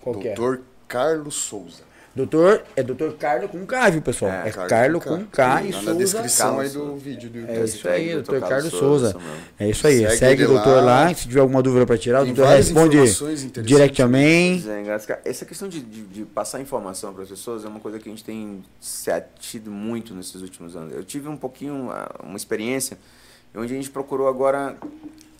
Qual 0.00 0.16
é? 0.20 0.34
doutor 0.34 0.62
Carlos 0.88 1.34
Souza. 1.34 1.82
Doutor, 2.16 2.62
é 2.74 2.82
doutor 2.82 3.12
Carlos 3.18 3.50
com 3.50 3.66
K, 3.66 3.90
viu, 3.90 4.00
pessoal? 4.00 4.32
É, 4.32 4.48
É, 4.48 4.50
Carlos 4.50 5.04
com 5.04 5.22
K 5.26 5.64
e 5.64 5.70
Tá 5.70 5.76
na 5.76 5.82
Souza. 5.82 5.94
descrição 5.94 6.60
aí 6.60 6.68
do 6.70 6.96
vídeo 6.96 7.28
do 7.28 7.38
É 7.38 7.40
YouTube. 7.42 7.64
isso 7.66 7.88
aí, 7.88 8.12
doutor 8.14 8.32
doutor 8.32 8.48
Carlos 8.48 8.70
Souza. 8.70 9.12
Souza. 9.12 9.26
É 9.58 9.68
isso 9.68 9.86
aí, 9.86 9.98
Segue 9.98 10.16
segue, 10.16 10.44
o 10.44 10.48
doutor 10.48 10.76
lá. 10.76 11.04
lá. 11.04 11.14
Se 11.14 11.28
tiver 11.28 11.40
alguma 11.40 11.62
dúvida 11.62 11.84
para 11.84 11.98
tirar, 11.98 12.22
o 12.22 12.24
doutor 12.24 12.46
responde 12.46 12.96
informações 12.96 13.44
interessantes. 13.44 13.68
direct 13.76 14.02
amém. 14.02 14.62
Pois 14.64 15.08
é, 15.10 15.20
Essa 15.26 15.44
questão 15.44 15.68
de, 15.68 15.80
de, 15.80 16.02
de 16.04 16.24
passar 16.24 16.58
informação 16.58 17.12
para 17.12 17.22
as 17.22 17.28
pessoas 17.28 17.66
é 17.66 17.68
uma 17.68 17.80
coisa 17.80 17.98
que 17.98 18.08
a 18.08 18.12
gente 18.12 18.24
tem 18.24 18.64
se 18.80 19.10
atido 19.10 19.70
muito 19.70 20.14
nesses 20.14 20.40
últimos 20.40 20.74
anos. 20.74 20.94
Eu 20.94 21.04
tive 21.04 21.28
um 21.28 21.36
pouquinho, 21.36 21.90
ah, 21.90 22.08
uma 22.24 22.38
experiência 22.38 22.96
onde 23.54 23.74
a 23.74 23.76
gente 23.76 23.90
procurou 23.90 24.26
agora. 24.26 24.74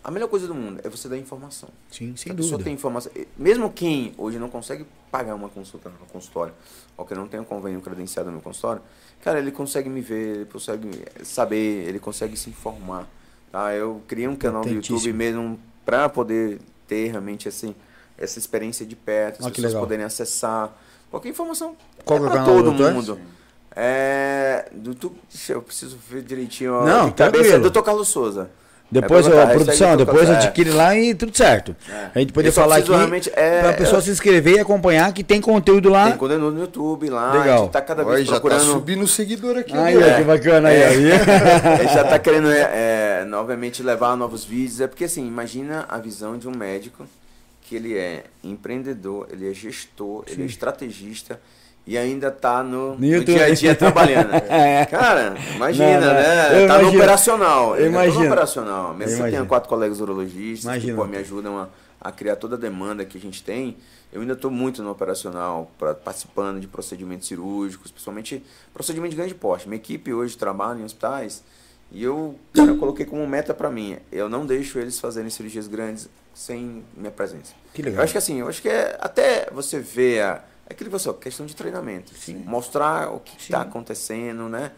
A 0.03 0.11
melhor 0.11 0.27
coisa 0.29 0.47
do 0.47 0.55
mundo 0.55 0.79
é 0.83 0.89
você 0.89 1.09
dar 1.09 1.17
informação. 1.17 1.69
Sim, 1.91 2.15
Se 2.15 2.23
sem 2.23 2.31
a 2.31 2.35
pessoa 2.35 2.51
dúvida. 2.51 2.63
tem 2.65 2.73
informação. 2.73 3.11
Mesmo 3.37 3.69
quem 3.71 4.13
hoje 4.17 4.39
não 4.39 4.49
consegue 4.49 4.85
pagar 5.11 5.35
uma 5.35 5.49
consulta 5.49 5.89
no 5.89 6.05
consultório, 6.07 6.53
ou 6.95 7.05
que 7.05 7.13
não 7.13 7.27
tem 7.27 7.39
um 7.39 7.43
convênio 7.43 7.81
credenciado 7.81 8.31
no 8.31 8.39
consultório, 8.41 8.81
cara, 9.21 9.39
ele 9.39 9.51
consegue 9.51 9.89
me 9.89 9.99
ver, 10.01 10.35
ele 10.37 10.45
consegue 10.45 10.89
saber, 11.23 11.87
ele 11.87 11.99
consegue 11.99 12.37
se 12.37 12.49
informar. 12.49 13.07
Tá? 13.51 13.73
Eu 13.73 14.01
criei 14.07 14.27
um 14.27 14.35
canal 14.35 14.61
do 14.63 14.69
YouTube 14.69 15.11
mesmo 15.13 15.59
para 15.85 16.07
poder 16.07 16.59
ter 16.87 17.11
realmente 17.11 17.47
assim, 17.49 17.75
essa 18.17 18.39
experiência 18.39 18.85
de 18.85 18.95
perto, 18.95 19.39
as 19.41 19.45
Ah, 19.47 19.51
pessoas 19.51 19.73
poderem 19.73 20.05
acessar. 20.05 20.73
Qualquer 21.09 21.29
informação 21.29 21.75
Qual 22.05 22.23
é 22.23 22.27
é 22.27 22.29
para 22.31 22.45
todo 22.45 22.71
mundo. 22.71 23.19
É, 23.79 24.69
do, 24.73 24.95
tu, 24.95 25.15
eu 25.49 25.61
preciso 25.61 25.97
ver 26.09 26.23
direitinho. 26.23 26.83
Não, 26.83 27.11
tranquilo. 27.11 27.61
Doutor 27.61 27.83
Carlos 27.83 28.07
Souza. 28.07 28.49
Depois, 28.89 29.27
É, 29.27 29.29
hashtag 29.31 29.53
produção, 29.55 29.97
depois 29.97 30.29
adquire 30.29 30.69
lá 30.69 30.95
e 30.97 31.13
tudo 31.13 31.35
certo. 31.35 31.75
É. 31.89 32.09
A 32.15 32.19
gente 32.19 32.31
poder 32.31 32.51
falar 32.53 32.77
aqui 32.77 32.89
é, 33.35 33.59
pra 33.61 33.73
pessoa 33.73 33.97
eu- 33.97 34.01
se 34.01 34.09
inscrever 34.11 34.55
e 34.55 34.59
acompanhar 34.59 35.11
que 35.11 35.25
tem 35.25 35.41
conteúdo 35.41 35.89
lá. 35.89 36.07
Tem 36.09 36.17
conteúdo 36.17 36.51
no 36.51 36.61
YouTube 36.61 37.09
lá. 37.09 37.33
Legal. 37.33 37.57
A 37.57 37.61
gente 37.63 37.71
tá 37.71 37.81
cada 37.81 38.05
Olha, 38.05 38.15
vez 38.15 38.27
já 38.27 38.35
tá 38.35 38.39
procurando. 38.39 38.71
subindo 38.71 39.01
o 39.03 39.07
seguidor 39.07 39.57
aqui. 39.57 39.75
Aí, 39.77 39.95
né? 39.97 40.17
que 40.17 40.23
bacana 40.23 40.69
aí, 40.69 40.83
aí. 40.83 41.11
A 41.79 41.83
gente 41.83 41.93
já 41.93 42.03
tá 42.05 42.17
querendo, 42.17 42.49
é, 42.49 43.21
é, 43.21 43.25
novamente, 43.25 43.83
levar 43.83 44.15
novos 44.15 44.45
vídeos. 44.45 44.79
É 44.79 44.87
porque, 44.87 45.03
assim, 45.03 45.27
imagina 45.27 45.85
a 45.89 45.97
visão 45.97 46.37
de 46.37 46.47
um 46.47 46.55
médico 46.55 47.05
que 47.63 47.75
ele 47.75 47.97
é 47.97 48.23
empreendedor, 48.41 49.27
ele 49.29 49.51
é 49.51 49.53
gestor, 49.53 50.23
ele 50.27 50.43
é 50.43 50.45
estrategista 50.45 51.37
e 51.87 51.97
ainda 51.97 52.29
tá 52.29 52.61
no, 52.61 52.95
No 52.97 53.23
dia 53.23 53.45
a 53.45 53.53
dia 53.53 53.73
trabalhando. 53.73 54.29
É. 54.49 54.85
Cara, 54.85 55.33
imagina, 55.55 55.99
Não, 56.01 56.07
não. 56.07 56.13
né? 56.13 56.63
Eu 56.63 56.67
tá 56.67 56.73
no 56.75 56.79
imagino. 56.81 56.97
operacional. 57.03 57.75
Eu 57.77 57.85
Eu 57.85 57.91
tô 57.91 57.97
no 57.97 58.03
imagino. 58.03 58.25
operacional. 58.25 58.93
Mesmo 58.93 58.97
que 59.13 59.19
imagino. 59.19 59.31
tenha 59.37 59.45
quatro 59.45 59.69
colegas 59.69 59.99
urologistas 60.01 60.65
Imagino. 60.65 60.93
que 60.97 61.01
pô, 61.01 61.07
me 61.07 61.17
ajudam 61.17 61.57
a, 61.57 61.69
a 62.01 62.11
criar 62.11 62.35
toda 62.35 62.55
a 62.55 62.59
demanda 62.59 63.05
que 63.05 63.17
a 63.17 63.21
gente 63.21 63.41
tem, 63.41 63.77
eu 64.11 64.21
ainda 64.21 64.33
estou 64.33 64.51
muito 64.51 64.83
no 64.83 64.91
operacional, 64.91 65.71
pra, 65.79 65.93
participando 65.95 66.59
de 66.59 66.67
procedimentos 66.67 67.27
cirúrgicos, 67.27 67.89
principalmente 67.91 68.43
procedimentos 68.73 69.11
de 69.15 69.17
grande 69.17 69.35
porte. 69.35 69.67
Minha 69.67 69.77
equipe 69.79 70.13
hoje 70.13 70.37
trabalha 70.37 70.79
em 70.79 70.83
hospitais 70.83 71.41
e 71.91 72.03
eu, 72.03 72.35
cara, 72.53 72.69
eu 72.71 72.77
coloquei 72.77 73.05
como 73.05 73.25
meta 73.27 73.53
para 73.53 73.69
mim, 73.69 73.97
eu 74.11 74.27
não 74.27 74.45
deixo 74.45 74.77
eles 74.77 74.99
fazerem 74.99 75.29
cirurgias 75.29 75.67
grandes 75.67 76.09
sem 76.33 76.83
minha 76.95 77.11
presença. 77.11 77.53
Que 77.73 77.81
legal. 77.81 77.99
Eu 77.99 78.03
acho 78.03 78.11
que 78.11 78.17
assim, 78.17 78.39
eu 78.41 78.47
acho 78.49 78.61
que 78.61 78.69
é 78.69 78.97
até 78.99 79.47
você 79.51 79.79
ver 79.79 80.21
a, 80.21 80.41
é 80.69 80.73
aquilo 80.73 80.89
que 80.89 80.97
você 80.97 81.05
falou, 81.05 81.19
questão 81.19 81.45
de 81.45 81.55
treinamento. 81.55 82.11
Mostrar 82.45 83.13
o 83.13 83.19
que 83.19 83.37
está 83.37 83.61
acontecendo, 83.61 84.49
né? 84.49 84.71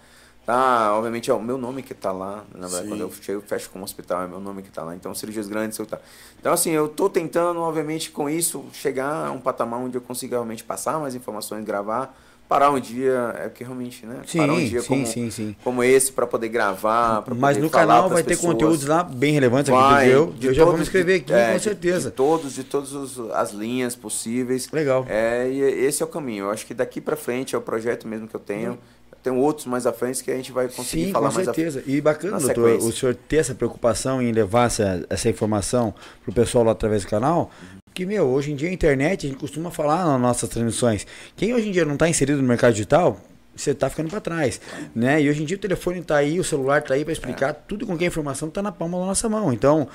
Tá, 0.45 0.95
obviamente 0.95 1.29
é 1.29 1.33
o 1.33 1.41
meu 1.41 1.57
nome 1.57 1.83
que 1.83 1.93
está 1.93 2.11
lá. 2.11 2.43
Na 2.55 2.67
verdade, 2.67 2.83
Sim. 2.83 2.89
quando 2.89 3.01
eu 3.01 3.11
chego, 3.11 3.41
fecho 3.41 3.69
como 3.69 3.83
hospital, 3.83 4.23
é 4.23 4.27
meu 4.27 4.39
nome 4.39 4.63
que 4.63 4.69
está 4.69 4.83
lá. 4.83 4.95
Então, 4.95 5.13
cirurgias 5.13 5.47
grandes, 5.47 5.77
eu 5.77 5.85
tá. 5.85 5.99
Então, 6.39 6.51
assim, 6.51 6.71
eu 6.71 6.87
estou 6.87 7.09
tentando, 7.09 7.59
obviamente, 7.59 8.09
com 8.09 8.29
isso, 8.29 8.65
chegar 8.73 9.27
a 9.27 9.31
um 9.31 9.39
patamar 9.39 9.79
onde 9.79 9.97
eu 9.97 10.01
consiga 10.01 10.37
realmente 10.37 10.63
passar 10.63 10.99
mais 10.99 11.13
informações, 11.13 11.63
gravar, 11.63 12.17
parar 12.49 12.71
um 12.71 12.79
dia, 12.79 13.35
é 13.37 13.47
porque 13.47 13.63
realmente, 13.63 14.05
né? 14.07 14.21
Sim, 14.25 14.39
parar 14.39 14.53
um 14.53 14.57
dia 14.65 14.81
sim, 14.81 14.87
como, 14.87 15.05
sim, 15.05 15.29
sim. 15.29 15.55
como 15.63 15.83
esse 15.83 16.11
para 16.11 16.25
poder 16.25 16.49
gravar, 16.49 17.21
para 17.21 17.35
Mas 17.35 17.57
no 17.57 17.69
canal 17.69 18.09
vai 18.09 18.23
ter 18.23 18.29
pessoas. 18.29 18.53
conteúdos 18.53 18.85
lá 18.87 19.03
bem 19.03 19.31
relevantes 19.33 19.69
Vai, 19.71 20.11
eu. 20.11 20.33
de 20.37 20.47
Eu 20.47 20.53
já 20.55 20.65
vou 20.65 20.73
me 20.75 20.81
inscrever 20.81 21.19
de- 21.19 21.31
aqui, 21.31 21.33
é, 21.33 21.51
com 21.51 21.57
de- 21.57 21.63
certeza. 21.63 22.09
De, 22.09 22.15
todos, 22.15 22.55
de 22.55 22.63
todas 22.63 22.91
as 23.33 23.51
linhas 23.51 23.95
possíveis. 23.95 24.67
Legal. 24.73 25.05
É, 25.07 25.47
e 25.47 25.61
esse 25.85 26.01
é 26.01 26.05
o 26.05 26.09
caminho. 26.09 26.45
Eu 26.45 26.49
acho 26.49 26.65
que 26.65 26.73
daqui 26.73 26.99
para 26.99 27.15
frente 27.15 27.53
é 27.53 27.57
o 27.57 27.61
projeto 27.61 28.07
mesmo 28.07 28.27
que 28.27 28.35
eu 28.35 28.39
tenho. 28.39 28.79
Eu 29.11 29.17
tenho 29.21 29.35
outros 29.37 29.67
mais 29.67 29.85
à 29.85 29.93
frente 29.93 30.23
que 30.23 30.31
a 30.31 30.35
gente 30.35 30.51
vai 30.51 30.67
conseguir 30.69 31.05
Sim, 31.07 31.11
falar 31.11 31.29
com 31.29 31.35
mais 31.35 31.47
à 31.47 31.53
certeza. 31.53 31.83
E 31.85 32.01
bacana, 32.01 32.33
na 32.33 32.39
doutor, 32.39 32.65
sequência. 32.71 32.89
o 32.89 32.93
senhor 32.93 33.15
ter 33.27 33.37
essa 33.37 33.53
preocupação 33.53 34.21
em 34.21 34.31
levar 34.31 34.65
essa, 34.67 35.05
essa 35.09 35.29
informação 35.29 35.93
pro 36.23 36.33
pessoal 36.33 36.63
lá 36.63 36.71
através 36.71 37.03
do 37.03 37.09
canal. 37.09 37.51
Que, 37.93 38.05
meu, 38.05 38.27
hoje 38.27 38.51
em 38.51 38.55
dia 38.55 38.69
a 38.69 38.73
internet, 38.73 39.25
a 39.25 39.29
gente 39.29 39.39
costuma 39.39 39.71
falar 39.71 40.05
nas 40.05 40.21
nossas 40.21 40.49
transmissões. 40.49 41.05
Quem 41.35 41.53
hoje 41.53 41.69
em 41.69 41.71
dia 41.71 41.85
não 41.85 41.93
está 41.93 42.07
inserido 42.07 42.41
no 42.41 42.47
mercado 42.47 42.73
digital, 42.73 43.19
você 43.55 43.71
está 43.71 43.89
ficando 43.89 44.09
para 44.09 44.21
trás. 44.21 44.61
Né? 44.95 45.21
E 45.21 45.29
hoje 45.29 45.43
em 45.43 45.45
dia 45.45 45.57
o 45.57 45.59
telefone 45.59 45.99
está 45.99 46.17
aí, 46.17 46.39
o 46.39 46.43
celular 46.43 46.79
está 46.79 46.93
aí 46.93 47.03
para 47.03 47.11
explicar 47.11 47.53
tudo 47.53 47.85
com 47.85 47.97
que 47.97 48.03
a 48.03 48.07
informação 48.07 48.47
está 48.47 48.61
na 48.61 48.71
palma 48.71 48.97
da 48.99 49.05
nossa 49.05 49.27
mão. 49.27 49.51
Então, 49.51 49.87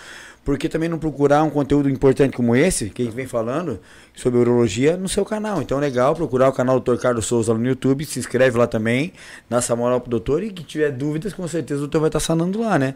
por 0.45 0.59
que 0.59 0.69
também 0.69 0.89
não 0.89 0.99
procurar 0.99 1.43
um 1.43 1.51
conteúdo 1.51 1.89
importante 1.89 2.37
como 2.37 2.55
esse, 2.55 2.91
que 2.91 3.03
a 3.03 3.05
gente 3.07 3.15
vem 3.15 3.27
falando, 3.27 3.81
sobre 4.15 4.39
urologia, 4.39 4.97
no 4.97 5.09
seu 5.09 5.25
canal? 5.25 5.63
Então, 5.63 5.79
legal 5.79 6.15
procurar 6.15 6.49
o 6.49 6.53
canal 6.53 6.79
do 6.79 6.95
Dr. 6.95 7.01
Carlos 7.01 7.25
Souza 7.25 7.53
lá 7.53 7.59
no 7.59 7.67
YouTube, 7.67 8.05
se 8.05 8.19
inscreve 8.19 8.59
lá 8.59 8.67
também, 8.67 9.13
dá 9.49 9.57
essa 9.57 9.75
moral 9.75 10.01
pro 10.01 10.11
doutor 10.11 10.43
e 10.43 10.51
que 10.51 10.63
tiver 10.63 10.91
dúvidas, 10.91 11.33
com 11.33 11.49
certeza 11.49 11.79
o 11.79 11.83
doutor 11.85 12.01
vai 12.01 12.09
estar 12.09 12.21
sanando 12.21 12.61
lá, 12.61 12.79
né? 12.79 12.95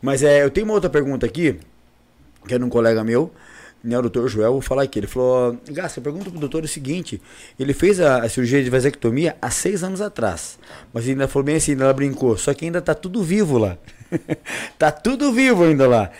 Mas 0.00 0.22
é, 0.22 0.42
eu 0.42 0.50
tenho 0.50 0.66
uma 0.66 0.74
outra 0.74 0.88
pergunta 0.88 1.26
aqui, 1.26 1.58
que 2.46 2.54
é 2.54 2.58
de 2.58 2.64
um 2.64 2.70
colega 2.70 3.04
meu, 3.04 3.30
né, 3.82 3.98
o 3.98 4.02
doutor 4.02 4.28
Joel, 4.28 4.52
vou 4.52 4.60
falar 4.60 4.82
aqui. 4.82 4.98
Ele 4.98 5.06
falou: 5.06 5.56
Gasta, 5.68 6.00
pergunta 6.00 6.30
pro 6.30 6.40
doutor 6.40 6.64
o 6.64 6.68
seguinte: 6.68 7.20
ele 7.58 7.72
fez 7.72 8.00
a, 8.00 8.22
a 8.22 8.28
cirurgia 8.28 8.62
de 8.62 8.70
vasectomia 8.70 9.36
há 9.40 9.50
seis 9.50 9.82
anos 9.84 10.00
atrás. 10.00 10.58
Mas 10.92 11.04
ele 11.04 11.12
ainda 11.12 11.28
falou 11.28 11.44
bem 11.44 11.56
assim, 11.56 11.72
ela 11.72 11.92
brincou, 11.92 12.36
só 12.36 12.52
que 12.52 12.64
ainda 12.64 12.80
tá 12.80 12.94
tudo 12.94 13.22
vivo 13.22 13.58
lá. 13.58 13.78
tá 14.78 14.90
tudo 14.90 15.32
vivo 15.32 15.64
ainda 15.64 15.86
lá. 15.86 16.10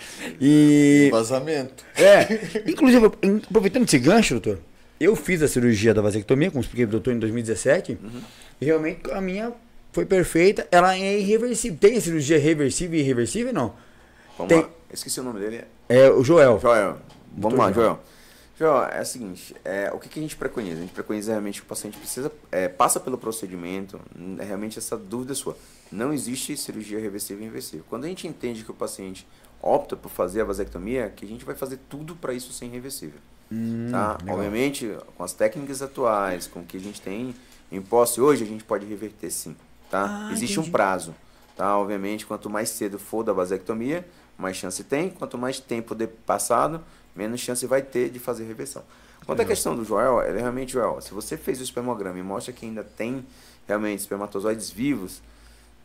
E. 0.40 1.08
Vazamento. 1.10 1.84
É, 1.96 2.62
inclusive, 2.70 3.06
aproveitando 3.06 3.84
esse 3.84 3.98
gancho, 3.98 4.34
doutor, 4.34 4.60
eu 5.00 5.16
fiz 5.16 5.42
a 5.42 5.48
cirurgia 5.48 5.92
da 5.94 6.02
vasectomia, 6.02 6.50
como 6.50 6.60
expliquei 6.60 6.86
pro 6.86 6.92
doutor 6.92 7.14
em 7.14 7.18
2017, 7.18 7.98
e 8.60 8.64
realmente 8.64 9.10
a 9.12 9.20
minha 9.20 9.52
foi 9.92 10.04
perfeita, 10.04 10.66
ela 10.70 10.96
é 10.96 11.18
irreversível. 11.18 11.78
Tem 11.80 11.96
a 11.96 12.00
cirurgia 12.00 12.38
reversível 12.38 12.98
e 12.98 13.02
irreversível 13.02 13.52
não? 13.52 13.74
Vamos 14.36 14.48
Tem- 14.52 14.62
lá. 14.62 14.70
Esqueci 14.92 15.20
o 15.20 15.22
nome 15.22 15.40
dele. 15.40 15.64
É 15.88 16.08
o 16.10 16.24
Joel. 16.24 16.58
Joel. 16.60 16.98
Vamos 17.40 17.58
lá, 17.58 17.72
Joel. 17.72 18.00
Joel. 18.58 18.84
É 18.90 19.00
o 19.00 19.06
seguinte, 19.06 19.54
é, 19.64 19.90
o 19.92 19.98
que, 19.98 20.08
que 20.08 20.18
a 20.18 20.22
gente 20.22 20.36
preconiza? 20.36 20.78
A 20.78 20.80
gente 20.80 20.92
preconiza 20.92 21.30
realmente 21.32 21.60
que 21.60 21.66
o 21.66 21.68
paciente 21.68 21.96
precisa, 21.96 22.32
é, 22.50 22.68
passa 22.68 22.98
pelo 22.98 23.16
procedimento, 23.16 24.00
é 24.38 24.44
realmente 24.44 24.78
essa 24.78 24.96
dúvida 24.96 25.34
sua. 25.34 25.56
Não 25.90 26.12
existe 26.12 26.56
cirurgia 26.56 26.98
reversível 26.98 27.40
e 27.40 27.44
irreversível. 27.44 27.84
Quando 27.88 28.04
a 28.04 28.08
gente 28.08 28.26
entende 28.26 28.64
que 28.64 28.70
o 28.70 28.74
paciente 28.74 29.26
opta 29.62 29.96
por 29.96 30.10
fazer 30.10 30.40
a 30.40 30.44
vasectomia, 30.44 31.12
que 31.14 31.24
a 31.24 31.28
gente 31.28 31.44
vai 31.44 31.54
fazer 31.54 31.78
tudo 31.88 32.14
para 32.14 32.32
isso 32.32 32.52
ser 32.52 32.66
irreversível. 32.66 33.18
tá? 33.90 34.18
legal. 34.20 34.36
Obviamente, 34.36 34.96
com 35.16 35.24
as 35.24 35.32
técnicas 35.32 35.80
atuais, 35.80 36.46
com 36.46 36.60
o 36.60 36.64
que 36.64 36.76
a 36.76 36.80
gente 36.80 37.00
tem 37.00 37.34
em 37.70 37.80
posse 37.80 38.20
hoje, 38.20 38.44
a 38.44 38.46
gente 38.46 38.64
pode 38.64 38.86
reverter 38.86 39.30
sim. 39.30 39.56
Tá? 39.90 40.28
Ah, 40.28 40.32
existe 40.32 40.54
entendi. 40.54 40.68
um 40.68 40.72
prazo. 40.72 41.14
Tá? 41.56 41.76
Obviamente, 41.76 42.26
quanto 42.26 42.48
mais 42.50 42.68
cedo 42.68 42.98
for 42.98 43.22
da 43.24 43.32
vasectomia, 43.32 44.06
mais 44.36 44.56
chance 44.56 44.84
tem. 44.84 45.10
Quanto 45.10 45.36
mais 45.36 45.58
tempo 45.58 45.94
de 45.94 46.06
passado, 46.06 46.82
menos 47.18 47.40
chance 47.40 47.66
vai 47.66 47.82
ter 47.82 48.08
de 48.08 48.18
fazer 48.18 48.44
reversão. 48.44 48.82
Quanto 49.26 49.42
à 49.42 49.44
questão 49.44 49.76
do 49.76 49.84
Joel, 49.84 50.22
ele 50.22 50.38
é 50.38 50.40
realmente, 50.40 50.72
Joel, 50.72 51.00
se 51.02 51.12
você 51.12 51.36
fez 51.36 51.60
o 51.60 51.62
espermograma 51.62 52.18
e 52.18 52.22
mostra 52.22 52.52
que 52.52 52.64
ainda 52.64 52.82
tem 52.82 53.26
realmente 53.66 54.00
espermatozoides 54.00 54.70
vivos, 54.70 55.20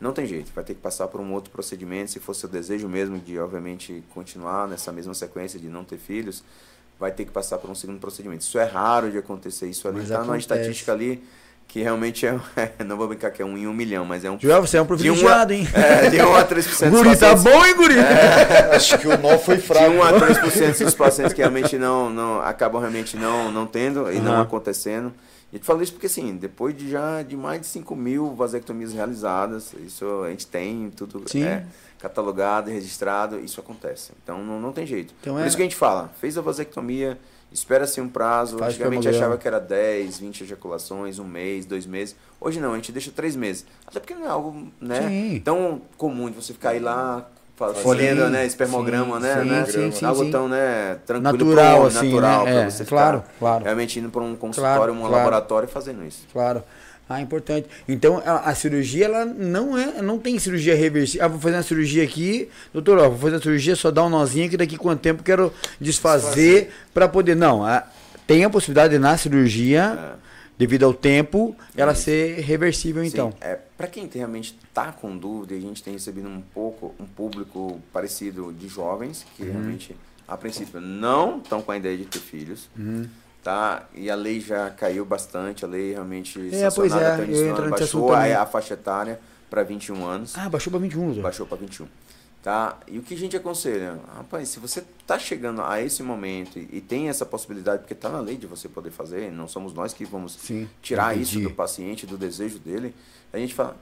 não 0.00 0.12
tem 0.12 0.26
jeito, 0.26 0.50
vai 0.54 0.64
ter 0.64 0.74
que 0.74 0.80
passar 0.80 1.08
por 1.08 1.20
um 1.20 1.32
outro 1.32 1.50
procedimento. 1.50 2.10
Se 2.10 2.20
for 2.20 2.34
seu 2.34 2.48
desejo 2.48 2.88
mesmo 2.88 3.18
de, 3.18 3.38
obviamente, 3.38 4.02
continuar 4.14 4.66
nessa 4.66 4.90
mesma 4.92 5.12
sequência 5.12 5.58
de 5.58 5.68
não 5.68 5.84
ter 5.84 5.98
filhos, 5.98 6.42
vai 6.98 7.10
ter 7.12 7.24
que 7.24 7.32
passar 7.32 7.58
por 7.58 7.68
um 7.68 7.74
segundo 7.74 7.98
procedimento. 7.98 8.42
Isso 8.42 8.58
é 8.58 8.64
raro 8.64 9.10
de 9.10 9.18
acontecer, 9.18 9.68
isso 9.68 9.86
ali 9.88 10.00
está 10.00 10.22
acontece. 10.22 10.38
estatística 10.38 10.92
ali 10.92 11.22
que 11.68 11.82
realmente 11.82 12.24
é, 12.56 12.84
não 12.84 12.96
vou 12.96 13.08
brincar 13.08 13.30
que 13.30 13.42
é 13.42 13.44
um 13.44 13.56
em 13.58 13.66
um 13.66 13.72
milhão, 13.74 14.04
mas 14.04 14.24
é 14.24 14.30
um 14.30 14.38
Joel, 14.38 14.60
você 14.60 14.76
é 14.76 14.82
um 14.82 14.84
de 14.84 14.92
uma, 14.92 14.96
privilegiado, 14.98 15.52
hein? 15.52 15.68
é, 15.74 16.08
de 16.10 16.22
1 16.22 16.34
a 16.34 16.44
3% 16.46 16.46
dos 16.54 16.78
Guri, 16.90 17.16
tá 17.18 17.30
pacientes- 17.34 17.42
bom, 17.44 17.64
hein, 17.66 17.74
guri? 17.76 17.94
Acho 18.74 18.98
que 18.98 19.08
o 19.08 19.18
nó 19.18 19.38
foi 19.38 19.56
de 19.56 19.62
fraco. 19.62 19.90
1 19.90 20.02
a 20.02 20.12
3% 20.12 20.84
dos 20.84 20.94
pacientes 20.94 21.32
que 21.32 21.40
realmente 21.40 21.76
não, 21.76 22.08
não 22.10 22.40
acabam 22.40 22.80
realmente 22.80 23.16
não, 23.16 23.50
não 23.50 23.66
tendo 23.66 24.10
e 24.12 24.18
não 24.20 24.32
Aham. 24.34 24.42
acontecendo. 24.42 25.12
E 25.52 25.58
te 25.58 25.66
falo 25.66 25.82
isso 25.82 25.92
porque 25.92 26.06
assim, 26.06 26.34
depois 26.36 26.76
de 26.76 26.90
já 26.90 27.22
de 27.22 27.36
mais 27.36 27.60
de 27.60 27.66
5 27.68 27.94
mil 27.94 28.34
vasectomias 28.34 28.92
realizadas, 28.92 29.72
isso 29.86 30.22
a 30.24 30.30
gente 30.30 30.46
tem 30.48 30.90
tudo 30.96 31.22
Sim. 31.26 31.44
é, 31.44 31.64
catalogado 32.00 32.70
e 32.70 32.72
registrado, 32.74 33.38
isso 33.38 33.60
acontece. 33.60 34.10
Então 34.22 34.42
não, 34.44 34.60
não 34.60 34.72
tem 34.72 34.84
jeito. 34.84 35.14
Então 35.20 35.34
Por 35.34 35.42
é- 35.42 35.46
isso 35.46 35.56
que 35.56 35.62
a 35.62 35.64
gente 35.64 35.76
fala, 35.76 36.10
fez 36.20 36.36
a 36.36 36.40
vasectomia, 36.40 37.16
espera-se 37.54 38.00
um 38.00 38.08
prazo. 38.08 38.58
Faz 38.58 38.74
Antigamente 38.74 39.08
achava 39.08 39.38
que 39.38 39.46
era 39.48 39.58
10, 39.60 40.18
20 40.18 40.42
ejaculações, 40.42 41.18
um 41.18 41.24
mês, 41.24 41.64
dois 41.64 41.86
meses. 41.86 42.14
Hoje 42.40 42.60
não, 42.60 42.72
a 42.72 42.76
gente 42.76 42.92
deixa 42.92 43.10
três 43.10 43.34
meses. 43.36 43.64
Até 43.86 44.00
porque 44.00 44.12
não 44.14 44.24
é 44.26 44.28
algo 44.28 44.68
né, 44.80 45.00
Sim. 45.08 45.40
tão 45.42 45.80
comum 45.96 46.28
de 46.28 46.36
você 46.36 46.52
ficar 46.52 46.70
aí 46.70 46.80
lá 46.80 47.26
folhando, 47.82 48.28
né, 48.30 48.44
espermograma, 48.44 49.16
sim, 49.20 49.22
né, 49.22 49.42
sim, 49.42 49.48
né, 49.48 49.64
sim, 49.66 49.90
sim, 49.92 50.04
algo 50.04 50.24
sim. 50.24 50.30
tão, 50.32 50.48
né, 50.48 50.98
tranquilo, 51.06 51.38
Natural, 51.54 51.76
pro- 51.78 51.86
assim, 51.86 52.10
natural 52.10 52.44
né? 52.44 52.52
pra 52.52 52.60
É, 52.62 52.70
você 52.70 52.84
claro, 52.84 53.20
ficar 53.20 53.32
claro. 53.38 53.64
realmente 53.64 53.98
indo 54.00 54.10
para 54.10 54.22
um 54.22 54.34
consultório, 54.34 54.76
Claro, 54.78 54.92
um 54.92 54.98
claro. 54.98 55.14
laboratório 55.14 55.68
e 55.68 55.70
fazendo 55.70 56.04
isso. 56.04 56.26
Claro. 56.32 56.64
Ah, 57.08 57.20
importante. 57.20 57.68
Então, 57.86 58.22
a, 58.24 58.48
a 58.50 58.54
cirurgia, 58.54 59.04
ela 59.04 59.24
não 59.26 59.76
é, 59.76 60.00
não 60.00 60.18
tem 60.18 60.38
cirurgia 60.38 60.74
reversível. 60.74 61.24
Ah, 61.24 61.28
vou 61.28 61.38
fazer 61.38 61.56
uma 61.56 61.62
cirurgia 61.62 62.02
aqui, 62.02 62.48
doutor, 62.72 62.98
ó, 62.98 63.08
vou 63.10 63.18
fazer 63.18 63.36
uma 63.36 63.42
cirurgia, 63.42 63.76
só 63.76 63.90
dar 63.90 64.04
um 64.04 64.08
nozinho 64.08 64.48
que 64.48 64.56
daqui 64.56 64.76
quanto 64.78 65.00
tempo 65.00 65.22
quero 65.22 65.52
desfazer 65.80 66.70
para 66.94 67.06
poder. 67.08 67.34
Não, 67.36 67.64
a- 67.64 67.86
tem 68.26 68.42
a 68.44 68.48
possibilidade 68.50 68.94
de, 68.94 68.98
na 68.98 69.16
cirurgia, 69.18 70.14
devido 70.56 70.84
ao 70.84 70.94
tempo, 70.94 71.54
ela 71.76 71.94
ser 71.94 72.40
reversível, 72.40 73.04
então. 73.04 73.32
Sim, 73.32 73.36
é, 73.42 73.58
para 73.76 73.86
quem 73.86 74.08
realmente 74.12 74.56
está 74.66 74.90
com 74.92 75.14
dúvida, 75.16 75.54
a 75.54 75.60
gente 75.60 75.82
tem 75.82 75.92
recebido 75.92 76.26
um 76.28 76.40
pouco 76.40 76.94
um 76.98 77.04
público 77.04 77.80
parecido 77.92 78.50
de 78.58 78.66
jovens 78.68 79.22
Uhum. 79.22 79.28
que 79.36 79.42
realmente, 79.52 79.96
a 80.26 80.36
princípio, 80.38 80.80
não 80.80 81.36
estão 81.38 81.60
com 81.60 81.70
a 81.70 81.76
ideia 81.76 81.98
de 81.98 82.06
ter 82.06 82.18
filhos. 82.20 82.68
Uhum. 82.78 83.06
Tá? 83.44 83.86
E 83.94 84.10
a 84.10 84.14
lei 84.14 84.40
já 84.40 84.70
caiu 84.70 85.04
bastante, 85.04 85.66
a 85.66 85.68
lei 85.68 85.92
realmente 85.92 86.38
É, 86.50 86.70
pois 86.70 86.90
sancionada 86.90 87.04
é, 87.04 87.12
até 87.12 87.20
o 87.20 87.24
eu 87.24 87.28
início 87.28 87.54
ano, 87.54 87.70
baixou 87.70 88.12
a, 88.14 88.42
a 88.42 88.46
faixa 88.46 88.72
etária 88.72 89.20
para 89.50 89.62
21 89.62 90.02
anos. 90.06 90.32
Ah, 90.34 90.48
baixou 90.48 90.70
para 90.70 90.80
21, 90.80 91.04
doutor. 91.04 91.22
Baixou 91.22 91.46
para 91.46 91.58
21. 91.58 91.86
Tá? 92.42 92.78
E 92.88 92.98
o 92.98 93.02
que 93.02 93.12
a 93.12 93.16
gente 93.18 93.36
aconselha? 93.36 93.98
Rapaz, 94.16 94.48
se 94.48 94.58
você 94.58 94.82
está 94.98 95.18
chegando 95.18 95.60
a 95.62 95.78
esse 95.80 96.02
momento 96.02 96.58
e, 96.58 96.68
e 96.72 96.80
tem 96.80 97.10
essa 97.10 97.26
possibilidade, 97.26 97.80
porque 97.80 97.92
está 97.92 98.08
na 98.08 98.20
lei 98.20 98.38
de 98.38 98.46
você 98.46 98.66
poder 98.66 98.90
fazer, 98.90 99.30
não 99.30 99.46
somos 99.46 99.74
nós 99.74 99.92
que 99.92 100.06
vamos 100.06 100.32
Sim, 100.36 100.66
tirar 100.80 101.14
impedir. 101.14 101.38
isso 101.38 101.40
do 101.40 101.54
paciente, 101.54 102.06
do 102.06 102.16
desejo 102.16 102.58
dele, 102.58 102.94
a 103.30 103.36
gente 103.36 103.54
fala, 103.54 103.76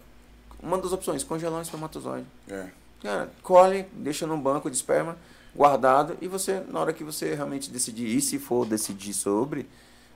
uma 0.60 0.76
das 0.78 0.92
opções, 0.92 1.22
congelar 1.22 1.60
o 1.60 1.62
espermatozoide. 1.62 2.26
É. 2.48 2.66
Cara, 3.00 3.30
colhe, 3.42 3.86
deixa 3.92 4.26
num 4.26 4.40
banco 4.40 4.68
de 4.68 4.76
esperma 4.76 5.16
guardado 5.54 6.16
e 6.20 6.28
você, 6.28 6.62
na 6.68 6.80
hora 6.80 6.92
que 6.92 7.04
você 7.04 7.34
realmente 7.34 7.70
decidir, 7.70 8.06
e 8.06 8.20
se 8.20 8.38
for 8.38 8.66
decidir 8.66 9.12
sobre, 9.12 9.68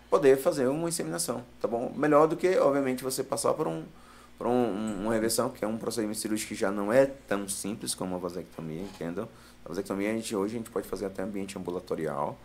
poder 0.09 0.37
fazer 0.39 0.67
uma 0.69 0.89
inseminação, 0.89 1.45
tá 1.61 1.69
bom? 1.69 1.93
Melhor 1.95 2.27
do 2.27 2.37
que, 2.37 2.57
obviamente, 2.59 3.03
você 3.05 3.23
passar 3.23 3.55
por 3.55 3.67
um 3.67 3.85
por 4.39 4.47
um, 4.47 5.03
uma 5.03 5.15
reversão, 5.15 5.49
que 5.49 5.65
é 5.65 5.69
um 5.69 5.79
procedimento 5.79 6.19
cirúrgico 6.19 6.49
que 6.49 6.55
já 6.55 6.71
não 6.71 6.93
é 6.93 7.07
tão 7.07 7.49
simples 7.49 7.95
como 7.95 8.15
a 8.15 8.19
vasectomia, 8.19 8.83
entendeu? 8.83 9.29
A 9.65 9.69
vasectomia 9.71 10.11
a 10.11 10.13
gente, 10.13 10.37
hoje 10.37 10.55
a 10.55 10.59
gente 10.59 10.71
pode 10.71 10.87
fazer 10.87 11.07
até 11.07 11.23
ambiente 11.23 11.57
ambulatorial, 11.57 12.39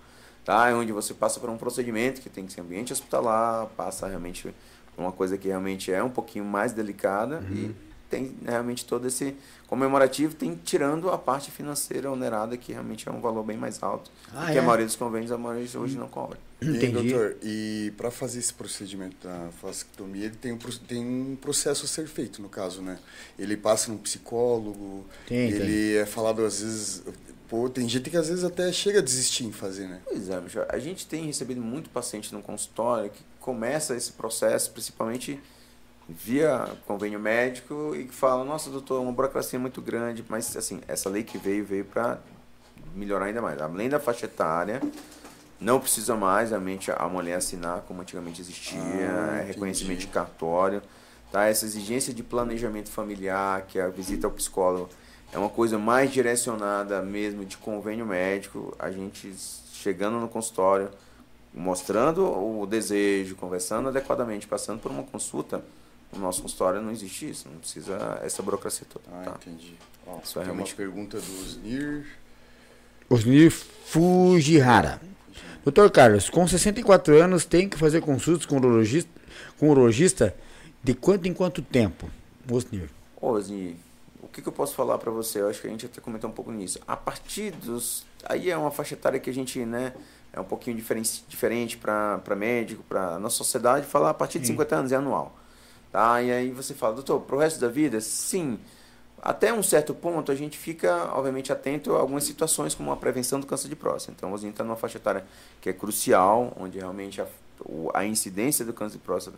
tá? 0.45 0.69
É 0.69 0.73
onde 0.73 0.91
você 0.91 1.13
passa 1.13 1.39
por 1.39 1.49
um 1.49 1.57
procedimento 1.57 2.21
que 2.21 2.29
tem 2.29 2.45
que 2.45 2.53
ser 2.53 2.61
ambiente 2.61 2.93
hospitalar, 2.93 3.67
passa 3.75 4.07
realmente 4.07 4.53
uma 4.97 5.11
coisa 5.11 5.37
que 5.37 5.47
realmente 5.47 5.91
é 5.91 6.01
um 6.03 6.09
pouquinho 6.09 6.45
mais 6.45 6.71
delicada 6.71 7.39
uhum. 7.39 7.55
e 7.55 7.75
tem 8.11 8.35
realmente 8.45 8.85
todo 8.85 9.07
esse 9.07 9.33
comemorativo, 9.67 10.35
tem 10.35 10.53
tirando 10.53 11.09
a 11.09 11.17
parte 11.17 11.49
financeira 11.49 12.11
onerada, 12.11 12.57
que 12.57 12.73
realmente 12.73 13.07
é 13.07 13.11
um 13.11 13.21
valor 13.21 13.41
bem 13.43 13.55
mais 13.55 13.81
alto. 13.81 14.11
Ah, 14.35 14.51
que 14.51 14.57
é? 14.57 14.59
a 14.59 14.61
maioria 14.61 14.85
dos 14.85 14.97
convênios, 14.97 15.31
a 15.31 15.37
maioria 15.37 15.79
hoje 15.79 15.97
não 15.97 16.09
cobra. 16.09 16.37
Entendi. 16.61 16.85
E, 16.85 16.91
doutor, 16.91 17.37
e 17.41 17.93
para 17.95 18.11
fazer 18.11 18.39
esse 18.39 18.53
procedimento 18.53 19.15
da 19.25 19.49
vasectomia, 19.61 20.25
ele 20.25 20.35
tem 20.35 20.51
um, 20.51 20.57
tem 20.57 21.05
um 21.05 21.37
processo 21.37 21.85
a 21.85 21.87
ser 21.87 22.05
feito, 22.05 22.41
no 22.41 22.49
caso, 22.49 22.81
né? 22.81 22.99
Ele 23.39 23.55
passa 23.55 23.89
num 23.89 23.97
psicólogo, 23.97 25.05
tem, 25.25 25.49
ele 25.49 25.93
tem. 25.93 26.01
é 26.01 26.05
falado 26.05 26.45
às 26.45 26.61
vezes... 26.61 27.03
Pô, 27.47 27.69
tem 27.69 27.87
gente 27.87 28.09
que 28.09 28.15
às 28.15 28.29
vezes 28.29 28.45
até 28.45 28.71
chega 28.71 28.99
a 28.99 29.01
desistir 29.01 29.45
em 29.45 29.51
fazer, 29.51 29.87
né? 29.87 29.99
Pois 30.05 30.29
é, 30.29 30.41
a 30.69 30.79
gente 30.79 31.05
tem 31.05 31.25
recebido 31.25 31.61
muito 31.61 31.89
paciente 31.89 32.33
no 32.33 32.41
consultório 32.41 33.09
que 33.09 33.21
começa 33.41 33.95
esse 33.95 34.13
processo, 34.13 34.71
principalmente 34.71 35.37
via 36.11 36.67
convênio 36.85 37.19
médico 37.19 37.95
e 37.95 38.05
que 38.05 38.13
fala, 38.13 38.43
nossa, 38.43 38.69
doutor, 38.69 38.97
é 38.97 38.99
uma 39.03 39.11
burocracia 39.11 39.57
muito 39.57 39.81
grande, 39.81 40.23
mas 40.27 40.55
assim, 40.55 40.81
essa 40.87 41.09
lei 41.09 41.23
que 41.23 41.37
veio, 41.37 41.65
veio 41.65 41.85
para 41.85 42.19
melhorar 42.95 43.25
ainda 43.25 43.41
mais. 43.41 43.61
Além 43.61 43.89
da 43.89 43.99
faixa 43.99 44.25
etária, 44.25 44.81
não 45.59 45.79
precisa 45.79 46.15
mais 46.15 46.49
realmente 46.49 46.91
a 46.91 47.07
mulher 47.07 47.35
assinar 47.35 47.81
como 47.81 48.01
antigamente 48.01 48.41
existia, 48.41 48.81
ah, 48.81 49.37
é 49.37 49.43
reconhecimento 49.43 49.99
de 49.99 50.07
cartório, 50.07 50.81
tá? 51.31 51.45
Essa 51.45 51.65
exigência 51.65 52.13
de 52.13 52.23
planejamento 52.23 52.89
familiar, 52.89 53.63
que 53.67 53.79
a 53.79 53.87
visita 53.87 54.27
ao 54.27 54.33
psicólogo 54.33 54.89
é 55.31 55.37
uma 55.37 55.49
coisa 55.49 55.77
mais 55.77 56.11
direcionada 56.11 57.01
mesmo 57.01 57.45
de 57.45 57.57
convênio 57.57 58.05
médico, 58.05 58.75
a 58.77 58.91
gente 58.91 59.33
chegando 59.71 60.19
no 60.19 60.27
consultório, 60.27 60.89
mostrando 61.53 62.25
o 62.25 62.65
desejo, 62.65 63.35
conversando 63.35 63.89
adequadamente, 63.89 64.47
passando 64.47 64.79
por 64.79 64.91
uma 64.91 65.03
consulta, 65.03 65.63
no 66.13 66.19
nosso 66.19 66.41
consultório 66.41 66.81
não 66.81 66.91
existe 66.91 67.29
isso, 67.29 67.47
não 67.49 67.59
precisa 67.59 68.19
essa 68.23 68.41
burocracia 68.41 68.85
toda. 68.89 69.05
Ah, 69.11 69.23
tá? 69.23 69.37
entendi. 69.41 69.75
Ó, 70.05 70.19
isso 70.23 70.39
é 70.39 70.43
realmente... 70.43 70.71
uma 70.71 70.77
pergunta 70.77 71.19
do 71.19 71.41
Osnir. 71.41 72.05
Osnir 73.09 73.51
Fujihara. 73.51 75.01
Doutor 75.63 75.91
Carlos, 75.91 76.29
com 76.29 76.47
64 76.47 77.21
anos, 77.21 77.45
tem 77.45 77.69
que 77.69 77.77
fazer 77.77 78.01
consultas 78.01 78.45
com 78.45 78.55
o 78.55 78.59
urologista, 78.59 79.11
com 79.59 79.69
urologista 79.69 80.35
de 80.83 80.93
quanto 80.93 81.27
em 81.27 81.33
quanto 81.33 81.61
tempo? 81.61 82.09
Osnir. 82.49 82.89
Osnir, 83.21 83.75
o 84.21 84.27
que, 84.27 84.41
que 84.41 84.47
eu 84.47 84.53
posso 84.53 84.73
falar 84.73 84.97
para 84.97 85.11
você? 85.11 85.39
Eu 85.39 85.49
acho 85.49 85.61
que 85.61 85.67
a 85.67 85.69
gente 85.69 85.85
até 85.85 86.01
comentou 86.01 86.29
um 86.29 86.33
pouco 86.33 86.51
nisso. 86.51 86.79
A 86.87 86.97
partir 86.97 87.51
dos... 87.51 88.05
Aí 88.23 88.49
é 88.49 88.57
uma 88.57 88.71
faixa 88.71 88.95
etária 88.95 89.19
que 89.19 89.29
a 89.29 89.33
gente, 89.33 89.63
né 89.65 89.93
é 90.33 90.39
um 90.39 90.45
pouquinho 90.45 90.75
diferente, 90.75 91.23
diferente 91.27 91.77
para 91.77 92.35
médico, 92.35 92.83
para 92.83 93.19
nossa 93.19 93.37
sociedade, 93.37 93.85
falar 93.85 94.11
a 94.11 94.13
partir 94.13 94.39
de 94.39 94.47
Sim. 94.47 94.53
50 94.53 94.75
anos 94.75 94.91
é 94.91 94.95
anual. 94.95 95.37
Tá? 95.91 96.21
E 96.21 96.31
aí 96.31 96.51
você 96.51 96.73
fala, 96.73 96.95
doutor, 96.95 97.19
para 97.21 97.35
o 97.35 97.39
resto 97.39 97.59
da 97.59 97.67
vida? 97.67 97.99
Sim. 97.99 98.59
Até 99.21 99.53
um 99.53 99.61
certo 99.61 99.93
ponto, 99.93 100.31
a 100.31 100.35
gente 100.35 100.57
fica, 100.57 101.11
obviamente, 101.13 101.51
atento 101.51 101.95
a 101.95 101.99
algumas 101.99 102.23
situações, 102.23 102.73
como 102.73 102.91
a 102.91 102.97
prevenção 102.97 103.39
do 103.39 103.45
câncer 103.45 103.67
de 103.67 103.75
próstata. 103.75 104.15
Então, 104.17 104.33
a 104.33 104.37
gente 104.37 104.51
está 104.51 104.63
numa 104.63 104.75
faixa 104.75 104.97
etária 104.97 105.23
que 105.59 105.69
é 105.69 105.73
crucial, 105.73 106.53
onde 106.59 106.79
realmente 106.79 107.21
a, 107.21 107.27
a 107.93 108.05
incidência 108.05 108.65
do 108.65 108.73
câncer 108.73 108.97
de 108.97 109.03
próstata 109.03 109.37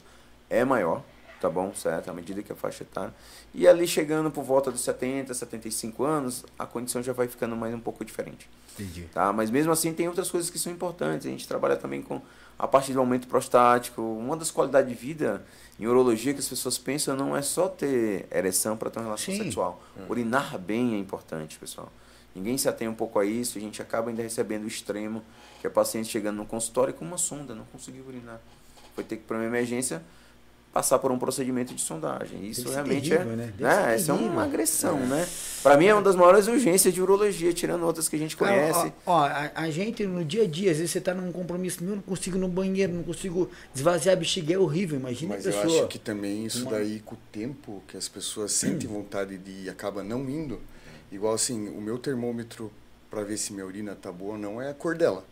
é 0.50 0.64
maior, 0.64 1.04
tá 1.42 1.50
bom? 1.50 1.74
Certo? 1.74 2.10
À 2.10 2.14
medida 2.14 2.42
que 2.42 2.54
a 2.54 2.56
faixa 2.56 2.84
etária. 2.84 3.14
E 3.54 3.68
ali, 3.68 3.86
chegando 3.86 4.32
por 4.32 4.44
volta 4.44 4.72
dos 4.72 4.82
70, 4.82 5.34
75 5.34 6.04
anos, 6.06 6.46
a 6.58 6.66
condição 6.66 7.04
já 7.04 7.12
vai 7.12 7.28
ficando 7.28 7.56
mais 7.56 7.74
um 7.76 7.80
pouco 7.80 8.06
diferente. 8.06 8.50
Entendi. 8.80 9.10
Tá? 9.14 9.34
Mas 9.34 9.50
mesmo 9.50 9.72
assim, 9.72 9.94
tem 9.94 10.08
outras 10.08 10.32
coisas 10.32 10.50
que 10.50 10.58
são 10.58 10.72
importantes. 10.72 11.28
A 11.28 11.30
gente 11.30 11.48
trabalha 11.48 11.76
também 11.76 12.02
com 12.02 12.22
a 12.58 12.68
parte 12.68 12.94
do 12.94 13.00
aumento 13.00 13.28
prostático. 13.28 14.02
Uma 14.02 14.36
das 14.38 14.52
qualidades 14.52 14.90
de 14.90 14.96
vida 14.96 15.46
em 15.80 15.88
urologia 15.88 16.34
que 16.34 16.40
as 16.40 16.48
pessoas 16.48 16.78
pensam 16.78 17.16
não 17.16 17.36
é 17.36 17.42
só 17.42 17.68
ter 17.68 18.28
ereção 18.32 18.78
para 18.78 18.90
ter 18.90 19.00
uma 19.00 19.06
relação 19.06 19.34
Sim. 19.34 19.44
sexual. 19.44 19.82
Hum. 19.98 20.06
Urinar 20.10 20.58
bem 20.58 20.96
é 20.96 20.98
importante, 20.98 21.58
pessoal. 21.58 21.92
Ninguém 22.36 22.58
se 22.58 22.68
atém 22.68 22.88
um 22.88 22.96
pouco 22.96 23.20
a 23.20 23.26
isso, 23.26 23.58
a 23.58 23.62
gente 23.62 23.82
acaba 23.82 24.10
ainda 24.10 24.24
recebendo 24.24 24.64
o 24.64 24.68
extremo, 24.68 25.22
que 25.62 25.68
é 25.68 25.70
paciente 25.70 26.10
chegando 26.10 26.38
no 26.38 26.46
consultório 26.46 26.94
com 26.94 27.06
uma 27.06 27.18
sonda, 27.18 27.54
não 27.54 27.66
conseguiu 27.66 28.04
urinar. 28.08 28.40
Foi 28.96 29.04
ter 29.04 29.18
que 29.18 29.24
ir 29.24 29.26
para 29.26 29.38
uma 29.38 29.46
emergência 29.46 30.02
passar 30.74 30.98
por 30.98 31.12
um 31.12 31.20
procedimento 31.20 31.74
de 31.74 31.82
sondagem. 31.82 32.48
Isso 32.48 32.68
realmente 32.68 33.08
terrível, 33.08 33.34
é, 33.34 33.36
né? 33.36 33.54
né? 33.60 33.94
Essa 33.94 34.12
é 34.12 34.16
uma 34.16 34.44
agressão, 34.44 34.98
é. 34.98 35.06
né? 35.06 35.28
Para 35.62 35.78
mim 35.78 35.86
é 35.86 35.94
uma 35.94 36.02
das 36.02 36.16
maiores 36.16 36.48
urgências 36.48 36.92
de 36.92 37.00
urologia, 37.00 37.54
tirando 37.54 37.84
outras 37.84 38.10
que 38.10 38.16
a 38.16 38.20
gente 38.20 38.36
conhece. 38.36 38.92
Ó, 39.06 39.14
ó 39.14 39.24
a, 39.24 39.52
a, 39.54 39.70
gente 39.70 40.04
no 40.08 40.26
dia 40.26 40.44
a 40.44 40.48
dia, 40.48 40.72
às 40.72 40.78
vezes 40.78 40.92
você 40.92 40.98
está 40.98 41.14
num 41.14 41.32
compromisso, 41.32 41.84
meu, 41.84 41.98
não 41.98 42.02
consigo 42.02 42.38
ir 42.38 42.40
no 42.40 42.48
banheiro, 42.48 42.92
não 42.92 43.04
consigo 43.04 43.52
esvaziar 43.74 44.14
a 44.14 44.20
bexiga, 44.20 44.56
é 44.56 44.58
horrível, 44.58 45.00
imagina 45.00 45.36
Mas 45.36 45.46
a 45.46 45.52
pessoa. 45.52 45.66
eu 45.66 45.80
acho 45.82 45.88
que 45.90 46.00
também 46.00 46.44
isso 46.44 46.66
daí 46.66 47.00
com 47.06 47.14
o 47.14 47.20
tempo 47.32 47.84
que 47.88 47.96
as 47.96 48.08
pessoas 48.08 48.52
sentem 48.52 48.90
vontade 48.90 49.38
de 49.38 49.52
ir 49.52 49.66
e 49.66 49.70
acaba 49.70 50.04
não 50.04 50.28
indo, 50.28 50.60
igual 51.12 51.36
assim, 51.36 51.70
o 51.70 51.80
meu 51.80 52.00
termômetro 52.00 52.72
para 53.12 53.24
ver 53.24 53.38
se 53.38 53.54
minha 53.54 53.66
urina 53.66 53.94
tá 53.94 54.12
boa 54.12 54.40
não 54.40 54.60
é 54.60 54.72
a 54.72 54.74
cor 54.74 54.98
dela. 54.98 55.24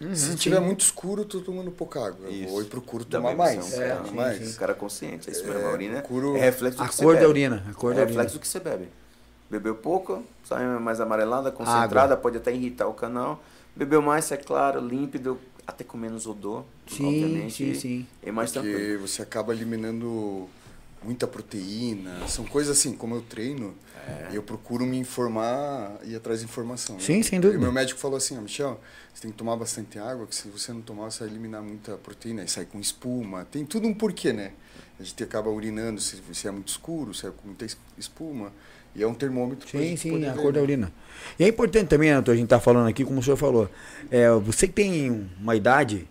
Uhum, 0.00 0.14
Se 0.14 0.30
sim. 0.32 0.36
tiver 0.36 0.60
muito 0.60 0.80
escuro, 0.80 1.24
tô 1.24 1.40
tomando 1.40 1.70
pouca 1.70 2.04
água. 2.06 2.28
Isso. 2.28 2.44
Eu 2.44 2.48
vou 2.50 2.62
e 2.62 2.64
procuro 2.66 3.04
tomar 3.04 3.34
mais. 3.34 3.72
É, 3.78 3.96
sim, 4.04 4.14
mais. 4.14 4.46
Sim. 4.50 4.58
Cara 4.58 4.74
consciente. 4.74 5.28
É 5.28 5.32
isso 5.32 5.44
mesmo. 5.44 5.60
É, 5.60 5.64
a 5.64 5.72
urina 5.72 6.00
procuro... 6.00 6.36
é 6.36 6.40
reflexo 6.40 6.78
do 6.78 6.84
a 6.84 6.88
que 6.88 6.96
cor 6.96 7.16
da 7.16 7.28
urina. 7.28 7.64
A 7.70 7.74
cor 7.74 7.92
é 7.92 7.94
da 7.94 8.00
reflexo 8.02 8.20
urina. 8.20 8.38
do 8.38 8.40
que 8.40 8.48
você 8.48 8.60
bebe. 8.60 8.88
Bebeu 9.48 9.74
pouco, 9.76 10.22
sai 10.44 10.66
mais 10.80 11.00
amarelada, 11.00 11.50
concentrada, 11.52 12.12
água. 12.12 12.16
pode 12.16 12.36
até 12.36 12.52
irritar 12.52 12.88
o 12.88 12.92
canal. 12.94 13.42
Bebeu 13.74 14.02
mais, 14.02 14.30
é 14.32 14.36
claro, 14.36 14.80
límpido, 14.80 15.38
até 15.66 15.84
com 15.84 15.96
menos 15.96 16.26
odor. 16.26 16.64
Sim, 16.86 17.06
obviamente, 17.06 17.54
sim, 17.54 17.74
sim. 17.74 18.06
É 18.22 18.32
mais 18.32 18.50
Porque 18.52 18.68
tranquilo. 18.68 19.06
você 19.06 19.22
acaba 19.22 19.54
eliminando 19.54 20.48
muita 21.06 21.26
proteína. 21.26 22.26
São 22.26 22.44
coisas 22.44 22.76
assim, 22.76 22.94
como 22.94 23.14
eu 23.14 23.22
treino, 23.22 23.74
é. 24.06 24.30
eu 24.32 24.42
procuro 24.42 24.84
me 24.84 24.98
informar 24.98 25.98
e 26.02 26.10
ir 26.10 26.16
atrás 26.16 26.40
de 26.40 26.44
informação. 26.44 26.98
Sim, 26.98 27.18
né? 27.18 27.22
sem 27.22 27.40
dúvida. 27.40 27.58
E 27.58 27.62
meu 27.62 27.72
médico 27.72 27.98
falou 27.98 28.16
assim, 28.16 28.36
Michel, 28.40 28.80
você 29.14 29.22
tem 29.22 29.30
que 29.30 29.36
tomar 29.36 29.56
bastante 29.56 29.98
água, 29.98 30.26
que 30.26 30.34
se 30.34 30.48
você 30.48 30.72
não 30.72 30.82
tomar, 30.82 31.10
você 31.10 31.20
vai 31.20 31.28
eliminar 31.28 31.62
muita 31.62 31.96
proteína, 31.96 32.42
e 32.42 32.48
sai 32.48 32.66
com 32.66 32.80
espuma. 32.80 33.46
Tem 33.50 33.64
tudo 33.64 33.86
um 33.86 33.94
porquê, 33.94 34.32
né? 34.32 34.52
A 34.98 35.02
gente 35.02 35.22
acaba 35.22 35.48
urinando 35.48 36.00
se, 36.00 36.20
se 36.32 36.48
é 36.48 36.50
muito 36.50 36.68
escuro, 36.68 37.14
se 37.14 37.26
é 37.26 37.30
com 37.30 37.46
muita 37.46 37.66
espuma. 37.96 38.52
E 38.94 39.02
é 39.02 39.06
um 39.06 39.14
termômetro. 39.14 39.68
Sim, 39.68 39.94
sim, 39.94 40.26
a 40.26 40.32
cor 40.32 40.52
da 40.52 40.62
urina. 40.62 40.90
E 41.38 41.44
é 41.44 41.48
importante 41.48 41.88
também, 41.88 42.10
né, 42.10 42.16
a 42.16 42.30
gente 42.30 42.44
está 42.44 42.58
falando 42.58 42.88
aqui, 42.88 43.04
como 43.04 43.20
o 43.20 43.22
senhor 43.22 43.36
falou, 43.36 43.68
é, 44.10 44.30
você 44.30 44.66
que 44.66 44.72
tem 44.72 45.28
uma 45.38 45.54
idade, 45.54 46.08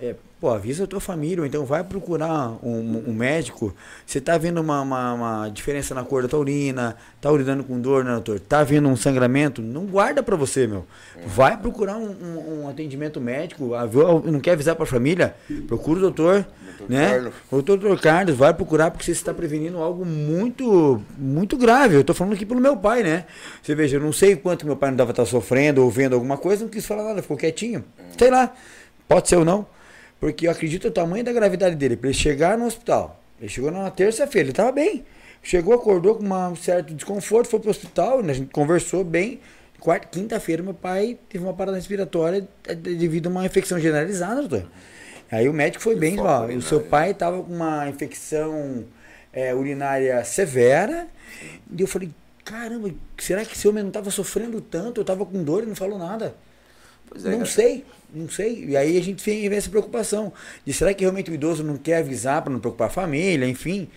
é, 0.00 0.16
pô, 0.40 0.50
avisa 0.50 0.84
a 0.84 0.86
tua 0.86 1.00
família, 1.00 1.40
ou 1.40 1.46
então 1.46 1.64
vai 1.64 1.82
procurar 1.82 2.50
um, 2.62 3.04
um 3.06 3.12
médico. 3.14 3.74
Você 4.04 4.20
tá 4.20 4.36
vendo 4.36 4.60
uma, 4.60 4.82
uma, 4.82 5.12
uma, 5.14 5.48
diferença 5.48 5.94
na 5.94 6.04
cor 6.04 6.22
da 6.22 6.28
tua 6.28 6.40
urina, 6.40 6.96
tá 7.20 7.30
urinando 7.30 7.64
com 7.64 7.80
dor, 7.80 8.04
né, 8.04 8.12
doutor? 8.12 8.38
Tá 8.40 8.62
vendo 8.62 8.88
um 8.88 8.96
sangramento? 8.96 9.62
Não 9.62 9.86
guarda 9.86 10.22
para 10.22 10.36
você, 10.36 10.66
meu. 10.66 10.84
Vai 11.26 11.56
procurar 11.56 11.96
um, 11.96 12.10
um, 12.10 12.62
um 12.62 12.68
atendimento 12.68 13.20
médico. 13.20 13.70
Não 14.24 14.38
quer 14.38 14.52
avisar 14.52 14.74
para 14.74 14.84
a 14.84 14.86
família? 14.86 15.34
Procura 15.66 15.98
o 15.98 16.02
doutor, 16.02 16.46
doutor 16.78 16.90
né? 16.90 17.10
Carlos. 17.10 17.34
O 17.50 17.62
doutor 17.62 18.00
Carlos, 18.00 18.36
vai 18.36 18.52
procurar 18.52 18.90
porque 18.90 19.06
você 19.06 19.12
está 19.12 19.32
prevenindo 19.32 19.78
algo 19.78 20.04
muito, 20.04 21.02
muito 21.16 21.56
grave. 21.56 21.96
Eu 21.96 22.04
tô 22.04 22.12
falando 22.12 22.34
aqui 22.34 22.44
pelo 22.44 22.60
meu 22.60 22.76
pai, 22.76 23.02
né? 23.02 23.24
Você 23.62 23.74
veja, 23.74 23.96
eu 23.96 24.00
não 24.00 24.12
sei 24.12 24.36
quanto 24.36 24.66
meu 24.66 24.76
pai 24.76 24.90
não 24.90 24.96
dava 24.98 25.12
estar 25.12 25.24
sofrendo 25.24 25.82
ou 25.82 25.90
vendo 25.90 26.12
alguma 26.12 26.36
coisa, 26.36 26.62
não 26.62 26.70
quis 26.70 26.84
falar 26.84 27.04
nada, 27.04 27.22
ficou 27.22 27.38
quietinho. 27.38 27.82
Sei 28.18 28.30
lá, 28.30 28.52
pode 29.08 29.28
ser 29.28 29.36
ou 29.36 29.44
não. 29.44 29.75
Porque 30.18 30.46
eu 30.46 30.50
acredito 30.50 30.88
o 30.88 30.90
tamanho 30.90 31.24
da 31.24 31.32
gravidade 31.32 31.76
dele. 31.76 31.96
Para 31.96 32.08
ele 32.08 32.18
chegar 32.18 32.56
no 32.56 32.66
hospital. 32.66 33.22
Ele 33.40 33.48
chegou 33.48 33.70
na 33.70 33.90
terça-feira, 33.90 34.46
ele 34.46 34.52
estava 34.52 34.72
bem. 34.72 35.04
Chegou, 35.42 35.74
acordou 35.74 36.16
com 36.16 36.24
um 36.24 36.56
certo 36.56 36.92
desconforto, 36.92 37.48
foi 37.48 37.60
para 37.60 37.68
o 37.68 37.70
hospital, 37.70 38.18
a 38.20 38.32
gente 38.32 38.50
conversou 38.50 39.04
bem. 39.04 39.40
Quarta, 39.78 40.08
quinta-feira, 40.08 40.62
meu 40.62 40.74
pai 40.74 41.18
teve 41.28 41.44
uma 41.44 41.52
parada 41.52 41.76
respiratória 41.76 42.48
devido 42.80 43.26
a 43.26 43.30
uma 43.30 43.46
infecção 43.46 43.78
generalizada, 43.78 44.40
doutor. 44.40 44.68
Aí 45.30 45.48
o 45.48 45.52
médico 45.52 45.82
foi 45.82 45.94
que 45.94 46.00
bem, 46.00 46.18
ó, 46.18 46.46
o 46.46 46.62
seu 46.62 46.80
pai 46.80 47.10
estava 47.10 47.42
com 47.42 47.52
uma 47.52 47.88
infecção 47.88 48.84
é, 49.32 49.54
urinária 49.54 50.24
severa. 50.24 51.06
E 51.70 51.80
eu 51.80 51.86
falei, 51.86 52.10
caramba, 52.44 52.90
será 53.18 53.44
que 53.44 53.54
esse 53.54 53.68
homem 53.68 53.82
não 53.82 53.90
estava 53.90 54.10
sofrendo 54.10 54.60
tanto? 54.60 54.98
Eu 54.98 55.02
estava 55.02 55.26
com 55.26 55.44
dor 55.44 55.62
e 55.62 55.66
não 55.66 55.76
falou 55.76 55.98
nada. 55.98 56.34
É, 57.24 57.36
não 57.36 57.46
sei. 57.46 57.84
Não 58.12 58.28
sei. 58.28 58.64
E 58.64 58.76
aí 58.76 58.98
a 58.98 59.02
gente 59.02 59.24
vem 59.24 59.46
essa 59.54 59.70
preocupação 59.70 60.32
de 60.64 60.72
será 60.72 60.94
que 60.94 61.02
realmente 61.02 61.30
o 61.30 61.34
idoso 61.34 61.62
não 61.62 61.76
quer 61.76 61.98
avisar 61.98 62.42
para 62.42 62.52
não 62.52 62.60
preocupar 62.60 62.88
a 62.88 62.90
família, 62.90 63.46
enfim. 63.48 63.88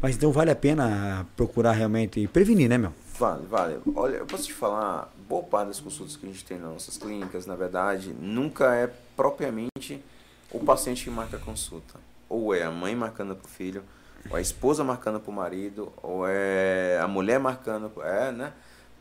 Mas 0.00 0.16
então 0.16 0.30
vale 0.30 0.50
a 0.50 0.56
pena 0.56 1.26
procurar 1.36 1.72
realmente 1.72 2.26
prevenir, 2.28 2.68
né, 2.68 2.78
meu? 2.78 2.92
Vale, 3.18 3.46
vale. 3.46 3.78
Olha, 3.94 4.16
eu 4.16 4.26
posso 4.26 4.44
te 4.44 4.52
falar, 4.52 5.12
boa 5.28 5.42
parte 5.42 5.68
das 5.68 5.80
consultas 5.80 6.16
que 6.16 6.26
a 6.26 6.28
gente 6.28 6.44
tem 6.44 6.58
nas 6.58 6.70
nossas 6.70 6.98
clínicas, 6.98 7.46
na 7.46 7.56
verdade, 7.56 8.14
nunca 8.20 8.74
é 8.74 8.90
propriamente 9.16 10.02
o 10.50 10.60
paciente 10.60 11.04
que 11.04 11.10
marca 11.10 11.36
a 11.36 11.40
consulta. 11.40 11.98
Ou 12.28 12.54
é 12.54 12.62
a 12.62 12.70
mãe 12.70 12.94
marcando 12.94 13.34
para 13.34 13.46
o 13.46 13.48
filho, 13.48 13.82
ou 14.28 14.36
é 14.36 14.40
a 14.40 14.42
esposa 14.42 14.84
marcando 14.84 15.18
para 15.18 15.30
o 15.30 15.34
marido, 15.34 15.92
ou 16.02 16.26
é 16.26 16.98
a 17.00 17.08
mulher 17.08 17.40
marcando, 17.40 17.90
é, 18.02 18.30
né? 18.32 18.52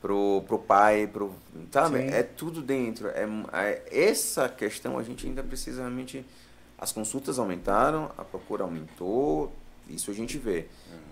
Pro, 0.01 0.43
pro 0.47 0.59
pai, 0.59 1.07
pro, 1.07 1.33
sabe? 1.71 1.97
Sim. 1.97 2.09
É 2.09 2.21
tudo 2.21 2.61
dentro. 2.61 3.07
É, 3.09 3.27
é, 3.53 3.83
essa 3.91 4.47
questão 4.47 4.99
a 4.99 5.03
gente 5.03 5.25
ainda 5.25 5.41
precisa 5.41 5.81
realmente. 5.81 6.25
As 6.77 6.91
consultas 6.91 7.39
aumentaram, 7.39 8.11
a 8.17 8.23
procura 8.23 8.63
aumentou, 8.63 9.51
isso 9.89 10.11
a 10.11 10.13
gente 10.13 10.37
vê. 10.37 10.67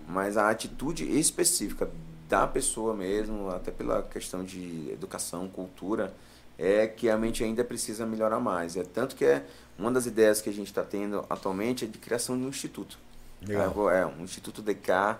Mas 0.06 0.36
a 0.36 0.50
atitude 0.50 1.18
específica 1.18 1.90
da 2.28 2.46
pessoa 2.46 2.94
mesmo, 2.94 3.48
até 3.48 3.70
pela 3.70 4.02
questão 4.02 4.44
de 4.44 4.90
educação, 4.92 5.48
cultura, 5.48 6.14
é 6.58 6.86
que 6.86 7.08
a 7.08 7.16
mente 7.16 7.42
ainda 7.42 7.64
precisa 7.64 8.06
melhorar 8.06 8.40
mais. 8.40 8.76
É 8.76 8.84
tanto 8.84 9.16
que 9.16 9.24
é 9.24 9.44
uma 9.78 9.90
das 9.90 10.06
ideias 10.06 10.40
que 10.40 10.48
a 10.48 10.52
gente 10.52 10.68
está 10.68 10.82
tendo 10.82 11.24
atualmente 11.28 11.84
é 11.84 11.88
de 11.88 11.98
criação 11.98 12.38
de 12.38 12.44
um 12.44 12.48
instituto. 12.48 12.98
Legal. 13.46 13.90
É, 13.90 14.06
um 14.06 14.22
Instituto 14.22 14.62
DK 14.62 15.18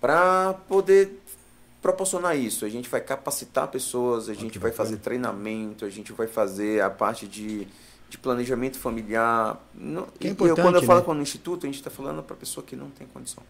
para 0.00 0.54
poder 0.68 1.20
proporcionar 1.82 2.36
isso. 2.36 2.64
A 2.64 2.68
gente 2.68 2.88
vai 2.88 3.00
capacitar 3.00 3.68
pessoas, 3.68 4.28
a 4.28 4.34
gente 4.34 4.52
que 4.52 4.58
vai 4.58 4.70
bacana. 4.70 4.88
fazer 4.88 5.00
treinamento, 5.00 5.84
a 5.84 5.90
gente 5.90 6.12
vai 6.12 6.26
fazer 6.26 6.82
a 6.82 6.90
parte 6.90 7.26
de, 7.28 7.66
de 8.08 8.18
planejamento 8.18 8.78
familiar. 8.78 9.60
Não, 9.74 10.06
Que 10.18 10.26
é 10.26 10.30
e 10.30 10.30
eu, 10.30 10.32
importante, 10.32 10.60
quando 10.62 10.74
eu 10.76 10.82
falo 10.82 11.00
né? 11.00 11.04
com 11.06 11.12
o 11.12 11.22
instituto, 11.22 11.64
a 11.64 11.68
gente 11.68 11.76
está 11.78 11.90
falando 11.90 12.22
para 12.22 12.34
pessoa 12.36 12.64
que 12.64 12.74
não 12.76 12.90
tem 12.90 13.06
condição. 13.06 13.42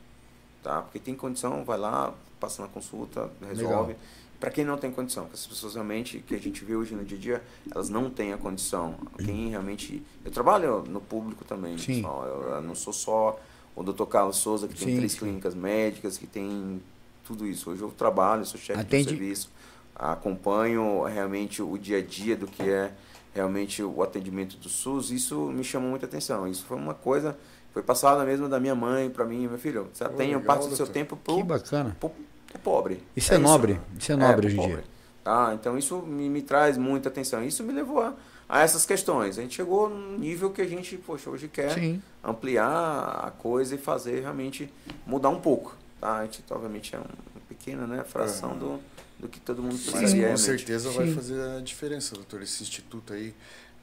Tá? 0.62 0.82
Porque 0.82 0.98
tem 0.98 1.14
condição, 1.14 1.64
vai 1.64 1.78
lá, 1.78 2.12
passa 2.40 2.62
na 2.62 2.68
consulta, 2.68 3.30
resolve. 3.46 3.92
Legal. 3.92 3.96
Para 4.38 4.50
quem 4.50 4.66
não 4.66 4.76
tem 4.76 4.90
condição, 4.90 5.22
porque 5.24 5.36
as 5.36 5.46
pessoas 5.46 5.74
realmente 5.74 6.18
que 6.18 6.34
a 6.34 6.38
gente 6.38 6.62
vê 6.62 6.76
hoje 6.76 6.94
no 6.94 7.04
dia 7.04 7.16
a 7.16 7.20
dia, 7.20 7.42
elas 7.74 7.88
não 7.88 8.10
têm 8.10 8.34
a 8.34 8.36
condição. 8.36 8.94
Quem 9.24 9.48
realmente. 9.48 10.02
Eu 10.22 10.30
trabalho 10.30 10.84
no 10.86 11.00
público 11.00 11.42
também, 11.42 11.78
Sim. 11.78 11.96
pessoal. 11.96 12.24
Eu, 12.26 12.54
eu 12.56 12.60
não 12.60 12.74
sou 12.74 12.92
só 12.92 13.40
o 13.74 13.82
Dr. 13.82 14.04
Carlos 14.04 14.36
Souza, 14.36 14.68
que 14.68 14.74
tem 14.74 14.88
Sim, 14.88 14.96
três 14.96 15.12
sim. 15.12 15.18
clínicas 15.20 15.54
médicas, 15.54 16.18
que 16.18 16.26
tem 16.26 16.82
tudo 17.26 17.46
isso. 17.46 17.70
Hoje 17.70 17.82
eu 17.82 17.90
trabalho, 17.90 18.44
sou 18.46 18.58
chefe 18.60 18.80
Atende- 18.80 19.04
de 19.04 19.10
serviço, 19.10 19.50
acompanho 19.94 21.02
realmente 21.04 21.62
o 21.62 21.76
dia 21.76 21.98
a 21.98 22.02
dia 22.02 22.36
do 22.36 22.46
que 22.46 22.62
é 22.62 22.92
realmente 23.34 23.82
o 23.82 24.02
atendimento 24.02 24.56
do 24.56 24.68
SUS. 24.68 25.10
Isso 25.10 25.46
me 25.46 25.64
chamou 25.64 25.90
muita 25.90 26.06
atenção. 26.06 26.46
Isso 26.46 26.64
foi 26.64 26.76
uma 26.76 26.94
coisa, 26.94 27.36
foi 27.72 27.82
passada 27.82 28.24
mesmo 28.24 28.48
da 28.48 28.58
minha 28.60 28.74
mãe 28.74 29.10
para 29.10 29.24
mim, 29.24 29.46
meu 29.48 29.58
filho. 29.58 29.88
Você 29.92 30.08
tem 30.10 30.38
parte 30.40 30.68
do 30.68 30.76
seu 30.76 30.86
tempo 30.86 31.16
Que 31.16 31.22
pro, 31.24 31.44
bacana. 31.44 31.96
pro, 31.98 32.10
pro 32.10 32.58
pobre. 32.60 33.02
Isso 33.14 33.34
é 33.34 33.38
nobre, 33.38 33.80
isso 33.98 34.12
é 34.12 34.16
nobre 34.16 34.36
pro 34.36 34.46
hoje 34.46 34.60
em 34.60 34.66
dia. 34.74 34.84
Tá? 35.24 35.52
Então 35.54 35.76
isso 35.76 35.98
me, 35.98 36.28
me 36.30 36.40
traz 36.42 36.78
muita 36.78 37.08
atenção. 37.08 37.42
Isso 37.44 37.62
me 37.64 37.72
levou 37.72 38.00
a, 38.00 38.14
a 38.48 38.60
essas 38.62 38.86
questões. 38.86 39.38
A 39.38 39.42
gente 39.42 39.56
chegou 39.56 39.90
num 39.90 40.16
nível 40.16 40.50
que 40.50 40.62
a 40.62 40.66
gente, 40.66 40.96
poxa, 40.96 41.28
hoje 41.28 41.48
quer 41.48 41.72
Sim. 41.74 42.00
ampliar 42.22 43.24
a 43.26 43.30
coisa 43.32 43.74
e 43.74 43.78
fazer 43.78 44.20
realmente 44.20 44.72
mudar 45.04 45.30
um 45.30 45.40
pouco. 45.40 45.76
Tá? 46.00 46.18
A 46.18 46.24
gente, 46.24 46.42
obviamente, 46.50 46.94
é 46.94 46.98
uma 46.98 47.08
pequena 47.48 47.86
né, 47.86 48.04
fração 48.04 48.50
Aham. 48.50 48.58
do, 48.58 48.80
do 49.20 49.28
que 49.28 49.40
todo 49.40 49.62
mundo 49.62 49.72
Mas 49.72 49.82
precisaria 49.82 50.10
com 50.10 50.18
realmente. 50.18 50.40
certeza 50.40 50.90
vai 50.90 51.06
Sim. 51.06 51.14
fazer 51.14 51.40
a 51.40 51.60
diferença, 51.60 52.14
doutor. 52.14 52.42
Esse 52.42 52.62
instituto 52.62 53.12
aí, 53.12 53.34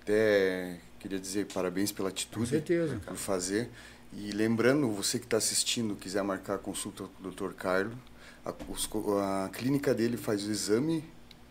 até 0.01 0.79
queria 0.99 1.19
dizer 1.19 1.47
parabéns 1.53 1.91
pela 1.91 2.09
Com 2.09 2.13
atitude 2.13 2.49
certeza. 2.49 3.01
por 3.05 3.15
fazer. 3.17 3.69
E 4.15 4.31
lembrando, 4.31 4.89
você 4.91 5.17
que 5.17 5.25
está 5.25 5.37
assistindo, 5.37 5.95
quiser 5.95 6.23
marcar 6.23 6.55
a 6.55 6.59
consulta 6.59 7.03
com 7.05 7.27
o 7.27 7.31
Dr. 7.31 7.53
Carlos, 7.53 7.95
a, 8.45 9.45
a 9.45 9.49
clínica 9.49 9.93
dele 9.93 10.17
faz 10.17 10.45
o 10.45 10.51
exame, 10.51 11.03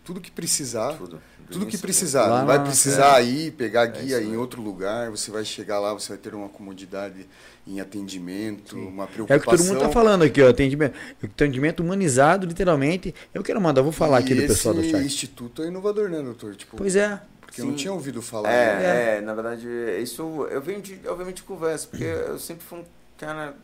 tudo 0.04 0.20
que 0.20 0.30
precisar. 0.30 0.94
Tudo. 0.96 1.20
Tudo 1.50 1.66
que 1.66 1.76
precisar. 1.76 2.26
Lá 2.28 2.38
não 2.40 2.46
vai 2.46 2.62
precisar 2.62 3.20
ir 3.20 3.52
pegar 3.52 3.82
É 3.82 3.86
guia 3.88 4.20
isso 4.20 4.30
em 4.30 4.36
outro 4.36 4.62
lugar, 4.62 5.10
você 5.10 5.30
vai 5.30 5.44
chegar 5.44 5.78
lá, 5.80 5.92
você 5.92 6.08
vai 6.10 6.16
ter 6.18 6.34
uma 6.34 6.48
comodidade 6.48 7.28
em 7.66 7.78
atendimento, 7.78 8.74
uma 8.76 9.04
É 9.04 9.06
preocupação. 9.06 9.36
o 9.36 9.40
que 9.40 9.46
todo 9.58 9.66
mundo 9.66 9.76
está 9.82 9.90
falando 9.90 10.22
aqui, 10.22 10.40
ó. 10.42 10.48
Atendimento, 10.48 10.94
atendimento 11.22 11.80
humanizado, 11.82 12.46
literalmente. 12.46 13.14
Eu 13.34 13.42
quero 13.42 13.60
mandar, 13.60 13.82
vou 13.82 13.92
falar 13.92 14.18
aqui 14.18 14.32
E 14.32 14.40
do 14.40 14.46
pessoal 14.46 14.74
do 14.74 14.80
esse 14.80 14.90
chat. 14.92 15.04
instituto 15.04 15.62
é 15.62 15.66
inovador, 15.66 16.08
né, 16.08 16.22
doutor? 16.22 16.54
Tipo, 16.56 16.76
Pois 16.76 16.96
é. 16.96 17.20
porque 17.42 17.60
eu 17.60 17.66
não 17.66 17.72
Sim. 17.72 17.78
tinha 17.78 17.92
ouvido 17.92 18.22
falar. 18.22 18.48
né? 18.48 18.84
É, 18.84 19.16
é, 19.18 19.20
na 19.20 19.34
verdade, 19.34 19.68
isso 20.00 20.46
eu 20.50 20.60
venho 20.62 20.80
de, 20.80 20.98
obviamente, 21.06 21.36
de 21.36 21.42
conversa, 21.42 21.86
porque 21.86 22.04
eu 22.04 22.38
sempre 22.38 22.64
fui 22.64 22.78
um 22.78 22.84
cara 23.18 23.54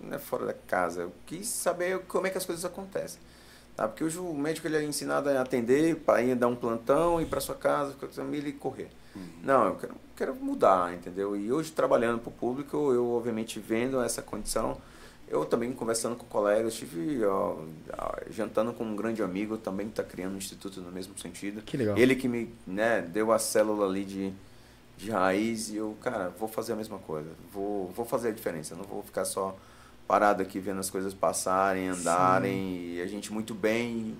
né, 0.00 0.18
fora 0.18 0.46
da 0.46 0.54
casa. 0.54 1.02
Eu 1.02 1.12
quis 1.26 1.46
saber 1.46 1.98
como 2.08 2.26
é 2.26 2.30
que 2.30 2.38
as 2.38 2.46
coisas 2.46 2.64
acontecem. 2.64 3.20
Tá? 3.76 3.86
Porque 3.86 4.02
hoje 4.02 4.18
o 4.18 4.32
médico 4.32 4.66
ele 4.66 4.76
é 4.76 4.82
ensinado 4.82 5.28
a 5.28 5.40
atender, 5.40 5.96
para 5.96 6.22
ir 6.22 6.34
dar 6.34 6.48
um 6.48 6.56
plantão, 6.56 7.20
ir 7.20 7.26
para 7.26 7.40
sua 7.40 7.54
casa, 7.54 7.92
com 7.92 8.06
a 8.06 8.08
família 8.08 8.48
e 8.48 8.52
correr. 8.52 8.88
Não, 9.42 9.66
eu 9.66 9.74
quero, 9.76 9.94
quero 10.16 10.34
mudar, 10.34 10.94
entendeu? 10.94 11.36
E 11.36 11.52
hoje 11.52 11.72
trabalhando 11.72 12.20
para 12.20 12.28
o 12.28 12.32
público, 12.32 12.92
eu 12.92 13.08
obviamente 13.12 13.58
vendo 13.58 14.00
essa 14.02 14.20
condição, 14.20 14.76
eu 15.28 15.44
também 15.44 15.72
conversando 15.72 16.16
com 16.16 16.26
colegas, 16.26 16.74
estive 16.74 17.24
ó, 17.24 17.56
jantando 18.30 18.72
com 18.72 18.84
um 18.84 18.94
grande 18.94 19.22
amigo 19.22 19.56
também 19.56 19.86
que 19.86 19.92
está 19.92 20.04
criando 20.04 20.34
um 20.34 20.38
instituto 20.38 20.80
no 20.80 20.92
mesmo 20.92 21.18
sentido. 21.18 21.62
Que 21.62 21.76
legal. 21.76 21.96
Ele 21.96 22.14
que 22.14 22.28
me 22.28 22.54
né, 22.66 23.02
deu 23.02 23.32
a 23.32 23.38
célula 23.38 23.86
ali 23.86 24.04
de, 24.04 24.32
de 24.96 25.10
raiz 25.10 25.70
e 25.70 25.76
eu, 25.76 25.96
cara, 26.00 26.28
vou 26.38 26.48
fazer 26.48 26.74
a 26.74 26.76
mesma 26.76 26.98
coisa. 26.98 27.30
Vou, 27.52 27.88
vou 27.88 28.04
fazer 28.04 28.28
a 28.28 28.32
diferença. 28.32 28.74
Não 28.74 28.84
vou 28.84 29.02
ficar 29.02 29.24
só 29.24 29.56
parado 30.06 30.42
aqui 30.42 30.58
vendo 30.60 30.80
as 30.80 30.90
coisas 30.90 31.12
passarem, 31.14 31.88
andarem 31.88 32.94
e 32.94 33.02
a 33.02 33.06
gente 33.06 33.32
muito 33.32 33.54
bem 33.54 34.16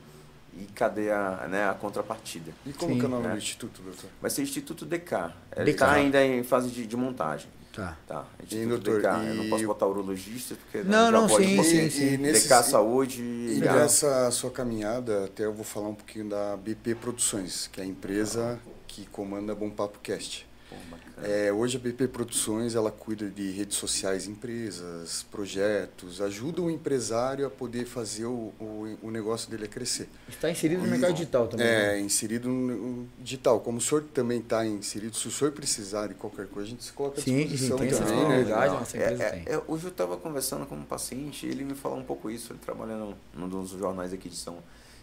e 0.58 0.64
cadê 0.74 1.10
a, 1.10 1.46
né, 1.48 1.68
a 1.68 1.74
contrapartida. 1.74 2.52
E 2.64 2.72
como 2.72 2.92
Sim. 2.94 2.98
que 2.98 3.04
é 3.04 3.08
o 3.08 3.10
nome 3.10 3.26
É. 3.26 3.30
do 3.30 3.36
instituto, 3.38 3.82
doutor? 3.82 4.08
Vai 4.20 4.30
ser 4.30 4.42
Instituto 4.42 4.84
DK. 4.86 5.32
Ele 5.54 5.64
DK. 5.66 5.70
está 5.70 5.92
ainda 5.92 6.24
em 6.24 6.42
fase 6.42 6.70
de, 6.70 6.86
de 6.86 6.96
montagem. 6.96 7.48
Tá. 7.72 7.94
Tá, 8.06 8.24
E, 8.40 8.44
Instituto 8.44 8.68
doutor, 8.68 9.02
DK. 9.02 9.28
Eu 9.28 9.34
não 9.34 9.44
e- 9.44 9.50
posso 9.50 9.66
botar 9.66 9.86
urologista 9.86 10.54
porque 10.54 10.78
Não, 10.88 11.06
já 11.06 11.10
não, 11.10 11.28
pode 11.28 11.44
sim, 11.44 11.62
sim, 11.62 11.90
sim. 11.90 12.16
nesses- 12.16 12.44
DK 12.48 12.62
Saúde 12.62 13.20
E 13.22 13.58
e 13.58 13.60
nessa 13.60 14.30
sua 14.30 14.50
caminhada, 14.50 15.26
até 15.26 15.44
eu 15.44 15.52
vou 15.52 15.62
falar 15.64 15.88
um 15.88 15.94
pouquinho 15.94 16.28
da 16.30 16.56
BP 16.56 16.94
Produções, 16.94 17.66
que 17.70 17.78
é 17.80 17.84
a 17.84 17.86
empresa 17.86 18.58
que 18.88 19.04
comanda 19.06 19.54
Bom 19.54 19.68
Papo 19.68 19.98
Cast. 20.02 20.46
Pô. 20.70 20.76
É, 21.22 21.50
hoje 21.50 21.78
a 21.78 21.80
BP 21.80 22.08
Produções 22.08 22.74
ela 22.74 22.90
cuida 22.90 23.30
de 23.30 23.50
redes 23.50 23.78
sociais, 23.78 24.26
empresas, 24.26 25.22
projetos, 25.30 26.20
ajuda 26.20 26.60
o 26.60 26.70
empresário 26.70 27.46
a 27.46 27.50
poder 27.50 27.86
fazer 27.86 28.26
o, 28.26 28.52
o, 28.60 28.98
o 29.02 29.10
negócio 29.10 29.50
dele 29.50 29.64
a 29.64 29.68
crescer. 29.68 30.08
Está 30.28 30.50
inserido 30.50 30.82
no 30.82 30.88
mercado 30.88 31.14
digital 31.14 31.48
também. 31.48 31.66
né? 31.66 31.96
É, 31.96 32.00
inserido 32.00 32.48
no, 32.50 32.76
no 32.76 33.08
digital. 33.18 33.60
Como 33.60 33.78
o 33.78 33.80
senhor 33.80 34.04
também 34.12 34.40
está 34.40 34.66
inserido, 34.66 35.16
se 35.16 35.26
o 35.26 35.30
senhor 35.30 35.52
precisar 35.52 36.08
de 36.08 36.14
qualquer 36.14 36.46
coisa, 36.48 36.66
a 36.68 36.70
gente 36.70 36.84
se 36.84 36.92
coloca 36.92 37.18
à 37.18 37.24
Sim, 37.24 37.38
disposição 37.46 37.78
sim, 37.78 37.84
tem 37.84 37.92
essa 37.92 38.04
também, 38.04 38.16
né? 38.16 38.22
disponibilidade. 38.24 38.72
Não, 38.72 38.78
nossa 38.80 38.96
é- 38.98 39.00
empresa 39.04 39.22
é- 39.22 39.30
tem. 39.30 39.42
é- 39.54 39.62
hoje 39.66 39.84
eu 39.84 39.90
estava 39.90 40.16
conversando 40.18 40.66
com 40.66 40.74
um 40.74 40.84
paciente 40.84 41.46
e 41.46 41.48
ele 41.50 41.64
me 41.64 41.74
falou 41.74 41.98
um 41.98 42.04
pouco 42.04 42.30
isso. 42.30 42.52
Ele 42.52 42.58
trabalha 42.58 42.94
no, 42.94 43.16
num 43.34 43.48
dos 43.48 43.70
jornais 43.70 44.12
aqui 44.12 44.28
de 44.28 44.36
São 44.36 44.58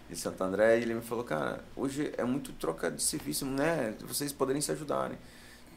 de 0.10 0.16
Santo 0.20 0.44
André 0.44 0.78
e 0.78 0.84
ele 0.84 0.94
me 0.94 1.02
falou, 1.02 1.24
cara, 1.24 1.64
hoje 1.76 2.12
é 2.18 2.24
muito 2.24 2.52
troca 2.54 2.92
de 2.92 3.02
serviço, 3.02 3.46
né? 3.48 3.96
Vocês 4.08 4.32
poderem 4.32 4.62
se 4.62 4.72
ajudarem. 4.72 5.18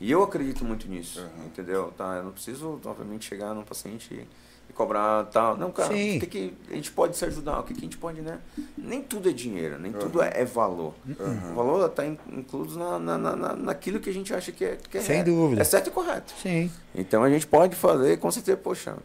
E 0.01 0.11
eu 0.11 0.22
acredito 0.22 0.64
muito 0.64 0.86
nisso, 0.88 1.20
Uhum. 1.20 1.47
entendeu? 1.47 1.92
Tá, 1.97 2.16
eu 2.16 2.24
não 2.24 2.32
preciso, 2.32 2.80
obviamente, 2.84 3.24
chegar 3.26 3.55
num 3.55 3.62
paciente 3.62 4.12
e, 4.12 4.26
e 4.68 4.72
cobrar 4.74 5.24
tal. 5.24 5.57
Não, 5.57 5.70
cara, 5.72 5.94
Sim. 5.94 6.18
o 6.18 6.20
que, 6.20 6.26
que 6.26 6.55
a 6.70 6.74
gente 6.74 6.90
pode 6.92 7.16
se 7.16 7.24
ajudar? 7.24 7.61
O 7.61 7.62
que, 7.62 7.72
que 7.72 7.80
a 7.80 7.82
gente 7.84 7.97
pode, 7.97 8.20
né? 8.20 8.38
Nem 8.76 9.01
tudo 9.03 9.30
é 9.30 9.32
dinheiro, 9.32 9.78
nem 9.78 9.92
tudo 9.92 10.20
é, 10.20 10.32
é 10.34 10.44
valor. 10.44 10.92
Uhum. 11.07 11.53
O 11.53 11.55
valor 11.55 11.86
está 11.86 12.05
incluso 12.07 12.78
na, 12.78 12.99
na, 12.99 13.16
na, 13.18 13.57
naquilo 13.57 13.99
que 13.99 14.11
a 14.11 14.12
gente 14.12 14.34
acha 14.34 14.53
que 14.53 14.64
é, 14.66 14.76
que 14.90 14.99
é, 14.99 15.01
Sem 15.01 15.24
dúvida. 15.24 15.62
é 15.62 15.64
certo 15.64 15.86
e 15.88 15.90
correto. 15.90 16.34
Sim, 16.42 16.70
Então 16.94 17.22
a 17.24 17.30
gente 17.30 17.47
pode 17.47 17.74
fazer, 17.74 18.18
com 18.18 18.30
certeza, 18.30 18.59
poxa, 18.59 18.97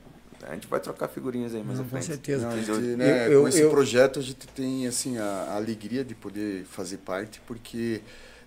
a 0.44 0.54
gente 0.56 0.68
vai 0.68 0.80
trocar 0.82 1.08
figurinhas 1.08 1.56
aí 1.56 1.64
mais 1.64 1.78
Não, 1.80 1.86
à 1.86 1.90
com 1.90 2.02
certeza. 2.02 2.50
Não, 2.50 2.58
gente, 2.58 2.70
Eu- 2.70 2.98
né, 2.98 3.34
eu- 3.34 3.42
com 3.44 3.48
esse 3.48 3.62
eu- 3.62 3.70
projeto 3.70 4.20
a 4.20 4.22
gente 4.22 4.46
tem 4.48 4.88
assim 4.88 5.18
a, 5.18 5.24
a 5.24 5.56
alegria 5.56 6.04
de 6.04 6.16
poder 6.16 6.66
fazer 6.66 6.98
parte, 6.98 7.40
porque 7.48 8.02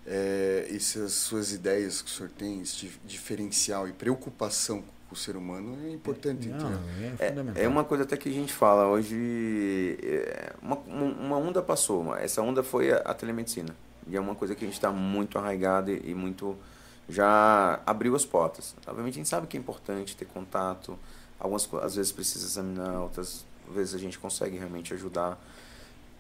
é, 0.07 0.67
essas 0.71 1.13
suas 1.13 1.53
ideias 1.53 2.03
que 2.03 2.11
o 2.11 2.13
senhor 2.13 2.31
tem, 2.31 2.61
esse 2.61 2.77
dif- 2.77 3.01
diferencial 3.05 3.89
e 3.89 3.93
preocupação 3.93 4.83
com 5.09 5.15
o 5.15 5.17
ser 5.17 5.37
humano 5.37 5.77
é 5.87 5.91
importante. 5.91 6.49
Não, 6.49 6.57
entendeu? 6.57 7.15
é 7.19 7.29
fundamental. 7.29 7.63
É, 7.63 7.67
é 7.67 7.69
uma 7.69 7.85
coisa 7.85 8.05
até 8.05 8.17
que 8.17 8.29
a 8.29 8.33
gente 8.33 8.53
fala 8.53 8.87
hoje, 8.87 9.99
é, 10.03 10.53
uma, 10.63 10.77
uma 10.77 11.37
onda 11.37 11.63
passou, 11.63 12.15
essa 12.17 12.43
onda 12.43 12.63
foi 12.63 12.93
a, 12.93 12.99
a 12.99 13.15
telemedicina. 13.15 13.75
E 14.07 14.17
é 14.17 14.21
uma 14.21 14.35
coisa 14.35 14.55
que 14.55 14.65
a 14.65 14.67
gente 14.67 14.75
está 14.75 14.91
muito 14.91 15.39
arraigado 15.39 15.91
e, 15.91 16.11
e 16.11 16.15
muito 16.15 16.57
já 17.09 17.81
abriu 17.87 18.15
as 18.17 18.25
portas. 18.25 18.75
Obviamente 18.87 19.15
a 19.15 19.17
gente 19.17 19.29
sabe 19.29 19.47
que 19.47 19.57
é 19.57 19.61
importante 19.61 20.17
ter 20.17 20.27
contato, 20.27 20.99
algumas 21.39 21.69
às 21.83 21.97
vezes 21.97 22.13
precisa 22.13 22.47
examinar, 22.47 23.01
outras 23.01 23.45
vezes 23.75 23.95
a 23.95 23.99
gente 23.99 24.19
consegue 24.19 24.57
realmente 24.59 24.93
ajudar. 24.95 25.39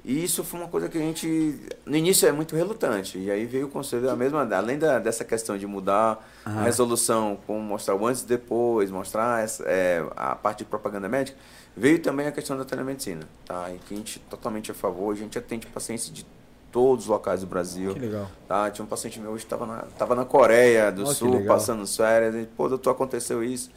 E 0.04 0.22
isso 0.22 0.44
foi 0.44 0.60
uma 0.60 0.68
coisa 0.68 0.86
que 0.86 0.98
a 0.98 1.00
gente, 1.00 1.58
no 1.86 1.96
início, 1.96 2.28
é 2.28 2.32
muito 2.32 2.54
relutante. 2.54 3.18
E 3.18 3.30
aí 3.30 3.46
veio 3.46 3.66
o 3.66 3.70
conselho, 3.70 4.10
a 4.10 4.14
mesma, 4.14 4.46
além 4.54 4.78
da, 4.78 4.98
dessa 4.98 5.24
questão 5.24 5.56
de 5.56 5.66
mudar 5.66 6.22
a 6.44 6.64
resolução, 6.64 7.38
como 7.46 7.60
mostrar 7.60 7.94
o 7.94 8.06
antes 8.06 8.22
e 8.22 8.26
depois, 8.26 8.90
mostrar 8.90 9.42
essa, 9.42 9.64
é, 9.64 10.04
a 10.14 10.34
parte 10.34 10.58
de 10.58 10.66
propaganda 10.66 11.08
médica, 11.08 11.38
veio 11.74 11.98
também 12.00 12.26
a 12.26 12.32
questão 12.32 12.54
da 12.54 12.66
telemedicina. 12.66 13.26
Tá? 13.46 13.70
E 13.70 13.78
que 13.78 13.94
a 13.94 13.96
gente 13.96 14.18
totalmente 14.18 14.70
a 14.70 14.74
favor, 14.74 15.14
a 15.14 15.16
gente 15.16 15.38
atende 15.38 15.66
pacientes 15.68 16.12
de 16.12 16.26
todos 16.70 17.04
os 17.04 17.10
locais 17.10 17.40
do 17.40 17.46
Brasil. 17.46 17.94
Que 17.94 18.00
legal. 18.00 18.28
Tá? 18.46 18.70
Tinha 18.70 18.84
um 18.84 18.88
paciente 18.88 19.18
meu 19.18 19.30
hoje 19.30 19.46
que 19.46 19.54
estava 19.54 19.64
na, 19.64 19.82
tava 19.96 20.14
na 20.14 20.26
Coreia 20.26 20.92
do 20.92 21.04
que 21.04 21.14
Sul, 21.14 21.46
passando 21.46 21.86
férias. 21.86 22.34
E, 22.34 22.44
Pô, 22.44 22.68
doutor, 22.68 22.90
aconteceu 22.90 23.42
isso. 23.42 23.70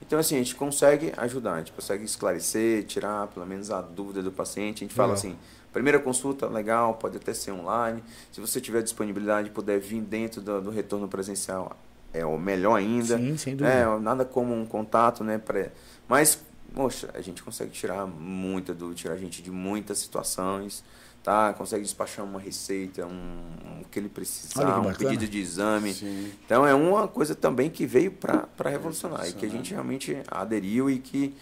Então, 0.00 0.18
assim, 0.18 0.34
a 0.34 0.38
gente 0.38 0.54
consegue 0.54 1.12
ajudar, 1.16 1.54
a 1.54 1.58
gente 1.58 1.72
consegue 1.72 2.04
esclarecer, 2.04 2.84
tirar 2.84 3.26
pelo 3.28 3.46
menos 3.46 3.70
a 3.70 3.80
dúvida 3.80 4.22
do 4.22 4.30
paciente. 4.30 4.84
A 4.84 4.86
gente 4.86 4.94
fala 4.94 5.14
Legal. 5.14 5.18
assim, 5.18 5.36
primeira 5.72 5.98
consulta, 5.98 6.46
legal, 6.46 6.94
pode 6.94 7.16
até 7.16 7.32
ser 7.32 7.52
online. 7.52 8.02
Se 8.30 8.40
você 8.40 8.60
tiver 8.60 8.82
disponibilidade, 8.82 9.50
puder 9.50 9.80
vir 9.80 10.00
dentro 10.00 10.40
do, 10.40 10.60
do 10.60 10.70
retorno 10.70 11.08
presencial, 11.08 11.76
é 12.12 12.24
o 12.24 12.38
melhor 12.38 12.76
ainda. 12.76 13.16
Sim, 13.16 13.36
sem 13.36 13.56
dúvida. 13.56 13.74
É, 13.74 13.98
nada 13.98 14.24
como 14.24 14.54
um 14.54 14.66
contato, 14.66 15.24
né? 15.24 15.38
Pré... 15.38 15.72
Mas, 16.06 16.38
poxa, 16.74 17.08
a 17.14 17.20
gente 17.20 17.42
consegue 17.42 17.70
tirar 17.70 18.06
muita 18.06 18.74
dúvida, 18.74 18.96
tirar 18.96 19.14
a 19.14 19.18
gente 19.18 19.42
de 19.42 19.50
muitas 19.50 19.98
situações, 19.98 20.84
tá? 21.22 21.52
Consegue 21.54 21.82
despachar 21.82 22.24
uma 22.24 22.38
receita, 22.38 23.06
um, 23.06 23.10
um 23.10 23.82
o 23.82 23.84
que 23.90 23.98
ele 23.98 24.08
precisar, 24.08 24.80
que 24.80 24.88
um 24.88 24.94
pedido 24.94 25.26
de 25.26 25.38
exame. 25.38 25.94
Sim. 25.94 26.32
Então 26.44 26.66
é 26.66 26.74
uma 26.74 27.08
coisa 27.08 27.34
também 27.34 27.70
que 27.70 27.86
veio 27.86 28.12
para 28.12 28.70
revolucionar 28.70 29.28
e 29.28 29.32
que 29.32 29.46
a 29.46 29.48
gente 29.48 29.72
realmente 29.72 30.16
aderiu 30.28 30.90
e 30.90 30.98
que 30.98 31.34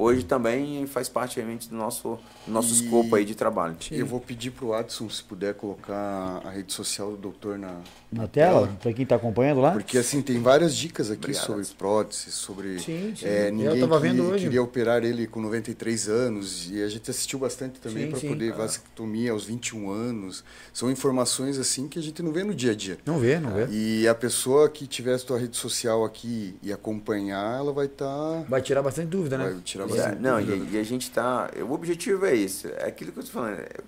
hoje 0.00 0.24
também 0.24 0.86
faz 0.86 1.08
parte 1.08 1.36
realmente 1.36 1.68
do 1.68 1.74
nosso, 1.76 2.18
do 2.46 2.52
nosso 2.52 2.68
E- 2.72 2.84
escopo 2.84 3.16
aí 3.16 3.24
de 3.24 3.34
trabalho. 3.34 3.76
Eu 3.90 4.06
vou 4.06 4.20
pedir 4.20 4.50
pro 4.52 4.72
Adson, 4.72 5.08
se 5.10 5.22
puder, 5.24 5.54
colocar 5.54 6.40
a 6.44 6.50
rede 6.50 6.72
social 6.72 7.10
do 7.10 7.16
doutor 7.16 7.58
na, 7.58 7.80
Na 8.10 8.26
tela, 8.26 8.68
pra 8.80 8.90
quem 8.92 9.04
tá 9.04 9.16
acompanhando 9.16 9.60
lá. 9.60 9.72
Porque 9.72 9.98
assim, 9.98 10.22
tem 10.22 10.40
várias 10.40 10.74
dicas 10.74 11.10
aqui 11.10 11.18
Obrigado, 11.26 11.44
sobre 11.44 11.60
Adson. 11.60 11.74
prótese, 11.76 12.32
sobre. 12.32 12.78
Sim, 12.78 13.12
sim. 13.14 13.26
é, 13.26 13.48
Eu 13.48 13.52
ninguém 13.52 13.80
tava 13.80 14.00
que- 14.00 14.06
vendo 14.08 14.22
hoje. 14.24 14.44
queria 14.44 14.62
operar 14.62 15.04
ele 15.04 15.26
com 15.26 15.42
93 15.42 16.08
anos. 16.08 16.70
E 16.70 16.82
a 16.82 16.88
gente 16.88 17.10
assistiu 17.10 17.38
bastante 17.38 17.78
também 17.78 18.10
para 18.10 18.18
poder 18.18 18.52
vasectomia 18.54 19.32
aos 19.32 19.44
21 19.44 19.90
anos. 19.90 20.42
São 20.72 20.90
informações 20.90 21.58
assim 21.58 21.86
que 21.86 21.98
a 21.98 22.02
gente 22.02 22.22
não 22.22 22.32
vê 22.32 22.44
no 22.44 22.54
dia 22.54 22.72
a 22.72 22.74
dia. 22.74 22.96
Não 23.04 23.18
vê, 23.18 23.38
não 23.38 23.50
vê. 23.52 23.66
E 23.70 24.08
a 24.08 24.14
pessoa 24.14 24.70
que 24.70 24.86
tiver 24.86 25.12
a 25.12 25.18
sua 25.18 25.38
rede 25.38 25.58
social 25.58 26.02
aqui 26.02 26.56
e 26.62 26.72
acompanhar, 26.72 27.58
ela 27.58 27.74
vai 27.74 27.84
estar. 27.86 28.42
Vai 28.48 28.62
tirar 28.62 28.82
bastante 28.82 29.08
dúvida, 29.08 29.36
né? 29.36 29.50
vai 29.50 29.60
tirar 29.60 29.84
É, 29.84 29.88
bastante. 29.88 30.22
não, 30.22 30.40
dúvida. 30.42 30.64
e, 30.70 30.76
e 30.76 30.80
a 30.80 30.82
gente 30.82 31.10
tá. 31.10 31.50
O 31.68 31.72
objetivo 31.74 32.24
é 32.24 32.34
isso. 32.34 32.68
É 32.78 32.86
aquilo 32.86 33.12
que 33.12 33.18
eu 33.18 33.24
tô 33.24 33.30
falando. 33.30 33.58
Eu 33.58 33.84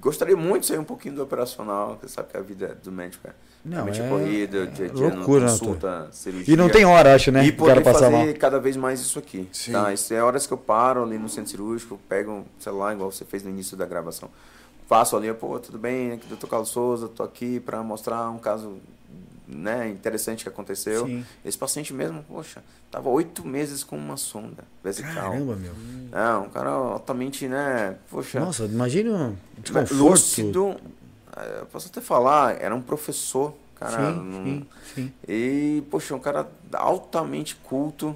gostaria 0.00 0.36
muito 0.36 0.62
de 0.62 0.68
sair 0.68 0.78
um 0.78 0.84
pouquinho 0.84 1.16
do 1.16 1.22
operacional, 1.22 1.98
você 2.00 2.08
sabe 2.08 2.28
que 2.30 2.36
a 2.36 2.40
vida 2.40 2.78
do 2.82 2.92
médico 2.92 3.26
é 3.26 3.32
Não, 3.64 3.84
realmente 3.84 4.00
é 4.00 4.08
corrida, 4.08 4.66
dia 4.66 4.86
a 4.86 4.88
dia, 4.88 5.08
loucura, 5.08 5.46
né, 5.46 5.50
consulta, 5.50 6.08
cirurgia. 6.12 6.54
E 6.54 6.56
não 6.56 6.68
tem 6.68 6.84
hora, 6.84 7.14
acho, 7.14 7.30
né? 7.30 7.44
E 7.44 7.52
poder 7.52 7.82
fazer 7.82 8.08
mal. 8.10 8.26
cada 8.34 8.58
vez 8.58 8.76
mais 8.76 9.00
isso 9.00 9.18
aqui. 9.18 9.48
Sim. 9.52 9.72
Tá? 9.72 9.92
Isso 9.92 10.12
é 10.14 10.22
horas 10.22 10.46
que 10.46 10.52
eu 10.52 10.58
paro 10.58 11.02
ali 11.02 11.18
no 11.18 11.28
centro 11.28 11.50
cirúrgico, 11.50 11.98
pego 12.08 12.30
um 12.32 12.44
celular, 12.58 12.94
igual 12.94 13.10
você 13.10 13.24
fez 13.24 13.42
no 13.42 13.50
início 13.50 13.76
da 13.76 13.86
gravação. 13.86 14.30
Faço 14.86 15.16
ali, 15.16 15.32
pô, 15.34 15.58
tudo 15.58 15.78
bem, 15.78 16.12
aqui 16.12 16.26
doutor 16.26 16.48
Carlos 16.48 16.70
Souza, 16.70 17.08
tô 17.08 17.22
aqui 17.22 17.60
para 17.60 17.82
mostrar 17.82 18.30
um 18.30 18.38
caso 18.38 18.78
né, 19.48 19.88
interessante 19.88 20.42
que 20.42 20.48
aconteceu. 20.48 21.06
Sim. 21.06 21.24
Esse 21.44 21.56
paciente 21.56 21.92
mesmo, 21.94 22.22
poxa, 22.22 22.62
tava 22.90 23.08
oito 23.08 23.46
meses 23.46 23.82
com 23.82 23.96
uma 23.96 24.16
sonda 24.18 24.62
vesical. 24.84 25.14
Caramba, 25.32 25.56
meu. 25.56 25.72
Não, 26.10 26.44
um 26.44 26.48
cara 26.50 26.70
altamente, 26.70 27.48
né, 27.48 27.96
poxa, 28.10 28.38
Nossa, 28.40 28.64
imagina 28.66 29.10
um 29.10 29.36
desconforto. 29.62 29.94
lúcido. 29.94 30.76
eh, 31.36 31.64
Posso 31.72 31.88
até 31.88 32.00
falar, 32.00 32.60
era 32.60 32.74
um 32.74 32.82
professor, 32.82 33.54
cara. 33.74 34.12
sim, 34.12 34.18
num- 34.18 34.44
sim, 34.44 34.66
sim. 34.94 35.12
e, 35.26 35.82
poxa, 35.90 36.14
um 36.14 36.20
cara 36.20 36.46
altamente 36.74 37.56
culto. 37.56 38.14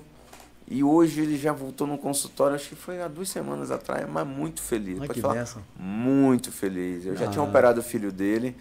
E 0.69 0.83
hoje 0.83 1.21
ele 1.21 1.37
já 1.37 1.53
voltou 1.53 1.87
no 1.87 1.99
consultório, 1.99 2.55
acho 2.57 2.69
que 2.71 2.75
foi 2.75 3.03
há 3.03 3.09
duas 3.09 3.29
semanas 3.29 3.71
atrás, 3.71 4.09
mas 4.09 4.27
muito 4.27 4.63
feliz. 4.63 4.99
Ai, 5.03 5.07
Pode 5.07 5.21
falar? 5.21 5.47
Muito 5.79 6.51
feliz. 6.51 7.05
Eu 7.05 7.15
já 7.15 7.27
tinha 7.27 7.45
Ah. 7.45 7.49
operado 7.49 7.81
o 7.81 7.83
filho 7.83 8.11
dele, 8.11 8.57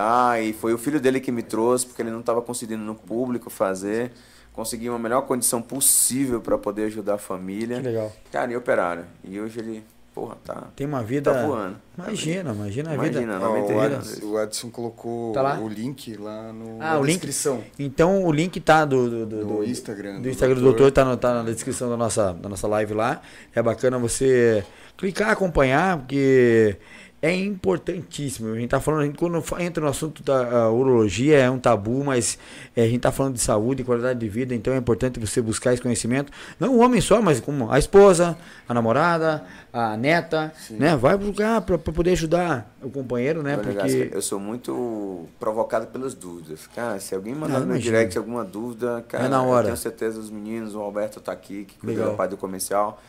tá? 0.00 0.40
E 0.40 0.52
foi 0.52 0.72
o 0.72 0.78
filho 0.78 1.00
dele 1.00 1.20
que 1.20 1.30
me 1.30 1.42
trouxe, 1.42 1.86
porque 1.86 2.00
ele 2.02 2.10
não 2.10 2.20
estava 2.20 2.40
conseguindo 2.40 2.82
no 2.82 2.94
público 2.94 3.50
fazer. 3.50 4.12
Consegui 4.52 4.88
uma 4.88 4.98
melhor 4.98 5.22
condição 5.22 5.60
possível 5.62 6.40
para 6.40 6.56
poder 6.58 6.84
ajudar 6.84 7.14
a 7.14 7.18
família. 7.18 7.76
Que 7.76 7.82
legal. 7.86 8.12
Cara, 8.32 8.50
e 8.52 8.56
operaram. 8.56 9.04
E 9.22 9.40
hoje 9.40 9.60
ele, 9.60 9.84
porra, 10.12 10.36
tá, 10.44 10.64
Tem 10.74 10.86
uma 10.86 11.02
vida. 11.02 11.32
tá 11.32 11.46
voando. 11.46 11.76
Imagina, 11.96 12.52
imagina 12.52 12.90
a 12.90 12.96
vida. 12.96 13.22
Imagina, 13.22 13.38
90 13.38 14.24
o, 14.26 14.30
o 14.32 14.38
Adson 14.38 14.68
colocou 14.70 15.32
Tá 15.32 15.58
o 15.60 15.68
link 15.68 16.16
lá 16.16 16.52
no, 16.52 16.76
Ah, 16.80 16.94
na 16.94 16.98
o 16.98 17.04
link. 17.04 17.14
descrição. 17.16 17.62
Então 17.78 18.24
o 18.24 18.32
link 18.32 18.58
tá 18.60 18.84
do, 18.84 19.08
do, 19.08 19.26
do, 19.26 19.44
Do 19.44 19.64
Instagram 19.64 20.16
Do 20.16 20.22
do 20.22 20.28
Instagram 20.30 20.56
do 20.56 20.62
doutor, 20.62 20.90
tá, 20.90 21.04
no- 21.04 21.16
tá 21.16 21.42
na 21.42 21.50
descrição 21.50 21.88
da 21.88 21.96
nossa, 21.96 22.32
da 22.32 22.48
nossa 22.48 22.66
live 22.66 22.92
lá. 22.92 23.20
É 23.54 23.62
bacana 23.62 23.98
você 23.98 24.64
clicar, 24.96 25.30
acompanhar, 25.30 25.98
porque 25.98 26.76
é 27.22 27.34
importantíssimo. 27.34 28.54
A 28.54 28.58
gente 28.58 28.70
tá 28.70 28.80
falando, 28.80 29.02
a 29.02 29.04
gente, 29.04 29.18
quando 29.18 29.42
entra 29.58 29.82
no 29.84 29.90
assunto 29.90 30.22
da 30.22 30.70
urologia, 30.70 31.36
é 31.38 31.50
um 31.50 31.58
tabu, 31.58 32.02
mas 32.02 32.38
é, 32.74 32.82
a 32.84 32.86
gente 32.86 33.00
tá 33.00 33.12
falando 33.12 33.34
de 33.34 33.40
saúde 33.40 33.82
e 33.82 33.84
qualidade 33.84 34.18
de 34.18 34.28
vida, 34.28 34.54
então 34.54 34.72
é 34.72 34.78
importante 34.78 35.20
você 35.20 35.42
buscar 35.42 35.72
esse 35.74 35.82
conhecimento. 35.82 36.32
Não 36.58 36.74
o 36.76 36.78
homem 36.80 37.00
só, 37.00 37.20
mas 37.20 37.38
como 37.40 37.70
a 37.70 37.78
esposa, 37.78 38.36
a 38.66 38.72
namorada, 38.72 39.44
a 39.72 39.96
neta, 39.96 40.52
né? 40.70 40.96
Vai 40.96 41.16
buscar 41.16 41.60
para 41.60 41.76
poder 41.78 42.12
ajudar 42.12 42.74
o 42.82 42.88
companheiro, 42.90 43.42
né? 43.42 43.56
Porque 43.58 44.10
eu 44.12 44.22
sou 44.22 44.40
muito 44.40 45.26
provocado 45.38 45.88
pelas 45.88 46.14
dúvidas. 46.14 46.66
Cara, 46.74 46.98
se 47.00 47.14
alguém 47.14 47.34
mandar 47.34 47.60
no 47.60 47.78
direct 47.78 48.16
alguma 48.16 48.44
dúvida, 48.44 49.04
cara, 49.06 49.26
É 49.26 49.28
na 49.28 49.42
hora. 49.42 49.60
eu 49.60 49.64
tenho 49.66 49.76
certeza 49.76 50.18
os 50.18 50.30
meninos, 50.30 50.74
o 50.74 50.80
Alberto 50.80 51.20
tá 51.20 51.32
aqui, 51.32 51.66
que 51.66 51.78
cuida 51.78 52.06
da 52.06 52.12
parte 52.12 52.30
do 52.30 52.36
comercial, 52.38 53.00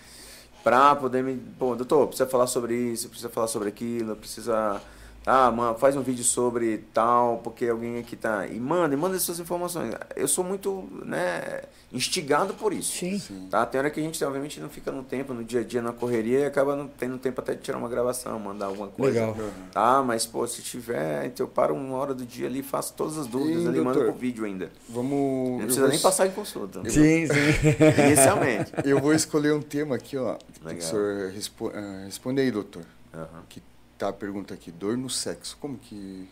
pra 0.64 0.96
poder 0.96 1.24
me. 1.24 1.38
Pô, 1.58 1.76
doutor, 1.76 2.08
precisa 2.08 2.30
falar 2.30 2.48
sobre 2.48 2.76
isso, 2.76 3.10
precisa 3.10 3.30
falar 3.30 3.48
sobre 3.48 3.70
aquilo, 3.70 4.16
precisa. 4.16 4.82
Ah, 5.26 5.52
mano, 5.52 5.78
faz 5.78 5.96
um 5.96 6.02
vídeo 6.02 6.24
sobre 6.24 6.80
tal, 6.94 7.40
porque 7.44 7.68
alguém 7.68 8.00
aqui 8.00 8.16
tá. 8.16 8.48
E 8.48 8.60
manda, 8.60 8.94
e 8.94 8.98
manda 8.98 9.16
essas 9.16 9.40
informações. 9.40 9.94
Eu 10.16 10.28
sou 10.28 10.44
muito, 10.44 10.88
né, 11.06 11.62
instigado 11.94 12.56
por 12.56 12.74
isso. 12.74 12.98
Sim. 12.98 13.48
Tá? 13.50 13.66
Tem 13.66 13.80
hora 13.80 13.92
que 13.92 14.00
a 14.00 14.04
gente, 14.04 14.24
obviamente, 14.24 14.60
não 14.60 14.70
fica 14.70 14.92
no 14.92 15.04
tempo, 15.04 15.34
no 15.34 15.44
dia 15.44 15.60
a 15.60 15.64
dia, 15.64 15.82
na 15.82 15.94
correria, 15.94 16.40
e 16.40 16.46
acaba 16.46 16.76
não 16.76 16.88
tendo 16.88 17.20
tempo 17.20 17.40
até 17.40 17.54
de 17.54 17.62
tirar 17.62 17.78
uma 17.78 17.88
gravação, 17.88 18.40
mandar 18.40 18.68
alguma 18.68 18.88
coisa. 18.88 19.28
Legal. 19.28 19.36
Tá? 19.72 20.02
Mas, 20.02 20.26
pô, 20.26 20.48
se 20.48 20.64
tiver, 20.64 21.26
então 21.26 21.46
eu 21.46 21.50
paro 21.50 21.76
uma 21.76 21.98
hora 21.98 22.16
do 22.16 22.26
dia 22.26 22.48
ali, 22.48 22.64
faço 22.64 22.94
todas 22.94 23.18
as 23.18 23.28
dúvidas 23.28 23.62
Sim, 23.62 23.70
ali, 23.70 23.82
mando 23.82 24.04
por 24.04 24.14
vídeo 24.14 24.44
ainda. 24.44 24.72
Vamos. 24.90 25.12
Não 25.12 25.60
eu 25.60 25.66
precisa 25.66 25.82
vou 25.82 25.90
nem 25.90 26.00
passar 26.00 26.26
em 26.26 26.32
consulta. 26.32 26.82
Sim, 26.90 27.28
sim. 27.28 27.34
Inicialmente. 28.08 28.72
Eu 28.84 29.00
vou 29.00 29.14
escolher 29.14 29.54
um 29.54 29.62
tema 29.62 29.96
aqui, 29.96 30.18
ó. 30.18 30.36
que 30.36 30.66
Legal. 30.66 30.80
O 30.80 30.82
senhor 30.82 31.32
respo 31.32 31.72
ah, 31.74 32.06
responde 32.06 32.42
aí, 32.42 32.50
doutor. 32.50 32.84
Aham. 33.14 33.44
Que 33.48 33.62
tá 34.02 34.10
a 34.10 34.14
pergunta 34.14 34.54
aqui, 34.54 34.72
dor 34.72 34.98
no 34.98 35.10
sexo. 35.10 35.56
Como 35.62 35.78
que 35.78 36.28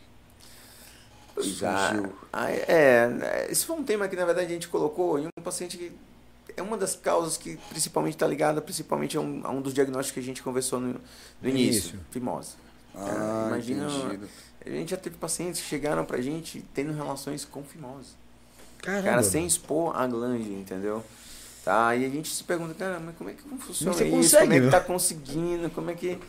surgiu? 1.36 2.14
Ah, 2.34 2.52
é, 2.52 2.66
é, 2.68 3.48
esse 3.50 3.66
foi 3.66 3.76
um 3.78 3.84
tema 3.84 4.08
que, 4.08 4.16
na 4.16 4.26
verdade, 4.26 4.48
a 4.48 4.54
gente 4.54 4.68
colocou 4.68 5.20
em 5.20 5.28
um 5.28 5.42
paciente 5.44 5.78
que 5.78 5.92
é 6.58 6.62
uma 6.62 6.78
das 6.78 6.96
causas 6.96 7.38
que 7.38 7.58
principalmente 7.70 8.16
está 8.16 8.28
ligada 8.28 8.60
principalmente 8.62 9.16
a 9.16 9.22
um, 9.22 9.42
a 9.46 9.52
um 9.52 9.62
dos 9.62 9.74
diagnósticos 9.74 10.14
que 10.16 10.20
a 10.20 10.24
gente 10.24 10.42
conversou 10.44 10.80
no, 10.80 10.94
no 11.42 11.50
início, 11.50 11.92
Início. 11.92 12.00
fimose. 12.12 12.56
Ah, 12.96 13.46
imagina- 13.50 13.86
entendido. 13.88 14.28
A 14.66 14.70
gente 14.70 14.90
já 14.92 14.98
teve 14.98 15.16
pacientes 15.16 15.62
que 15.62 15.68
chegaram 15.68 16.04
pra 16.04 16.20
gente 16.22 16.66
tendo 16.74 16.92
relações 16.92 17.46
com 17.46 17.64
fimose. 17.64 18.10
Caramba. 18.82 19.04
Cara, 19.04 19.24
sem 19.24 19.46
expor 19.46 19.96
a 19.96 20.06
glande, 20.06 20.52
entendeu? 20.52 21.04
Tá? 21.64 21.96
E 21.96 22.04
a 22.06 22.10
gente 22.10 22.34
se 22.34 22.44
pergunta, 22.44 22.74
cara, 22.74 23.00
mas 23.00 23.16
como 23.16 23.30
é 23.30 23.34
que 23.34 23.42
funciona 23.44 23.94
você 23.94 24.06
isso? 24.06 24.16
consegue, 24.16 24.44
como 24.48 24.54
é 24.54 24.62
que 24.62 24.72
tá 24.72 24.80
conseguindo? 24.82 25.70
Como 25.70 25.90
é 25.92 25.94
que 25.94 26.20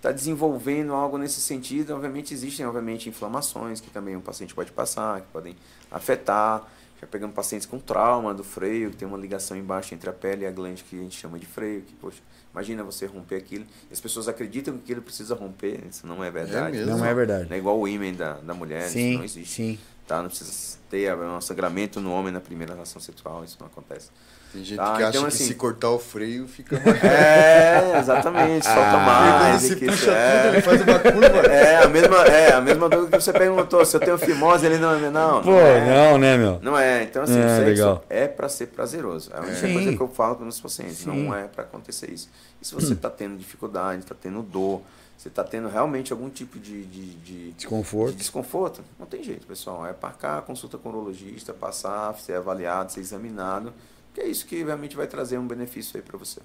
tá 0.00 0.12
desenvolvendo 0.12 0.92
algo 0.92 1.18
nesse 1.18 1.40
sentido? 1.40 1.94
Obviamente 1.94 2.32
existem, 2.32 2.64
obviamente, 2.66 3.08
inflamações 3.08 3.80
que 3.80 3.90
também 3.90 4.16
o 4.16 4.20
paciente 4.20 4.54
pode 4.54 4.72
passar, 4.72 5.20
que 5.20 5.26
podem 5.28 5.56
afetar. 5.90 6.66
Já 7.00 7.06
pegamos 7.06 7.34
pacientes 7.34 7.66
com 7.66 7.78
trauma 7.78 8.34
do 8.34 8.44
freio, 8.44 8.90
que 8.90 8.96
tem 8.96 9.08
uma 9.08 9.16
ligação 9.16 9.56
embaixo 9.56 9.94
entre 9.94 10.10
a 10.10 10.12
pele 10.12 10.44
e 10.44 10.46
a 10.46 10.50
glande 10.50 10.84
que 10.84 10.98
a 10.98 11.02
gente 11.02 11.18
chama 11.18 11.38
de 11.38 11.46
freio, 11.46 11.80
que, 11.80 11.94
poxa, 11.94 12.20
imagina 12.52 12.84
você 12.84 13.06
romper 13.06 13.36
aquilo. 13.36 13.64
E 13.88 13.92
as 13.92 14.00
pessoas 14.00 14.28
acreditam 14.28 14.74
que 14.74 14.80
aquilo 14.82 15.00
precisa 15.00 15.34
romper, 15.34 15.80
isso 15.88 16.06
não 16.06 16.22
é 16.22 16.30
verdade. 16.30 16.76
mesmo? 16.76 16.98
Não 16.98 17.04
é 17.04 17.14
verdade. 17.14 17.48
Não 17.48 17.56
é 17.56 17.58
igual 17.58 17.80
o 17.80 17.88
ímã 17.88 18.12
da, 18.12 18.34
da 18.34 18.52
mulher, 18.52 18.82
isso 18.84 18.92
Sim, 18.92 19.16
não 19.16 19.24
existe 19.24 19.54
sim. 19.54 19.78
tá? 20.06 20.20
Não 20.20 20.28
precisa 20.28 20.78
ter 20.90 21.16
um 21.16 21.40
sangramento 21.40 22.00
no 22.02 22.12
homem 22.12 22.30
na 22.30 22.40
primeira 22.40 22.74
relação 22.74 23.00
sexual, 23.00 23.44
isso 23.44 23.56
não 23.58 23.66
acontece. 23.66 24.10
Tem 24.52 24.64
gente 24.64 24.76
Tá, 24.76 24.96
que 24.96 25.02
acha 25.02 25.08
então, 25.10 25.22
que 25.22 25.28
assim- 25.28 25.44
se 25.46 25.54
cortar 25.54 25.90
o 25.90 25.98
freio 25.98 26.48
fica 26.48 26.74
mais. 26.84 27.04
É, 27.04 27.98
exatamente, 28.00 28.64
solta 28.66 28.80
Quando 28.80 29.04
mais. 29.04 29.62
se 29.62 29.72
e 29.72 29.76
que 29.76 29.86
puxa 29.86 30.04
tudo, 30.06 30.14
é, 30.16 30.48
ele 30.48 30.60
faz 30.62 30.80
uma 30.82 30.98
curva. 30.98 31.46
é, 31.46 31.76
a 31.84 31.88
mesma, 31.88 32.16
é, 32.26 32.52
a 32.52 32.60
mesma 32.60 32.88
dúvida 32.88 33.16
que 33.16 33.22
você 33.22 33.32
perguntou, 33.32 33.84
se 33.84 33.96
eu 33.96 34.00
tenho 34.00 34.18
fimose, 34.18 34.66
ele 34.66 34.78
não, 34.78 34.98
não, 35.10 35.42
Pô, 35.42 35.50
não 35.52 35.58
é. 35.58 36.10
não, 36.10 36.18
né, 36.18 36.36
meu? 36.36 36.58
Não 36.62 36.76
é, 36.78 37.04
então 37.04 37.22
assim, 37.22 37.38
É, 37.40 37.58
legal. 37.60 38.04
é 38.10 38.26
para 38.26 38.48
ser 38.48 38.66
prazeroso. 38.66 39.30
É 39.32 39.38
a 39.38 39.40
única 39.40 39.60
coisa 39.72 39.96
que 39.96 40.00
eu 40.02 40.08
falo 40.08 40.34
para 40.34 40.40
os 40.48 40.56
meus 40.56 40.60
pacientes. 40.60 40.98
Sim. 40.98 41.10
Não 41.26 41.34
é 41.34 41.44
para 41.44 41.62
acontecer 41.64 42.10
isso. 42.10 42.28
E 42.60 42.66
se 42.66 42.74
você 42.74 42.92
está 42.94 43.08
tendo 43.08 43.36
dificuldade, 43.38 44.02
está 44.02 44.14
tendo 44.20 44.42
dor, 44.42 44.82
você 45.16 45.28
está 45.28 45.44
tendo 45.44 45.68
realmente 45.68 46.12
algum 46.12 46.28
tipo 46.30 46.58
de, 46.58 46.82
de, 46.86 47.06
de, 47.16 47.50
Desconforto. 47.52 48.12
de 48.12 48.16
desconforto, 48.16 48.80
não 48.98 49.06
tem 49.06 49.22
jeito, 49.22 49.46
pessoal. 49.46 49.86
É 49.86 49.94
marcar 50.02 50.40
consulta 50.42 50.76
com 50.78 50.88
o 50.88 50.92
urologista, 50.92 51.52
passar, 51.52 52.14
ser 52.18 52.34
avaliado, 52.36 52.90
ser 52.90 53.00
examinado, 53.00 53.72
que 54.14 54.20
é 54.20 54.26
isso 54.28 54.46
que 54.46 54.62
realmente 54.62 54.96
vai 54.96 55.06
trazer 55.06 55.38
um 55.38 55.46
benefício 55.46 55.96
aí 55.96 56.02
para 56.02 56.18
você. 56.18 56.40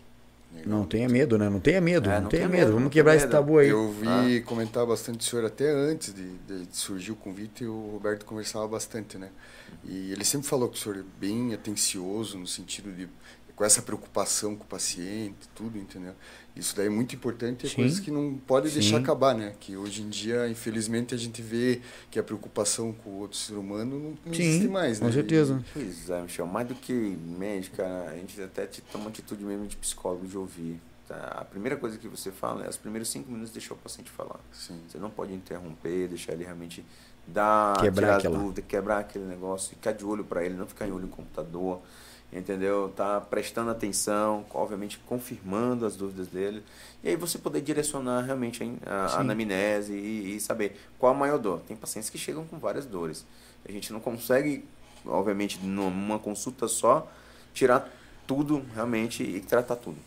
Não 0.66 0.86
tenha 0.86 1.09
medo, 1.09 1.38
né? 1.38 1.49
Não 1.49 1.59
tenha 1.59 1.82
medo, 1.82 2.09
É, 2.09 2.16
não, 2.16 2.22
não 2.22 2.30
tenha 2.30 2.47
tenha 2.47 2.49
medo. 2.49 2.68
medo, 2.68 2.74
Vamos 2.76 2.91
quebrar 2.93 3.16
esse 3.16 3.28
tabu 3.28 3.57
aí. 3.57 3.68
Eu 3.70 3.91
vi 3.91 4.41
comentar 4.41 4.86
bastante 4.86 5.20
o 5.20 5.24
senhor 5.30 5.43
até 5.45 5.70
antes 5.70 6.13
de, 6.13 6.38
de 6.47 6.68
surgir 6.72 7.11
o 7.11 7.16
convite 7.16 7.63
e 7.66 7.68
o 7.68 7.89
Roberto 7.91 8.26
conversava 8.26 8.66
bastante, 8.68 9.18
né? 9.18 9.30
E 9.84 10.11
ele 10.13 10.24
sempre 10.24 10.47
falou 10.47 10.70
que 10.70 10.78
o 10.78 10.82
senhor 10.82 10.97
é 10.99 11.03
bem 11.20 11.53
atencioso 11.53 12.38
no 12.38 12.47
sentido 12.47 12.91
de 12.93 13.09
com 13.55 13.63
essa 13.63 13.82
preocupação 13.82 14.55
com 14.55 14.63
o 14.63 14.68
paciente, 14.68 15.36
tudo, 15.55 15.78
entendeu? 15.78 16.13
Isso 16.56 16.74
daí 16.76 16.86
é 16.88 16.89
muito 16.89 17.14
importante, 17.14 17.66
é 17.66 17.70
Sim. 17.70 17.76
coisa 17.76 18.01
que 18.01 18.10
não 18.10 18.36
pode 18.47 18.70
deixar 18.72 18.95
Sim. 18.97 19.03
acabar, 19.03 19.36
né? 19.36 19.53
Que 19.60 19.76
hoje 19.76 20.01
em 20.01 20.10
dia, 20.10 20.47
infelizmente, 20.47 21.14
a 21.14 21.18
gente 21.18 21.41
vê 21.41 21.82
que 22.10 22.18
a 22.18 22.24
preocupação 22.24 22.93
com 22.93 23.10
o 23.10 23.20
outro 23.20 23.38
ser 23.38 23.56
humano 23.56 23.99
não, 23.99 24.10
não 24.26 24.34
Sim, 24.34 24.43
existe 24.43 24.68
mais, 24.70 24.99
né? 25.01 25.08
com 25.08 25.12
certeza. 25.14 25.62
Pois 25.74 26.10
é, 26.10 26.22
Michel, 26.22 26.47
mais 26.47 26.66
do 26.68 26.74
que 26.76 26.93
médica, 26.93 27.86
a 28.10 28.16
gente 28.16 28.41
até 28.41 28.66
te- 28.66 28.82
toma 28.84 29.06
uma 29.06 29.10
atitude 29.10 29.43
mesmo 29.43 29.68
de 29.68 29.76
psicólogo 29.76 30.26
de 30.26 30.38
ouvir. 30.38 30.80
tá? 31.10 31.38
A 31.41 31.43
primeira 31.45 31.76
coisa 31.76 31.97
que 31.97 32.08
você 32.08 32.32
fala 32.32 32.66
é 32.66 32.70
os 32.70 32.78
primeiros 32.78 33.10
cinco 33.10 33.30
minutos 33.30 33.51
deixar 33.51 33.74
o 33.74 33.78
paciente 33.78 34.10
falar. 34.10 34.39
E, 34.53 34.56
sim. 34.58 34.80
Você 34.88 34.97
não 34.97 35.10
pode 35.10 35.34
interromper, 35.34 36.08
deixar 36.08 36.32
ele 36.34 36.45
realmente 36.45 36.86
dar, 37.28 37.74
Quebrar 37.82 37.91
tirar 38.08 38.18
aquela- 38.18 38.38
dúvida, 38.39 38.62
quebrar 38.62 38.99
aquele 38.99 39.26
negócio, 39.26 39.70
ficar 39.72 39.91
de 39.91 40.06
olho 40.06 40.24
para 40.24 40.45
ele, 40.45 40.56
não 40.56 40.66
ficar 40.66 40.88
em 40.88 40.91
olho 40.91 41.01
no 41.03 41.10
computador, 41.10 41.82
entendeu? 42.36 42.91
Tá 42.95 43.21
prestando 43.21 43.71
atenção, 43.71 44.45
obviamente 44.53 44.99
confirmando 45.07 45.86
as 45.86 45.95
dúvidas 45.95 46.27
dele, 46.27 46.61
e 47.03 47.09
aí 47.09 47.15
você 47.15 47.38
poder 47.38 47.61
direcionar 47.61 48.21
realmente 48.21 48.61
a, 48.86 49.05
a 49.05 49.19
anamnese 49.21 49.93
e, 49.93 50.36
e 50.36 50.39
saber 50.39 50.77
qual 50.99 51.13
a 51.13 51.15
maior 51.15 51.39
dor. 51.39 51.61
Tem 51.67 51.75
pacientes 51.75 52.09
que 52.09 52.17
chegam 52.17 52.45
com 52.45 52.59
várias 52.59 52.86
dores. 52.86 53.25
A 53.67 53.71
gente 53.71 53.91
não 53.93 53.99
consegue, 53.99 54.65
obviamente, 55.05 55.59
numa 55.59 56.19
consulta 56.19 56.67
só, 56.67 57.09
tirar 57.53 57.89
tudo 58.27 58.63
realmente 58.75 59.23
e 59.23 59.39
tratar 59.39 59.77
tudo 59.77 59.97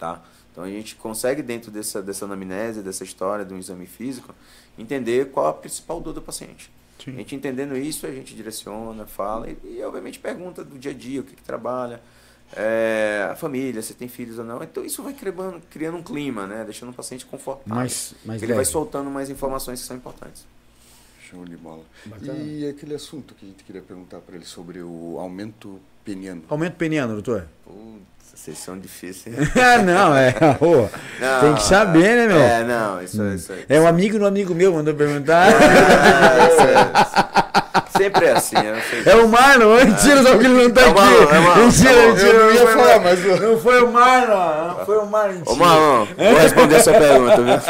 tá? 0.00 0.22
Então 0.50 0.64
a 0.64 0.68
gente 0.68 0.96
consegue 0.96 1.42
dentro 1.42 1.70
dessa 1.70 2.02
dessa 2.02 2.24
anamnese, 2.24 2.82
dessa 2.82 3.04
história 3.04 3.44
de 3.44 3.54
um 3.54 3.58
exame 3.58 3.86
físico, 3.86 4.34
entender 4.76 5.30
qual 5.30 5.46
a 5.46 5.52
principal 5.52 6.00
dor 6.00 6.14
do 6.14 6.22
paciente. 6.22 6.72
Sim. 7.04 7.14
A 7.14 7.16
gente 7.18 7.34
entendendo 7.34 7.76
isso, 7.76 8.06
a 8.06 8.10
gente 8.10 8.34
direciona, 8.34 9.06
fala 9.06 9.48
e, 9.48 9.56
e, 9.64 9.82
obviamente 9.82 10.18
pergunta 10.18 10.64
do 10.64 10.78
dia 10.78 10.90
a 10.90 10.94
dia, 10.94 11.20
o 11.20 11.24
que, 11.24 11.34
que 11.34 11.42
trabalha, 11.42 12.00
é, 12.56 13.28
a 13.30 13.36
família, 13.36 13.80
se 13.82 13.94
tem 13.94 14.08
filhos 14.08 14.38
ou 14.38 14.44
não. 14.44 14.62
Então 14.62 14.84
isso 14.84 15.02
vai 15.02 15.14
criando, 15.14 15.62
criando 15.70 15.96
um 15.96 16.02
clima, 16.02 16.46
né? 16.46 16.64
Deixando 16.64 16.90
o 16.90 16.94
paciente 16.94 17.24
confortável. 17.24 17.74
Mais, 17.74 18.14
mais 18.24 18.42
Ele 18.42 18.54
vai 18.54 18.64
soltando 18.64 19.10
mais 19.10 19.30
informações 19.30 19.80
que 19.80 19.86
são 19.86 19.96
importantes. 19.96 20.44
Show 21.30 21.44
de 21.44 21.56
bola. 21.56 21.84
Bacana. 22.04 22.38
E 22.38 22.68
aquele 22.68 22.94
assunto 22.94 23.34
que 23.34 23.46
a 23.46 23.48
gente 23.48 23.62
queria 23.62 23.82
perguntar 23.82 24.18
para 24.18 24.34
ele 24.34 24.44
sobre 24.44 24.82
o 24.82 25.16
aumento 25.18 25.80
peniano. 26.04 26.42
Aumento 26.48 26.74
peniano, 26.74 27.12
doutor. 27.12 27.46
Putz, 27.64 28.09
vocês 28.34 28.58
são 28.58 28.78
difíceis. 28.78 29.34
ah, 29.56 29.78
não, 29.78 30.16
é. 30.16 30.34
Ô, 30.60 30.88
Não, 31.20 31.40
tem 31.40 31.54
que 31.54 31.62
saber, 31.62 32.16
né, 32.16 32.26
meu? 32.26 32.38
É, 32.40 32.64
não, 32.64 33.02
isso, 33.02 33.22
isso, 33.28 33.52
É 33.68 33.80
um 33.80 33.86
amigo 33.86 34.18
do 34.18 34.26
amigo 34.26 34.54
meu 34.54 34.72
mandou 34.72 34.94
perguntar. 34.94 35.48
Ah, 35.48 36.48
isso 36.48 36.60
é- 36.62 37.30
Sempre 37.98 38.26
é 38.26 38.32
assim, 38.32 38.56
eu 38.56 38.74
não 38.76 38.80
sei. 38.80 39.02
É 39.12 39.14
o 39.16 39.28
Marlon, 39.28 39.74
mentira, 39.84 40.22
só 40.22 40.38
que 40.38 40.44
ele 40.46 40.62
não 40.62 40.70
tá 40.70 40.80
É 40.80 40.86
o 40.86 40.90
aqui. 40.90 41.00
É 41.34 41.38
o 41.38 41.42
Marlon, 41.42 41.64
mentira, 41.66 41.90
tá 41.92 42.06
mentira. 42.06 42.28
Eu 42.30 42.38
não 42.46 42.50
ia 42.52 42.60
foi 42.60 42.72
falar, 42.72 42.96
o- 42.96 43.00
mas- 43.02 43.40
Não 43.42 43.58
foi 43.60 43.82
o 43.82 43.92
Marlon, 43.92 44.68
não 44.78 44.86
foi 44.86 44.96
o 44.98 45.06
Marlon. 45.06 45.32
mentira. 45.34 45.50
Ô, 45.52 45.56
Marlon, 45.56 46.06
vou 46.16 46.34
responder 46.38 46.76
a 46.76 46.82
sua 46.82 46.92
pergunta, 46.94 47.36
viu? 47.42 47.60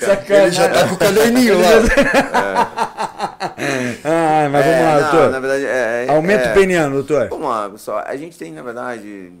Sacanagem. 0.00 0.36
Ele 0.42 0.50
já 0.50 0.68
tá 0.68 0.88
com 0.88 0.94
o 0.94 0.98
caderninho 0.98 1.58
lá. 1.60 1.68
Ah, 4.04 4.48
mas 4.50 4.64
vamos 4.64 4.78
É, 4.78 4.82
lá, 4.82 4.92
não, 5.00 5.10
doutor. 5.10 5.30
na 5.30 5.40
verdade, 5.40 5.66
é, 5.66 6.06
é- 6.08 6.10
Aumento 6.10 6.48
é, 6.48 6.52
peniano, 6.52 6.94
doutor. 6.96 7.28
Vamos 7.28 7.48
lá, 7.48 7.70
pessoal. 7.70 8.02
A 8.06 8.16
gente 8.16 8.36
tem, 8.36 8.52
na 8.52 8.62
verdade, 8.62 9.32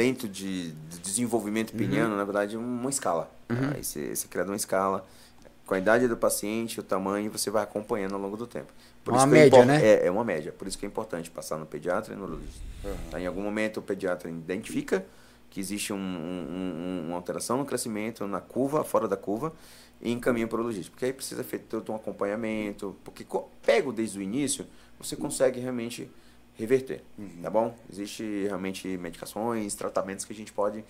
dentro 0.00 0.26
de, 0.26 0.72
de 0.72 0.98
desenvolvimento 0.98 1.74
peniano, 1.74 2.16
na 2.16 2.24
verdade, 2.24 2.56
uma 2.56 2.88
escala. 2.88 3.30
Tá? 3.46 3.54
Aí 3.74 3.84
você, 3.84 4.16
você 4.16 4.26
cria 4.26 4.44
uma 4.44 4.56
escala. 4.56 5.04
Com 5.66 5.74
a 5.74 5.78
idade 5.78 6.08
do 6.08 6.16
paciente, 6.16 6.80
o 6.80 6.82
tamanho, 6.82 7.30
você 7.30 7.50
vai 7.50 7.62
acompanhando 7.62 8.14
ao 8.14 8.20
longo 8.20 8.34
do 8.36 8.46
tempo. 8.46 8.72
Por 9.04 9.12
Uma 9.12 9.24
é 9.24 9.26
média, 9.26 9.56
impor- 9.58 9.66
né? 9.66 9.84
É, 9.84 10.06
é 10.06 10.10
uma 10.10 10.24
média. 10.24 10.52
Por 10.52 10.66
isso 10.66 10.78
que 10.78 10.86
é 10.86 10.88
importante 10.88 11.30
passar 11.30 11.58
no 11.58 11.66
pediatra 11.66 12.14
e 12.14 12.16
no 12.16 12.24
urologista. 12.24 12.62
Tá? 13.10 13.20
Em 13.20 13.26
algum 13.26 13.42
momento, 13.42 13.76
o 13.76 13.82
pediatra 13.82 14.30
identifica 14.30 15.04
que 15.50 15.60
existe 15.60 15.92
um- 15.92 15.96
um- 15.98 16.46
um- 16.50 17.06
uma 17.08 17.16
alteração 17.16 17.58
no 17.58 17.66
crescimento, 17.66 18.26
na 18.26 18.40
curva, 18.40 18.82
fora 18.84 19.06
da 19.06 19.16
curva, 19.18 19.52
e 20.00 20.10
encaminha 20.10 20.46
para 20.48 20.56
o 20.56 20.60
urologista. 20.60 20.90
Porque 20.90 21.04
aí 21.04 21.12
precisa 21.12 21.44
feito 21.44 21.66
todo 21.66 21.92
um 21.92 21.96
acompanhamento. 21.96 22.96
Porque 23.04 23.26
pego 23.62 23.92
desde 23.92 24.18
o 24.18 24.22
início, 24.22 24.66
você 24.98 25.14
consegue 25.14 25.60
realmente 25.60 26.10
reverter, 26.60 27.02
tá 27.42 27.50
bom? 27.50 27.74
Existe 27.90 28.44
realmente 28.44 28.86
medicações, 28.98 29.74
tratamentos 29.74 30.24
que 30.24 30.32
a 30.32 30.36
gente 30.36 30.52
pode 30.52 30.84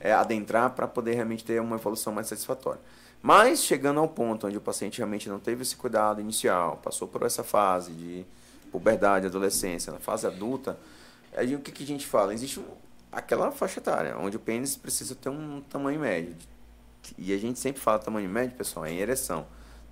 é, 0.00 0.12
adentrar 0.12 0.70
para 0.70 0.86
poder 0.86 1.14
realmente 1.14 1.44
ter 1.44 1.60
uma 1.60 1.76
evolução 1.76 2.12
mais 2.12 2.26
satisfatória. 2.26 2.80
Mas 3.22 3.62
chegando 3.62 4.00
ao 4.00 4.08
ponto 4.08 4.46
onde 4.46 4.56
o 4.56 4.60
paciente 4.60 4.98
realmente 4.98 5.28
não 5.28 5.38
teve 5.38 5.62
esse 5.62 5.76
cuidado 5.76 6.20
inicial, 6.20 6.76
passou 6.82 7.08
por 7.08 7.22
essa 7.22 7.42
fase 7.42 7.92
de 7.92 8.24
puberdade, 8.70 9.26
adolescência, 9.26 9.92
na 9.92 9.98
fase 9.98 10.26
adulta, 10.26 10.78
aí 11.34 11.54
o 11.54 11.60
que, 11.60 11.72
que 11.72 11.82
a 11.82 11.86
gente 11.86 12.06
fala? 12.06 12.32
Existe 12.32 12.60
aquela 13.10 13.50
faixa 13.50 13.80
etária, 13.80 14.16
onde 14.18 14.36
o 14.36 14.40
pênis 14.40 14.76
precisa 14.76 15.14
ter 15.14 15.28
um 15.28 15.60
tamanho 15.62 16.00
médio. 16.00 16.36
E 17.16 17.32
a 17.32 17.38
gente 17.38 17.58
sempre 17.58 17.80
fala 17.80 17.98
tamanho 17.98 18.28
médio, 18.28 18.56
pessoal, 18.56 18.84
é 18.84 18.92
em 18.92 18.98
ereção. 18.98 19.46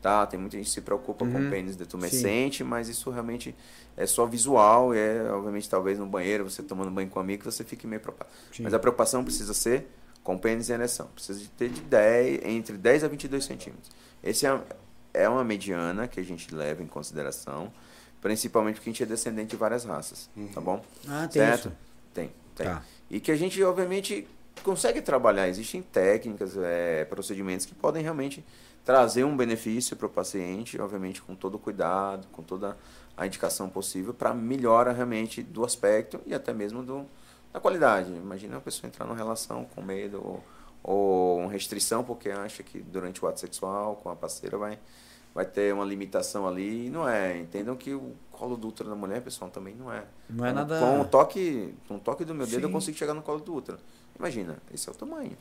Tá? 0.05 0.27
Tem 0.27 0.39
muita 0.39 0.59
gente 0.59 0.67
que 0.67 0.71
se 0.71 0.83
preocupa 0.83 1.25
com 1.25 1.47
o 1.47 1.49
pênis 1.49 1.77
detumescente, 1.77 2.63
mas 2.63 2.91
isso 2.91 3.09
realmente 3.09 3.57
é 3.97 4.05
só 4.05 4.27
visual, 4.27 4.93
é 4.93 5.33
obviamente 5.33 5.67
talvez 5.67 5.99
no 5.99 6.05
banheiro, 6.05 6.45
você 6.45 6.63
tomando 6.63 6.91
banho 6.91 7.09
com 7.09 7.19
um 7.19 7.23
amigo, 7.23 7.43
você 7.43 7.65
fique 7.65 7.87
meio 7.87 8.03
preocupado. 8.03 8.31
Mas 8.61 8.75
a 8.75 8.79
preocupação 8.79 9.25
precisa 9.25 9.55
ser 9.55 9.89
com 10.23 10.37
pênis 10.37 10.69
e 10.69 10.75
ereção. 10.75 11.07
Precisa 11.15 11.41
de 11.41 11.49
ter 11.49 11.71
de 11.71 11.81
10, 11.81 12.45
entre 12.45 12.77
10 12.77 13.05
a 13.05 13.09
22 13.09 13.47
centímetros. 13.47 13.91
Esse 14.23 14.47
é, 14.47 14.61
é 15.15 15.27
uma 15.27 15.43
mediana 15.43 16.07
que 16.07 16.21
a 16.21 16.23
gente 16.23 16.55
leva 16.55 16.83
em 16.83 16.87
consideração, 16.87 17.73
principalmente 18.21 18.75
porque 18.75 18.91
a 18.91 18.93
gente 18.93 19.03
é 19.05 19.07
descendente 19.07 19.53
de 19.53 19.57
várias 19.57 19.87
raças, 19.87 20.29
tá 20.53 20.61
bom? 20.61 20.85
Ah, 21.09 21.27
tem 21.33 21.41
certo? 21.41 21.69
isso. 21.69 21.77
Tem, 22.13 22.31
tem. 22.55 22.67
Tá. 22.67 22.83
E 23.09 23.21
que 23.21 23.33
a 23.33 23.37
gente, 23.37 23.63
obviamente, 23.63 24.29
consegue 24.63 25.01
trabalhar. 25.01 25.49
Existem 25.49 25.81
técnicas, 25.81 26.59
é, 26.59 27.07
procedimentos 27.07 27.65
que 27.65 27.75
podem 27.75 28.03
realmente 28.03 28.45
trazer 28.85 29.25
um 29.25 29.37
benefício 29.37 29.97
para 29.97 30.07
o 30.07 30.11
paciente, 30.11 30.81
obviamente, 30.81 31.23
com 31.23 31.35
todo 31.35 31.55
o 31.55 31.59
cuidado, 31.59 32.27
com 32.33 32.43
toda 32.43 32.77
a 33.17 33.27
indicação 33.27 33.69
possível, 33.69 34.13
para 34.13 34.35
melhora 34.35 34.93
realmente 34.93 35.43
do 35.43 35.65
aspecto 35.65 36.21
e 36.27 36.35
até 36.35 36.53
mesmo 36.53 36.83
do, 36.83 37.07
da 37.53 37.61
qualidade. 37.61 38.11
Imagina 38.13 38.57
uma 38.57 38.61
pessoa 38.61 38.87
entrar 38.89 39.07
numa 39.07 39.17
relação 39.17 39.65
com 39.75 39.81
medo 39.81 40.21
ou, 40.23 40.45
ou 40.83 41.39
uma 41.41 41.51
restrição 41.51 42.05
porque 42.05 42.29
acha 42.31 42.63
que 42.63 42.81
durante 42.81 43.25
o 43.25 43.29
ato 43.29 43.41
sexual 43.41 43.97
com 43.97 44.11
a 44.11 44.17
parceira 44.17 44.59
vai, 44.59 44.79
vai 45.35 45.47
ter 45.47 45.73
uma 45.73 45.85
limitação 45.85 46.47
ali. 46.47 46.87
E 46.87 46.91
não 46.91 47.09
é. 47.09 47.39
Entendam 47.39 47.77
que 47.77 47.95
o 47.95 48.13
colo 48.33 48.57
do 48.57 48.69
útero 48.69 48.91
da 48.91 48.97
mulher, 48.97 49.23
pessoal, 49.23 49.51
também 49.51 49.75
não 49.75 49.91
é. 49.91 50.05
Não 50.29 50.45
é 50.45 50.53
nada- 50.53 50.79
Com 50.79 51.01
o 51.01 51.05
toque, 51.07 51.73
com 51.89 51.97
o 51.97 52.01
toque 52.01 52.25
do 52.25 52.35
meu 52.35 52.47
dedo 52.47 52.65
eu 52.65 52.69
Sim. 52.69 52.73
consigo 52.75 52.99
chegar 52.99 53.15
no 53.15 53.23
colo 53.23 53.41
do 53.41 53.55
útero. 53.55 53.79
Imagina, 54.19 54.59
esse 54.73 54.89
é 54.89 54.93
o 54.93 54.95
tamanho. 54.95 55.37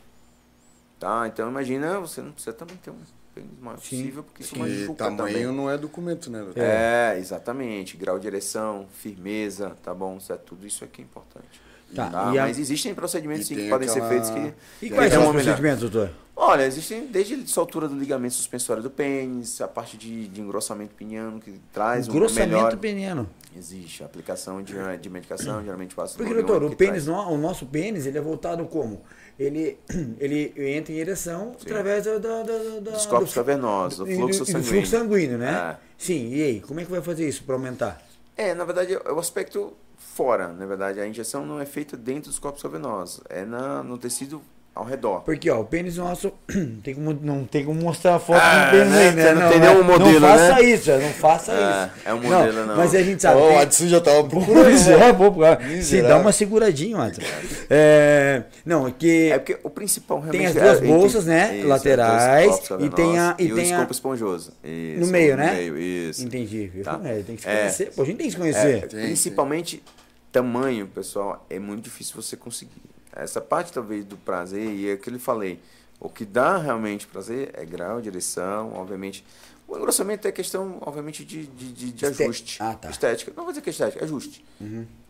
Tá? 1.00 1.28
Então 1.28 1.50
imagina, 1.50 2.00
você 2.00 2.22
não 2.22 2.32
precisa 2.32 2.56
também 2.56 2.78
ter 2.78 2.90
um 2.92 2.96
pênis 3.34 3.50
maior 3.62 3.78
Sim. 3.80 3.98
possível, 3.98 4.24
porque 4.24 4.44
isso 4.44 4.56
E 4.56 4.60
machuca 4.60 4.94
tamanho 4.94 5.18
também. 5.18 5.46
não 5.56 5.70
é 5.70 5.78
documento, 5.78 6.30
né, 6.30 6.40
doutor? 6.40 6.62
É, 6.64 7.18
exatamente. 7.18 7.98
Grau 7.98 8.20
de 8.20 8.28
ereção, 8.28 8.86
firmeza, 8.94 9.76
tá 9.84 9.94
bom? 9.94 10.18
Isso 10.18 10.32
é 10.34 10.38
tudo 10.38 10.66
isso 10.68 10.84
aqui 10.84 11.02
é 11.02 11.06
importante. 11.06 11.62
Tá, 11.96 12.10
Tá? 12.10 12.32
e 12.34 12.40
a- 12.40 12.44
Mas 12.48 12.58
existem 12.58 12.94
procedimentos 12.96 13.46
sim, 13.48 13.56
que 13.56 13.70
podem 13.70 13.88
ser 13.88 14.02
aquela- 14.02 14.10
feitos 14.10 14.30
que. 14.32 14.86
E 14.86 14.90
que 14.90 14.96
quais 14.96 15.14
são 15.14 15.26
os 15.28 15.32
procedimentos, 15.32 15.90
doutor? 15.90 16.10
Olha, 16.36 16.66
existem 16.66 17.06
desde 17.06 17.36
a 17.36 17.46
soltura 17.46 17.88
do 17.88 17.96
ligamento 17.96 18.34
suspensório 18.34 18.82
do 18.82 18.90
pênis, 18.90 19.62
a 19.62 19.68
parte 19.68 19.96
de, 19.96 20.28
de 20.28 20.42
engrossamento 20.42 20.96
peniano, 20.96 21.40
que 21.40 21.54
traz 21.72 22.08
um 22.08 22.12
Grossamento 22.12 22.52
melhor. 22.56 22.78
peniano. 22.78 23.30
Existe 23.56 24.02
a 24.02 24.08
aplicação 24.08 24.64
de, 24.64 24.74
de 25.00 25.10
medicação, 25.12 25.64
geralmente 25.64 25.94
ácido 26.02 26.18
Porque, 26.24 26.34
doutor, 26.34 26.64
o 26.64 26.76
pênis, 26.76 27.06
traz- 27.06 27.28
no- 27.28 27.32
o 27.36 27.38
nosso 27.38 27.68
pênis, 27.68 28.08
ele 28.08 28.18
é 28.18 28.22
voltado 28.22 28.66
como? 28.66 29.04
Ele, 29.40 29.78
ele 30.20 30.54
entra 30.76 30.94
em 30.94 30.98
ereção 30.98 31.56
através 31.62 32.06
da, 32.06 32.18
da, 32.18 32.44
da- 32.44 32.80
da- 32.82 32.92
Dos 32.92 33.06
corpos 33.06 33.32
do- 33.32 33.36
cavernosos, 33.36 33.98
do 34.00 34.10
e 34.12 34.16
fluxo 34.16 34.38
e 34.38 34.40
do 34.40 34.46
sanguíneo. 34.46 34.70
fluxo 34.72 34.92
sanguíneo, 34.92 35.38
né? 35.38 35.78
É. 35.80 35.84
Sim, 35.98 36.30
e 36.34 36.44
aí, 36.44 36.60
como 36.62 36.80
é 36.80 36.86
que 36.86 36.92
vai 36.92 37.02
fazer 37.02 37.28
isso 37.28 37.44
para 37.44 37.56
aumentar? 37.56 38.02
É, 38.38 38.54
na 38.54 38.64
verdade, 38.66 38.94
é 38.94 39.12
o 39.12 39.20
aspecto 39.20 39.74
fora. 39.98 40.50
Na 40.50 40.66
verdade, 40.66 41.00
a 41.00 41.08
injeção 41.08 41.46
não 41.46 41.60
é 41.60 41.66
feita 41.66 41.96
dentro 41.98 42.30
dos 42.30 42.40
corpos 42.40 42.62
cavernosos. 42.62 43.22
É 43.30 43.44
na, 43.46 43.82
no 43.84 43.98
tecido 43.98 44.42
ao 44.76 44.84
redor. 44.86 45.22
Porque, 45.22 45.50
ó, 45.52 45.60
o 45.62 45.66
pênis 45.66 45.98
nosso 45.98 46.32
tem 46.84 46.96
como, 46.96 47.14
não 47.22 47.46
tem 47.46 47.64
como 47.64 47.80
mostrar 47.80 48.16
a 48.16 48.20
foto 48.20 48.40
Ah, 48.42 48.66
do 48.66 48.72
pênis 48.72 48.92
né? 48.92 49.08
aí, 49.10 49.16
né? 49.16 49.34
Não 49.36 49.50
tem 49.52 49.60
nenhum 49.60 49.84
modelo, 49.84 50.20
Não 50.20 50.28
faça 50.30 50.54
né? 50.56 50.62
isso, 50.64 50.84
já, 50.86 50.98
não 50.98 51.10
faça 51.10 51.52
É, 51.52 51.56
isso. 52.00 52.08
é 52.10 52.14
um 52.16 52.22
modelo, 52.22 52.66
não. 52.66 52.76
Mas 52.78 52.96
a 52.96 53.04
gente 53.04 53.22
sabe. 53.22 53.40
Ó, 53.40 53.48
tem- 53.48 53.56
o 53.56 53.60
Adson 53.60 53.88
já 53.88 54.02
tava 54.02 54.24
procurando. 54.24 54.64
Pois 54.64 54.88
né? 54.88 54.96
é. 55.78 55.82
Se 55.82 56.02
dá 56.02 56.18
uma 56.18 56.32
seguradinha, 56.32 56.98
Adson. 57.04 57.22
É, 57.70 58.44
não, 58.66 58.88
é 58.88 58.92
que 58.92 59.32
É 59.32 59.38
porque 59.38 59.60
o 59.64 59.70
principal 59.70 60.22
Tem 60.30 60.42
realmente 60.42 60.58
as 60.58 60.64
duas 60.64 60.82
é- 60.82 60.86
bolsas, 60.94 61.26
né, 61.26 61.58
Isso, 61.58 61.68
laterais, 61.68 62.68
copos 62.68 62.86
e 62.86 62.90
tem 62.90 63.20
a- 63.20 63.36
e 63.38 63.52
o 63.52 63.56
tem 63.56 63.66
a- 63.66 63.76
escopo 63.76 63.92
esponjoso. 63.92 64.54
Isso, 64.64 65.00
no 65.06 65.08
meio, 65.08 65.38
no 65.38 65.44
né? 65.44 65.54
meio, 65.54 65.78
isso. 65.78 66.24
Entendi. 66.26 66.72
Tá. 66.84 67.00
É, 67.04 67.22
tem 67.22 67.36
que 67.36 67.42
se 67.44 67.48
É. 67.48 67.58
conhecer. 67.60 67.92
Pô, 67.96 68.02
a 68.02 68.06
gente 68.06 68.18
tem 68.18 68.26
que 68.28 68.32
se 68.32 68.38
É, 68.38 68.40
conhecer. 68.40 68.88
Tem, 68.88 69.00
principalmente 69.06 69.84
tamanho, 70.32 70.88
pessoal, 70.88 71.46
é 71.50 71.60
muito 71.60 71.84
difícil 71.84 72.16
você 72.20 72.36
conseguir. 72.36 72.72
Essa 73.16 73.40
parte 73.42 73.72
talvez 73.72 74.04
do 74.06 74.18
prazer, 74.18 74.70
e 74.70 74.90
é 74.90 74.98
que 74.98 75.10
eu 75.10 75.20
falei, 75.20 75.60
o 76.00 76.10
que 76.10 76.26
dá 76.26 76.58
realmente 76.58 77.08
prazer 77.08 77.52
é 77.54 77.64
grau, 77.66 78.02
direção, 78.02 78.74
obviamente. 78.74 79.24
O 79.68 79.78
engrossamento 79.78 80.28
é 80.28 80.32
questão, 80.32 80.78
obviamente, 80.82 81.24
de, 81.24 81.46
de, 81.48 81.72
de, 81.72 81.92
de 81.92 82.06
Este- 82.06 82.24
ajuste. 82.24 82.58
Ah, 82.62 82.74
tá. 82.76 82.90
Estética. 82.90 83.32
Não 83.36 83.44
vou 83.44 83.52
dizer 83.54 83.62
que 83.62 83.70
é 83.70 83.72
estética, 83.72 84.04
é 84.04 84.06
ajuste. 84.06 84.44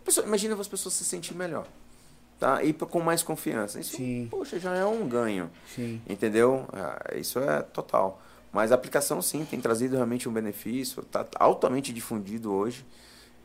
Pessoa- 0.06 0.26
imagina 0.28 0.56
as 0.56 0.68
pessoas 0.68 0.93
se 0.93 1.04
sentir 1.04 1.34
melhor. 1.36 1.68
Tá? 2.39 2.62
E 2.64 2.74
com 2.74 2.99
mais 2.99 3.24
confiança. 3.24 3.80
Isso, 3.80 3.95
Sim. 3.97 4.28
poxa, 4.30 4.60
já 4.60 4.76
é 4.76 4.86
um 4.86 5.08
ganho. 5.08 5.49
Sim. 5.74 6.01
Entendeu? 6.08 6.68
Ah, 6.74 7.16
Isso 7.16 7.39
é 7.39 7.62
total. 7.62 8.22
Mas 8.51 8.72
a 8.72 8.76
aplicação, 8.76 9.22
sim, 9.22 9.45
tem 9.49 9.60
trazido 9.62 9.95
realmente 9.95 10.28
um 10.28 10.34
benefício. 10.34 11.01
Está 11.01 11.26
altamente 11.39 11.91
difundido 11.93 12.51
hoje. 12.54 12.86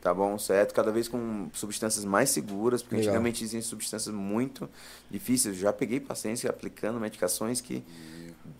Tá 0.01 0.13
bom? 0.13 0.37
Certo? 0.39 0.73
Cada 0.73 0.91
vez 0.91 1.07
com 1.09 1.49
substâncias 1.53 2.05
mais 2.05 2.29
seguras, 2.29 2.81
porque 2.81 2.95
Legal. 2.95 3.09
antigamente 3.09 3.43
existiam 3.43 3.61
substâncias 3.61 4.13
muito 4.15 4.69
difíceis. 5.11 5.55
Eu 5.55 5.61
já 5.61 5.73
peguei 5.73 5.99
pacientes 5.99 6.45
aplicando 6.45 6.99
medicações 6.99 7.59
que 7.59 7.83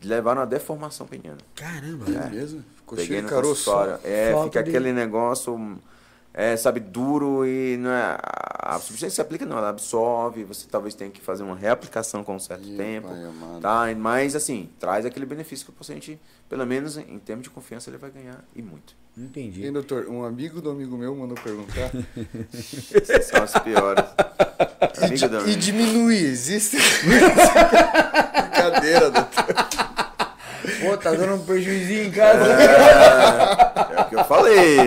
levaram 0.04 0.42
à 0.42 0.46
deformação 0.46 1.08
peniana. 1.08 1.38
Caramba. 1.56 2.06
É 2.12 2.30
mesmo? 2.30 2.64
Ficou 2.76 2.98
Peguei 2.98 3.22
no 3.22 3.28
de 3.30 3.34
caroço. 3.34 3.72
É, 4.04 4.32
Falta 4.34 4.46
fica 4.50 4.64
de- 4.64 4.70
aquele 4.70 4.92
negócio, 4.92 5.80
é, 6.34 6.58
sabe, 6.58 6.80
duro 6.82 7.46
e 7.46 7.78
não 7.78 7.90
é, 7.90 8.18
a 8.22 8.74
substância 8.80 9.08
que 9.08 9.16
se 9.16 9.22
aplica 9.22 9.46
não, 9.46 9.58
ela 9.58 9.70
absorve, 9.70 10.44
você 10.44 10.68
talvez 10.70 10.94
tenha 10.94 11.10
que 11.10 11.22
fazer 11.22 11.44
uma 11.44 11.56
reaplicação 11.56 12.24
com 12.24 12.36
um 12.36 12.40
certo 12.40 12.68
Ih, 12.68 12.76
tempo. 12.78 13.08
pai. 13.08 13.62
Tá? 13.62 13.86
Mas 13.98 14.36
assim, 14.36 14.70
traz 14.78 15.06
aquele 15.06 15.26
benefício 15.26 15.66
que 15.66 15.72
o 15.72 15.74
paciente, 15.76 16.20
pelo 16.50 16.66
menos 16.66 16.98
em 16.98 17.18
termos 17.20 17.44
de 17.44 17.50
confiança, 17.50 17.90
ele 17.90 17.98
vai 17.98 18.12
ganhar 18.12 18.44
e 18.56 18.62
muito. 18.62 18.94
Entendi. 19.20 19.66
Hein, 19.66 19.74
doutor? 19.74 20.06
Um 20.08 20.24
amigo 20.24 20.62
do 20.62 20.72
amigo 20.72 20.98
meu 20.98 21.14
mandou 21.14 21.38
perguntar. 21.44 21.92
Essas 22.96 23.26
são 23.26 23.44
as 23.44 23.52
piores. 23.60 24.06
e, 25.02 25.06
Amigo 25.06 25.28
da 25.28 25.42
e 25.42 25.56
diminuir, 25.58 26.24
existe? 26.24 26.78
Brincadeira, 27.04 29.12
doutor. 29.12 29.46
Pô, 30.82 30.98
tá 30.98 31.12
dando 31.12 31.36
um 31.36 31.46
prejuízinho 31.46 32.06
em 32.06 32.12
casa. 32.12 32.46
É, 34.09 34.09
é 34.09 34.09
que 34.10 34.16
eu 34.16 34.24
falei. 34.26 34.78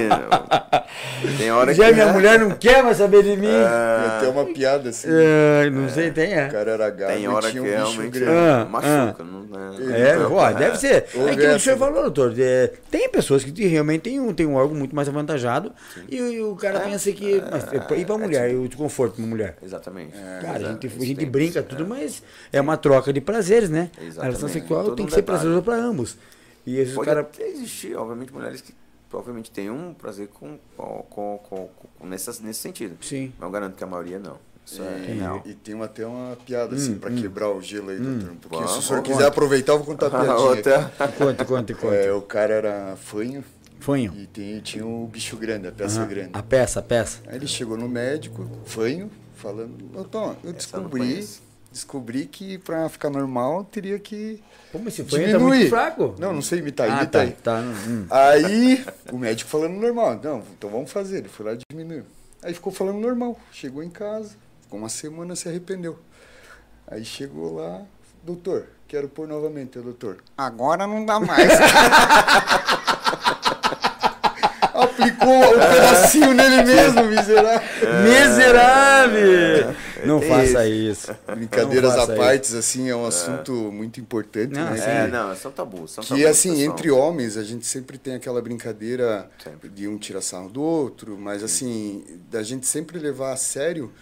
Tem 1.38 1.50
hora 1.50 1.72
Já 1.74 1.86
que. 1.86 1.92
minha 1.94 2.12
mulher 2.12 2.38
não 2.38 2.50
quer 2.50 2.82
mais 2.82 2.96
saber 2.96 3.22
de 3.22 3.36
mim. 3.36 3.46
Eu 3.46 4.20
tenho 4.20 4.32
uma 4.32 4.44
piada 4.46 4.88
assim. 4.90 5.08
É, 5.10 5.70
não 5.70 5.88
sei, 5.88 6.10
tem, 6.10 6.32
é. 6.34 6.48
O 6.48 6.50
cara 6.52 6.70
era 6.72 6.90
gago 6.90 7.12
Tem 7.12 7.22
e 7.24 7.28
hora 7.28 7.46
que 7.46 7.50
tinha 7.52 7.62
um 7.62 7.66
bicho 7.66 7.76
realmente 7.76 8.18
grande. 8.18 8.32
Ah, 8.38 8.64
machuca. 8.68 9.24
Não, 9.24 9.42
né? 9.42 10.10
É, 10.10 10.18
ó, 10.18 10.52
deve 10.52 10.78
ser. 10.78 10.92
É 10.94 10.98
aquilo 11.00 11.36
que 11.36 11.46
o 11.46 11.60
senhor 11.60 11.78
falou, 11.78 12.02
doutor. 12.10 12.34
é, 12.38 12.72
tem 12.90 13.08
pessoas 13.08 13.44
que 13.44 13.66
realmente 13.66 14.02
têm 14.02 14.20
um, 14.20 14.32
têm 14.34 14.46
um 14.46 14.54
órgão 14.54 14.76
muito 14.76 14.94
mais 14.94 15.08
avantajado 15.08 15.72
e, 16.08 16.20
o- 16.40 16.52
o 16.52 16.56
cara 16.56 16.80
pensa 16.80 17.10
que. 17.12 17.42
Mas, 17.50 17.64
é, 17.72 17.98
e 18.00 18.04
pra 18.04 18.18
mulher, 18.18 18.50
e 18.50 18.56
o 18.56 18.68
conforto 18.76 19.16
pra 19.16 19.24
mulher? 19.24 19.56
Exatamente. 19.62 20.12
Cara, 20.40 20.58
a 20.68 20.72
gente, 20.72 20.86
a 20.86 20.90
gente 21.04 21.14
tem- 21.16 21.30
brinca 21.30 21.62
tudo, 21.62 21.86
mas 21.86 22.22
é 22.52 22.60
uma 22.60 22.76
troca 22.76 23.12
de 23.12 23.20
prazeres, 23.20 23.70
né? 23.70 23.90
A 23.96 24.00
relação 24.00 24.24
Exatamente. 24.48 24.52
sexual 24.52 24.90
tem 24.94 25.06
que 25.06 25.14
ser 25.14 25.22
prazerosa 25.22 25.62
pra 25.62 25.74
ambos. 25.76 26.16
E 26.66 26.78
esses 26.78 26.94
Pode 26.94 27.06
caras. 27.08 27.24
até 27.24 27.46
existir, 27.48 27.96
obviamente, 27.96 28.32
mulheres 28.32 28.60
que 28.60 28.72
provavelmente 29.12 29.50
têm 29.50 29.70
um 29.70 29.92
prazer 29.92 30.28
com, 30.28 30.58
com, 30.74 31.06
com, 31.10 31.38
com, 31.48 31.68
com- 31.98 32.06
nessa, 32.06 32.32
nesse 32.42 32.60
sentido. 32.60 32.96
Sim. 33.04 33.30
Mas 33.38 33.46
eu 33.46 33.50
garanto 33.52 33.76
que 33.76 33.84
a 33.84 33.86
maioria 33.86 34.18
não. 34.18 34.38
Isso 34.64 34.80
é 34.82 34.98
E, 35.10 35.12
real. 35.18 35.42
e 35.44 35.52
tem 35.54 35.80
até 35.82 36.06
uma 36.06 36.34
piada 36.46 36.74
assim, 36.74 36.94
pra 36.94 37.10
quebrar 37.10 37.50
o 37.50 37.60
gelo 37.60 37.90
aí, 37.90 37.98
doutor. 37.98 38.34
Porque 38.40 38.68
se 38.68 38.78
o 38.78 38.82
senhor 38.82 39.02
quiser 39.02 39.26
aproveitar, 39.26 39.72
eu 39.74 39.78
vou 39.78 39.86
contar 39.86 40.06
a 40.06 40.10
piadinha. 40.10 40.34
Outra. 40.36 40.92
Conte, 41.18 41.44
conte, 41.44 41.74
conte. 41.74 41.94
É, 41.94 42.12
o 42.12 42.22
cara 42.22 42.54
era 42.54 42.96
fanho 42.96 43.44
Fanho. 43.80 44.14
e 44.16 44.26
tem- 44.28 44.60
tinha 44.60 44.86
o 44.86 45.06
bicho 45.08 45.36
grande, 45.36 45.66
a 45.68 45.72
peça 45.72 46.04
grande. 46.06 46.30
A 46.32 46.42
peça, 46.42 46.78
a 46.80 46.82
peça. 46.82 47.20
Aí 47.26 47.36
ele 47.36 47.46
chegou 47.48 47.76
no 47.76 47.88
médico, 47.88 48.48
fanho, 48.64 49.10
falando, 49.34 49.76
doutor, 49.92 50.36
eu 50.42 50.50
não 50.50 50.52
descobri. 50.52 51.28
Descobri 51.72 52.26
que 52.26 52.58
pra 52.58 52.88
ficar 52.88 53.10
normal 53.10 53.64
teria 53.64 53.98
que 53.98 54.42
Pô, 54.70 54.78
mas 54.78 54.98
esse 54.98 55.04
fanho 55.08 55.24
tá 55.26 55.32
diminuir. 55.38 55.56
muito 55.58 55.70
fraco. 55.70 56.14
Não, 56.18 56.32
não 56.32 56.42
sei 56.42 56.58
imitar, 56.60 56.88
Ah, 56.90 56.96
imita 56.98 57.10
tá. 57.18 57.20
aí. 57.20 57.32
tá 57.32 57.60
hum. 57.60 58.06
Aí 58.10 58.84
o 59.12 59.18
médico 59.18 59.50
falando 59.50 59.74
normal, 59.74 60.20
não, 60.22 60.42
então 60.56 60.70
vamos 60.70 60.90
fazer. 60.92 61.18
Ele 61.18 61.28
foi 61.28 61.46
lá 61.46 61.52
e 61.54 61.58
diminuiu. 61.70 62.04
Aí 62.42 62.52
ficou 62.54 62.72
falando 62.72 62.98
normal. 62.98 63.38
Chegou 63.52 63.82
em 63.82 63.90
casa, 63.90 64.36
ficou 64.62 64.78
uma 64.78 64.88
semana, 64.88 65.34
se 65.36 65.48
arrependeu. 65.48 65.98
Aí 66.86 67.04
chegou 67.04 67.54
lá, 67.54 67.82
doutor, 68.22 68.66
quero 68.88 69.08
pôr 69.08 69.26
novamente, 69.28 69.78
doutor. 69.78 70.18
Agora 70.36 70.86
não 70.86 71.04
dá 71.06 71.18
mais. 71.20 71.48
Aplicou 75.03 75.44
o 75.44 75.53
pedacinho 75.53 76.32
nele 76.34 76.62
mesmo, 76.62 77.05
miserável. 77.05 77.62
Miserável! 78.03 79.74
Não 80.05 80.20
tem 80.20 80.28
faça 80.28 80.66
isso. 80.66 81.14
Brincadeiras 81.26 81.94
Não 81.94 82.03
à 82.03 82.07
parte, 82.09 82.57
assim, 82.57 82.88
é 82.90 82.96
um 82.96 83.07
assunto 83.07 83.53
muito 83.53 84.00
importante, 84.00 84.53
Não, 84.55 84.70
né? 84.70 84.76
sim. 84.76 84.90
É, 84.90 85.07
não, 85.07 85.34
são 85.36 85.50
tabus. 85.53 85.92
São 85.92 86.03
Que 86.03 86.11
tabus, 86.11 86.26
assim, 86.26 86.57
pessoal. 86.57 86.72
entre 86.72 86.90
homens, 86.90 87.36
a 87.36 87.42
gente 87.44 87.66
sempre 87.66 87.98
tem 87.98 88.14
aquela 88.14 88.40
brincadeira 88.42 89.28
Sempre. 89.42 89.68
de 89.68 89.86
um 89.86 89.96
tirar 89.98 90.20
sarro 90.22 90.48
do 90.48 90.62
outro, 90.62 91.16
mas 91.18 91.42
assim, 91.42 92.05
da 92.30 92.42
gente 92.42 92.66
sempre 92.66 92.98
levar 92.98 93.32
a 93.32 93.36
sério, 93.36 93.92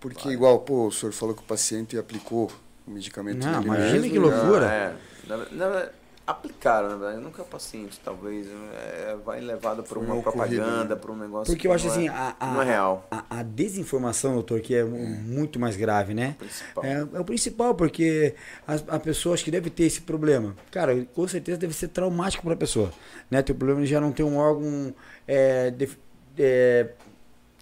porque 0.00 0.28
igual, 0.28 0.60
pô, 0.60 0.86
o 0.86 0.92
senhor 0.92 1.12
falou 1.12 1.34
que 1.34 1.42
o 1.42 1.46
paciente 1.46 1.98
aplicou 1.98 2.50
o 2.86 2.90
medicamento 2.90 3.44
Não, 3.44 3.62
imagina 3.62 3.92
mesmo, 3.92 4.10
que 4.10 4.18
loucura. 4.18 4.60
Não, 4.60 4.72
é. 4.72 4.92
Na, 5.26 5.36
na, 5.36 5.68
verdade, 5.68 5.90
aplicaram, 6.30 6.88
na 6.90 6.96
verdade. 6.96 7.22
Nunca 7.22 7.42
é 7.42 7.44
o 7.44 7.48
paciente, 7.48 7.98
talvez. 8.04 8.46
É, 8.74 9.16
vai 9.24 9.40
levado 9.40 9.82
por 9.82 9.98
Foi 9.98 10.06
uma 10.06 10.14
um 10.14 10.22
propaganda, 10.22 10.94
né? 10.94 11.00
por 11.00 11.10
um 11.10 11.16
negócio 11.16 11.52
Porque 11.52 11.66
eu 11.66 11.72
acho 11.72 11.86
assim, 11.88 12.06
é, 12.06 12.10
a, 12.10 12.36
a, 12.38 12.52
não 12.52 12.62
é 12.62 12.64
real. 12.64 13.06
A, 13.10 13.24
a 13.40 13.42
desinformação, 13.42 14.34
doutor, 14.34 14.60
que 14.60 14.74
é 14.74 14.84
mu- 14.84 14.98
muito 15.06 15.58
mais 15.58 15.76
grave, 15.76 16.14
né? 16.14 16.36
Principal. 16.38 16.84
É, 16.84 16.92
é 17.14 17.20
o 17.20 17.24
principal, 17.24 17.74
porque 17.74 18.34
a, 18.66 18.74
a 18.96 18.98
pessoa 19.00 19.34
acho 19.34 19.44
que 19.44 19.50
deve 19.50 19.70
ter 19.70 19.84
esse 19.84 20.02
problema. 20.02 20.54
Cara, 20.70 21.04
com 21.14 21.26
certeza 21.26 21.58
deve 21.58 21.74
ser 21.74 21.88
traumático 21.88 22.42
para 22.44 22.54
a 22.54 22.56
pessoa. 22.56 22.92
Né? 23.30 23.40
O 23.40 23.54
problema 23.54 23.80
de 23.80 23.86
já 23.86 24.00
não 24.00 24.12
ter 24.12 24.22
um 24.22 24.36
órgão. 24.36 24.94
é, 25.26 25.70
def- 25.70 25.96
é, 26.38 26.88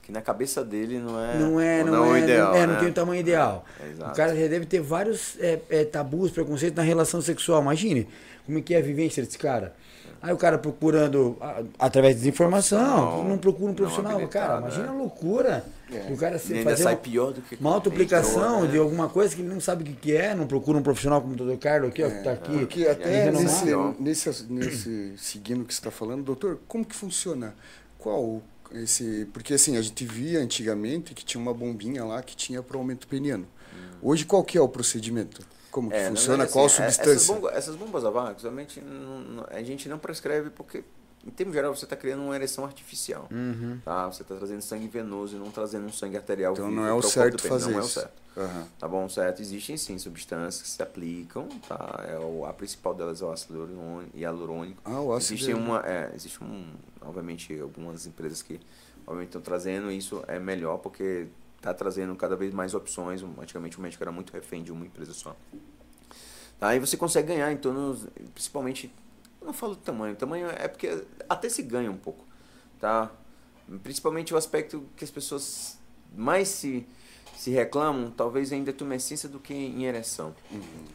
Que 0.07 0.13
na 0.13 0.23
cabeça 0.23 0.65
dele 0.65 1.01
não 1.01 1.21
é, 1.21 1.37
não 1.37 1.61
é, 1.61 1.83
não, 1.83 2.11
o 2.13 2.15
é, 2.15 2.21
ideal. 2.21 2.55
é, 2.55 2.65
não 2.65 2.75
né? 2.75 2.79
tem 2.79 2.91
o 2.91 2.93
tamanho 2.93 3.21
ideal. 3.21 3.65
É, 3.81 3.91
exato. 3.91 4.13
o 4.13 4.15
cara 4.15 4.37
já 4.37 4.47
deve 4.47 4.65
ter 4.65 4.81
vários 4.81 5.37
é, 5.41 5.59
é, 5.69 5.85
tabus, 5.85 6.31
preconceitos 6.31 6.77
na 6.77 6.85
relação 6.85 7.21
sexual. 7.21 7.61
Imagine 7.61 8.07
como 8.45 8.57
é 8.57 8.63
que 8.63 8.73
é 8.73 8.79
a 8.79 8.83
vivência 8.83 9.21
desse 9.21 9.37
cara. 9.37 9.75
Aí 10.23 10.33
o 10.33 10.37
cara 10.37 10.59
procurando 10.59 11.37
através 11.77 12.15
de 12.15 12.21
desinformação, 12.21 12.79
Profissional, 12.79 13.25
não 13.29 13.39
procura 13.39 13.65
um 13.65 13.69
não 13.69 13.75
profissional. 13.75 14.29
cara, 14.29 14.61
imagina 14.61 14.85
né? 14.85 14.91
a 14.91 14.93
loucura. 14.93 15.65
É. 15.93 16.13
O 16.13 16.17
cara 16.17 16.39
se 16.39 16.63
fazer 16.63 16.85
sai 16.85 16.97
pior 16.97 17.33
do 17.33 17.43
que 17.43 17.57
uma 17.57 17.75
autoaplicação 17.75 18.43
entrou, 18.43 18.63
né? 18.63 18.71
de 18.71 18.79
alguma 18.79 19.09
coisa 19.09 19.35
que 19.35 19.43
ele 19.43 19.53
não 19.53 19.61
sabe 19.61 19.83
o 19.83 19.87
que, 19.87 19.93
que 19.93 20.17
é, 20.17 20.37
não 20.37 20.47
procura 20.47 20.79
um 20.79 20.83
profissional 20.85 21.21
como 21.21 21.35
o 21.35 21.37
doutor 21.37 21.59
Carlos 21.59 21.91
aqui, 21.91 22.05
ó, 22.05 22.09
que 22.09 22.23
tá 22.23 22.33
aqui. 22.33 22.55
É, 22.55 22.59
Porque 22.59 22.87
até 22.87 23.31
nesse, 23.33 23.65
nesse, 23.99 24.45
nesse 24.49 25.15
seguindo 25.17 25.63
o 25.63 25.65
que 25.65 25.75
você 25.75 25.81
está 25.81 25.91
falando, 25.91 26.23
doutor, 26.23 26.61
como 26.69 26.85
que 26.85 26.95
funciona? 26.95 27.57
Qual 27.99 28.41
esse. 28.73 29.27
Porque 29.33 29.55
assim, 29.55 29.77
a 29.77 29.83
gente 29.83 30.05
via 30.05 30.41
antigamente 30.41 31.15
que 31.15 31.25
tinha 31.25 31.41
uma 31.41 31.53
bombinha 31.55 32.05
lá 32.05 32.23
que 32.23 32.35
tinha 32.37 32.63
para 32.63 32.77
aumento 32.77 33.07
peniano. 33.07 33.47
Hoje 34.03 34.25
qual 34.25 34.45
que 34.45 34.57
é 34.59 34.61
o 34.61 34.69
procedimento? 34.69 35.43
Como 35.71 35.91
que 35.91 35.97
É, 35.97 36.05
na 36.05 36.11
funciona? 36.11 36.37
verdade, 36.39 36.53
Qual 36.53 36.67
assim, 36.67 36.83
é- 36.83 36.91
substância? 36.91 37.13
Essas, 37.17 37.27
bomba- 37.27 37.51
essas 37.53 37.77
bombas 37.77 38.05
a 38.05 38.11
vácuo, 38.11 38.49
a 39.51 39.63
gente 39.63 39.89
não 39.89 39.99
prescreve 39.99 40.51
porque, 40.51 40.83
em 41.27 41.31
termos 41.31 41.55
geral, 41.55 41.75
você 41.75 41.85
está 41.85 41.97
criando 41.97 42.23
uma 42.23 42.37
ereção 42.37 42.65
artificial. 42.65 43.29
Tá? 43.85 44.07
Você 44.07 44.23
está 44.23 44.37
trazendo 44.37 44.63
sangue 44.63 44.87
venoso 44.87 45.37
e 45.37 45.39
não 45.39 45.51
trazendo 45.51 45.87
um 45.87 45.93
sangue 45.93 46.17
arterial. 46.17 46.53
Então 46.53 46.71
não 46.71 46.87
é 46.87 46.93
o 46.93 47.03
certo 47.03 47.33
corpo 47.33 47.37
do 47.37 47.43
pênis, 47.43 47.65
fazer 47.65 47.73
Não 47.73 47.79
é 47.79 47.83
o 47.83 47.85
isso. 47.85 48.01
certo. 48.01 48.27
Aham. 48.37 48.69
Tá 48.79 48.87
bom, 48.87 49.09
certo? 49.09 49.43
Existem 49.43 49.77
sim 49.77 49.99
substâncias 49.99 50.63
que 50.63 50.69
se 50.69 50.83
aplicam, 50.83 51.49
tá? 51.67 52.05
É 52.07 52.19
o, 52.19 52.45
a 52.45 52.53
principal 52.53 52.95
delas 52.95 53.23
é 53.23 53.25
o 53.25 53.33
ácido 53.33 53.69
hialurônico-. 54.15 54.81
Ah, 54.85 55.01
o 55.01 55.13
ácido 55.13 55.35
Existe 55.35 55.55
uma, 55.55 55.81
é, 55.85 56.13
existe 56.15 56.45
um, 56.45 56.67
obviamente, 57.01 57.59
algumas 57.59 58.07
empresas 58.07 58.43
que 58.43 58.61
obviamente 59.07 59.29
estão 59.29 59.41
trazendo 59.41 59.91
isso 59.91 60.23
é 60.29 60.39
melhor 60.39 60.79
porque 60.79 61.27
está 61.57 61.73
trazendo 61.75 62.15
cada 62.15 62.37
vez 62.37 62.55
mais 62.55 62.75
opções. 62.75 63.23
Antigamente 63.41 63.79
o 63.79 63.81
médico 63.81 64.05
era 64.05 64.13
muito 64.13 64.33
refém 64.33 64.63
de 64.63 64.71
uma 64.71 64.87
empresa 64.87 65.13
só. 65.13 65.35
Tá? 66.61 66.69
Aí 66.69 66.79
você 66.79 66.97
consegue 66.97 67.29
ganhar 67.29 67.51
em 67.51 67.57
torno, 67.57 67.99
principalmente, 68.35 68.93
não 69.47 69.53
falo 69.53 69.75
do 69.75 69.81
tamanho, 69.81 70.15
o 70.15 70.17
tamanho 70.17 70.49
é 70.49 70.69
porque 70.69 71.05
até 71.29 71.49
se 71.49 71.63
ganha 71.63 71.91
um 71.91 71.97
pouco, 71.97 72.25
tá? 72.81 73.11
Principalmente 73.83 74.35
o 74.35 74.37
aspecto 74.37 74.85
que 74.97 75.05
as 75.05 75.11
pessoas 75.11 75.79
mais 76.15 76.49
se 76.49 76.87
se 77.37 77.51
reclamam, 77.51 78.11
talvez 78.11 78.51
ainda 78.51 78.75
uma 78.81 78.97
essência 78.97 79.29
do 79.29 79.39
que 79.39 79.53
em 79.53 79.85
ereção. 79.85 80.35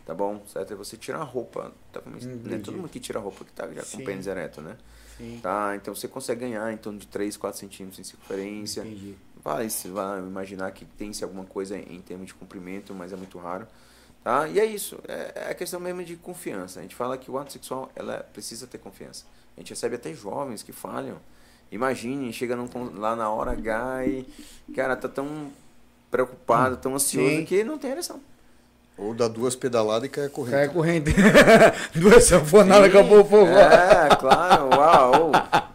Tá 0.05 0.13
bom? 0.13 0.43
Certo? 0.47 0.73
É 0.73 0.75
você 0.75 0.97
tirar 0.97 1.19
a 1.19 1.23
roupa. 1.23 1.71
Tá, 1.93 2.01
não 2.05 2.15
é 2.17 2.17
Entendi. 2.17 2.63
todo 2.63 2.77
mundo 2.77 2.89
que 2.89 2.99
tira 2.99 3.19
a 3.19 3.21
roupa 3.21 3.45
que 3.45 3.51
tá 3.51 3.67
já 3.67 3.81
com 3.81 3.87
Sim. 3.87 4.01
o 4.01 4.05
pênis 4.05 4.25
ereto, 4.25 4.59
né? 4.59 4.75
Sim. 5.17 5.39
Tá? 5.41 5.75
Então 5.75 5.93
você 5.93 6.07
consegue 6.07 6.41
ganhar 6.41 6.73
em 6.73 6.77
torno 6.77 6.97
de 6.97 7.05
3, 7.07 7.37
4 7.37 7.59
centímetros 7.59 7.99
em 7.99 8.03
circunferência. 8.03 8.81
Entendi. 8.81 9.15
Vai, 9.43 9.69
se 9.69 9.87
vai 9.87 10.19
imaginar 10.19 10.71
que 10.71 10.83
tem-se 10.83 11.23
alguma 11.23 11.45
coisa 11.45 11.77
em 11.77 12.01
termos 12.01 12.27
de 12.27 12.33
comprimento, 12.33 12.93
mas 12.93 13.13
é 13.13 13.15
muito 13.15 13.37
raro. 13.37 13.67
Tá? 14.23 14.47
E 14.47 14.59
é 14.59 14.65
isso, 14.65 14.99
é, 15.07 15.31
é 15.47 15.51
a 15.51 15.55
questão 15.55 15.79
mesmo 15.79 16.03
de 16.03 16.15
confiança. 16.15 16.79
A 16.79 16.83
gente 16.83 16.95
fala 16.95 17.17
que 17.17 17.31
o 17.31 17.37
ato 17.37 17.51
sexual 17.51 17.91
ela 17.95 18.17
precisa 18.31 18.67
ter 18.67 18.77
confiança. 18.77 19.25
A 19.57 19.59
gente 19.59 19.71
recebe 19.71 19.95
até 19.95 20.13
jovens 20.13 20.61
que 20.61 20.71
falham. 20.71 21.17
Imagine, 21.71 22.31
chega 22.31 22.55
num 22.55 22.67
lá 22.99 23.15
na 23.15 23.29
hora 23.29 23.51
H 23.51 24.05
e, 24.05 24.27
cara, 24.75 24.95
tá 24.95 25.07
tão 25.07 25.51
preocupado, 26.11 26.77
tão 26.77 26.93
ansioso 26.93 27.29
Sim. 27.29 27.45
que 27.45 27.63
não 27.63 27.77
tem 27.77 27.91
ereção. 27.91 28.21
Ou 29.01 29.15
dá 29.15 29.27
duas 29.27 29.55
pedaladas 29.55 30.05
e 30.05 30.09
cai 30.09 30.25
a 30.25 30.29
corrente. 30.29 30.51
Cai 30.51 30.65
a 30.65 30.69
corrente. 30.69 31.11
Duas 31.99 32.23
sanfonadas, 32.23 32.91
Sim, 32.91 32.97
acabou 32.99 33.21
o 33.21 33.25
fogo. 33.25 33.47
É, 33.51 34.15
claro, 34.15 34.69
uau. 34.77 35.31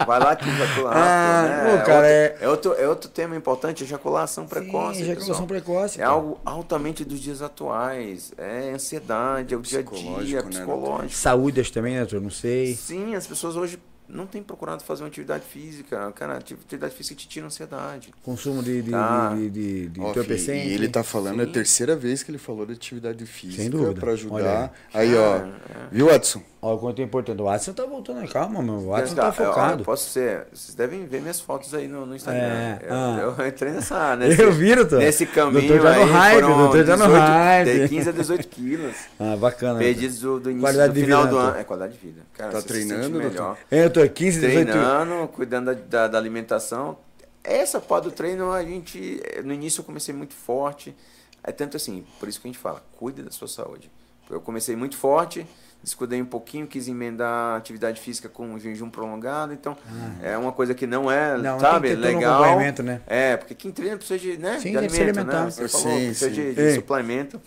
Vai 0.06 0.20
lá 0.20 0.36
que 0.36 0.48
ejacula 0.48 0.90
Ah, 0.94 1.42
né? 1.42 1.64
pô, 1.78 1.84
cara, 1.84 1.96
outro, 1.96 2.06
é... 2.06 2.48
outro, 2.48 2.74
é 2.74 2.88
outro 2.88 3.10
tema 3.10 3.34
importante, 3.34 3.82
ejaculação 3.82 4.46
precoce. 4.46 4.98
Sim, 4.98 5.04
ejaculação 5.06 5.44
pessoal. 5.44 5.48
precoce. 5.48 5.96
É 6.00 6.04
cara. 6.04 6.12
algo 6.14 6.38
altamente 6.44 7.04
dos 7.04 7.18
dias 7.18 7.42
atuais. 7.42 8.32
É 8.38 8.70
ansiedade, 8.72 9.52
é 9.54 9.56
o 9.56 9.60
dia 9.60 9.80
a 9.80 9.82
dia, 9.82 9.90
Psicológico, 9.90 10.44
né, 10.44 10.50
psicológico. 10.50 11.12
Saúde 11.12 11.72
também, 11.72 11.94
né, 11.94 12.00
doutor? 12.00 12.20
Não 12.20 12.30
sei. 12.30 12.76
Sim, 12.76 13.16
as 13.16 13.26
pessoas 13.26 13.56
hoje 13.56 13.76
não 14.08 14.26
têm 14.26 14.42
procurado 14.42 14.82
fazer 14.84 15.02
uma 15.02 15.08
atividade 15.08 15.44
física. 15.44 16.12
Cara, 16.12 16.36
atividade 16.36 16.94
física 16.94 17.14
te 17.20 17.28
tira 17.28 17.46
ansiedade. 17.46 18.12
Consumo 18.22 18.62
de, 18.62 18.82
de, 18.82 18.90
Tá. 18.90 19.34
de, 19.34 19.50
de, 19.50 19.88
de 19.88 20.00
entorpecente. 20.00 20.68
e 20.68 20.72
ele 20.74 20.88
tá 20.88 21.02
falando, 21.02 21.40
é 21.40 21.44
a 21.44 21.46
Sim. 21.46 21.52
terceira 21.52 21.96
vez 21.96 22.22
que 22.22 22.30
ele 22.30 22.38
falou 22.38 22.64
de 22.66 22.72
atividade 22.72 23.24
física 23.26 23.68
dúvida. 23.70 23.94
para 24.00 24.08
Olha 24.10 24.14
ajudar. 24.14 24.72
Aí, 24.94 25.14
ó. 25.14 25.36
É, 25.36 25.48
Viu, 25.90 26.10
Edson? 26.10 26.42
Olha 26.62 26.74
o 26.74 26.78
quanto 26.78 27.00
é 27.00 27.04
importante. 27.04 27.40
O 27.40 27.44
Watson 27.44 27.72
tá 27.74 27.84
voltando. 27.84 28.26
Calma, 28.28 28.60
meu. 28.60 28.74
O 28.74 28.86
Watson 28.88 29.14
tá 29.14 29.30
focado. 29.30 29.82
Eu, 29.82 29.84
posso 29.84 30.10
ser. 30.10 30.46
Vocês 30.52 30.74
devem 30.74 31.06
ver 31.06 31.20
minhas 31.20 31.38
fotos 31.40 31.72
aí 31.74 31.86
no, 31.86 32.04
no 32.04 32.16
Instagram. 32.16 32.42
É, 32.42 32.78
eu, 32.82 32.92
ah. 32.92 33.34
eu 33.38 33.46
entrei 33.46 33.70
nessa. 33.72 34.16
Nesse, 34.16 34.42
Eu 34.42 34.52
vi, 34.52 34.74
doutor. 34.74 34.98
Nesse 34.98 35.26
caminho. 35.26 35.68
Doutor 35.68 35.82
tá 35.84 35.94
no 35.94 36.02
aí, 36.02 36.10
hype, 36.10 36.40
doutor 36.40 36.84
tá 36.86 36.96
no 36.96 37.04
18 37.04 37.20
hype. 37.20 37.78
De 37.82 37.88
15 37.88 38.08
a 38.08 38.12
18 38.12 38.48
quilos. 38.48 38.96
Ah, 39.20 39.36
bacana. 39.36 39.78
Perdidos 39.78 40.18
do, 40.18 40.40
do 40.40 40.50
início 40.50 40.64
Qualidade 40.66 40.92
do 40.92 40.94
de 40.98 41.04
final 41.04 41.22
vida, 41.22 41.34
do 41.34 41.38
ano. 41.38 41.58
É 41.58 41.64
qualidade 41.64 41.92
de 41.92 41.98
vida. 42.00 42.20
Cara, 42.36 42.50
Tá 42.52 42.60
se 42.60 42.66
treinando, 42.66 43.10
doutor? 43.10 43.30
melhor. 43.30 43.56
É, 43.70 43.88
doutor, 43.96 44.08
15, 44.10 44.40
18 44.40 44.70
Treinando, 44.70 45.28
cuidando 45.28 45.66
da, 45.66 45.72
da, 45.74 46.08
da 46.08 46.18
alimentação. 46.18 46.98
Essa 47.42 47.80
parte 47.80 48.04
do 48.04 48.10
treino, 48.10 48.52
a 48.52 48.62
gente. 48.62 49.22
No 49.44 49.52
início 49.52 49.80
eu 49.80 49.84
comecei 49.84 50.14
muito 50.14 50.34
forte. 50.34 50.94
É 51.42 51.52
tanto 51.52 51.76
assim, 51.76 52.04
por 52.18 52.28
isso 52.28 52.40
que 52.40 52.48
a 52.48 52.50
gente 52.50 52.58
fala, 52.58 52.84
cuide 52.98 53.22
da 53.22 53.30
sua 53.30 53.46
saúde. 53.46 53.90
Eu 54.28 54.40
comecei 54.40 54.74
muito 54.74 54.96
forte, 54.96 55.46
descuidei 55.80 56.20
um 56.20 56.26
pouquinho, 56.26 56.66
quis 56.66 56.88
emendar 56.88 57.56
atividade 57.56 58.00
física 58.00 58.28
com 58.28 58.48
um 58.48 58.58
jejum 58.58 58.90
prolongado, 58.90 59.52
então 59.52 59.76
é 60.20 60.36
uma 60.36 60.50
coisa 60.50 60.74
que 60.74 60.88
não 60.88 61.08
é. 61.08 61.38
Não, 61.38 61.60
sabe, 61.60 61.90
tem 61.90 61.96
que 61.96 62.02
ter 62.02 62.08
todo 62.08 62.16
um 62.16 62.18
legal. 62.18 62.42
acompanhamento, 62.42 62.82
né? 62.82 63.00
É, 63.06 63.36
porque 63.36 63.54
quem 63.54 63.70
treina 63.70 63.96
precisa 63.96 64.18
de, 64.18 64.36
né, 64.36 64.58
Sim, 64.58 64.72
de 64.72 64.78
alimento, 64.78 65.02
alimentar. 65.02 65.44
né? 65.44 65.50
Você 65.52 65.68
Sim, 65.68 65.78
falou, 65.78 65.96
precisa 65.98 66.28
sim. 66.28 66.34
de, 66.34 66.54
de 66.54 66.74
suplemento. 66.74 67.40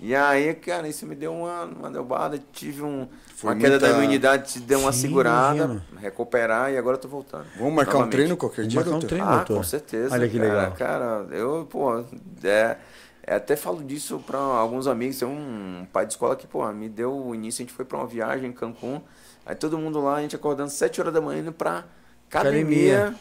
E 0.00 0.14
aí, 0.14 0.54
cara, 0.54 0.86
isso 0.86 1.04
me 1.06 1.14
deu 1.16 1.32
uma, 1.34 1.64
uma 1.64 1.90
derrubada, 1.90 2.40
tive 2.52 2.82
um, 2.82 3.08
Foi 3.34 3.50
uma 3.52 3.56
queda 3.60 3.78
da 3.80 3.88
muita- 3.88 4.02
imunidade, 4.02 4.60
deu 4.60 4.78
uma 4.80 4.92
Sim, 4.92 5.00
segurada, 5.00 5.56
imagino. 5.56 5.82
recuperar 6.00 6.72
e 6.72 6.78
agora 6.78 6.96
eu 6.96 7.00
tô 7.00 7.08
voltando. 7.08 7.46
Vamos 7.56 7.74
marcar 7.74 7.90
um 7.90 7.94
Novamente. 7.94 8.12
treino 8.12 8.36
qualquer 8.36 8.66
dia, 8.66 8.80
marcar 8.80 8.96
um 8.96 9.00
treino. 9.00 9.24
Ah, 9.26 9.36
doutor? 9.38 9.56
com 9.56 9.62
certeza. 9.64 10.14
Olha 10.14 10.28
que 10.28 10.38
cara. 10.38 10.48
legal. 10.54 10.72
Cara, 10.72 11.26
eu, 11.32 11.66
pô, 11.68 12.04
é, 12.44 12.76
é, 13.26 13.34
até 13.34 13.56
falo 13.56 13.82
disso 13.82 14.22
para 14.24 14.38
alguns 14.38 14.86
amigos. 14.86 15.18
Tem 15.18 15.26
um 15.26 15.84
pai 15.92 16.06
de 16.06 16.12
escola 16.12 16.36
que, 16.36 16.46
pô, 16.46 16.64
me 16.72 16.88
deu 16.88 17.12
o 17.12 17.34
início. 17.34 17.62
A 17.62 17.66
gente 17.66 17.74
foi 17.74 17.84
para 17.84 17.98
uma 17.98 18.06
viagem 18.06 18.50
em 18.50 18.52
Cancún. 18.52 19.00
Aí 19.44 19.56
todo 19.56 19.76
mundo 19.76 20.00
lá, 20.00 20.14
a 20.16 20.20
gente 20.22 20.36
acordando 20.36 20.70
7 20.70 21.00
horas 21.00 21.12
da 21.12 21.20
manhã 21.20 21.40
indo 21.40 21.52
pra 21.52 21.84
academia. 22.28 22.98
Academia. 23.08 23.14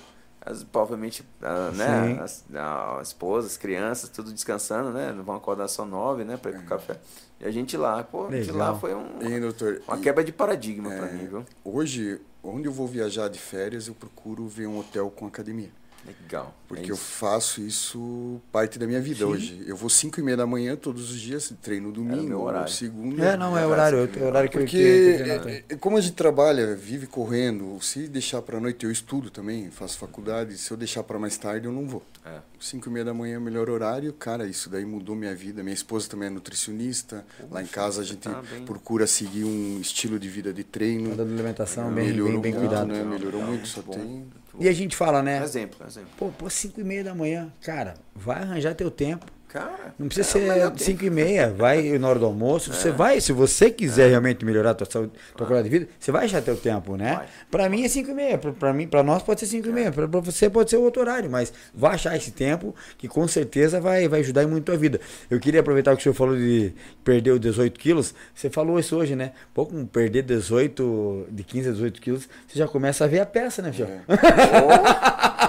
As, 0.50 0.66
obviamente, 0.74 1.26
a, 1.42 1.72
né, 1.72 2.20
as, 2.22 2.46
a, 2.56 3.00
esposa, 3.02 3.48
as 3.48 3.58
crianças, 3.58 4.10
tudo 4.10 4.32
descansando, 4.32 4.92
né? 4.92 5.12
Não 5.12 5.24
vão 5.24 5.36
acordar 5.36 5.68
só 5.68 5.86
9, 5.86 6.24
né? 6.24 6.38
Pra 6.38 6.52
ir 6.52 6.56
pro 6.60 6.64
café. 6.66 6.98
E 7.40 7.46
a 7.46 7.52
gente 7.52 7.76
lá, 7.76 8.02
pô, 8.04 8.28
de 8.28 8.36
Legal. 8.36 8.56
lá 8.56 8.76
foi 8.80 8.96
um, 8.96 9.22
Hein, 9.22 9.42
doutor? 9.42 9.82
uma 9.88 9.98
E- 9.98 10.02
quebra 10.02 10.24
de 10.24 10.32
paradigma 10.32 10.94
é, 10.94 10.98
pra 10.98 11.08
mim, 11.08 11.28
viu? 11.28 11.46
Hoje, 11.66 12.22
onde 12.42 12.66
eu 12.68 12.72
vou 12.72 12.88
viajar 12.88 13.28
de 13.28 13.38
férias, 13.40 13.88
eu 13.90 13.94
procuro 13.94 14.48
ver 14.48 14.68
um 14.68 14.80
hotel 14.80 15.10
com 15.12 15.28
academia. 15.28 15.70
Legal. 16.06 16.54
Porque 16.68 16.90
é 16.90 16.92
eu 16.92 16.98
faço 16.98 17.62
isso 17.62 18.42
parte 18.52 18.78
da 18.80 18.86
minha 18.88 19.02
vida 19.02 19.26
hoje. 19.28 19.62
Eu 19.66 19.76
vou 19.76 19.90
5 19.90 20.20
e 20.20 20.24
meia 20.24 20.38
da 20.38 20.46
manhã 20.46 20.76
todos 20.76 21.12
os 21.12 21.20
dias, 21.20 21.54
treino 21.62 21.92
domingo, 21.92 22.68
segunda. 22.68 23.24
É, 23.26 23.38
não, 23.38 23.58
é 23.58 23.66
horário. 23.66 23.98
É 24.18 24.24
horário 24.24 24.50
que 24.50 24.58
eu 24.58 24.62
Porque 24.62 24.78
que- 24.78 25.18
que- 25.24 25.40
que- 25.40 25.50
é, 25.50 25.64
é, 25.70 25.76
como 25.78 25.98
a 25.98 26.02
gente 26.02 26.14
trabalha, 26.14 26.76
vive 26.76 27.08
correndo, 27.08 27.78
se 27.82 28.08
deixar 28.08 28.42
para 28.42 28.60
noite 28.60 28.86
eu 28.86 28.92
estudo 28.92 29.30
também, 29.30 29.70
faço 29.72 29.98
faculdade, 29.98 30.58
se 30.58 30.72
eu 30.72 30.78
deixar 30.78 31.04
para 31.04 31.18
mais 31.20 31.38
tarde 31.38 31.66
eu 31.68 31.72
não 31.74 31.88
vou. 31.88 32.04
É. 32.26 32.40
5 32.60 32.90
e 32.90 32.92
meia 32.92 33.06
da 33.06 33.14
manhã 33.14 33.36
é 33.36 33.38
o 33.38 33.42
melhor 33.42 33.70
horário, 33.70 34.12
cara, 34.14 34.46
isso 34.48 34.70
daí 34.70 34.86
mudou 34.86 35.16
minha 35.16 35.34
vida. 35.36 35.64
Minha 35.64 35.74
esposa 35.74 36.10
também 36.10 36.28
é 36.28 36.32
nutricionista, 36.32 37.26
lá 37.52 37.62
em 37.62 37.68
casa 37.68 38.02
a 38.02 38.06
gente 38.06 38.20
tá 38.20 38.42
bem. 38.50 38.66
procura 38.66 39.08
seguir 39.08 39.44
um 39.46 39.80
estilo 39.82 40.20
de 40.20 40.28
vida 40.30 40.54
de 40.54 40.64
treino. 40.64 41.10
Cuidado 41.10 41.28
da 41.28 41.34
alimentação, 41.34 41.92
bem, 41.92 42.08
Melhorou 42.08 42.42
bem, 42.42 42.52
bem 42.52 42.52
muito, 42.54 42.68
cuidado. 42.68 42.88
né? 42.88 43.04
Melhorou 43.04 43.42
muito, 43.42 43.68
só 43.68 43.82
bom. 43.82 43.94
tem... 43.94 44.28
E 44.60 44.68
a 44.68 44.74
gente 44.74 44.96
fala, 44.96 45.22
né? 45.22 45.42
Exemplo, 45.44 45.86
exemplo. 45.86 46.10
Pô, 46.18 46.30
pô, 46.30 46.50
5 46.50 46.80
e 46.80 46.84
meia 46.84 47.04
da 47.04 47.14
manhã. 47.14 47.52
Cara, 47.62 47.96
vai 48.16 48.42
arranjar 48.42 48.74
teu 48.74 48.90
tempo. 48.90 49.26
Cara, 49.58 49.94
Não 49.98 50.08
precisa 50.08 50.38
é 50.38 50.42
ser 50.42 50.62
tempo. 50.62 50.84
5 50.84 51.06
e 51.06 51.10
meia, 51.10 51.50
vai 51.50 51.98
na 51.98 52.08
hora 52.08 52.20
do 52.20 52.26
almoço. 52.26 52.72
É. 52.72 52.74
Você 52.74 52.92
vai, 52.92 53.20
se 53.20 53.32
você 53.32 53.72
quiser 53.72 54.10
realmente 54.10 54.46
melhorar 54.46 54.72
a 54.72 54.74
tua 54.76 54.88
saúde, 54.90 55.12
tua 55.36 55.48
qualidade 55.48 55.70
de 55.70 55.80
vida, 55.80 55.92
você 56.00 56.12
vai 56.12 56.26
achar 56.26 56.42
teu 56.42 56.56
tempo, 56.56 56.96
né? 56.96 57.16
Vai. 57.16 57.28
Pra 57.50 57.70
mim 57.70 57.84
é 57.84 57.90
5 57.90 58.12
e 58.12 58.14
meia, 58.14 58.38
pra, 58.38 58.52
pra 58.52 58.74
mim, 58.74 58.88
para 58.88 59.02
nós 59.04 59.24
pode 59.24 59.40
ser 59.40 59.48
5 59.48 59.68
e 59.68 59.72
meia, 59.72 59.92
pra, 59.92 60.08
pra 60.08 60.20
você 60.20 60.50
pode 60.50 60.70
ser 60.70 60.78
outro 60.78 61.02
horário, 61.02 61.30
mas 61.30 61.52
vai 61.74 61.96
achar 61.96 62.16
esse 62.16 62.32
tempo 62.32 62.76
que 62.98 63.08
com 63.08 63.28
certeza 63.28 63.82
vai, 63.82 64.08
vai 64.08 64.20
ajudar 64.20 64.48
muito 64.48 64.64
a 64.64 64.74
tua 64.74 64.78
vida. 64.78 65.00
Eu 65.30 65.40
queria 65.40 65.62
aproveitar 65.62 65.96
que 65.96 66.00
o 66.00 66.04
senhor 66.04 66.14
falou 66.14 66.36
de 66.36 66.74
perder 67.04 67.32
os 67.32 67.40
18 67.40 67.80
quilos, 67.80 68.14
você 68.34 68.50
falou 68.50 68.80
isso 68.80 68.96
hoje, 68.96 69.16
né? 69.16 69.32
Pô, 69.54 69.66
com 69.66 69.86
perder 69.86 70.24
18, 70.24 71.28
de 71.32 71.44
15 71.44 71.70
a 71.70 71.72
18 71.72 72.02
quilos, 72.02 72.30
você 72.48 72.60
já 72.60 72.68
começa 72.68 73.06
a 73.06 73.08
ver 73.08 73.20
a 73.20 73.26
peça, 73.26 73.62
né, 73.62 73.72
senhor? 73.72 73.90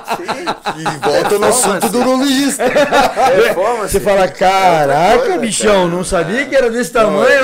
E 0.77 0.99
volta 1.07 1.39
no 1.39 1.47
assunto 1.47 1.89
do 1.89 1.99
urologista. 2.01 2.65
Você 3.83 4.01
fala, 4.01 4.25
É 4.25 4.29
caraca, 4.29 5.19
coisa, 5.21 5.39
bichão, 5.39 5.75
cara. 5.85 5.89
não 5.89 6.05
sabia 6.05 6.47
que 6.47 6.55
era 6.57 6.71
desse 6.71 6.93
tamanho. 6.93 7.43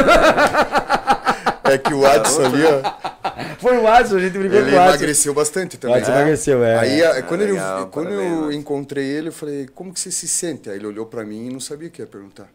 É 1.64 1.78
que 1.78 1.94
o 1.94 2.04
Adson 2.06 2.44
ali, 2.44 2.62
ó, 2.64 2.80
Foi 3.58 3.78
o 3.78 3.88
Adson, 3.88 4.16
a 4.16 4.20
gente 4.20 4.36
brigou 4.38 4.58
ele 4.58 4.70
com 4.70 4.76
o 4.76 4.80
Adson. 4.80 4.88
emagreceu 4.96 5.32
bastante 5.34 5.76
O 5.76 5.78
também. 5.78 5.96
Adson 5.96 6.12
emagreceu, 6.12 6.62
é. 6.64 6.78
Aí, 6.78 7.02
a- 7.04 7.22
quando, 7.22 7.42
ele, 7.42 7.52
legal, 7.52 7.86
quando 7.86 8.08
parabéns, 8.08 8.32
eu 8.32 8.52
encontrei 8.52 9.04
ele, 9.06 9.28
eu 9.28 9.32
falei, 9.32 9.66
como 9.74 9.92
que 9.92 9.98
você 9.98 10.10
se 10.10 10.28
sente? 10.28 10.68
Aí 10.68 10.76
ele 10.76 10.86
olhou 10.86 11.06
pra 11.06 11.24
mim 11.24 11.46
e 11.48 11.52
não 11.52 11.60
sabia 11.60 11.88
o 11.88 11.90
que 11.90 12.02
ia 12.02 12.06
perguntar. 12.06 12.48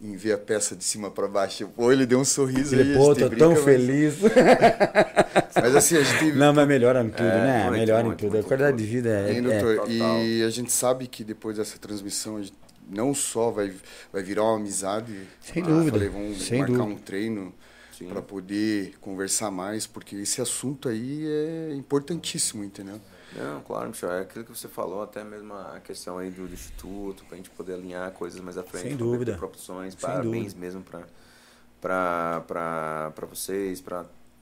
Em 0.00 0.16
ver 0.16 0.32
a 0.32 0.38
peça 0.38 0.74
de 0.76 0.84
cima 0.84 1.10
pra 1.10 1.26
baixo. 1.28 1.68
Pô, 1.68 1.90
ele 1.90 2.04
deu 2.04 2.18
um 2.20 2.24
sorriso. 2.24 2.74
Ele, 2.74 2.94
a 2.94 2.98
pô, 2.98 3.14
tô 3.14 3.28
brinca, 3.28 3.36
tão 3.36 3.52
mas- 3.52 3.64
feliz. 3.64 4.16
Mas 5.54 5.76
assim, 5.76 5.96
a 5.96 6.02
gente... 6.02 6.32
Não, 6.32 6.52
mas 6.52 6.66
melhora 6.66 7.02
em 7.02 7.08
tudo, 7.08 7.22
É, 7.26 7.38
né? 7.38 7.62
muito, 7.64 7.78
melhora 7.78 8.02
em 8.02 8.06
muito, 8.06 8.18
tudo. 8.20 8.32
muito, 8.32 8.44
a 8.44 8.48
qualidade 8.48 8.72
muito. 8.76 8.86
de 8.86 8.92
vida 8.96 9.08
é. 9.08 9.32
Hein, 9.32 9.38
é- 9.38 9.40
doutor? 9.60 9.76
total. 9.88 10.18
E 10.22 10.42
a 10.42 10.50
gente 10.50 10.72
sabe 10.72 11.06
que 11.06 11.22
depois 11.24 11.56
dessa 11.56 11.78
transmissão, 11.78 12.36
a 12.36 12.42
gente 12.42 12.54
não 12.90 13.14
só 13.14 13.50
vai, 13.50 13.72
vai 14.12 14.22
virar 14.22 14.42
uma 14.44 14.56
amizade. 14.56 15.12
Sem 15.40 15.62
ah, 15.62 15.66
dúvida, 15.66 15.92
Falei, 15.92 16.08
vamos 16.08 16.42
sem 16.42 16.58
marcar 16.58 16.76
dúvida. 16.76 16.94
um 16.94 16.98
treino 16.98 17.54
Sim. 17.96 18.06
para 18.08 18.20
poder 18.20 18.94
conversar 19.00 19.50
mais, 19.50 19.86
porque 19.86 20.16
esse 20.16 20.40
assunto 20.42 20.88
aí 20.88 21.24
é 21.26 21.74
importantíssimo, 21.74 22.62
entendeu? 22.64 23.00
Não, 23.36 23.60
claro, 23.62 23.88
Michel, 23.88 24.12
é 24.12 24.20
aquilo 24.20 24.44
que 24.44 24.50
você 24.56 24.68
falou, 24.68 25.02
até 25.02 25.24
mesmo 25.24 25.54
a 25.54 25.80
questão 25.80 26.18
aí 26.18 26.30
do, 26.30 26.46
do 26.46 26.54
instituto, 26.54 27.24
pra 27.24 27.36
gente 27.36 27.50
poder 27.50 27.74
alinhar 27.74 28.10
coisas 28.12 28.40
mais 28.40 28.56
à 28.56 28.62
frente. 28.62 28.88
Sem 28.88 28.96
dúvida. 28.96 29.36
Proporções, 29.36 29.94
Sem 29.94 30.00
parabéns 30.00 30.52
dúvida. 30.54 30.60
mesmo 30.60 30.82
pra 31.80 33.10
vocês, 33.28 33.82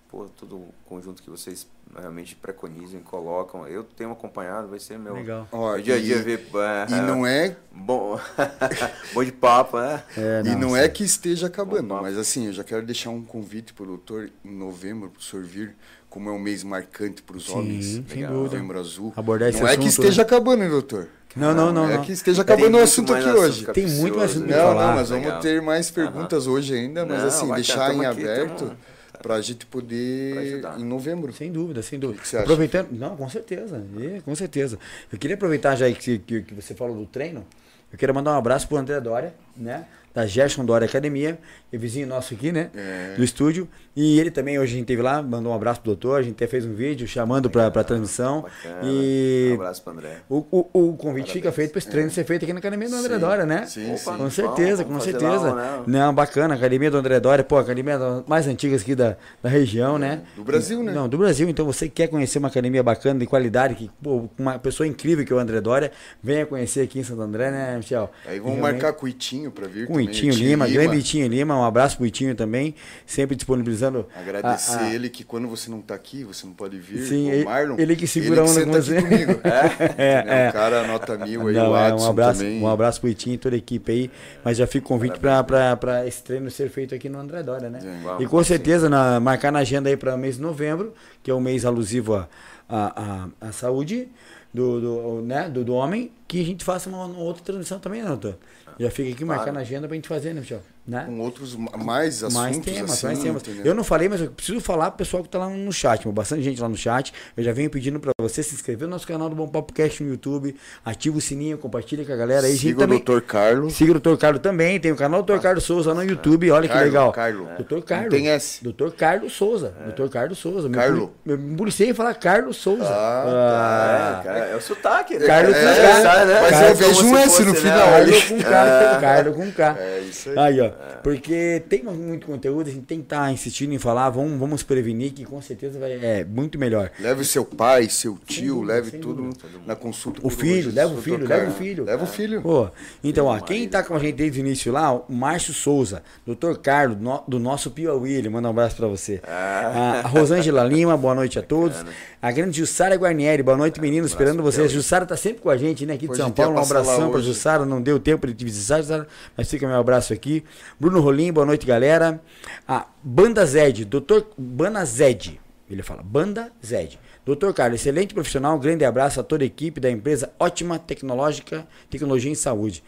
pô, 0.09 0.26
todo 0.36 0.57
o 0.57 0.74
conjunto 0.84 1.22
que 1.22 1.30
vocês 1.30 1.66
realmente 1.99 2.34
preconizam 2.34 3.01
e 3.01 3.03
colocam. 3.03 3.66
Eu 3.66 3.84
tenho 3.84 4.11
acompanhado, 4.12 4.68
vai 4.68 4.78
ser 4.80 4.98
meu, 4.98 5.14
Legal. 5.14 5.47
Ó, 5.52 5.73
meu 5.74 5.82
dia 5.82 5.97
a 5.97 6.01
dia 6.01 6.16
e- 6.16 6.23
ver. 6.23 6.47
é, 6.55 6.93
E 6.94 7.01
não 7.02 7.27
é 7.27 7.56
Bom, 7.74 8.19
bom 9.14 9.24
de 9.24 9.32
papo, 9.32 9.78
né? 9.78 10.02
É, 10.16 10.43
e 10.47 10.55
não 10.56 10.70
sim. 10.70 10.77
é 10.78 10.89
que 10.89 11.02
esteja 11.05 11.47
acabando, 11.47 11.94
mas 12.02 12.16
assim, 12.19 12.47
eu 12.47 12.52
já 12.52 12.62
quero 12.64 12.85
deixar 12.85 13.10
um 13.10 13.23
convite 13.23 13.73
para 13.73 13.85
o 13.85 13.86
doutor 13.86 14.31
em 14.44 14.55
novembro, 14.55 15.09
para 15.10 15.20
o 15.20 15.23
senhor 15.23 15.44
vir, 15.44 15.74
como 16.10 16.28
é 16.28 16.32
um 16.32 16.39
mês 16.39 16.62
marcante 16.62 17.23
para 17.23 17.36
os 17.36 17.48
homens. 17.48 18.02
sem. 18.09 18.27
Novembro 18.27 18.78
azul. 18.78 19.12
Abordar 19.16 19.48
esse 19.48 19.60
não 19.60 19.66
é 19.69 19.77
que 19.77 19.86
assunto, 19.86 20.02
esteja 20.05 20.23
acabando, 20.23 20.62
hein, 20.64 20.70
doutor? 20.70 21.09
Não, 21.35 21.55
não, 21.55 21.73
não. 21.73 21.89
é 21.90 21.97
não. 21.97 22.05
que 22.05 22.12
esteja 22.12 22.43
acabando 22.43 22.77
o 22.77 22.82
assunto 22.82 23.14
aqui 23.14 23.24
assunto 23.27 23.40
hoje. 23.40 23.66
Tem 23.73 23.86
muito 23.86 24.19
mais 24.19 24.31
assunto 24.32 24.47
Não, 24.51 24.55
falar. 24.59 24.86
não, 24.89 24.94
mas 24.97 25.09
Legal. 25.10 25.28
vamos 25.31 25.43
ter 25.43 25.62
mais 25.62 25.90
perguntas 25.90 26.47
hoje 26.47 26.74
ainda, 26.74 27.06
mas 27.06 27.20
Não, 27.23 27.28
assim, 27.28 27.55
deixar 27.55 27.94
em 27.94 28.05
aqui, 28.05 28.20
aberto 28.23 28.59
tamo- 28.66 28.77
para 29.23 29.35
a 29.36 29.40
gente 29.40 29.65
Pra 29.66 29.81
poder 29.81 30.39
ajudar. 30.39 30.78
em 30.81 30.85
novembro. 30.85 31.32
Sem 31.32 31.51
dúvida, 31.51 31.82
sem 31.82 31.99
dúvida. 31.99 32.20
que 32.20 32.28
você 32.28 32.36
acha? 32.36 32.44
Aproveitando. 32.44 32.89
Não, 32.93 33.16
com 33.16 33.28
certeza. 33.28 33.82
é, 34.01 34.20
com 34.20 34.35
certeza. 34.35 34.78
Eu 35.12 35.19
queria 35.19 35.36
aproveitar 35.36 35.74
já 35.77 35.90
que, 35.93 36.19
que, 36.19 36.43
que 36.43 36.55
você 36.55 36.74
falou 36.74 36.97
do 36.97 37.07
treino. 37.07 37.47
Eu 37.93 37.99
quero 37.99 38.15
mandar 38.15 38.32
um 38.32 38.39
abraço 38.39 38.66
pro 38.69 38.77
André 38.78 39.01
Dória, 39.01 39.35
né? 39.57 39.86
Da 40.14 40.26
Gerson 40.26 40.64
Dória 40.64 40.84
Academia, 40.86 41.39
é 41.72 41.76
vizinho 41.78 42.06
nosso 42.06 42.34
aqui, 42.34 42.52
né? 42.52 42.70
É. 42.74 43.14
Do 43.16 43.24
estúdio. 43.24 43.66
E 43.94 44.18
ele 44.18 44.30
também, 44.30 44.59
hoje 44.59 44.74
a 44.74 44.78
gente 44.78 44.86
teve 44.86 45.02
lá, 45.02 45.22
mandou 45.22 45.52
um 45.52 45.55
abraço 45.55 45.80
pro 45.80 45.89
doutor, 45.90 46.18
a 46.20 46.22
gente 46.22 46.34
até 46.34 46.47
fez 46.47 46.64
um 46.64 46.74
vídeo 46.74 47.06
chamando 47.06 47.51
pra, 47.51 47.70
pra 47.70 47.84
transmissão. 47.84 48.43
Bacana. 48.43 48.80
E 48.84 49.48
Um 49.52 49.55
abraço 49.55 49.82
pro 49.82 49.93
André. 49.93 50.16
o, 50.28 50.44
o, 50.51 50.89
o 50.90 50.97
convite 50.97 51.32
fica 51.32 51.52
feito 51.52 51.72
para 51.72 51.78
esse 51.78 51.89
treino 51.90 52.10
ser 52.10 52.24
feito 52.24 52.44
aqui 52.44 52.52
na 52.52 52.59
Academia 52.59 52.89
do 52.89 52.94
André 52.97 53.14
Sim. 53.14 53.20
Dória, 53.20 53.47
né? 53.47 53.66
Sim, 53.66 53.86
Opa, 53.90 53.97
sim. 53.98 54.16
Com 54.16 54.30
certeza, 54.30 54.82
com 54.84 54.90
vamos 54.90 55.05
fazer 55.05 55.18
certeza. 55.18 55.52
lá, 55.52 55.76
né? 55.78 55.84
Não, 55.86 56.14
bacana, 56.14 56.55
Academia 56.55 56.90
do 56.90 56.97
André 56.97 57.20
Dória, 57.20 57.44
pô, 57.44 57.59
academia 57.59 57.98
das 57.98 58.24
mais 58.26 58.47
antigas 58.47 58.80
aqui 58.82 58.94
da, 58.94 59.16
da 59.43 59.48
região, 59.51 59.98
né? 59.98 60.22
Do 60.36 60.44
Brasil, 60.44 60.82
né? 60.82 60.93
Não, 60.93 61.09
do 61.09 61.18
Brasil. 61.18 61.48
Então 61.48 61.66
você 61.66 61.86
que 61.86 61.94
quer 61.97 62.09
conhecer 62.09 62.39
uma 62.39 62.48
academia 62.48 62.82
bacana, 62.82 63.20
de 63.20 63.26
qualidade, 63.26 63.74
que, 63.74 63.90
pô, 64.02 64.28
uma 64.39 64.59
pessoa 64.59 64.86
incrível 64.86 65.24
que 65.24 65.32
é 65.32 65.36
o 65.36 65.39
André 65.39 65.60
Dória, 65.60 65.93
venha 66.22 66.47
conhecer 66.47 66.80
aqui 66.82 66.98
em 66.98 67.05
Santo 67.05 67.20
André, 67.22 67.51
né, 67.51 67.76
Michel? 67.76 68.10
Aí 68.26 68.40
vamos 68.40 68.59
marcar 68.59 68.93
com 68.94 69.05
o 69.06 69.09
Itinho 69.09 69.51
pra 69.51 69.66
vir 69.66 69.86
com 69.86 69.93
o 69.93 69.97
também, 69.97 70.02
Itinho 70.03 70.33
Itinho 70.33 70.49
Lima, 70.49 70.69
grande 70.69 70.99
Itinho 70.99 71.27
Lima, 71.29 71.57
um 71.57 71.65
abraço 71.65 71.97
pro 71.97 72.07
Itinho 72.07 72.35
também, 72.35 72.74
sempre 73.07 73.35
disponibilizando. 73.37 74.07
Agradecer 74.15 74.77
a- 74.79 74.81
a- 74.83 74.95
ele 74.95 75.09
que 75.09 75.24
quando 75.24 75.49
você 75.49 75.70
não 75.70 75.81
tá 75.81 75.95
aqui, 75.95 76.24
você 76.24 76.47
não 76.47 76.53
pode 76.55 76.79
vir. 76.79 77.03
Sim, 77.07 77.29
o 77.31 77.33
ele- 77.35 77.45
Marlon, 77.45 77.77
ele 77.79 77.97
que 77.97 78.07
segura 78.07 78.41
a 78.41 78.45
onda 78.45 78.53
senta 78.53 78.66
com 78.66 78.73
você. 78.73 79.03
comigo. 79.03 79.33
É, 79.45 80.23
Né, 80.24 80.47
é. 80.47 80.49
O 80.49 80.53
cara 80.53 80.87
nota 80.87 81.16
mil 81.19 81.49
aí, 81.49 81.55
Não, 81.55 81.70
o 81.73 81.77
é, 81.77 81.87
Adson 81.89 82.07
um 82.07 82.11
abraço, 82.11 82.41
também. 82.41 82.62
um 82.62 82.69
abraço 82.69 83.01
pro 83.01 83.09
Itinho 83.09 83.35
e 83.35 83.39
toda 83.39 83.55
a 83.55 83.59
equipe 83.59 83.93
aí. 83.93 84.11
Mas 84.45 84.57
já 84.57 84.66
fica 84.66 84.85
o 84.87 84.89
convite 84.89 85.19
para 85.19 86.07
esse 86.07 86.23
treino 86.23 86.51
ser 86.51 86.69
feito 86.70 86.95
aqui 86.95 87.09
no 87.09 87.19
André 87.19 87.43
Dória, 87.43 87.69
né? 87.70 87.79
É. 87.83 88.03
Vamos, 88.03 88.23
e 88.23 88.27
com 88.27 88.43
certeza 88.45 88.89
na, 88.89 89.20
marcar 89.20 89.51
na 89.53 89.61
agenda 89.61 89.89
aí 89.89 89.97
para 89.97 90.16
mês 90.16 90.37
de 90.37 90.43
novembro, 90.43 90.93
que 91.23 91.31
é 91.31 91.35
o 91.35 91.41
mês 91.41 91.65
alusivo 91.65 92.15
à, 92.15 92.29
à, 92.69 93.29
à, 93.41 93.49
à 93.49 93.53
saúde 93.53 94.09
do, 94.53 94.81
do, 94.81 95.23
né, 95.23 95.49
do, 95.49 95.65
do 95.65 95.74
homem, 95.74 96.11
que 96.29 96.41
a 96.41 96.45
gente 96.45 96.62
faça 96.65 96.89
uma, 96.89 97.07
uma 97.07 97.19
outra 97.20 97.43
transmissão 97.43 97.79
também, 97.79 98.03
né, 98.03 98.09
doutor? 98.09 98.37
Já 98.82 98.90
fica 98.90 99.10
aqui 99.12 99.24
marcar 99.24 99.44
Claro. 99.44 99.54
na 99.54 99.60
agenda 99.60 99.86
pra 99.86 99.94
gente 99.94 100.09
fazer, 100.09 100.34
né, 100.34 100.40
Michel? 100.40 100.60
Né? 100.84 101.04
Com 101.06 101.20
outros 101.20 101.54
ma- 101.54 101.70
mais 101.76 102.24
assuntos, 102.24 102.34
mais 102.34 102.59
temas, 102.59 102.90
assim, 102.90 103.06
mais 103.06 103.18
temas. 103.20 103.42
entendeu? 103.42 103.64
Eu 103.66 103.72
não 103.74 103.84
falei, 103.84 104.09
mas 104.09 104.20
eu 104.20 104.32
preciso 104.32 104.60
falar 104.60 104.90
pro 104.90 104.98
pessoal 104.98 105.22
que 105.22 105.28
tá 105.28 105.38
lá 105.38 105.48
no 105.48 105.72
chat. 105.72 106.09
Bastante 106.09 106.42
gente 106.42 106.60
lá 106.60 106.68
no 106.68 106.76
chat. 106.76 107.12
Eu 107.36 107.44
já 107.44 107.52
venho 107.52 107.70
pedindo 107.70 108.00
para 108.00 108.10
você 108.20 108.42
se 108.42 108.52
inscrever 108.52 108.88
no 108.88 108.94
nosso 108.94 109.06
canal 109.06 109.28
do 109.28 109.36
Bom 109.36 109.46
Papo 109.46 109.72
Cast 109.72 110.02
no 110.02 110.10
YouTube. 110.10 110.56
Ativa 110.84 111.16
o 111.16 111.20
sininho, 111.20 111.56
compartilha 111.56 112.04
com 112.04 112.12
a 112.12 112.16
galera 112.16 112.48
aí. 112.48 112.56
Siga 112.56 112.78
o 112.78 112.80
também- 112.80 112.98
Dr. 112.98 113.20
Carlos. 113.20 113.74
Siga 113.74 113.92
o 113.92 114.00
Dr. 114.00 114.16
Carlos 114.16 114.42
também, 114.42 114.80
tem 114.80 114.90
o 114.90 114.96
canal 114.96 115.22
do 115.22 115.32
Dr. 115.32 115.40
Carlos 115.40 115.62
Souza 115.62 115.94
no 115.94 116.02
YouTube, 116.02 116.50
olha 116.50 116.66
que 116.66 116.74
Carlo, 116.74 116.84
legal. 116.88 117.12
Carlo. 117.12 117.48
Dr. 117.60 117.80
Carlos. 117.84 118.10
Tem 118.10 118.28
S. 118.30 118.64
Dr. 118.64 118.88
Carlos 118.96 119.32
Souza. 119.34 119.72
Dr. 119.94 120.09
Carlos 120.09 120.38
Souza. 120.38 120.68
Carlo. 120.68 121.12
me 121.24 121.56
policiei 121.56 121.90
em 121.90 121.94
falar 121.94 122.14
Carlos 122.14 122.56
Souza. 122.56 122.82
Ah, 122.88 124.18
É, 124.20 124.24
cara, 124.24 124.38
é 124.46 124.56
o 124.56 124.60
sotaque, 124.60 125.16
né? 125.16 125.26
Carlos 125.26 125.54
é, 125.54 125.60
com 125.62 125.68
é, 125.68 125.74
K. 125.76 126.02
sabe, 126.02 126.24
né? 126.26 126.40
Mas 126.42 126.50
Carlos 126.50 126.80
eu 126.80 126.86
vejo 126.88 127.06
um 127.06 127.16
S 127.18 127.42
no 127.44 127.54
final. 127.54 127.88
Carlos 127.88 128.24
com 128.24 128.38
K, 128.42 128.98
Carlos 129.00 129.36
com 129.36 129.52
K. 129.52 129.76
É 129.78 130.00
isso 130.00 130.30
aí. 130.30 130.38
Aí, 130.38 130.60
ó. 130.60 130.72
Porque 131.03 131.62
tem 131.69 131.82
muito 131.82 132.27
conteúdo, 132.27 132.69
a 132.69 132.73
gente 132.73 132.85
tem 132.86 132.99
que 132.99 133.05
estar 133.05 133.32
insistindo 133.32 133.73
em 133.73 133.78
falar, 133.78 134.11
vamos, 134.11 134.39
vamos 134.39 134.62
prevenir, 134.62 135.12
que 135.12 135.24
com 135.24 135.40
certeza 135.43 135.78
vai, 135.78 135.93
é 135.93 136.24
muito 136.24 136.59
melhor. 136.59 136.90
Leve 137.01 137.24
seu 137.24 137.44
pai, 137.44 137.89
seu 137.89 138.19
tio, 138.27 138.57
dúvida, 138.57 138.73
leve 138.74 138.90
tudo 138.99 139.23
dúvida. 139.23 139.39
na 139.66 139.74
consulta. 139.77 140.20
O 140.23 140.31
filho, 140.31 140.73
leva 140.73 140.94
o 140.94 141.03
filho, 141.03 141.27
leva 141.27 141.51
o 141.51 141.55
filho. 141.55 141.85
Leva 141.85 142.05
o 142.05 142.07
filho. 142.07 142.43
Pô, 142.43 142.69
então, 143.03 143.27
ó, 143.27 143.39
quem 143.40 143.69
tá 143.69 143.82
com 143.82 143.94
a 143.94 143.99
gente 143.99 144.15
desde 144.16 144.39
o 144.39 144.40
início 144.40 144.73
lá, 144.73 144.93
o 144.94 145.05
Márcio 145.09 145.53
Souza, 145.55 146.03
Dr. 146.27 146.55
Carlos, 146.62 146.99
no- 147.01 147.23
do 147.27 147.39
nosso 147.39 147.70
Piauí, 147.70 148.12
ele 148.12 148.28
manda 148.28 148.49
um 148.49 148.51
abraço 148.51 148.77
pra 148.77 148.86
você. 148.86 149.20
A, 149.24 150.01
a 150.05 150.09
Rosângela 150.09 150.65
Lima, 150.65 150.97
boa 150.97 151.15
noite 151.15 151.39
a 151.39 151.43
todos. 151.43 151.85
A 152.20 152.31
grande 152.31 152.57
Jussara 152.59 152.94
Guarnieri, 152.94 153.43
boa 153.43 153.57
noite, 153.57 153.81
meninos, 153.81 154.11
esperando 154.12 154.43
vocês. 154.43 154.70
Jussara 154.70 155.05
tá 155.05 155.16
sempre 155.16 155.43
com 155.43 155.51
a 155.51 155.57
gente, 155.57 155.85
né, 155.85 155.94
aqui 155.94 156.07
de 156.07 156.16
São 156.16 156.31
Paulo. 156.31 156.53
Um 156.57 156.62
abração 156.81 157.11
hoje. 157.19 157.27
Jussara, 157.27 157.66
não 157.66 157.82
deu 157.82 157.99
tempo 157.99 158.27
de 158.27 158.35
te 158.35 158.44
visitar, 158.44 158.81
Jussara, 158.81 159.09
mas 159.36 159.51
fica 159.51 159.66
meu 159.66 159.77
abraço 159.77 160.12
aqui. 160.12 160.44
Bruno 160.78 161.01
Rolim, 161.01 161.32
boa 161.32 161.47
noite, 161.47 161.66
galera. 161.66 162.20
A 162.66 162.86
Banda 163.02 163.44
Zed, 163.47 163.84
Dr. 163.84 164.22
Banda 164.36 164.84
Zed, 164.84 165.40
ele 165.70 165.82
fala, 165.82 166.02
Banda 166.02 166.52
Zed. 166.64 166.98
Doutor 167.24 167.55
Carlos, 167.55 167.80
excelente 167.80 168.14
profissional, 168.14 168.59
grande 168.59 168.84
abraço 168.84 169.20
a 169.20 169.22
toda 169.22 169.44
a 169.44 169.47
equipe 169.47 169.80
da 169.80 169.90
empresa 169.90 170.32
Ótima 170.39 170.78
Tecnológica, 170.78 171.66
Tecnologia 171.89 172.30
em 172.30 172.34
Saúde. 172.34 172.82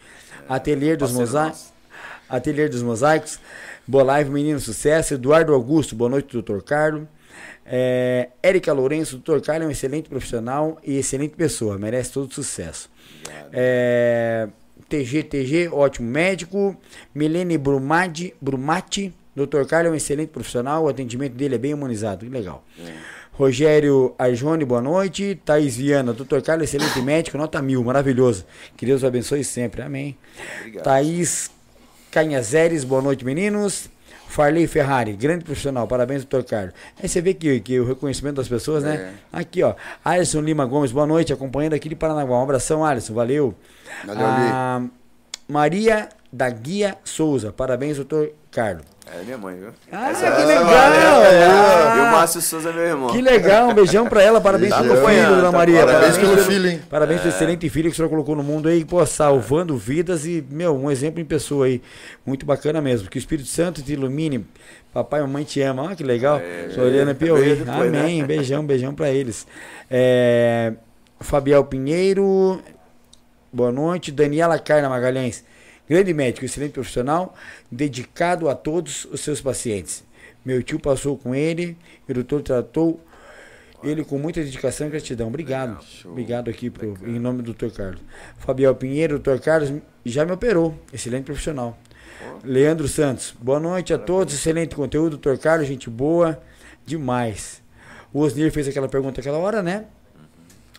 Ateliê 0.47 0.95
dos 0.95 1.11
Mosaicos. 1.13 1.73
Ateliê 2.27 2.67
dos 2.67 2.83
Mosaicos. 2.83 3.39
Boa 3.87 4.03
live, 4.03 4.29
menino, 4.29 4.59
sucesso. 4.59 5.13
Eduardo 5.13 5.53
Augusto, 5.53 5.95
boa 5.95 6.09
noite, 6.09 6.33
doutor 6.33 6.61
Carlos. 6.63 7.07
É, 7.65 8.29
Érica 8.43 8.71
Lourenço, 8.73 9.17
doutor 9.17 9.41
Carlos 9.41 9.65
é 9.65 9.67
um 9.67 9.71
excelente 9.71 10.07
profissional 10.07 10.77
e 10.83 10.97
excelente 10.97 11.35
pessoa, 11.35 11.77
merece 11.77 12.11
todo 12.11 12.31
sucesso. 12.31 12.89
É, 13.51 14.47
TG, 14.95 15.23
TG, 15.23 15.69
ótimo 15.71 16.09
médico. 16.09 16.75
Milene 17.13 17.57
Brumadi, 17.57 18.33
Brumati, 18.39 19.13
doutor 19.35 19.67
Carlos 19.67 19.89
é 19.89 19.93
um 19.93 19.95
excelente 19.95 20.29
profissional, 20.29 20.85
o 20.85 20.87
atendimento 20.87 21.33
dele 21.33 21.55
é 21.55 21.57
bem 21.57 21.73
humanizado, 21.73 22.25
que 22.25 22.31
legal. 22.31 22.63
Rogério 23.33 24.15
Arjone, 24.17 24.63
boa 24.63 24.81
noite. 24.81 25.37
Thaís 25.43 25.75
Viana, 25.75 26.13
doutor 26.13 26.41
Carlos, 26.41 26.69
excelente 26.69 27.01
médico, 27.01 27.37
nota 27.37 27.61
mil, 27.61 27.83
maravilhoso. 27.83 28.45
Que 28.77 28.85
Deus 28.85 29.03
o 29.03 29.07
abençoe 29.07 29.43
sempre, 29.43 29.81
amém. 29.81 30.17
Obrigado. 30.59 30.83
Thaís 30.83 31.51
Canhazeres, 32.09 32.85
boa 32.85 33.01
noite, 33.01 33.25
meninos. 33.25 33.89
Farley 34.27 34.67
Ferrari, 34.67 35.13
grande 35.13 35.43
profissional, 35.45 35.87
parabéns, 35.87 36.23
doutor 36.25 36.43
Carlos. 36.47 36.73
Aí 37.01 37.07
você 37.07 37.21
vê 37.21 37.33
que, 37.33 37.59
que 37.59 37.79
o 37.79 37.85
reconhecimento 37.85 38.35
das 38.35 38.47
pessoas, 38.47 38.83
né? 38.83 39.13
Aqui, 39.31 39.63
ó. 39.63 39.75
Alisson 40.03 40.41
Lima 40.41 40.65
Gomes, 40.65 40.91
boa 40.91 41.05
noite, 41.07 41.31
acompanhando 41.31 41.73
aqui 41.73 41.87
de 41.87 41.95
Paranaguá. 41.95 42.37
Um 42.39 42.43
abração, 42.43 42.83
Alisson, 42.83 43.13
valeu. 43.13 43.55
Valeu, 44.05 44.25
Ah, 44.25 44.81
Maria 45.47 46.09
da 46.35 46.49
Guia 46.49 46.97
Souza, 47.05 47.53
parabéns, 47.53 47.95
doutor 47.95 48.29
Carlos. 48.51 48.83
É 49.07 49.23
minha 49.23 49.37
mãe, 49.37 49.55
viu? 49.55 49.69
Ah, 49.91 50.09
Essa- 50.09 50.25
que 50.25 50.37
essa 50.41 50.45
legal! 50.45 50.65
valeu. 50.65 51.21
Ah. 51.51 51.95
E 51.95 51.99
o 51.99 52.11
Márcio 52.11 52.41
Souza 52.41 52.69
é 52.71 52.73
meu 52.73 52.83
irmão. 52.83 53.09
Que 53.11 53.21
legal, 53.21 53.69
um 53.69 53.73
beijão 53.73 54.05
pra 54.07 54.21
ela, 54.21 54.41
parabéns 54.41 54.71
Tá 54.71 54.81
pelo 54.81 54.95
filho, 55.07 55.27
dona 55.27 55.43
tá 55.43 55.51
Maria. 55.51 55.85
Parabéns 55.85 56.17
pelo 56.17 56.37
filho, 56.39 56.69
hein? 56.69 56.81
Parabéns 56.89 57.21
pelo 57.21 57.33
excelente 57.33 57.69
filho 57.69 57.89
que 57.89 57.93
o 57.93 57.95
senhor 57.95 58.09
colocou 58.09 58.35
no 58.35 58.43
mundo 58.43 58.67
aí, 58.67 58.83
pô, 58.83 59.05
salvando 59.05 59.77
vidas 59.77 60.25
e, 60.25 60.43
meu, 60.49 60.75
um 60.75 60.89
exemplo 60.91 61.21
em 61.21 61.25
pessoa 61.25 61.67
aí. 61.67 61.81
Muito 62.25 62.45
bacana 62.45 62.81
mesmo. 62.81 63.07
Que 63.09 63.17
o 63.17 63.19
Espírito 63.19 63.47
Santo 63.47 63.81
te 63.81 63.93
ilumine. 63.93 64.45
Papai 64.91 65.19
e 65.19 65.23
mamãe 65.23 65.43
te 65.43 65.61
amam. 65.61 65.85
Olha 65.85 65.95
que 65.95 66.03
legal. 66.03 66.39
É, 66.39 66.69
Soriana 66.73 67.13
Piauí. 67.13 67.41
veio 67.41 67.55
depois, 67.57 67.91
né? 67.91 67.99
Amém. 68.01 68.25
Beijão, 68.25 68.65
beijão 68.65 68.93
pra 68.93 69.09
eles. 69.11 69.45
É, 69.89 70.73
Fabiel 71.19 71.63
Pinheiro. 71.65 72.59
Boa 73.53 73.71
noite. 73.71 74.11
Daniela 74.11 74.57
Carna 74.57 74.89
Magalhães. 74.89 75.43
Grande 75.87 76.13
médico, 76.13 76.45
excelente 76.45 76.71
profissional, 76.73 77.35
dedicado 77.71 78.49
a 78.49 78.55
todos 78.55 79.05
os 79.05 79.21
seus 79.21 79.39
pacientes. 79.41 80.03
Meu 80.43 80.61
tio 80.63 80.79
passou 80.79 81.17
com 81.17 81.33
ele, 81.35 81.77
e 82.07 82.11
o 82.11 82.15
doutor 82.15 82.41
tratou 82.41 82.99
ele 83.83 84.03
com 84.03 84.17
muita 84.17 84.43
dedicação 84.43 84.87
e 84.87 84.89
gratidão. 84.89 85.27
Obrigado. 85.27 85.83
show. 85.83 86.11
Obrigado 86.11 86.49
aqui 86.49 86.69
pro, 86.71 86.97
em 87.05 87.19
nome 87.19 87.43
do 87.43 87.53
Dr. 87.53 87.69
Carlos. 87.69 88.01
Fabiel 88.39 88.73
Pinheiro, 88.75 89.19
Dr. 89.19 89.37
Carlos 89.39 89.71
já 90.03 90.25
me 90.25 90.31
operou. 90.31 90.75
Excelente 90.91 91.25
profissional. 91.25 91.77
Leandro 92.43 92.87
Santos, 92.87 93.35
boa 93.39 93.59
noite 93.59 93.93
a 93.93 93.97
todos. 93.99 94.33
Excelente 94.33 94.75
conteúdo, 94.75 95.17
Dr. 95.17 95.37
Carlos, 95.37 95.67
gente 95.67 95.89
boa 95.89 96.41
demais. 96.85 97.61
O 98.13 98.21
Osnir 98.21 98.51
fez 98.51 98.67
aquela 98.67 98.87
pergunta 98.87 99.19
aquela 99.21 99.37
hora, 99.37 99.61
né? 99.61 99.85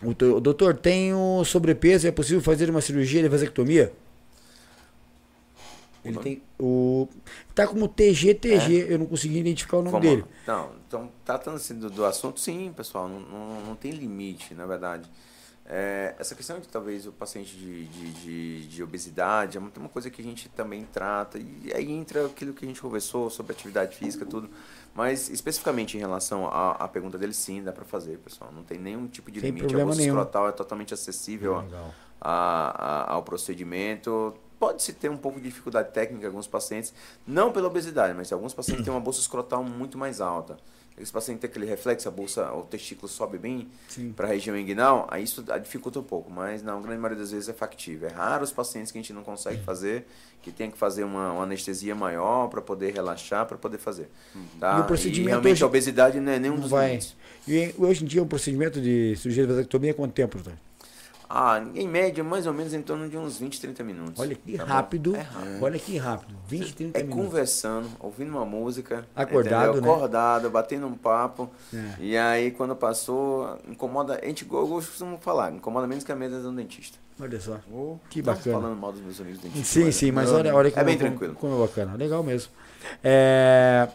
O 0.03 0.13
do- 0.13 0.39
doutor, 0.41 0.75
tenho 0.75 1.43
sobrepeso, 1.45 2.07
é 2.07 2.11
possível 2.11 2.41
fazer 2.41 2.69
uma 2.69 2.81
cirurgia 2.81 3.21
de 3.21 3.29
vasectomia? 3.29 3.91
Ele 6.07 6.17
tem 6.19 6.41
o 6.59 7.07
tá 7.55 7.67
como 7.67 7.87
TGTG, 7.87 8.85
eu 8.89 8.99
não 8.99 9.05
consegui 9.05 9.39
identificar 9.39 9.77
o 9.77 9.81
nome 9.81 9.91
Vamos 9.91 10.07
dele. 10.07 10.25
lá. 10.47 10.53
Não, 10.55 10.71
então, 10.87 11.11
tratando 11.25 11.55
assim 11.57 11.77
do, 11.77 11.89
do 11.89 12.05
assunto, 12.05 12.39
sim, 12.39 12.73
pessoal, 12.75 13.07
não, 13.07 13.19
não, 13.19 13.61
não 13.65 13.75
tem 13.75 13.91
limite, 13.91 14.53
na 14.53 14.65
verdade. 14.65 15.09
É, 15.69 16.15
essa 16.17 16.33
questão 16.33 16.61
de 16.61 16.67
talvez 16.69 17.05
o 17.05 17.11
paciente 17.11 17.53
de, 17.57 17.85
de, 17.87 18.11
de, 18.13 18.67
de 18.67 18.81
obesidade 18.83 19.57
é 19.57 19.59
uma, 19.59 19.69
uma 19.75 19.89
coisa 19.89 20.09
que 20.09 20.21
a 20.21 20.23
gente 20.23 20.47
também 20.47 20.85
trata, 20.93 21.37
e 21.37 21.73
aí 21.75 21.91
entra 21.91 22.25
aquilo 22.25 22.53
que 22.53 22.63
a 22.63 22.67
gente 22.69 22.79
conversou 22.79 23.29
sobre 23.29 23.51
atividade 23.51 23.97
física, 23.97 24.25
tudo. 24.25 24.49
Mas 24.95 25.29
especificamente 25.29 25.97
em 25.97 25.99
relação 25.99 26.47
à, 26.47 26.71
à 26.71 26.87
pergunta 26.87 27.17
dele, 27.17 27.33
sim, 27.33 27.61
dá 27.61 27.73
para 27.73 27.83
fazer, 27.83 28.17
pessoal. 28.19 28.49
Não 28.55 28.63
tem 28.63 28.79
nenhum 28.79 29.07
tipo 29.07 29.29
de 29.29 29.41
Sem 29.41 29.51
limite. 29.51 29.75
Bolsa 29.75 29.99
nenhum. 29.99 30.15
escrotal 30.15 30.47
é 30.47 30.51
totalmente 30.53 30.93
acessível 30.93 31.57
a- 32.21 33.03
a- 33.09 33.13
ao 33.13 33.21
procedimento. 33.23 34.33
Pode-se 34.59 34.93
ter 34.93 35.09
um 35.09 35.17
pouco 35.17 35.39
de 35.39 35.45
dificuldade 35.45 35.91
técnica 35.91 36.23
em 36.23 36.27
alguns 36.27 36.47
pacientes, 36.47 36.93
não 37.27 37.51
pela 37.51 37.67
obesidade, 37.67 38.13
mas 38.15 38.31
alguns 38.31 38.53
pacientes 38.53 38.83
têm 38.83 38.93
uma 38.93 38.99
bolsa 38.99 39.19
escrotal 39.19 39.63
muito 39.63 39.97
mais 39.97 40.19
alta. 40.19 40.57
Esse 40.99 41.11
paciente 41.11 41.41
tem 41.41 41.47
aquele 41.47 41.67
reflexo, 41.67 42.07
a 42.07 42.11
bolsa, 42.11 42.51
o 42.53 42.63
testículo 42.63 43.07
sobe 43.07 43.37
bem 43.37 43.67
para 44.15 44.25
a 44.25 44.29
região 44.31 44.57
inguinal, 44.57 45.07
aí 45.11 45.23
isso 45.23 45.45
dificulta 45.61 45.99
um 45.99 46.03
pouco, 46.03 46.31
mas 46.31 46.63
na 46.63 46.75
grande 46.79 46.97
maioria 46.97 47.19
das 47.19 47.29
vezes 47.29 47.47
é 47.47 47.53
factível. 47.53 48.09
É 48.09 48.11
raro 48.11 48.43
os 48.43 48.51
pacientes 48.51 48.91
que 48.91 48.97
a 48.97 49.01
gente 49.01 49.13
não 49.13 49.21
consegue 49.21 49.61
fazer, 49.61 50.07
que 50.41 50.51
tem 50.51 50.71
que 50.71 50.77
fazer 50.77 51.03
uma, 51.03 51.33
uma 51.33 51.43
anestesia 51.43 51.93
maior 51.93 52.47
para 52.47 52.63
poder 52.63 52.95
relaxar, 52.95 53.45
para 53.45 53.57
poder 53.57 53.77
fazer. 53.77 54.09
Tá? 54.59 54.79
E 54.79 54.81
o 54.81 54.85
procedimento 54.85 55.29
realmente 55.29 55.51
hoje 55.51 55.63
a 55.63 55.67
obesidade 55.67 56.19
não 56.19 56.31
é 56.31 56.39
nenhum 56.39 56.55
dos 56.55 56.71
vai. 56.71 56.99
E 57.47 57.75
hoje 57.77 58.03
em 58.03 58.07
dia 58.07 58.23
o 58.23 58.25
procedimento 58.25 58.81
de 58.81 59.15
cirurgia 59.17 59.45
de 59.45 59.53
vasectomia 59.53 59.91
é 59.91 59.93
quanto 59.93 60.13
tempo, 60.13 60.35
doutor? 60.37 60.57
Ah, 61.29 61.61
em 61.75 61.87
média, 61.87 62.23
mais 62.23 62.47
ou 62.47 62.53
menos 62.53 62.73
em 62.73 62.81
torno 62.81 63.09
de 63.09 63.17
uns 63.17 63.37
20, 63.37 63.59
30 63.59 63.83
minutos. 63.83 64.19
Olha 64.19 64.33
que 64.33 64.57
tá 64.57 64.63
rápido. 64.63 65.15
É 65.15 65.19
rápido. 65.21 65.63
Olha 65.63 65.79
que 65.79 65.97
rápido. 65.97 66.35
20, 66.47 66.73
30 66.73 66.99
É 66.99 67.03
minutos. 67.03 67.25
conversando, 67.25 67.89
ouvindo 67.99 68.29
uma 68.29 68.45
música. 68.45 69.05
Acordado, 69.15 69.71
entendeu? 69.71 69.81
né? 69.81 69.89
Acordado, 69.97 70.49
batendo 70.49 70.87
um 70.87 70.93
papo. 70.95 71.49
É. 71.73 71.93
E 71.99 72.17
aí, 72.17 72.51
quando 72.51 72.75
passou, 72.77 73.59
incomoda. 73.67 74.19
A 74.23 74.25
gente, 74.25 74.43
eu 74.49 74.67
costumo 74.67 75.17
falar, 75.19 75.51
incomoda 75.51 75.85
menos 75.85 76.03
que 76.05 76.11
a 76.11 76.15
mesa 76.15 76.39
do 76.41 76.51
dentista. 76.51 76.97
Olha 77.19 77.41
só. 77.41 77.59
Oh, 77.73 77.97
Que 78.09 78.19
Não 78.21 78.33
bacana. 78.33 78.59
falando 78.61 78.79
mal 78.79 78.91
dos 78.93 79.01
meus 79.01 79.19
amigos 79.19 79.39
dentistas. 79.41 79.67
Sim, 79.67 79.91
sim, 79.91 80.11
mas 80.11 80.31
olha, 80.31 80.55
olha 80.55 80.69
como, 80.71 80.81
É 80.81 80.85
bem 80.85 80.97
como- 80.97 81.09
tranquilo. 81.09 81.35
como 81.35 81.55
é 81.55 81.67
bacana. 81.67 81.95
Legal 81.95 82.23
mesmo. 82.23 82.51
É, 83.03 83.87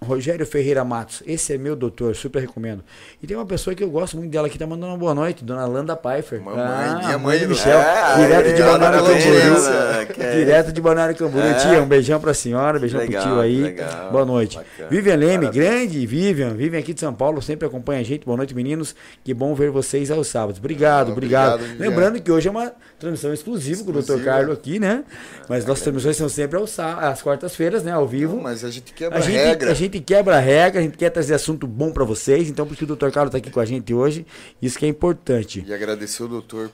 Rogério 0.00 0.46
Ferreira 0.46 0.84
Matos, 0.84 1.22
esse 1.26 1.52
é 1.52 1.58
meu 1.58 1.74
doutor, 1.74 2.14
super 2.14 2.38
recomendo. 2.40 2.84
E 3.22 3.26
tem 3.26 3.36
uma 3.36 3.44
pessoa 3.44 3.74
que 3.74 3.82
eu 3.82 3.90
gosto 3.90 4.16
muito 4.16 4.30
dela 4.30 4.48
que 4.48 4.56
tá 4.56 4.66
mandando 4.66 4.92
uma 4.92 4.96
boa 4.98 5.12
noite, 5.14 5.44
dona 5.44 5.66
Landa 5.66 5.96
Pfeiffer. 5.96 6.40
Mamãe, 6.40 6.62
ah, 6.64 7.00
minha 7.04 7.18
mãe 7.18 7.38
do 7.40 7.48
Michel, 7.48 7.78
É, 7.80 8.14
direto 8.16 8.46
aí, 8.46 8.52
de 8.54 8.62
Balneário 8.62 8.98
tá 9.02 9.04
Camboriú. 9.08 10.14
que 10.14 10.22
é- 10.22 10.32
Direto 10.36 10.72
de 10.72 10.80
Balneário 10.80 11.16
Camboriú. 11.16 11.50
É. 11.50 11.54
Tia, 11.54 11.82
um 11.82 11.86
beijão 11.86 12.20
pra 12.20 12.32
senhora, 12.32 12.78
beijão 12.78 13.00
Legal, 13.00 13.22
pro 13.22 13.30
tio 13.32 13.40
aí. 13.40 13.60
legal, 13.62 14.10
boa 14.12 14.24
noite. 14.24 14.56
bacana. 14.56 14.88
Vivian 14.88 15.16
Leme, 15.16 15.46
Parabéns. 15.46 15.54
grande 15.56 16.06
Vivian, 16.06 16.50
Vivian 16.54 16.78
aqui 16.78 16.94
de 16.94 17.00
São 17.00 17.12
Paulo, 17.12 17.42
sempre 17.42 17.66
acompanha 17.66 18.00
a 18.00 18.04
gente. 18.04 18.24
Boa 18.24 18.36
noite, 18.36 18.54
meninos. 18.54 18.94
Que 19.24 19.34
bom 19.34 19.52
ver 19.54 19.70
vocês 19.70 20.10
aos 20.12 20.28
sábados. 20.28 20.58
Obrigado, 20.58 21.08
Ah, 21.08 21.12
obrigado. 21.12 21.54
obrigado. 21.56 21.78
Lembrando 21.80 22.20
que 22.22 22.30
hoje 22.30 22.46
é 22.46 22.50
uma 22.50 22.72
transmissão 23.00 23.34
exclusiva 23.34 23.82
com 23.82 23.90
o 23.90 24.02
Dr. 24.02 24.22
Carlos 24.24 24.56
aqui, 24.56 24.78
né? 24.78 25.02
Mas 25.48 25.64
nossas 25.66 25.82
transmissões 25.82 26.16
são 26.16 26.28
sempre 26.28 26.56
aos, 26.56 26.78
às 26.78 27.20
quartas-feiras, 27.20 27.82
né? 27.82 27.90
Ao 27.92 28.06
vivo. 28.06 28.36
Não, 28.36 28.42
mas 28.44 28.64
a 28.64 28.70
gente 28.70 28.92
quebra 28.92 29.16
A 29.18 29.20
a 29.20 29.22
gente, 29.22 29.34
regra. 29.36 29.70
a 29.70 29.74
gente 29.74 29.87
quebra 29.88 30.36
a 30.36 30.40
regra, 30.40 30.80
a 30.80 30.82
gente 30.82 30.96
quer 30.96 31.10
trazer 31.10 31.34
assunto 31.34 31.66
bom 31.66 31.90
pra 31.90 32.04
vocês, 32.04 32.48
então 32.48 32.66
por 32.66 32.74
isso 32.74 32.86
que 32.86 32.92
o 32.92 32.96
Dr. 32.96 33.10
Carlos 33.10 33.32
tá 33.32 33.38
aqui 33.38 33.50
com 33.50 33.60
a 33.60 33.64
gente 33.64 33.94
hoje, 33.94 34.26
isso 34.60 34.78
que 34.78 34.84
é 34.84 34.88
importante. 34.88 35.64
E 35.66 35.72
agradecer 35.72 36.22
o 36.22 36.28
doutor, 36.28 36.70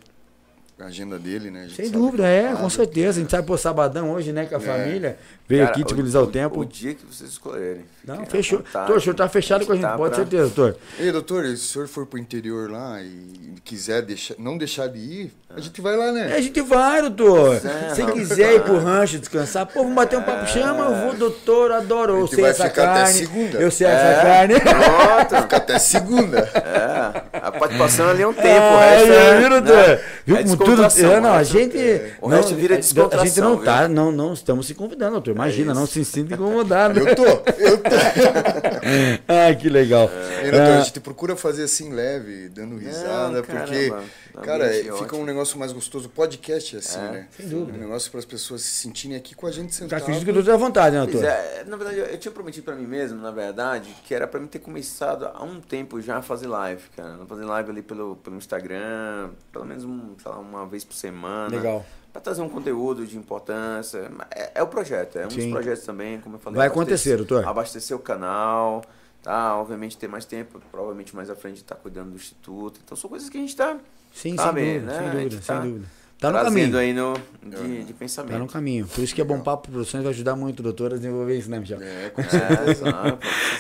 a 0.85 0.89
agenda 0.89 1.19
dele, 1.19 1.51
né? 1.51 1.69
Sem 1.75 1.91
dúvida, 1.91 2.27
é, 2.27 2.49
fala, 2.49 2.57
com 2.61 2.71
certeza. 2.71 3.19
A 3.19 3.23
gente 3.23 3.31
sabe, 3.31 3.47
pô, 3.47 3.57
sabadão 3.57 4.11
hoje, 4.13 4.33
né, 4.33 4.45
com 4.45 4.55
a 4.55 4.59
É. 4.59 4.61
família, 4.61 5.19
veio 5.49 5.63
Cara, 5.63 5.71
aqui 5.73 5.83
disponibilizar 5.83 6.23
o, 6.23 6.27
tempo. 6.27 6.61
O 6.61 6.65
dia 6.65 6.95
que 6.95 7.05
vocês 7.07 7.31
escolherem. 7.31 7.85
Não, 8.07 8.27
fechou. 8.27 8.59
vontade. 8.59 8.75
Doutor, 8.87 8.97
o 8.97 9.01
senhor 9.01 9.15
tá 9.15 9.29
fechado 9.29 9.65
com 9.65 9.73
a 9.73 9.75
gente, 9.77 9.85
Tá 9.85 9.97
pode 9.97 10.15
pra- 10.15 10.19
certeza, 10.25 10.43
doutor. 10.55 10.77
Ei, 10.99 11.11
doutor, 11.11 11.45
se 11.47 11.53
o 11.53 11.57
senhor 11.57 11.89
for 11.89 12.05
pro 12.07 12.19
interior 12.19 12.71
lá 12.71 13.01
e 13.03 13.55
quiser 13.65 14.03
deixar, 14.03 14.35
não 14.39 14.59
deixar 14.59 14.89
de 14.89 14.99
ir, 14.99 15.33
a 15.57 15.59
gente 15.61 15.81
vai 15.81 15.97
lá, 15.97 16.07
É, 16.07 16.09
a 16.09 16.13
né? 16.13 16.43
gente 16.43 16.61
vai, 16.61 17.01
doutor. 17.01 17.55
é, 17.57 17.95
Se 17.95 18.05
quiser 18.13 18.57
ir 18.57 18.63
pro 18.63 18.79
rancho 18.79 19.19
descansar, 19.19 19.65
pô, 19.67 19.81
vamos 19.81 19.95
bater 19.95 20.19
um 20.19 20.23
papo, 20.23 20.47
chama, 20.49 20.85
eu 20.85 20.95
vou, 21.07 21.15
doutor, 21.15 21.73
adoro. 21.73 22.19
Eu 22.19 22.27
sei 22.27 22.45
essa 22.45 22.69
carne. 22.69 23.27
Eu 23.59 23.71
sei 23.71 23.87
É. 23.87 23.91
essa 23.91 24.23
carne. 24.23 24.55
Pronto. 24.61 25.43
Fica 25.45 25.57
até 25.57 25.79
segunda. 25.79 26.41
É, 26.41 27.39
a 27.39 27.51
participação 27.53 28.09
ali 28.11 28.23
é 28.23 28.27
um 28.29 28.35
tempo, 28.35 28.47
o 28.49 28.51
Ah, 28.51 28.81
resto 28.91 29.13
é, 29.13 29.39
viu, 29.41 29.49
né, 29.51 29.61
doutor? 29.61 30.01
Viu 30.27 30.37
é 30.37 30.43
como 30.43 30.57
tudo. 30.59 30.74
Descontração, 30.77 31.13
É, 31.13 31.21
não, 31.21 31.31
o 31.31 31.33
a 31.33 31.39
resto- 31.39 31.53
gente. 31.59 31.77
O 32.21 32.29
não, 32.29 32.37
resto 32.37 32.55
vira 32.55 32.75
a- 32.75 32.79
A 32.79 32.81
gente 32.81 32.93
descontração, 32.95 33.51
não 33.57 33.65
tá, 33.65 33.77
viu? 33.77 33.85
É 33.85 33.89
não, 33.89 34.13
não 34.13 34.33
estamos 34.33 34.67
se 34.67 34.75
convidando, 34.75 35.13
doutor. 35.13 35.31
Imagina, 35.35 35.73
não 35.75 35.87
se 35.87 36.05
sinta 36.05 36.35
incomodado. 36.35 36.99
Eu 37.01 37.15
tô, 37.17 37.25
eu 37.25 37.79
tô. 37.79 37.91
ah, 39.29 39.55
que 39.55 39.69
legal. 39.69 40.11
Ei, 40.43 40.51
doutor, 40.51 40.61
Ah, 40.61 40.79
a 40.79 40.83
gente 40.83 41.01
procura 41.01 41.37
fazer 41.37 41.65
assim 41.65 41.93
leve, 41.93 42.49
dando 42.49 42.77
risada, 42.77 43.43
porque, 43.43 43.89
caramba, 43.91 44.03
cara, 44.43 44.65
ambiente 44.67 44.83
fica 44.85 44.95
ótimo. 45.05 45.21
um 45.21 45.25
negócio 45.25 45.59
mais 45.59 45.73
gostoso. 45.73 46.07
O 46.07 46.11
podcast 46.11 46.77
é 46.77 46.79
assim, 46.79 46.99
É, 46.99 47.11
né? 47.11 47.27
sem 47.37 47.49
dúvida. 47.49 47.77
Um 47.79 47.81
negócio 47.81 48.11
para 48.11 48.21
as 48.21 48.27
pessoas 48.27 48.63
se 48.63 48.71
sentirem 48.83 49.17
aqui 49.17 49.35
com 49.35 49.47
a 49.47 49.51
gente 49.51 49.69
eu 49.69 49.73
sentado. 49.75 50.01
acredito 50.03 50.25
que 50.25 50.31
o 50.31 50.35
doutor 50.35 50.51
é 50.51 50.55
à 50.55 50.57
vontade, 50.57 50.97
né, 50.97 51.03
doutor? 51.07 51.25
é, 51.25 51.65
na 51.67 51.77
verdade, 51.77 51.99
eu, 51.99 52.07
eu 52.07 52.19
tinha 52.19 52.33
prometido 52.33 52.65
pra 52.65 52.75
mim 52.75 52.87
mesmo, 52.87 53.21
na 53.21 53.31
verdade, 53.31 53.89
que 54.05 54.15
era 54.15 54.27
pra 54.27 54.41
mim 54.41 54.47
ter 54.47 54.59
começado 54.59 55.27
há 55.33 55.43
um 55.43 55.61
tempo 55.61 56.01
já 56.01 56.19
a 56.19 56.23
fazer 56.23 56.47
live, 56.47 56.83
cara. 56.97 57.19
Fazer 57.29 57.45
live 57.45 57.71
ali 57.71 57.83
pelo, 57.83 58.17
pelo 58.17 58.37
Instagram, 58.37 59.31
pelo 59.53 59.65
menos 59.65 59.85
um, 59.85 60.15
sei 60.23 60.31
lá, 60.31 60.39
uma 60.55 60.67
vez 60.67 60.85
por 60.85 60.95
semana. 60.95 61.55
Legal. 61.57 61.85
Pra 62.13 62.21
trazer 62.21 62.43
um 62.43 62.49
conteúdo 62.49 63.05
de 63.07 63.17
importância. 63.19 64.11
É, 64.31 64.53
é 64.57 64.63
o 64.63 64.67
projeto, 64.69 65.19
é 65.19 65.27
um 65.27 65.31
Sim. 65.31 65.37
dos 65.43 65.51
projetos 65.51 65.85
também, 65.85 66.21
como 66.21 66.37
eu 66.37 66.41
falei. 66.41 66.57
Vai 66.59 66.69
acontecer, 66.69 67.17
doutor. 67.17 67.45
Abastecer 67.47 67.97
o 67.97 68.01
canal, 68.01 68.85
tá? 69.23 69.57
Obviamente 69.57 69.99
ter 69.99 70.07
mais 70.09 70.25
tempo, 70.25 70.61
provavelmente 70.71 71.15
mais 71.17 71.29
à 71.29 71.35
frente 71.35 71.57
estar 71.57 71.75
cuidando 71.75 72.11
do 72.11 72.17
instituto. 72.17 72.81
Então 72.85 72.97
são 72.97 73.11
coisas 73.11 73.29
que 73.29 73.37
a 73.37 73.41
gente 73.41 73.57
tá 73.57 73.77
Sim, 74.13 74.37
Sabe, 74.37 74.61
sem 74.61 74.75
dúvida, 74.75 74.93
né? 74.93 74.99
sem 74.99 75.03
dúvida, 75.11 75.23
gente 75.31 75.45
sem 75.45 75.57
tá 75.57 75.61
dúvida. 75.63 75.87
Tá 76.21 76.31
no 76.31 76.45
caminho. 76.45 76.79
aí 76.79 76.93
no, 76.95 77.15
de, 77.43 77.85
de 77.85 77.93
pensamento. 77.93 78.33
Tá 78.33 78.39
no 78.39 78.47
caminho. 78.47 78.87
Por 78.87 79.03
isso 79.03 79.13
que 79.15 79.21
é 79.21 79.25
bom 79.25 79.41
papo 79.41 79.69
produções 79.69 80.05
vai 80.05 80.13
ajudar 80.13 80.37
muito 80.37 80.61
o 80.61 80.63
doutor 80.63 80.93
a 80.95 80.97
desenvolver 80.97 81.37
isso, 81.37 81.51
né, 81.51 81.59
Michel? 81.59 81.83
É, 81.83 82.11
com 82.11 82.23
É, 82.23 82.29
certeza. 82.29 82.85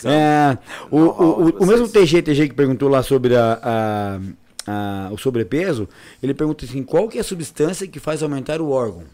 É, 0.04 0.58
o, 0.90 0.98
o, 0.98 1.42
o, 1.48 1.50
o 1.64 1.66
mesmo. 1.66 1.88
TG, 1.88 2.22
TG 2.22 2.48
que 2.48 2.54
perguntou 2.54 2.88
lá 2.88 3.02
sobre 3.02 3.36
a, 3.36 3.58
a- 3.60 4.20
a- 4.66 5.08
o 5.12 5.18
sobrepeso, 5.18 5.88
ele 6.22 6.34
pergunta 6.34 6.64
assim, 6.64 6.82
qual 6.82 7.08
que 7.08 7.18
é 7.18 7.20
a 7.20 7.24
substância 7.24 7.86
que 7.86 7.98
faz 8.00 8.22
aumentar 8.22 8.60
o 8.60 8.70
órgão? 8.70 9.04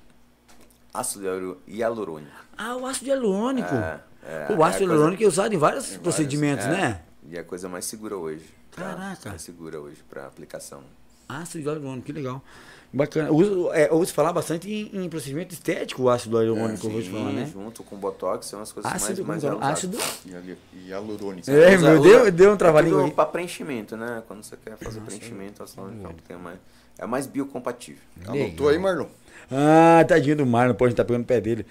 Ácido 0.92 1.24
hialu- 1.24 1.58
hialurônico. 1.68 2.32
Ah, 2.58 2.76
o 2.76 2.86
ácido 2.86 3.08
hialurônico. 3.10 3.74
É, 3.74 4.00
é, 4.24 4.28
o 4.28 4.30
é 4.30 4.44
ácido 4.44 4.56
coisa- 4.58 4.84
hialurônico 4.84 5.22
é 5.22 5.26
usado 5.26 5.54
em 5.54 5.58
vários 5.58 5.94
em 5.94 5.98
procedimentos, 6.00 6.64
vários- 6.66 6.82
é, 6.84 6.88
né? 6.88 7.02
E 7.28 7.36
é 7.36 7.40
a 7.40 7.44
coisa 7.44 7.68
mais 7.68 7.84
segura 7.84 8.16
hoje. 8.16 8.44
tá? 8.74 8.82
Caraca. 8.84 9.30
Mais 9.30 9.42
segura 9.42 9.80
hoje 9.80 9.98
para 10.08 10.26
aplicação. 10.26 10.82
Ácido 11.28 11.64
hialurônico, 11.64 12.06
que 12.06 12.12
legal. 12.12 12.42
Bacana. 12.92 13.30
Uso, 13.30 13.70
é, 13.72 13.88
ouço 13.92 14.12
falar 14.12 14.32
bastante 14.32 14.68
em, 14.68 15.04
em 15.04 15.08
procedimento 15.08 15.54
estético 15.54 16.02
o 16.02 16.10
ácido 16.10 16.42
hialurônico, 16.42 16.86
eu 16.86 16.90
vou 16.90 17.02
te 17.02 17.10
falar, 17.10 17.30
né? 17.30 17.48
junto 17.52 17.84
com 17.84 17.96
botox 17.96 18.46
são 18.46 18.60
as 18.60 18.72
coisas 18.72 18.92
Ácido, 18.92 19.24
mais, 19.24 19.42
mais 19.44 19.60
é? 19.60 19.64
ácido. 19.64 19.96
E, 20.26 20.88
hialurônico. 20.88 21.48
É, 21.48 21.76
Usa- 21.76 21.90
meu, 21.92 22.00
usa- 22.00 22.08
deu, 22.08 22.32
deu 22.32 22.52
um 22.52 22.56
trabalhinho 22.56 23.06
é 23.06 23.10
para 23.10 23.26
preenchimento, 23.26 23.96
né? 23.96 24.22
Quando 24.26 24.42
você 24.42 24.56
quer 24.56 24.76
fazer 24.76 25.00
preenchimento, 25.00 25.62
ação, 25.62 25.88
então, 25.92 26.12
tem 26.26 26.36
mais, 26.36 26.58
é 26.98 27.06
mais 27.06 27.26
biocompatível. 27.28 28.02
Anotou 28.26 28.68
aí, 28.68 28.78
Marlon? 28.78 29.06
Ah, 29.52 30.04
tadinho 30.06 30.36
do 30.36 30.46
Marlon, 30.46 30.74
pô, 30.74 30.84
a 30.84 30.88
gente 30.88 30.96
tá 30.96 31.04
pegando 31.04 31.22
o 31.22 31.26
pé 31.26 31.40
dele. 31.40 31.66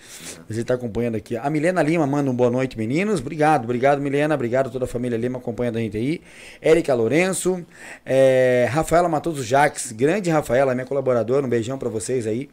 Gente 0.49 0.65
tá 0.65 0.73
acompanhando 0.73 1.15
aqui. 1.15 1.38
A 1.38 1.49
Milena 1.49 1.81
Lima 1.81 2.06
manda 2.06 2.30
um 2.30 2.35
boa 2.35 2.51
noite, 2.51 2.77
meninos. 2.77 3.22
Obrigado, 3.22 3.64
obrigado, 3.64 4.01
Milena. 4.01 4.35
Obrigado 4.35 4.69
toda 4.69 4.84
a 4.84 4.88
família 4.88 5.18
Lima 5.18 5.39
acompanhando 5.39 5.77
a 5.77 5.80
gente 5.80 5.95
aí. 5.95 6.22
Érica 6.61 6.93
Lourenço. 6.93 7.65
é, 8.06 8.68
Rafaela 8.69 9.07
Matoso 9.07 9.43
Jaques, 9.43 9.93
grande 9.93 10.30
Rafaela, 10.30 10.76
minha 10.76 10.85
colaboradora. 10.85 11.45
Um 11.45 11.49
beijão 11.49 11.77
pra 11.77 11.88
vocês 11.88 12.27
aí. 12.27 12.49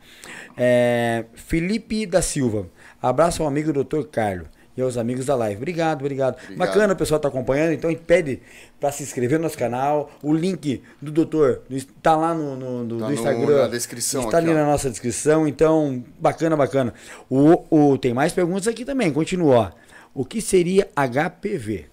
É, 0.56 1.24
Felipe 1.34 2.06
da 2.06 2.22
Silva. 2.22 2.68
Abraço 3.02 3.42
ao 3.42 3.48
amigo 3.48 3.72
Dr. 3.72 4.04
Carlos. 4.04 4.55
E 4.76 4.82
aos 4.82 4.96
amigos 4.98 5.24
da 5.24 5.34
live. 5.34 5.56
Obrigado, 5.56 6.00
obrigado. 6.00 6.34
Obrigado. 6.34 6.58
Bacana 6.58 6.92
o 6.92 6.96
pessoal 6.96 7.18
tá 7.18 7.28
acompanhando. 7.28 7.72
Então 7.72 7.88
a 7.88 7.92
gente 7.92 8.02
pede 8.04 8.42
pra 8.78 8.92
se 8.92 9.02
inscrever 9.02 9.38
no 9.38 9.44
nosso 9.44 9.56
canal. 9.56 10.10
O 10.22 10.34
link 10.34 10.82
do 11.00 11.10
doutor 11.10 11.62
tá 12.02 12.14
lá 12.14 12.34
no, 12.34 12.54
no, 12.56 12.84
no- 12.84 12.98
Tá 12.98 13.06
no- 13.06 13.14
Instagram. 13.14 13.62
na 13.62 13.68
descrição 13.68 14.24
Está 14.24 14.36
ali 14.36 14.50
ó. 14.50 14.54
na 14.54 14.66
nossa 14.66 14.90
descrição. 14.90 15.48
Então, 15.48 16.04
bacana, 16.18 16.54
bacana. 16.56 16.92
O, 17.30 17.64
o, 17.92 17.96
tem 17.96 18.12
mais 18.12 18.32
perguntas 18.34 18.68
aqui 18.68 18.84
também. 18.84 19.10
Continua. 19.12 19.72
O 20.14 20.24
que 20.26 20.42
seria 20.42 20.88
HPV? 20.94 21.86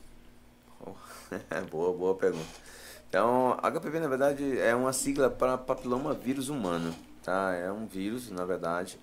boa, 1.72 1.94
boa 1.98 2.16
pergunta. 2.16 2.46
Então, 3.10 3.58
HPV, 3.62 4.00
na 4.00 4.08
verdade, 4.08 4.60
é 4.60 4.76
uma 4.76 4.92
sigla 4.92 5.30
para 5.30 5.58
papiloma 5.58 6.14
vírus 6.14 6.50
humano, 6.50 6.94
tá? 7.24 7.54
É 7.54 7.72
um 7.72 7.86
vírus, 7.86 8.30
na 8.32 8.44
verdade, 8.44 8.98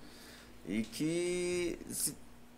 e 0.67 0.81
que 0.83 1.79
se 1.89 2.13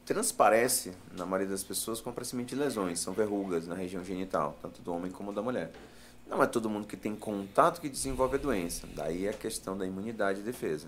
transparece, 0.05 0.91
na 1.15 1.25
maioria 1.25 1.49
das 1.51 1.63
pessoas, 1.63 2.01
com 2.01 2.09
aparecimento 2.09 2.49
de 2.49 2.55
lesões. 2.55 2.99
São 2.99 3.13
verrugas 3.13 3.67
na 3.67 3.75
região 3.75 4.03
genital, 4.03 4.57
tanto 4.61 4.81
do 4.81 4.93
homem 4.93 5.11
como 5.11 5.31
da 5.33 5.41
mulher. 5.41 5.71
Não 6.27 6.41
é 6.41 6.47
todo 6.47 6.69
mundo 6.69 6.87
que 6.87 6.95
tem 6.97 7.15
contato 7.15 7.79
que 7.81 7.89
desenvolve 7.89 8.35
a 8.35 8.39
doença. 8.39 8.87
Daí 8.95 9.27
a 9.27 9.33
questão 9.33 9.77
da 9.77 9.85
imunidade 9.85 10.39
e 10.39 10.43
defesa. 10.43 10.87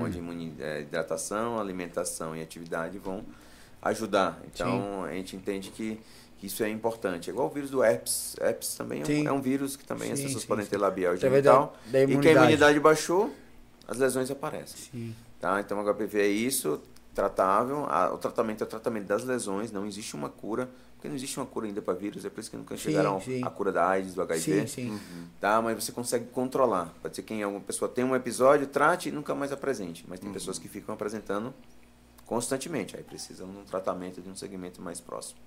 Onde 0.00 0.18
imuni- 0.18 0.54
é, 0.58 0.80
hidratação, 0.82 1.58
alimentação 1.58 2.36
e 2.36 2.42
atividade 2.42 2.98
vão 2.98 3.24
ajudar. 3.82 4.40
Então, 4.52 5.04
a 5.04 5.12
gente 5.12 5.36
entende 5.36 5.70
que 5.70 5.98
isso 6.42 6.62
é 6.62 6.68
importante. 6.68 7.30
É 7.30 7.32
igual 7.32 7.46
o 7.48 7.50
vírus 7.50 7.70
do 7.70 7.82
herpes. 7.82 8.34
Herpes 8.40 8.74
também 8.74 9.00
é 9.02 9.04
Sim. 9.04 9.22
um, 9.24 9.28
é 9.28 9.32
um 9.32 9.40
vírus 9.40 9.76
que 9.76 9.84
também 9.84 10.10
as 10.12 10.18
Sim, 10.18 10.24
pessoas 10.26 10.42
sim, 10.42 10.48
podem 10.48 10.64
sim. 10.64 10.70
ter 10.70 10.76
labial 10.78 11.16
genital. 11.16 11.76
da- 11.86 11.92
da 11.92 12.04
E 12.04 12.18
que 12.18 12.28
a 12.28 12.32
imunidade. 12.32 12.80
baixou, 12.80 13.32
as 13.88 13.96
lesões 13.98 14.30
aparecem. 14.30 14.76
Sim. 14.90 15.14
Tá? 15.40 15.60
Então, 15.60 15.78
o 15.78 15.84
HPV 15.84 16.20
é 16.20 16.26
isso, 16.26 16.80
tratável. 17.14 17.86
A- 17.88 18.12
o 18.12 18.18
tratamento 18.18 18.62
é 18.62 18.66
o 18.66 18.68
tratamento 18.68 19.06
das 19.06 19.24
lesões, 19.24 19.70
não 19.72 19.86
existe 19.86 20.14
uma 20.14 20.28
cura, 20.28 20.68
porque 20.96 21.08
não 21.08 21.14
existe 21.14 21.38
uma 21.38 21.46
cura 21.46 21.66
ainda 21.66 21.80
para 21.82 21.94
vírus, 21.94 22.24
é 22.24 22.30
por 22.30 22.40
isso 22.40 22.50
que 22.50 22.56
nunca 22.56 22.76
chegaram 22.76 23.20
sim. 23.20 23.42
a 23.44 23.50
cura 23.50 23.70
da 23.72 23.86
AIDS, 23.88 24.14
do 24.14 24.22
HIV. 24.22 24.66
Sim, 24.66 24.66
sim. 24.66 25.00
Tá? 25.40 25.60
Mas 25.62 25.82
você 25.84 25.92
consegue 25.92 26.26
controlar. 26.26 26.92
Pode 27.02 27.14
ser 27.16 27.22
que 27.22 27.42
alguma 27.42 27.62
pessoa 27.62 27.88
tenha 27.88 28.06
um 28.06 28.16
episódio, 28.16 28.66
trate 28.66 29.08
e 29.08 29.12
nunca 29.12 29.34
mais 29.34 29.52
apresente. 29.52 30.04
Mas 30.08 30.18
tem 30.20 30.32
pessoas 30.32 30.58
que 30.58 30.68
ficam 30.68 30.94
apresentando 30.94 31.52
constantemente. 32.26 32.96
Aí 32.96 33.02
precisam 33.02 33.50
de 33.50 33.58
um 33.58 33.64
tratamento 33.64 34.20
de 34.20 34.28
um 34.28 34.34
segmento 34.34 34.80
mais 34.82 35.00
próximo. 35.00 35.38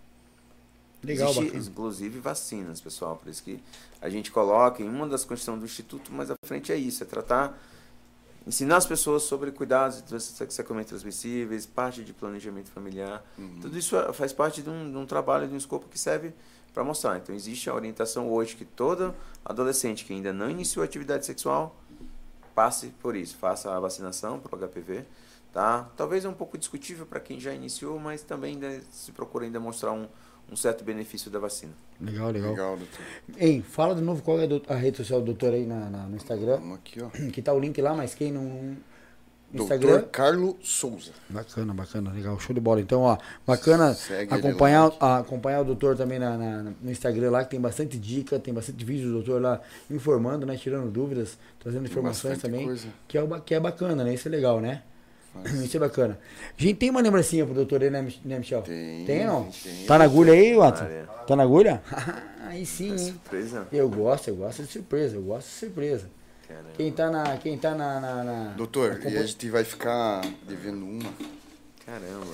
Legal, 1.03 1.29
Existe, 1.29 1.45
bacana. 1.45 1.65
inclusive, 1.69 2.19
vacinas, 2.19 2.81
pessoal. 2.81 3.15
Por 3.17 3.29
isso 3.29 3.43
que 3.43 3.59
a 4.01 4.09
gente 4.09 4.31
coloca 4.31 4.81
em 4.81 4.89
uma 4.89 5.07
das 5.07 5.23
questões 5.23 5.59
do 5.59 5.65
Instituto, 5.65 6.11
mais 6.11 6.29
à 6.31 6.35
frente 6.43 6.71
é 6.71 6.75
isso, 6.75 7.03
é 7.03 7.05
tratar, 7.05 7.57
ensinar 8.47 8.77
as 8.77 8.85
pessoas 8.85 9.23
sobre 9.23 9.51
cuidados 9.51 10.01
de 10.01 10.19
sexualmente 10.21 10.87
transmissíveis, 10.89 11.65
parte 11.65 12.03
de 12.03 12.13
planejamento 12.13 12.71
familiar. 12.71 13.23
Tudo 13.61 13.77
isso 13.77 13.95
é- 13.97 14.13
faz 14.13 14.31
parte 14.31 14.61
de 14.61 14.69
um, 14.69 14.89
de 14.89 14.97
um 14.97 15.05
trabalho, 15.05 15.47
de 15.47 15.53
um 15.53 15.57
escopo 15.57 15.87
que 15.89 15.99
serve 15.99 16.33
para 16.73 16.83
mostrar. 16.83 17.17
Então, 17.17 17.35
existe 17.35 17.69
a 17.69 17.73
orientação 17.75 18.31
hoje 18.31 18.55
que 18.55 18.63
todo 18.63 19.13
adolescente 19.43 20.05
que 20.05 20.13
ainda 20.13 20.31
não 20.31 20.49
iniciou 20.49 20.83
atividade 20.85 21.25
sexual 21.25 21.75
passe 22.55 22.87
por 23.01 23.15
isso, 23.15 23.35
faça 23.37 23.75
a 23.75 23.79
vacinação 23.79 24.39
para 24.39 24.55
o 24.55 24.57
HPV, 24.67 25.05
tá? 25.53 25.89
Talvez 25.97 26.23
é 26.25 26.29
um 26.29 26.33
pouco 26.33 26.57
discutível 26.57 27.05
para 27.05 27.19
quem 27.19 27.39
já 27.39 27.53
iniciou, 27.53 27.99
mas 27.99 28.23
também 28.23 28.53
ainda 28.53 28.81
se 28.91 29.11
procura 29.11 29.45
ainda 29.45 29.59
mostrar 29.59 29.91
um, 29.91 30.07
um 30.51 30.55
certo 30.55 30.83
benefício 30.83 31.29
da 31.29 31.39
vacina. 31.39 31.73
Legal, 31.99 32.29
legal. 32.31 32.51
Legal, 32.51 32.77
doutor. 32.77 32.99
Hein, 33.37 33.61
fala 33.67 33.93
de 33.95 34.01
novo 34.01 34.21
qual 34.21 34.39
é 34.39 34.47
a 34.69 34.75
rede 34.75 34.97
social 34.97 35.19
do 35.19 35.25
doutor 35.27 35.53
aí 35.53 35.65
na, 35.65 35.89
na- 35.89 36.03
no 36.07 36.15
Instagram. 36.15 36.57
Vamos 36.57 36.77
aqui, 36.77 37.01
ó. 37.01 37.09
Que 37.31 37.41
tá 37.41 37.53
o 37.53 37.59
link 37.59 37.81
lá, 37.81 37.93
mas 37.93 38.13
quem 38.15 38.31
não. 38.31 38.77
Instagram. 39.53 39.91
Doutor 39.91 40.09
Carlos 40.09 40.55
Souza. 40.61 41.11
Bacana, 41.29 41.73
bacana, 41.73 42.11
legal, 42.11 42.37
show 42.37 42.53
de 42.53 42.59
bola. 42.59 42.81
Então, 42.81 43.01
ó, 43.01 43.17
bacana 43.45 43.93
Segue 43.93 44.33
acompanhar, 44.33 44.91
a- 44.99 45.19
acompanhar 45.19 45.61
o 45.61 45.63
doutor 45.63 45.95
também 45.95 46.19
na, 46.19 46.37
na- 46.37 46.63
no 46.81 46.91
Instagram 46.91 47.31
lá, 47.31 47.45
que 47.45 47.51
tem 47.51 47.59
bastante 47.61 47.97
dica, 47.97 48.37
tem 48.39 48.53
bastante 48.53 48.83
vídeo 48.83 49.07
do 49.07 49.13
doutor 49.13 49.41
lá 49.41 49.61
informando, 49.89 50.45
né? 50.45 50.57
Tirando 50.57 50.91
dúvidas, 50.91 51.37
trazendo 51.61 51.85
informações 51.85 52.33
bastante 52.33 52.51
também. 52.51 52.65
coisa. 52.67 52.87
Que 53.07 53.17
é, 53.17 53.25
que 53.45 53.55
é 53.55 53.59
bacana, 53.59 54.03
né? 54.03 54.13
Isso 54.13 54.27
é 54.27 54.31
legal, 54.31 54.59
né? 54.59 54.83
Faz. 55.43 55.61
Isso 55.63 55.77
é 55.77 55.79
bacana. 55.79 56.19
A 56.57 56.61
gente 56.61 56.75
tem 56.75 56.89
uma 56.89 57.01
lembrancinha 57.01 57.45
pro 57.45 57.53
doutor 57.53 57.81
aí, 57.83 57.89
né, 57.89 58.07
né, 58.25 58.37
Michel? 58.39 58.61
Tem, 58.61 59.05
Tem 59.05 59.25
não? 59.25 59.49
tem. 59.63 59.85
Tá 59.85 59.97
na 59.97 60.05
agulha 60.05 60.33
aí, 60.33 60.55
Watson? 60.55 60.85
Tá 61.27 61.35
na 61.35 61.43
agulha? 61.43 61.81
aí 62.47 62.65
sim, 62.65 62.89
É 62.89 62.91
hein? 62.91 62.97
surpresa. 62.97 63.67
Eu 63.71 63.89
gosto, 63.89 64.27
eu 64.29 64.35
gosto 64.35 64.63
de 64.63 64.71
surpresa, 64.71 65.15
eu 65.15 65.21
gosto 65.21 65.47
de 65.47 65.53
surpresa. 65.53 66.09
Caramba. 66.47 66.69
Quem 66.77 66.91
tá 66.91 67.09
na. 67.11 67.37
Quem 67.37 67.57
tá 67.57 67.75
na. 67.75 67.99
na, 67.99 68.23
na- 68.23 68.53
Doutor, 68.55 68.99
na 68.99 69.09
e 69.09 69.17
a 69.17 69.23
gente 69.25 69.49
vai 69.49 69.63
ficar 69.63 70.21
devendo 70.47 70.85
uma. 70.85 71.09
Caramba, 71.85 72.25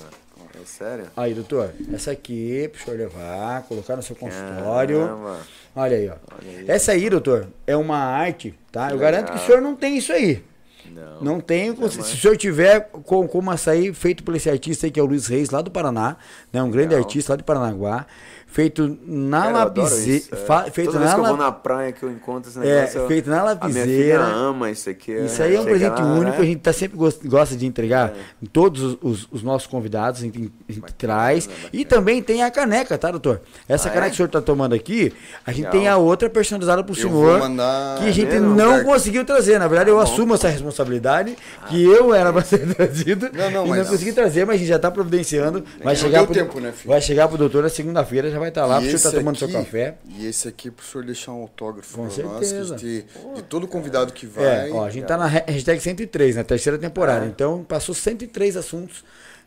é 0.62 0.66
sério? 0.66 1.06
Aí, 1.16 1.34
doutor, 1.34 1.72
essa 1.94 2.12
aqui 2.12 2.68
pro 2.72 2.84
senhor 2.84 2.98
levar, 2.98 3.64
colocar 3.64 3.96
no 3.96 4.02
seu 4.04 4.16
consultório. 4.16 5.00
Caramba. 5.00 5.40
Olha 5.76 5.98
aí, 5.98 6.10
ó. 6.10 6.16
Olha 6.40 6.60
aí. 6.60 6.66
Essa 6.68 6.92
aí, 6.92 7.10
doutor, 7.10 7.48
é 7.66 7.76
uma 7.76 7.98
arte, 7.98 8.54
tá? 8.72 8.88
Que 8.88 8.94
Eu 8.94 8.98
garanto 9.00 9.26
que 9.26 9.32
o 9.32 9.34
legal. 9.34 9.46
senhor 9.48 9.62
não 9.62 9.76
tem 9.76 9.98
isso 9.98 10.12
aí. 10.14 10.44
Não. 10.92 11.22
Não 11.22 11.40
tem. 11.40 11.74
Jamais. 11.74 11.94
Se 11.94 12.00
o 12.00 12.04
senhor 12.18 12.38
tiver 12.38 12.82
com, 12.92 13.28
com 13.28 13.40
uma 13.40 13.54
açaí 13.54 13.94
feito 13.94 14.24
por 14.24 14.36
esse 14.36 14.50
artista 14.50 14.88
aí, 14.88 14.92
que 14.92 15.00
é 15.00 15.04
o 15.04 15.06
Luiz 15.06 15.28
Reis, 15.28 15.50
lá 15.50 15.62
do 15.62 15.72
Paraná, 15.72 16.18
né? 16.52 16.62
Um 16.62 16.70
grande 16.70 16.90
Legal. 16.90 17.04
artista 17.06 17.34
lá 17.34 17.38
de 17.38 17.44
Paranaguá. 17.44 18.06
Feito 18.54 19.00
na 19.08 19.38
Cara, 19.42 19.50
eu 19.50 19.58
lapiseira. 19.58 20.26
é. 20.32 20.70
Feito 20.70 20.92
Toda 20.92 21.00
na 21.00 21.06
vez 21.06 21.14
que 21.16 21.20
eu 21.20 21.24
vou 21.26 21.36
la- 21.38 21.46
na 21.46 21.52
praia 21.52 21.92
que 21.92 22.04
eu 22.04 22.12
encontro 22.12 22.52
esse 22.52 22.60
É, 22.60 22.62
negócio. 22.82 23.00
eu- 23.02 23.08
feito 23.08 23.28
na 23.28 23.36
A 23.38 23.42
minha 23.42 23.54
lapiseira. 23.56 23.90
filha 23.90 24.20
ama 24.22 24.70
isso 24.70 24.90
aqui. 24.92 25.12
Isso 25.12 25.42
aí 25.42 25.56
é 25.56 25.60
um 25.60 25.64
presente 25.64 26.00
lá, 26.00 26.06
único, 26.14 26.38
né? 26.38 26.38
a 26.38 26.46
gente 26.46 26.60
tá 26.60 26.72
sempre 26.72 26.96
gos- 26.96 27.20
gosta 27.26 27.56
de 27.56 27.66
entregar 27.66 28.10
É. 28.10 28.14
em 28.44 28.46
todos 28.46 28.84
os, 28.84 28.98
os- 29.02 29.28
os 29.32 29.42
nossos 29.42 29.66
convidados, 29.66 30.20
a 30.20 30.24
gente, 30.24 30.38
a 30.38 30.72
gente 30.72 30.82
Bacana, 30.82 30.96
traz. 31.00 31.48
bacana. 31.48 31.70
E 31.74 31.84
também 31.84 32.22
tem 32.22 32.44
a 32.44 32.52
caneca, 32.52 32.96
tá, 32.96 33.10
doutor? 33.10 33.42
Essa 33.68 33.88
Ah, 33.90 33.92
caneca 33.92 34.06
é? 34.06 34.10
que 34.12 34.14
o 34.14 34.18
senhor 34.18 34.30
tá 34.30 34.40
tomando 34.40 34.76
aqui, 34.76 35.12
a 35.44 35.50
gente 35.50 35.66
Legal. 35.66 35.72
tem 35.72 35.88
a 35.88 35.98
outra 35.98 36.30
personalizada 36.30 36.84
pro 36.84 36.92
Eu 36.94 37.02
senhor. 37.02 37.40
vou 37.40 37.50
mandar. 37.50 37.98
Que 37.98 38.06
a 38.08 38.12
gente 38.12 38.28
mesmo? 38.30 38.50
não 38.56 38.66
Roberto. 38.68 38.86
conseguiu 38.86 39.26
trazer. 39.26 39.58
Na 39.58 39.68
verdade, 39.68 39.90
eu 39.90 39.98
Tá 39.98 40.06
bom. 40.06 40.12
assumo 40.14 40.34
essa 40.36 40.48
responsabilidade, 40.48 41.36
que 41.70 41.84
eu 41.84 42.14
era 42.14 42.32
pra 42.32 42.44
ser 42.44 42.60
trazido 42.76 43.32
Não, 43.34 43.50
não, 43.50 43.66
e 43.66 43.70
mas 43.70 43.78
não 43.80 43.86
não. 43.86 43.92
consegui 43.92 44.14
trazer, 44.14 44.46
mas 44.46 44.58
a 44.58 44.60
gente 44.60 44.68
já 44.68 44.78
tá 44.78 44.92
providenciando. 44.92 45.64
Vai 45.84 45.96
chegar, 45.96 46.24
pro, 46.26 46.36
tempo, 46.36 46.60
né, 46.60 46.72
vai 46.86 47.02
chegar 47.02 47.28
pro 47.28 47.36
doutor 47.36 47.64
na 47.64 47.70
segunda-feira, 47.70 48.30
já 48.30 48.43
vai 48.44 48.50
estar 48.50 48.66
lá, 48.66 48.78
E 48.78 48.82
pro 48.82 48.86
senhor 48.90 49.02
tá 49.02 49.10
esse 49.10 49.18
tomando 49.18 49.38
seu 49.38 49.48
aqui- 49.48 49.58
café. 49.58 49.96
E 50.18 50.26
esse 50.26 50.48
aqui 50.48 50.70
pro 50.72 50.86
senhor 50.86 51.04
deixar 51.06 51.32
um 51.32 51.42
autógrafo 51.42 51.96
Com 51.96 52.04
nós, 52.04 52.14
certeza. 52.14 52.78
gente, 52.78 53.06
de 53.36 53.42
todo 53.44 53.68
convidado 53.68 54.14
que 54.14 54.26
vai. 54.26 54.70
É, 54.70 54.72
ó, 54.72 54.86
a 54.86 54.90
gente 54.90 55.06
tá 55.06 55.18
na 55.18 55.26
ha- 55.26 55.44
hashtag 55.48 55.80
103, 55.82 56.36
na 56.36 56.44
terceira 56.44 56.78
temporada. 56.78 57.26
Então, 57.26 57.64
passou 57.64 57.96
103 57.96 58.56
assuntos 58.58 59.04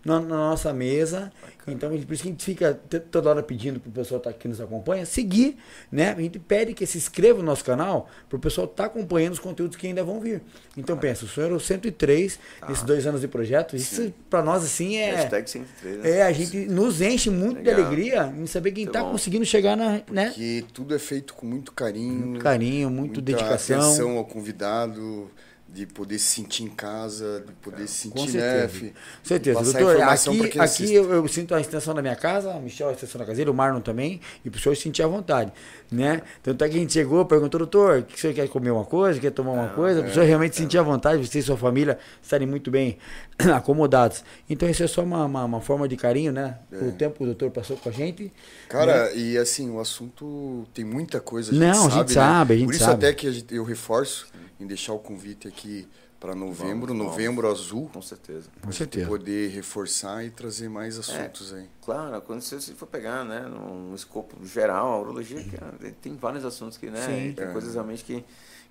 na, 0.06 0.20
na 0.20 0.36
nossa 0.36 0.72
mesa. 0.72 1.32
Então, 1.66 1.90
por 1.90 2.14
isso 2.14 2.22
que 2.22 2.28
a 2.28 2.32
gente 2.32 2.44
fica 2.44 2.80
toda 3.10 3.28
hora 3.28 3.42
pedindo 3.42 3.80
pro 3.80 3.90
pessoal 3.90 4.20
tá, 4.20 4.32
que 4.32 4.46
nos 4.46 4.60
acompanha 4.60 5.04
seguir, 5.04 5.56
né? 5.90 6.12
A 6.16 6.20
gente 6.20 6.38
pede 6.38 6.72
que 6.72 6.86
se 6.86 6.96
inscreva 6.96 7.40
no 7.40 7.44
nosso 7.44 7.64
canal 7.64 8.08
pro 8.28 8.38
pessoal 8.38 8.68
estar 8.68 8.84
acompanhando 8.84 9.32
os 9.32 9.40
conteúdos 9.40 9.76
que 9.76 9.84
ainda 9.86 10.04
vão 10.04 10.20
vir. 10.20 10.40
Então, 10.76 10.96
pensa, 10.96 11.24
o 11.24 11.28
senhor 11.28 11.50
é 11.50 11.54
o 11.54 11.58
103 11.58 12.38
nesses 12.68 12.84
dois 12.84 13.04
anos 13.04 13.20
de 13.20 13.26
projeto. 13.26 13.74
Isso, 13.74 14.14
pra 14.30 14.42
nós, 14.42 14.62
assim, 14.62 14.96
é... 14.96 15.16
Hashtag 15.16 15.50
103, 15.50 15.98
né? 15.98 16.10
É, 16.10 16.22
a 16.22 16.32
gente 16.32 16.56
nos 16.66 17.00
enche 17.00 17.30
muito 17.30 17.60
de 17.60 17.68
Legal. 17.68 17.86
alegria 17.86 18.34
em 18.38 18.46
saber 18.46 18.70
quem 18.70 18.86
tá 18.86 19.02
bom. 19.02 19.10
conseguindo 19.10 19.44
chegar 19.44 19.76
na, 19.76 20.02
né? 20.08 20.30
Que 20.34 20.64
tudo 20.72 20.94
é 20.94 20.98
feito 21.00 21.34
com 21.34 21.46
muito 21.46 21.72
carinho. 21.72 22.26
Muito 22.26 22.42
carinho, 22.42 22.88
muito 22.88 23.06
muita 23.06 23.20
dedicação. 23.20 23.80
atenção 23.80 24.18
ao 24.18 24.24
convidado, 24.24 25.28
de 25.76 25.84
poder 25.84 26.18
se 26.18 26.36
sentir 26.36 26.64
em 26.64 26.68
casa, 26.68 27.44
de 27.46 27.52
poder 27.52 27.86
se 27.86 28.08
Com 28.08 28.20
sentir, 28.20 28.68
fi? 28.70 28.88
Com 28.88 28.94
certeza. 29.24 29.62
Doutor, 29.62 30.00
aqui, 30.00 30.58
aqui 30.58 30.94
eu, 30.94 31.12
eu 31.12 31.28
sinto 31.28 31.54
a 31.54 31.60
extensão 31.60 31.94
da 31.94 32.00
minha 32.00 32.16
casa, 32.16 32.54
a 32.54 32.58
Michelle 32.58 32.90
a 32.90 32.94
extensão 32.94 33.18
da 33.24 33.30
dele, 33.30 33.50
o 33.50 33.54
Marlon 33.54 33.82
também, 33.82 34.18
e 34.42 34.48
pro 34.48 34.58
senhor 34.58 34.74
sentir 34.74 35.02
à 35.02 35.06
vontade, 35.06 35.52
né? 35.90 36.22
Tanto 36.42 36.64
é 36.64 36.68
que 36.68 36.76
a 36.76 36.78
gente 36.78 36.92
chegou, 36.92 37.24
perguntou, 37.24 37.58
doutor, 37.58 37.98
o 38.00 38.02
que 38.04 38.18
senhor 38.20 38.34
quer 38.34 38.48
comer 38.48 38.70
uma 38.70 38.84
coisa, 38.84 39.20
quer 39.20 39.30
tomar 39.30 39.52
uma 39.52 39.68
coisa? 39.68 40.02
Pro 40.02 40.12
senhor 40.12 40.26
realmente 40.26 40.56
sentir 40.56 40.78
à 40.78 40.82
vontade, 40.82 41.26
você 41.26 41.38
e 41.38 41.42
sua 41.42 41.56
família 41.56 41.98
estarem 42.22 42.46
muito 42.46 42.70
bem 42.70 42.98
acomodados. 43.54 44.24
Então 44.48 44.68
isso 44.68 44.82
é 44.82 44.86
só 44.86 45.02
uma, 45.02 45.24
uma, 45.24 45.44
uma 45.44 45.60
forma 45.60 45.86
de 45.88 45.96
carinho, 45.96 46.32
né? 46.32 46.58
O 46.72 46.92
tempo 46.92 47.16
que 47.18 47.22
o 47.22 47.26
doutor 47.26 47.50
passou 47.50 47.76
com 47.76 47.88
a 47.88 47.92
gente. 47.92 48.32
Cara, 48.68 49.12
e 49.12 49.36
assim, 49.38 49.70
o 49.70 49.80
assunto 49.80 50.66
tem 50.74 50.84
muita 50.84 51.20
coisa. 51.20 51.50
A 51.50 51.54
gente 51.54 51.62
Não, 51.62 51.70
a 51.70 51.74
sabe, 51.90 51.92
gente 51.94 52.08
né? 52.08 52.14
sabe, 52.14 52.54
a 52.54 52.56
gente 52.56 52.66
Por 52.66 52.74
isso 52.74 52.84
sabe. 52.84 53.06
até 53.06 53.14
que 53.14 53.26
a 53.26 53.30
gente- 53.32 53.54
eu 53.54 53.64
reforço 53.64 54.26
em 54.60 54.66
deixar 54.66 54.92
o 54.92 54.98
convite 54.98 55.46
aqui 55.46 55.86
para 56.26 56.34
novembro, 56.34 56.88
Vamos, 56.92 57.06
novembro 57.06 57.48
azul, 57.48 57.88
Com 57.92 58.02
certeza. 58.02 58.48
Com 58.60 58.72
certeza. 58.72 59.06
poder 59.06 59.48
reforçar 59.50 60.24
e 60.24 60.30
trazer 60.30 60.68
mais 60.68 60.98
assuntos 60.98 61.54
aí. 61.54 61.66
Claro, 61.84 62.20
quando 62.22 62.40
você 62.40 62.60
se 62.60 62.72
for 62.72 62.86
pegar, 62.86 63.24
né, 63.24 63.46
num 63.48 63.94
escopo 63.94 64.36
geral, 64.44 64.88
a 64.92 64.98
urologia 65.00 65.40
cara, 65.44 65.72
tem 66.02 66.16
vários 66.16 66.44
assuntos 66.44 66.76
que, 66.76 66.90
né, 66.90 67.00
Sim. 67.00 67.32
tem 67.32 67.44
É. 67.46 67.52
coisas 67.52 67.74
realmente 67.74 68.02
que, 68.02 68.24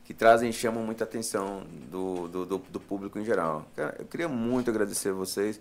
que 0.04 0.14
trazem 0.14 0.50
e 0.50 0.54
chamam 0.54 0.84
muita 0.84 1.06
atenção 1.06 1.64
do, 1.90 2.28
do, 2.28 2.46
do, 2.46 2.58
do 2.70 2.80
público 2.82 3.18
em 3.18 3.24
geral. 3.24 3.66
Cara, 3.74 3.96
eu 4.00 4.06
queria 4.06 4.28
muito 4.28 4.70
agradecer 4.70 5.10
a 5.10 5.14
vocês. 5.14 5.58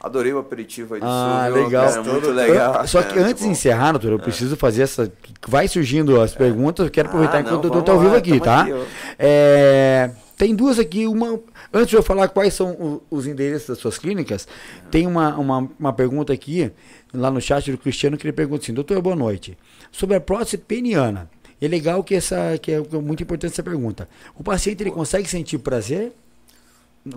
Adorei 0.00 0.32
o 0.32 0.38
aperitivo 0.38 0.94
aí 0.94 1.00
do 1.00 1.06
Ah, 1.06 1.48
legal. 1.52 1.88
Cara, 1.88 2.02
muito 2.02 2.30
legal. 2.30 2.80
Eu- 2.82 2.86
só 2.88 3.02
que 3.02 3.14
né, 3.16 3.22
antes 3.22 3.42
de 3.42 3.48
encerrar, 3.48 3.92
doutor, 3.92 4.12
eu 4.12 4.18
preciso 4.18 4.56
fazer 4.56 4.82
essa. 4.82 5.12
Vai 5.46 5.66
surgindo 5.68 6.20
as 6.20 6.34
perguntas, 6.34 6.86
eu 6.86 6.90
quero 6.90 7.08
aproveitar 7.08 7.38
Ah, 7.38 7.40
enquanto 7.40 7.62
não, 7.64 7.70
o 7.70 7.72
doutor 7.72 7.82
tá 7.84 7.92
ao 7.92 7.98
vamos 7.98 8.12
vivo 8.20 8.34
aqui, 8.34 8.40
tá? 8.44 8.62
aqui. 8.62 8.72
É, 9.18 10.10
tem 10.36 10.54
duas 10.54 10.78
aqui, 10.78 11.06
uma. 11.06 11.40
Antes 11.72 11.90
de 11.90 11.96
eu 11.96 12.02
falar 12.02 12.28
quais 12.28 12.54
são 12.54 12.72
o- 12.72 13.02
os 13.10 13.26
endereços 13.26 13.68
das 13.68 13.78
suas 13.78 13.98
clínicas, 13.98 14.46
tem 14.90 15.06
uma, 15.06 15.36
uma, 15.36 15.70
uma 15.78 15.92
pergunta 15.92 16.32
aqui, 16.32 16.70
lá 17.12 17.30
no 17.30 17.40
chat 17.40 17.70
do 17.70 17.78
Cristiano, 17.78 18.16
que 18.16 18.24
ele 18.26 18.32
pergunta 18.32 18.62
assim, 18.64 18.72
doutor, 18.74 19.00
boa 19.02 19.16
noite. 19.16 19.56
Sobre 19.90 20.16
a 20.16 20.20
próstata 20.20 20.62
peniana. 20.66 21.30
É 21.60 21.68
legal 21.68 22.02
que 22.02 22.14
essa. 22.14 22.58
que 22.60 22.72
é 22.72 22.80
muito 22.80 23.22
importante 23.22 23.52
essa 23.52 23.62
pergunta. 23.62 24.08
O 24.34 24.42
paciente 24.42 24.82
ele 24.82 24.90
consegue 24.90 25.28
sentir 25.28 25.58
prazer 25.58 26.12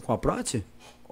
com 0.04 0.14
a 0.14 0.18
prótese? 0.18 0.64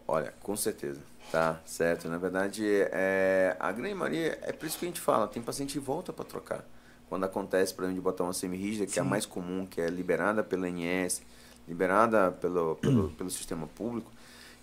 Olha, 0.07 0.33
com 0.41 0.55
certeza. 0.55 0.99
Tá, 1.31 1.59
certo. 1.65 2.07
Na 2.07 2.17
verdade, 2.19 2.63
é, 2.91 3.55
a 3.59 3.71
grande 3.71 3.95
maioria, 3.95 4.37
é 4.43 4.51
por 4.51 4.67
isso 4.67 4.77
que 4.77 4.85
a 4.85 4.87
gente 4.87 5.01
fala, 5.01 5.27
tem 5.27 5.41
paciente 5.41 5.73
que 5.73 5.79
volta 5.79 6.13
para 6.13 6.25
trocar. 6.25 6.63
Quando 7.09 7.23
acontece, 7.23 7.73
por 7.73 7.83
exemplo, 7.83 7.99
de 7.99 8.03
botar 8.03 8.23
uma 8.23 8.33
semi-rígida, 8.33 8.85
que 8.85 8.99
é 8.99 9.01
a 9.01 9.05
mais 9.05 9.25
comum, 9.25 9.65
que 9.65 9.81
é 9.81 9.87
liberada 9.87 10.43
pela 10.43 10.67
ANS, 10.67 11.21
liberada 11.67 12.31
pelo, 12.31 12.75
pelo, 12.81 13.09
pelo 13.09 13.29
sistema 13.29 13.67
público, 13.67 14.11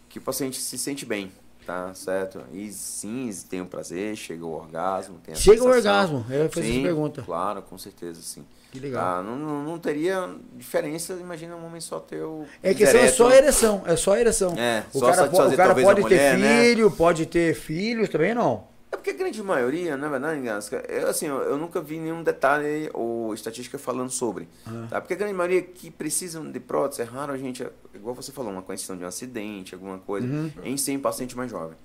que 0.09 0.19
o 0.19 0.23
paciente 0.23 0.61
se 0.61 0.77
sente 0.77 1.07
bem, 1.07 1.31
tá, 1.67 1.93
certo? 1.95 2.43
E 2.53 2.71
sim, 2.73 3.31
tem 3.49 3.61
o 3.61 3.67
prazer, 3.67 4.17
chega 4.17 4.45
o 4.45 4.53
orgasmo, 4.53 5.19
tem 5.25 5.35
a 5.35 5.37
Chega 5.37 5.63
o 5.63 5.69
orgasmo, 5.69 6.27
eu 6.29 6.45
ia 6.45 6.49
fazer 6.49 6.67
essa 6.67 6.75
Sim, 6.75 6.83
pergunta. 6.83 7.23
Claro, 7.23 7.63
com 7.63 7.79
certeza, 7.79 8.21
sim. 8.23 8.45
Que 8.71 8.79
legal. 8.79 9.17
Tá, 9.17 9.23
não, 9.23 9.37
não, 9.37 9.65
não 9.65 9.79
teria 9.79 10.29
diferença, 10.57 11.15
imagina 11.15 11.57
um 11.57 11.67
homem 11.67 11.81
só 11.81 11.99
ter 11.99 12.23
o 12.23 12.47
É 12.63 12.73
questão 12.73 13.01
é 13.01 13.09
só 13.09 13.31
ereção, 13.33 13.83
é 13.85 13.97
só 13.97 14.17
ereção. 14.17 14.55
É, 14.57 14.85
o 14.95 14.99
só 15.01 15.11
cara, 15.11 15.25
o 15.29 15.57
cara 15.57 15.73
a 15.73 15.75
pode 15.75 16.03
ter 16.03 16.03
mulher, 16.03 16.39
né? 16.39 16.63
filho, 16.63 16.91
pode 16.91 17.27
ter 17.27 17.55
filhos 17.55 18.09
também 18.09 18.33
não. 18.33 18.70
É 18.93 18.97
porque 18.97 19.11
a 19.11 19.15
grande 19.15 19.41
maioria, 19.41 19.97
na 19.97 20.09
verdade, 20.09 20.41
Gasca, 20.41 20.83
eu, 20.89 21.07
assim, 21.09 21.27
eu, 21.27 21.37
eu 21.43 21.57
nunca 21.57 21.81
vi 21.81 21.97
nenhum 21.99 22.25
detalhe 22.25 22.91
ou 22.93 23.33
estatística 23.33 23.79
falando 23.79 24.11
sobre. 24.11 24.49
Tá? 24.91 25.01
Porque 25.01 25.15
a 25.15 25.17
grande 25.17 25.33
maioria 25.33 25.63
que 25.63 25.93
precisam 25.93 26.51
de 26.51 26.59
prótese, 26.59 27.03
é 27.03 27.05
raro 27.05 27.33
a 27.33 27.39
gente, 27.39 27.65
igual 27.95 28.17
você 28.17 28.33
falou, 28.33 28.51
uma 28.51 28.63
questão 28.63 28.97
de 28.97 29.05
um 29.05 29.07
acidente, 29.07 29.77
alguma 29.77 29.97
coisa, 29.99 30.27
em 30.65 30.77
ser 30.77 30.91
em 30.93 30.99
paciente 30.99 31.37
mais 31.37 31.49
jovem. 31.53 31.77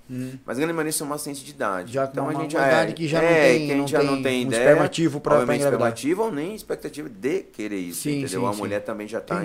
Mas 0.44 0.56
a 0.56 0.60
grande 0.60 0.72
maioria 0.72 0.92
são 0.92 1.06
pacientes 1.06 1.42
de 1.44 1.50
idade. 1.52 1.92
Já 1.92 2.06
então 2.06 2.24
uma- 2.24 2.32
a 2.36 2.42
gente 2.42 2.56
uma 2.56 2.64
é, 2.64 2.68
idade 2.68 2.92
que 2.92 3.06
já 3.06 3.20
não 3.22 3.28
é, 3.28 3.40
tem- 3.52 3.58
que 3.66 3.72
a 3.72 3.76
gente 3.76 3.78
não 3.78 3.86
já 3.86 4.02
não 4.02 4.22
tem 4.22 4.44
um 4.44 4.48
ideia. 4.48 4.60
espermativo 4.62 5.20
engravidar. 5.20 5.58
espermativo 5.92 6.22
ou 6.24 6.32
nem 6.32 6.54
expectativa 6.56 7.08
de 7.08 7.38
querer 7.44 7.78
isso, 7.78 8.02
Sim, 8.02 8.18
entendeu? 8.22 8.40
sim, 8.40 8.46
a 8.48 8.52
sim. 8.52 8.58
mulher 8.58 8.80
também 8.80 9.06
já 9.06 9.18
está 9.18 9.44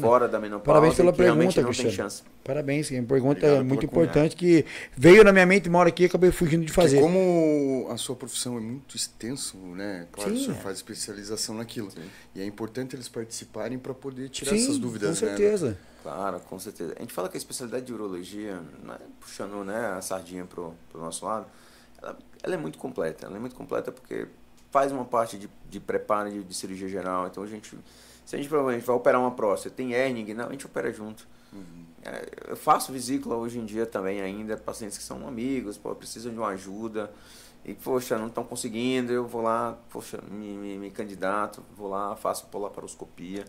fora 0.00 0.26
da 0.26 0.40
menopausa 0.40 0.64
Parabéns 0.64 0.94
pela 0.94 1.12
pergunta, 1.12 1.60
não 1.60 1.68
Cristiano. 1.68 2.10
Parabéns, 2.42 2.90
é 2.92 3.00
uma 3.00 3.06
pergunta 3.06 3.38
Obrigado 3.44 3.64
muito 3.66 3.80
pela 3.88 4.04
importante 4.04 4.36
que 4.36 4.64
veio 4.96 5.22
na 5.24 5.32
minha 5.32 5.44
mente 5.44 5.68
uma 5.68 5.80
hora 5.80 5.88
aqui 5.88 6.04
e 6.04 6.06
acabei 6.06 6.30
fugindo 6.30 6.64
de 6.64 6.72
Porque 6.72 6.85
fazer. 6.86 7.00
como 7.00 7.86
a 7.90 7.96
sua 7.96 8.16
profissão 8.16 8.56
é 8.56 8.60
muito 8.60 8.96
extenso, 8.96 9.56
né? 9.56 10.06
Claro, 10.12 10.30
Sim, 10.30 10.36
o 10.36 10.44
senhor 10.44 10.56
é. 10.56 10.60
faz 10.60 10.76
especialização 10.76 11.54
naquilo. 11.54 11.90
E 12.34 12.40
é 12.40 12.44
importante 12.44 12.96
eles 12.96 13.08
participarem 13.08 13.78
para 13.78 13.94
poder 13.94 14.28
tirar 14.28 14.50
Sim, 14.50 14.62
essas 14.62 14.78
dúvidas, 14.78 15.18
com 15.18 15.26
né? 15.26 15.36
certeza. 15.36 15.78
Claro, 16.02 16.40
com 16.40 16.58
certeza. 16.58 16.94
A 16.96 17.00
gente 17.00 17.12
fala 17.12 17.28
que 17.28 17.36
a 17.36 17.38
especialidade 17.38 17.86
de 17.86 17.92
urologia, 17.92 18.60
né, 18.82 18.96
puxando 19.20 19.64
né, 19.64 19.94
a 19.96 20.00
sardinha 20.00 20.44
pro, 20.44 20.72
pro 20.90 21.00
nosso 21.00 21.24
lado, 21.24 21.46
ela, 22.00 22.16
ela 22.42 22.54
é 22.54 22.58
muito 22.58 22.78
completa. 22.78 23.26
Ela 23.26 23.36
é 23.36 23.40
muito 23.40 23.56
completa 23.56 23.90
porque 23.90 24.28
faz 24.70 24.92
uma 24.92 25.04
parte 25.04 25.38
de, 25.38 25.48
de 25.68 25.80
preparo 25.80 26.30
de, 26.30 26.44
de 26.44 26.54
cirurgia 26.54 26.88
geral. 26.88 27.26
Então 27.26 27.42
a 27.42 27.46
gente 27.46 27.76
Se 28.24 28.36
a 28.36 28.38
gente, 28.38 28.48
provavelmente 28.48 28.84
vai 28.84 28.94
operar 28.94 29.20
uma 29.20 29.30
próstata, 29.30 29.74
tem 29.74 29.92
hernia, 29.92 30.34
não, 30.34 30.48
a 30.48 30.52
gente 30.52 30.66
opera 30.66 30.92
junto. 30.92 31.26
É, 31.52 31.56
eu 32.48 32.56
faço 32.56 32.92
vesícula 32.92 33.36
hoje 33.36 33.58
em 33.58 33.64
dia 33.64 33.86
também 33.86 34.20
ainda, 34.20 34.56
pacientes 34.56 34.96
que 34.98 35.04
são 35.04 35.26
amigos, 35.26 35.76
pô, 35.76 35.94
precisam 35.94 36.32
de 36.32 36.38
uma 36.38 36.48
ajuda 36.48 37.10
e, 37.64 37.74
poxa, 37.74 38.16
não 38.16 38.28
estão 38.28 38.44
conseguindo, 38.44 39.12
eu 39.12 39.26
vou 39.26 39.42
lá, 39.42 39.76
poxa, 39.90 40.22
me, 40.30 40.56
me, 40.56 40.78
me 40.78 40.90
candidato, 40.90 41.64
vou 41.76 41.88
lá, 41.88 42.14
faço 42.14 42.46
polaparoscopia. 42.46 43.44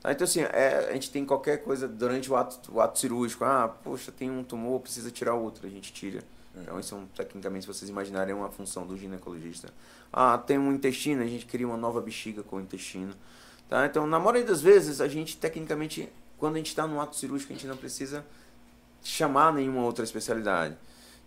Tá? 0.00 0.12
Então, 0.12 0.24
assim, 0.24 0.40
é, 0.40 0.88
a 0.88 0.92
gente 0.94 1.10
tem 1.10 1.24
qualquer 1.24 1.58
coisa 1.58 1.86
durante 1.86 2.30
o 2.30 2.36
ato, 2.36 2.72
o 2.72 2.80
ato 2.80 2.98
cirúrgico, 2.98 3.44
ah, 3.44 3.68
poxa, 3.68 4.10
tem 4.10 4.30
um 4.30 4.42
tumor, 4.42 4.80
precisa 4.80 5.10
tirar 5.10 5.34
outro, 5.34 5.66
a 5.66 5.70
gente 5.70 5.92
tira. 5.92 6.22
Então, 6.56 6.80
isso, 6.80 6.94
é 6.94 6.98
um, 6.98 7.06
tecnicamente, 7.06 7.66
se 7.66 7.72
vocês 7.72 7.90
imaginarem, 7.90 8.32
é 8.32 8.34
uma 8.34 8.50
função 8.50 8.86
do 8.86 8.96
ginecologista. 8.96 9.68
Ah, 10.12 10.38
tem 10.38 10.58
um 10.58 10.72
intestino, 10.72 11.22
a 11.22 11.26
gente 11.26 11.44
cria 11.44 11.66
uma 11.66 11.76
nova 11.76 12.00
bexiga 12.00 12.42
com 12.42 12.56
o 12.56 12.60
intestino. 12.60 13.12
Tá? 13.68 13.84
Então, 13.84 14.06
na 14.06 14.18
maioria 14.18 14.44
das 14.44 14.62
vezes, 14.62 15.00
a 15.00 15.08
gente, 15.08 15.36
tecnicamente, 15.36 16.08
quando 16.38 16.54
a 16.54 16.58
gente 16.58 16.68
está 16.68 16.86
no 16.86 17.00
ato 17.00 17.16
cirúrgico, 17.16 17.52
a 17.52 17.56
gente 17.56 17.66
não 17.66 17.76
precisa 17.76 18.24
chamar 19.02 19.52
nenhuma 19.52 19.82
outra 19.82 20.04
especialidade. 20.04 20.76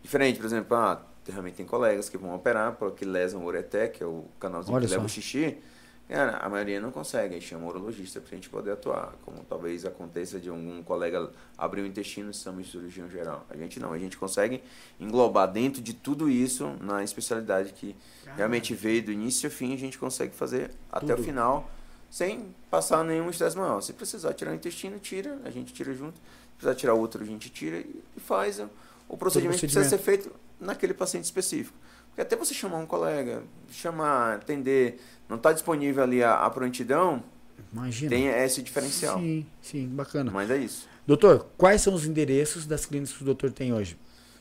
Diferente, 0.01 0.39
por 0.39 0.45
exemplo, 0.45 0.75
ah, 0.75 1.01
realmente 1.27 1.55
tem 1.55 1.65
colegas 1.65 2.09
que 2.09 2.17
vão 2.17 2.35
operar 2.35 2.73
porque 2.73 3.05
lesam 3.05 3.41
o 3.41 3.45
ureté, 3.45 3.87
que 3.87 4.03
é 4.03 4.05
o 4.05 4.25
canalzinho 4.39 4.75
Olha 4.75 4.85
que 4.85 4.91
leva 4.91 5.03
só. 5.03 5.05
o 5.05 5.09
xixi. 5.09 5.57
Cara, 6.07 6.37
a 6.37 6.49
maioria 6.49 6.81
não 6.81 6.91
consegue, 6.91 7.35
aí 7.35 7.41
chama 7.41 7.65
o 7.65 7.69
urologista 7.69 8.19
para 8.19 8.31
a 8.31 8.35
gente 8.35 8.49
poder 8.49 8.71
atuar. 8.71 9.13
Como 9.23 9.45
talvez 9.45 9.85
aconteça 9.85 10.41
de 10.41 10.49
algum 10.49 10.83
colega 10.83 11.29
abrir 11.57 11.83
o 11.83 11.85
intestino 11.85 12.31
e 12.31 12.33
chama 12.33 12.61
de 12.61 12.69
cirurgião 12.69 13.09
geral. 13.09 13.45
A 13.49 13.55
gente 13.55 13.79
não, 13.79 13.93
a 13.93 13.97
gente 13.97 14.17
consegue 14.17 14.61
englobar 14.99 15.49
dentro 15.49 15.81
de 15.81 15.93
tudo 15.93 16.29
isso 16.29 16.75
na 16.81 17.01
especialidade 17.01 17.71
que 17.71 17.95
realmente 18.35 18.73
veio 18.73 19.01
do 19.03 19.11
início 19.11 19.47
ao 19.47 19.55
fim, 19.55 19.73
a 19.73 19.77
gente 19.77 19.97
consegue 19.97 20.35
fazer 20.35 20.71
até 20.91 21.13
o 21.13 21.15
Tudo. 21.15 21.23
final 21.23 21.71
sem 22.11 22.53
passar 22.69 23.05
nenhum 23.05 23.29
estresse 23.29 23.57
maior. 23.57 23.79
Se 23.79 23.93
precisar 23.93 24.33
tirar 24.33 24.51
o 24.51 24.55
intestino, 24.55 24.99
tira, 24.99 25.39
a 25.45 25.49
gente 25.49 25.73
tira 25.73 25.93
junto. 25.93 26.15
Se 26.15 26.57
precisar 26.57 26.75
tirar 26.75 26.93
outro, 26.93 27.23
a 27.23 27.25
gente 27.25 27.49
tira 27.49 27.77
e 27.79 28.19
faz 28.19 28.61
o, 29.07 29.17
procedimento 29.17 29.61
que 29.61 29.67
precisa 29.67 29.85
ser 29.85 29.97
procedimento. 29.97 30.29
feito 30.29 30.39
naquele 30.59 30.93
paciente 30.93 31.23
específico. 31.23 31.75
Porque 32.09 32.21
até 32.21 32.35
você 32.35 32.53
chamar 32.53 32.79
um 32.79 32.85
colega, 32.85 33.41
chamar, 33.71 34.35
atender, 34.35 34.99
não 35.29 35.37
está 35.37 35.53
disponível 35.53 36.03
ali 36.03 36.21
a, 36.21 36.45
a 36.45 36.49
prontidão, 36.49 37.23
Imagina. 37.71 38.09
tem 38.09 38.27
esse 38.27 38.61
diferencial. 38.61 39.17
Sim, 39.17 39.45
sim, 39.61 39.87
bacana. 39.87 40.29
Mas 40.29 40.51
é 40.51 40.57
isso. 40.57 40.89
Doutor, 41.07 41.47
quais 41.57 41.81
são 41.81 41.93
os 41.93 42.05
endereços 42.05 42.65
das 42.65 42.85
clínicas 42.85 43.15
que 43.15 43.23
o 43.23 43.25
doutor 43.25 43.51
tem 43.51 43.73
hoje? 43.73 43.97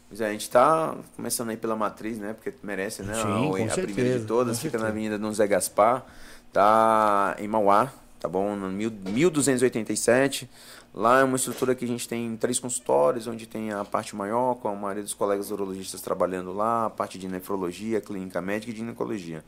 Pois 0.09 0.21
é, 0.21 0.27
a 0.27 0.33
gente 0.33 0.43
está 0.43 0.97
começando 1.15 1.51
aí 1.51 1.57
pela 1.57 1.77
matriz, 1.77 2.19
né? 2.19 2.33
Porque 2.33 2.53
merece, 2.65 3.05
né? 3.05 3.15
Sim, 3.15 3.21
a, 3.21 3.25
com 3.25 3.65
a 3.65 3.83
primeira 3.85 4.19
de 4.19 4.27
todas, 4.27 4.59
fica 4.59 4.77
na. 4.77 4.89
Avenida 4.89 5.17
Dom 5.17 5.33
Zé 5.33 5.47
Gaspar, 5.47 6.05
tá 6.53 7.37
em 7.39 7.47
Mauá, 7.49 7.93
tá 8.19 8.29
bom? 8.29 8.55
No 8.57 8.69
mil- 8.69 8.91
1287. 8.91 10.49
Lá 10.93 11.21
é 11.21 11.25
uma 11.25 11.37
estrutura 11.37 11.75
que 11.75 11.85
a 11.85 11.89
gente 11.89 12.09
tem 12.09 12.37
três 12.37 12.59
consultórios, 12.59 13.29
onde 13.29 13.47
tem 13.47 13.71
a 13.73 13.85
parte 13.85 14.17
maior, 14.17 14.57
com 14.57 14.67
a 14.69 14.75
maioria 14.75 15.05
dos 15.05 15.15
colegas 15.15 15.51
urologistas 15.53 16.01
trabalhando 16.01 16.53
lá, 16.53 16.87
a 16.87 16.91
parte 16.91 17.17
de 17.17 17.29
nefrologia, 17.29 18.01
clínica 18.01 18.41
médica 18.41 18.73
e 18.73 18.77
ginecologia. 18.77 19.45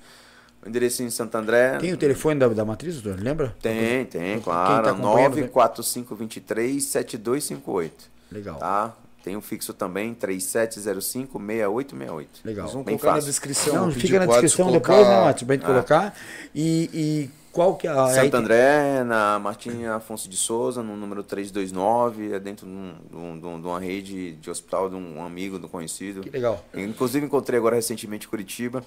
O 0.64 0.68
endereço 0.68 1.02
em 1.02 1.10
Santo 1.10 1.34
André. 1.36 1.78
Tem 1.78 1.92
o 1.92 1.96
telefone 1.96 2.38
da, 2.38 2.46
da 2.46 2.64
matriz, 2.64 3.02
doutor? 3.02 3.20
Lembra? 3.20 3.56
Tem, 3.60 4.04
tem, 4.06 4.34
Quem 4.34 4.40
claro. 4.40 4.84
tá 4.84 4.90
acompanhando, 4.92 5.34
94523 5.38 6.84
7258. 6.84 8.10
Legal. 8.30 8.56
Tá? 8.58 8.94
Tem 9.22 9.36
o 9.36 9.40
fixo 9.40 9.72
também, 9.72 10.14
3705 10.14 11.38
6868. 11.38 12.40
Legal. 12.44 12.64
Nós 12.64 12.72
vamos 12.72 12.86
Bem 12.86 12.96
colocar 12.96 13.08
na 13.10 13.14
fácil. 13.16 13.30
descrição. 13.30 13.74
Não, 13.86 13.90
fica 13.92 14.18
na 14.18 14.26
descrição 14.26 14.66
colocar- 14.66 14.92
depois, 14.94 15.08
né, 15.08 15.24
Matos? 15.24 15.42
Pra 15.44 15.54
gente 15.54 15.64
Ah. 15.64 15.66
colocar. 15.68 16.16
E, 16.54 16.90
e 16.92 17.30
qual 17.52 17.76
que 17.76 17.86
é 17.86 17.90
a. 17.90 18.08
Santo 18.08 18.30
tem- 18.32 18.40
André, 18.40 19.04
na 19.04 19.38
Martinha 19.38 19.94
Afonso 19.94 20.28
de 20.28 20.36
Souza, 20.36 20.82
no 20.82 20.96
número 20.96 21.22
329, 21.22 22.32
é 22.32 22.40
dentro 22.40 22.66
de, 22.66 22.72
um- 22.72 22.94
de 23.10 23.16
um- 23.16 23.38
de 23.40 23.46
um- 23.46 23.68
uma 23.68 23.78
rede 23.78 24.32
de 24.32 24.50
hospital 24.50 24.88
de 24.90 24.96
um 24.96 25.24
amigo, 25.24 25.56
um 25.56 25.68
conhecido. 25.68 26.20
Que 26.22 26.30
legal. 26.30 26.64
Inclusive 26.74 27.24
encontrei 27.24 27.58
agora 27.58 27.76
recentemente 27.76 28.26
em 28.26 28.30
Curitiba. 28.30 28.84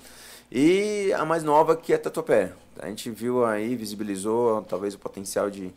E 0.52 1.12
a 1.14 1.24
mais 1.26 1.44
nova 1.44 1.76
que 1.76 1.94
é 1.94 1.98
Tatuapé. 1.98 2.52
A 2.80 2.88
gente 2.88 3.10
viu 3.10 3.46
aí, 3.46 3.76
visibilizou 3.76 4.62
talvez 4.64 4.94
o 4.94 5.00
potencial 5.00 5.50
de, 5.50 5.74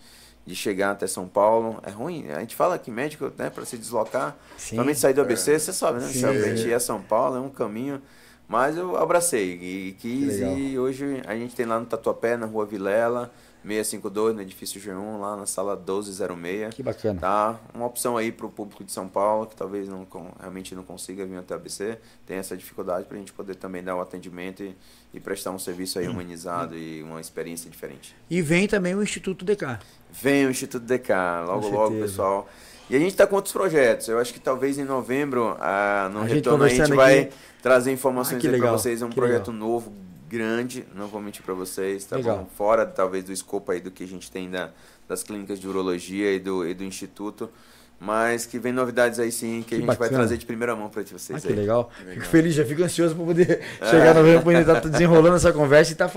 de 0.48 0.56
chegar 0.56 0.92
até 0.92 1.06
São 1.06 1.28
Paulo. 1.28 1.80
É 1.84 1.90
ruim, 1.90 2.30
a 2.30 2.40
gente 2.40 2.56
fala 2.56 2.78
que 2.78 2.90
médico, 2.90 3.30
né, 3.36 3.50
para 3.50 3.64
se 3.64 3.76
deslocar, 3.76 4.36
Sim. 4.56 4.76
realmente 4.76 4.98
sair 4.98 5.12
do 5.12 5.20
ABC, 5.20 5.58
você 5.58 5.72
sabe, 5.72 6.00
né? 6.00 6.08
Sim. 6.08 6.20
Gente 6.42 6.66
ir 6.66 6.74
a 6.74 6.80
São 6.80 7.00
Paulo, 7.00 7.36
é 7.36 7.40
um 7.40 7.50
caminho. 7.50 8.00
Mas 8.48 8.78
eu 8.78 8.96
abracei 8.96 9.52
e 9.52 9.96
quis 9.98 10.40
e 10.40 10.78
hoje 10.78 11.22
a 11.26 11.34
gente 11.34 11.54
tem 11.54 11.66
lá 11.66 11.78
no 11.78 11.84
Tatuapé, 11.84 12.34
na 12.34 12.46
rua 12.46 12.64
Vilela, 12.64 13.30
652, 13.74 14.34
no 14.34 14.42
edifício 14.42 14.80
G1, 14.80 15.18
lá 15.20 15.36
na 15.36 15.46
sala 15.46 15.76
1206. 15.76 16.74
Que 16.74 16.82
bacana. 16.82 17.20
Tá? 17.20 17.60
Uma 17.74 17.86
opção 17.86 18.16
aí 18.16 18.32
para 18.32 18.46
o 18.46 18.50
público 18.50 18.82
de 18.84 18.90
São 18.92 19.06
Paulo, 19.08 19.46
que 19.46 19.54
talvez 19.56 19.88
não, 19.88 20.06
realmente 20.40 20.74
não 20.74 20.82
consiga 20.82 21.24
vir 21.26 21.36
até 21.36 21.54
a 21.54 21.56
ABC, 21.56 21.98
tem 22.26 22.38
essa 22.38 22.56
dificuldade 22.56 23.06
para 23.06 23.16
a 23.16 23.18
gente 23.20 23.32
poder 23.32 23.54
também 23.56 23.82
dar 23.82 23.96
o 23.96 24.00
atendimento 24.00 24.62
e, 24.62 24.74
e 25.12 25.20
prestar 25.20 25.50
um 25.50 25.58
serviço 25.58 25.98
aí 25.98 26.08
humanizado 26.08 26.76
e 26.76 27.02
uma 27.02 27.20
experiência 27.20 27.70
diferente. 27.70 28.14
E 28.30 28.40
vem 28.42 28.66
também 28.66 28.94
o 28.94 29.02
Instituto 29.02 29.44
DK. 29.44 29.78
Vem 30.10 30.46
o 30.46 30.50
Instituto 30.50 30.84
DK, 30.84 31.10
logo 31.46 31.68
logo, 31.68 31.94
pessoal. 32.00 32.48
E 32.90 32.96
a 32.96 32.98
gente 32.98 33.10
está 33.10 33.26
com 33.26 33.36
outros 33.36 33.52
projetos. 33.52 34.08
Eu 34.08 34.18
acho 34.18 34.32
que 34.32 34.40
talvez 34.40 34.78
em 34.78 34.84
novembro, 34.84 35.54
ah, 35.60 36.08
no 36.10 36.20
A 36.20 36.24
retorno, 36.24 36.64
a 36.64 36.68
gente 36.68 36.90
vai 36.94 37.20
aqui- 37.20 37.34
trazer 37.62 37.92
informações 37.92 38.42
Ah, 38.42 38.48
para 38.58 38.72
vocês. 38.72 39.02
É 39.02 39.04
um 39.04 39.10
que 39.10 39.14
projeto 39.14 39.50
legal. 39.50 39.68
novo, 39.68 39.92
grande, 40.28 40.84
não 40.94 41.06
vou 41.09 41.20
mentir 41.20 41.42
para 41.42 41.55
vocês, 41.55 42.05
tá 42.05 42.16
Legal. 42.16 42.38
bom? 42.38 42.46
Fora 42.56 42.84
talvez 42.86 43.24
do 43.24 43.32
escopo 43.32 43.72
aí 43.72 43.80
do 43.80 43.90
que 43.90 44.05
a 44.05 44.06
gente 44.06 44.30
tem 44.30 44.50
da, 44.50 44.70
das 45.09 45.22
clínicas 45.22 45.59
de 45.60 45.66
urologia 45.68 46.32
e 46.32 46.38
do, 46.38 46.66
e 46.66 46.74
do 46.74 46.84
instituto. 46.84 47.48
Mas 48.00 48.46
que 48.46 48.60
vem 48.60 48.72
novidades 48.72 49.18
aí 49.18 49.32
sim, 49.32 49.60
que, 49.62 49.70
Que 49.70 49.74
a 49.74 49.78
gente 49.78 49.86
vai 49.88 49.96
bacana. 49.96 50.18
trazer 50.18 50.36
de 50.36 50.46
primeira 50.46 50.76
mão 50.76 50.88
para 50.88 51.02
vocês 51.02 51.30
Ah, 51.36 51.40
que 51.40 51.48
aí. 51.52 51.59
legal. 51.59 51.90
Fico 52.12 52.26
feliz, 52.26 52.55
já 52.55 52.64
fico 52.64 52.80
ansioso 52.84 53.16
para 53.16 53.24
poder 53.24 53.60
chegar 53.90 54.14
no 54.14 54.20
novembro, 54.20 54.42
poder 54.44 54.60
estar 54.60 54.80
desenrolando 54.88 55.34
essa 55.34 55.52
conversa 55.52 55.90
e 55.90 55.94
estar 55.94 56.09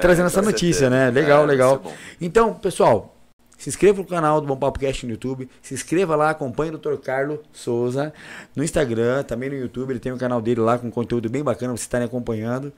trazendo 0.00 0.26
essa 0.26 0.40
com 0.40 0.46
notícia, 0.46 0.90
certeza. 0.90 0.90
né? 0.90 1.10
Legal, 1.12 1.44
É, 1.44 1.46
vai 1.46 1.54
legal. 1.54 1.92
Então, 2.20 2.54
pessoal, 2.54 3.15
se 3.56 3.68
inscreva 3.68 3.98
no 3.98 4.06
canal 4.06 4.40
do 4.40 4.46
Bom 4.46 4.56
Papo 4.56 4.78
Cast 4.78 5.06
no 5.06 5.12
YouTube, 5.12 5.48
se 5.62 5.74
inscreva 5.74 6.14
lá, 6.14 6.30
acompanhe 6.30 6.70
o 6.72 6.78
Dr. 6.78 6.96
Carlos 6.96 7.38
Souza 7.52 8.12
no 8.54 8.62
Instagram, 8.62 9.22
também 9.22 9.48
no 9.48 9.56
YouTube, 9.56 9.90
ele 9.90 9.98
tem 9.98 10.12
um 10.12 10.18
canal 10.18 10.40
dele 10.40 10.60
lá 10.60 10.78
com 10.78 10.90
conteúdo 10.90 11.28
bem 11.28 11.42
bacana 11.42 11.72
pra 11.72 11.76
vocês 11.76 11.82
estarem 11.82 12.06
acompanhando. 12.06 12.72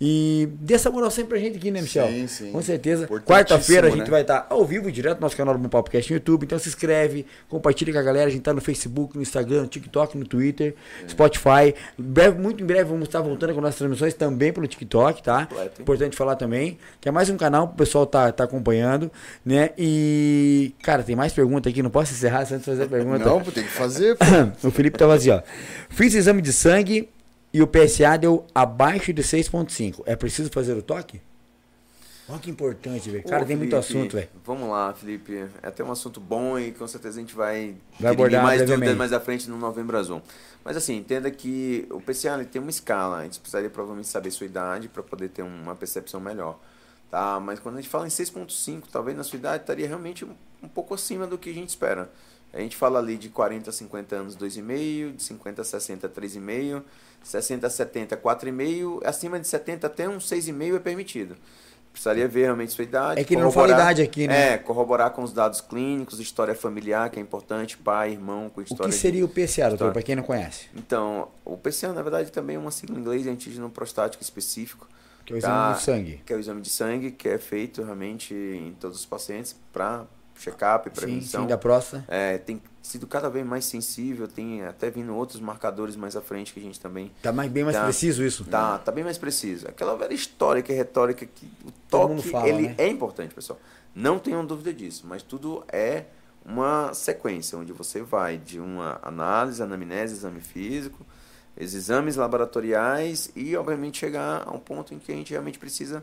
E 0.00 0.48
dê 0.60 0.74
essa 0.74 0.90
moral 0.90 1.10
sempre 1.10 1.30
pra 1.30 1.38
gente 1.38 1.56
aqui, 1.56 1.70
né, 1.70 1.82
Michel? 1.82 2.06
Sim, 2.08 2.26
sim. 2.26 2.52
Com 2.52 2.62
certeza. 2.62 3.06
Quarta-feira 3.06 3.88
a 3.88 3.90
gente 3.90 4.04
né? 4.04 4.10
vai 4.10 4.22
estar 4.22 4.46
ao 4.48 4.64
vivo, 4.64 4.90
direto 4.90 5.18
no 5.18 5.22
nosso 5.22 5.36
canal 5.36 5.54
do 5.54 5.60
Bom 5.60 5.68
Papo 5.68 5.90
Cast 5.90 6.10
no 6.10 6.16
YouTube. 6.16 6.44
Então 6.44 6.58
se 6.58 6.68
inscreve, 6.68 7.26
compartilha 7.48 7.92
com 7.92 7.98
a 7.98 8.02
galera. 8.02 8.28
A 8.28 8.30
gente 8.30 8.42
tá 8.42 8.52
no 8.52 8.60
Facebook, 8.60 9.16
no 9.16 9.22
Instagram, 9.22 9.62
no 9.62 9.68
TikTok, 9.68 10.16
no 10.16 10.26
Twitter, 10.26 10.74
Spotify. 11.08 11.74
Em 11.98 12.02
breve, 12.02 12.38
muito 12.38 12.62
em 12.62 12.66
breve 12.66 12.84
vamos 12.84 13.08
estar 13.08 13.20
voltando 13.20 13.54
com 13.54 13.60
nossas 13.60 13.76
transmissões 13.76 14.14
também 14.14 14.52
pelo 14.52 14.66
TikTok, 14.66 15.22
tá? 15.22 15.46
Completo? 15.46 15.82
Importante 15.82 16.16
falar 16.16 16.36
também, 16.36 16.78
que 17.00 17.08
é 17.08 17.12
mais 17.12 17.28
um 17.30 17.36
canal 17.36 17.68
pro 17.68 17.76
pessoal 17.76 18.06
tá, 18.06 18.30
tá 18.32 18.44
acompanhando, 18.44 19.10
né? 19.44 19.70
E, 19.76 20.19
cara, 20.82 21.02
tem 21.02 21.16
mais 21.16 21.32
pergunta 21.32 21.68
aqui, 21.68 21.82
não 21.82 21.90
posso 21.90 22.12
encerrar 22.12 22.40
antes 22.40 22.64
fazer 22.64 22.84
a 22.84 22.86
pergunta. 22.86 23.24
Não, 23.24 23.40
tem 23.42 23.64
que 23.64 23.70
fazer. 23.70 24.16
o 24.62 24.70
Felipe 24.70 24.98
tava 24.98 25.14
assim, 25.14 25.30
ó. 25.30 25.42
Fiz 25.88 26.14
exame 26.14 26.42
de 26.42 26.52
sangue 26.52 27.08
e 27.52 27.62
o 27.62 27.66
PSA 27.66 28.16
deu 28.18 28.46
abaixo 28.54 29.12
de 29.12 29.22
6.5. 29.22 30.02
É 30.06 30.16
preciso 30.16 30.50
fazer 30.50 30.74
o 30.74 30.82
toque? 30.82 31.20
Olha 32.28 32.38
que 32.38 32.48
importante, 32.48 33.10
velho. 33.10 33.24
Cara, 33.24 33.42
Ô, 33.42 33.46
tem 33.46 33.56
muito 33.56 33.70
Felipe, 33.70 33.88
assunto, 33.88 34.16
velho. 34.16 34.28
Vamos 34.44 34.68
lá, 34.68 34.94
Felipe. 34.94 35.36
É 35.62 35.66
até 35.66 35.82
um 35.82 35.90
assunto 35.90 36.20
bom 36.20 36.56
e 36.56 36.70
com 36.70 36.86
certeza 36.86 37.18
a 37.18 37.20
gente 37.20 37.34
vai, 37.34 37.74
Vai 37.98 38.12
abordar 38.12 38.44
mais 38.44 38.64
dúvidas 38.64 38.96
mais 38.96 39.12
à 39.12 39.18
frente 39.18 39.50
no 39.50 39.56
Novembro 39.56 39.98
Azul. 39.98 40.22
Mas 40.64 40.76
assim, 40.76 40.96
entenda 40.96 41.28
que 41.30 41.86
o 41.90 42.00
PCA 42.00 42.44
tem 42.44 42.62
uma 42.62 42.70
escala. 42.70 43.18
A 43.18 43.24
gente 43.24 43.40
precisaria 43.40 43.68
provavelmente 43.68 44.06
saber 44.06 44.30
sua 44.30 44.46
idade 44.46 44.88
para 44.88 45.02
poder 45.02 45.30
ter 45.30 45.42
uma 45.42 45.74
percepção 45.74 46.20
melhor. 46.20 46.56
Tá? 47.10 47.40
Mas 47.40 47.58
quando 47.58 47.76
a 47.78 47.80
gente 47.80 47.90
fala 47.90 48.06
em 48.06 48.10
6.5, 48.10 48.84
talvez 48.90 49.16
na 49.16 49.24
sua 49.24 49.36
idade 49.36 49.62
estaria 49.64 49.86
realmente 49.86 50.24
um, 50.24 50.34
um 50.62 50.68
pouco 50.68 50.94
acima 50.94 51.26
do 51.26 51.36
que 51.36 51.50
a 51.50 51.54
gente 51.54 51.70
espera. 51.70 52.10
A 52.52 52.58
gente 52.60 52.76
fala 52.76 52.98
ali 52.98 53.16
de 53.16 53.28
40 53.28 53.70
a 53.70 53.72
50 53.72 54.14
anos, 54.16 54.36
2,5, 54.36 55.16
de 55.16 55.22
50 55.22 55.62
a 55.62 55.64
60, 55.64 56.08
3,5, 56.08 56.82
60 57.22 57.66
a 57.66 57.70
70, 57.70 58.16
4,5, 58.16 59.00
acima 59.04 59.38
de 59.40 59.46
70 59.46 59.86
até 59.86 60.08
um 60.08 60.18
6,5 60.18 60.76
é 60.76 60.78
permitido. 60.78 61.36
Precisaria 61.92 62.28
ver 62.28 62.42
realmente 62.42 62.72
sua 62.72 62.84
idade. 62.84 63.20
É 63.20 63.24
que 63.24 63.34
não 63.36 63.50
fala 63.50 63.72
idade 63.72 64.00
aqui, 64.02 64.28
né? 64.28 64.52
É, 64.52 64.58
corroborar 64.58 65.10
com 65.10 65.24
os 65.24 65.32
dados 65.32 65.60
clínicos, 65.60 66.20
história 66.20 66.54
familiar, 66.54 67.10
que 67.10 67.18
é 67.18 67.22
importante, 67.22 67.76
pai, 67.76 68.12
irmão, 68.12 68.48
com 68.48 68.60
O 68.60 68.62
história 68.64 68.84
que 68.90 68.96
de- 68.96 69.02
seria 69.02 69.24
o 69.24 69.28
PSA, 69.28 69.68
doutor, 69.70 69.92
pra 69.92 70.00
quem 70.02 70.14
não 70.14 70.22
conhece? 70.22 70.66
Então, 70.76 71.28
o 71.44 71.56
PCA, 71.56 71.92
na 71.92 72.02
verdade, 72.02 72.30
também 72.30 72.54
é 72.54 72.58
uma 72.60 72.70
sigla 72.70 72.96
em 72.96 73.00
inglês, 73.00 73.26
é 73.26 73.30
antígeno 73.30 73.68
prostático 73.70 74.22
específico. 74.22 74.88
Que 75.30 75.34
é 75.34 75.36
o 75.36 75.38
exame 75.38 75.54
tá? 75.54 75.72
do 75.72 75.80
sangue. 75.80 76.22
Que 76.26 76.32
é 76.32 76.36
o 76.36 76.40
exame 76.40 76.60
de 76.60 76.68
sangue, 76.70 77.10
que 77.12 77.28
é 77.28 77.38
feito 77.38 77.82
realmente 77.82 78.34
em 78.34 78.72
todos 78.80 78.98
os 78.98 79.06
pacientes 79.06 79.56
para 79.72 80.04
check-up, 80.38 80.88
Sim, 80.88 80.94
prevenção. 80.94 81.42
sim, 81.42 81.48
da 81.48 81.58
próstata. 81.58 82.04
É, 82.08 82.38
tem 82.38 82.60
sido 82.82 83.06
cada 83.06 83.28
vez 83.28 83.44
mais 83.46 83.66
sensível, 83.66 84.26
tem 84.26 84.64
até 84.64 84.90
vindo 84.90 85.14
outros 85.14 85.38
marcadores 85.40 85.96
mais 85.96 86.16
à 86.16 86.22
frente 86.22 86.52
que 86.54 86.58
a 86.60 86.62
gente 86.62 86.80
também 86.80 87.12
Tá 87.22 87.30
mais, 87.30 87.50
bem 87.50 87.62
mais 87.62 87.76
Tá. 87.76 87.84
preciso 87.84 88.24
isso. 88.24 88.44
Tá, 88.46 88.78
tá 88.78 88.90
bem 88.90 89.04
mais 89.04 89.18
preciso. 89.18 89.68
Aquela 89.68 89.94
velha 89.96 90.14
histórica 90.14 90.72
e 90.72 90.76
retórica 90.76 91.26
que 91.26 91.46
o 91.64 91.70
toque, 91.90 92.22
fala, 92.30 92.48
ele 92.48 92.68
né? 92.68 92.74
é 92.78 92.88
importante, 92.88 93.34
pessoal. 93.34 93.60
Não 93.94 94.18
tenham 94.18 94.44
dúvida 94.46 94.72
disso, 94.72 95.04
mas 95.06 95.22
tudo 95.22 95.62
é 95.70 96.04
uma 96.44 96.94
sequência 96.94 97.58
onde 97.58 97.72
você 97.72 98.00
vai 98.00 98.38
de 98.38 98.58
uma 98.58 98.98
análise, 99.02 99.62
anamnese, 99.62 100.14
exame 100.14 100.40
físico, 100.40 101.04
os 101.64 101.74
exames 101.74 102.16
laboratoriais 102.16 103.30
e, 103.36 103.56
obviamente, 103.56 103.98
chegar 103.98 104.42
a 104.46 104.50
um 104.54 104.58
ponto 104.58 104.94
em 104.94 104.98
que 104.98 105.12
a 105.12 105.14
gente 105.14 105.30
realmente 105.30 105.58
precisa 105.58 106.02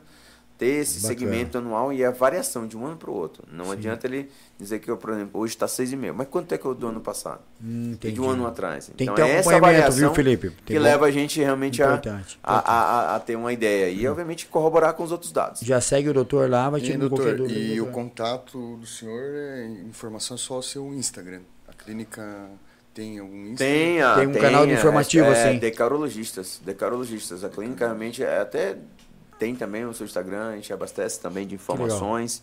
ter 0.57 0.81
esse 0.81 1.01
Bacana. 1.01 1.07
segmento 1.19 1.57
anual 1.59 1.93
e 1.93 2.03
a 2.03 2.09
variação 2.09 2.65
de 2.65 2.75
um 2.75 2.84
ano 2.84 2.97
para 2.97 3.11
o 3.11 3.13
outro. 3.13 3.43
Não 3.51 3.71
adianta 3.71 4.07
ele 4.07 4.27
dizer 4.59 4.79
que, 4.79 4.89
eu, 4.89 4.97
por 4.97 5.11
exemplo, 5.11 5.39
hoje 5.39 5.53
está 5.53 5.67
6,5, 5.67 6.13
mas 6.15 6.27
quanto 6.27 6.51
é 6.51 6.57
que 6.57 6.65
eu 6.65 6.73
do 6.73 6.88
ano 6.88 6.99
passado? 6.99 7.41
Hum, 7.63 7.95
E 8.03 8.11
de 8.11 8.19
um 8.19 8.27
ano 8.27 8.47
atrás. 8.47 8.88
Tem 8.97 9.05
então, 9.05 9.13
que 9.13 9.21
ter 9.21 9.27
um 9.27 9.29
é 9.29 9.35
essa 9.38 9.51
acompanhamento, 9.51 9.84
avaliação 9.84 9.99
viu, 10.07 10.15
Felipe? 10.15 10.49
Tem 10.49 10.59
que 10.65 10.73
bom- 10.73 10.79
leva 10.81 11.05
a 11.05 11.11
gente 11.11 11.39
realmente 11.39 11.84
a, 11.84 11.85
Importante, 11.89 12.39
a, 12.43 12.55
a, 12.57 12.81
a- 13.11 13.15
a 13.17 13.19
ter 13.19 13.35
uma 13.35 13.53
ideia 13.53 13.88
e, 13.91 14.07
obviamente, 14.07 14.47
corroborar 14.47 14.93
com 14.95 15.03
os 15.03 15.11
outros 15.11 15.31
dados. 15.31 15.61
Já 15.61 15.79
segue 15.79 16.09
o 16.09 16.13
doutor 16.13 16.49
lá, 16.49 16.71
vai 16.71 16.79
E, 16.79 16.84
tirar 16.84 16.97
qualquer 17.07 17.15
doutor, 17.35 17.38
dúvida. 17.38 17.59
e 17.59 17.79
o 17.79 17.85
contato 17.91 18.77
do 18.77 18.85
senhor 18.88 19.21
é 19.35 19.67
informação 19.88 20.34
é 20.34 20.39
só 20.39 20.57
o 20.57 20.63
seu 20.63 20.91
Instagram. 20.91 21.41
A 21.67 21.73
clínica 21.73 22.49
tem 23.01 23.19
algum 23.19 23.45
Instagram? 23.45 23.55
Tem, 23.57 24.01
a- 24.01 24.15
Tem 24.15 24.27
um 24.27 24.33
canal 24.33 24.65
de 24.65 24.71
é, 24.73 24.75
informativo, 24.75 25.25
é, 25.27 25.49
assim. 25.49 25.59
Decarologistas. 25.59 26.59
Decarologistas. 26.65 27.43
A 27.43 27.49
clínica 27.49 27.85
realmente 27.85 28.23
é 28.23 28.39
até 28.39 28.77
tem 29.39 29.55
também 29.55 29.85
o 29.85 29.93
seu 29.93 30.05
Instagram, 30.05 30.49
a 30.49 30.55
gente 30.55 30.73
abastece 30.73 31.19
também 31.21 31.45
de 31.45 31.53
informações. 31.53 32.41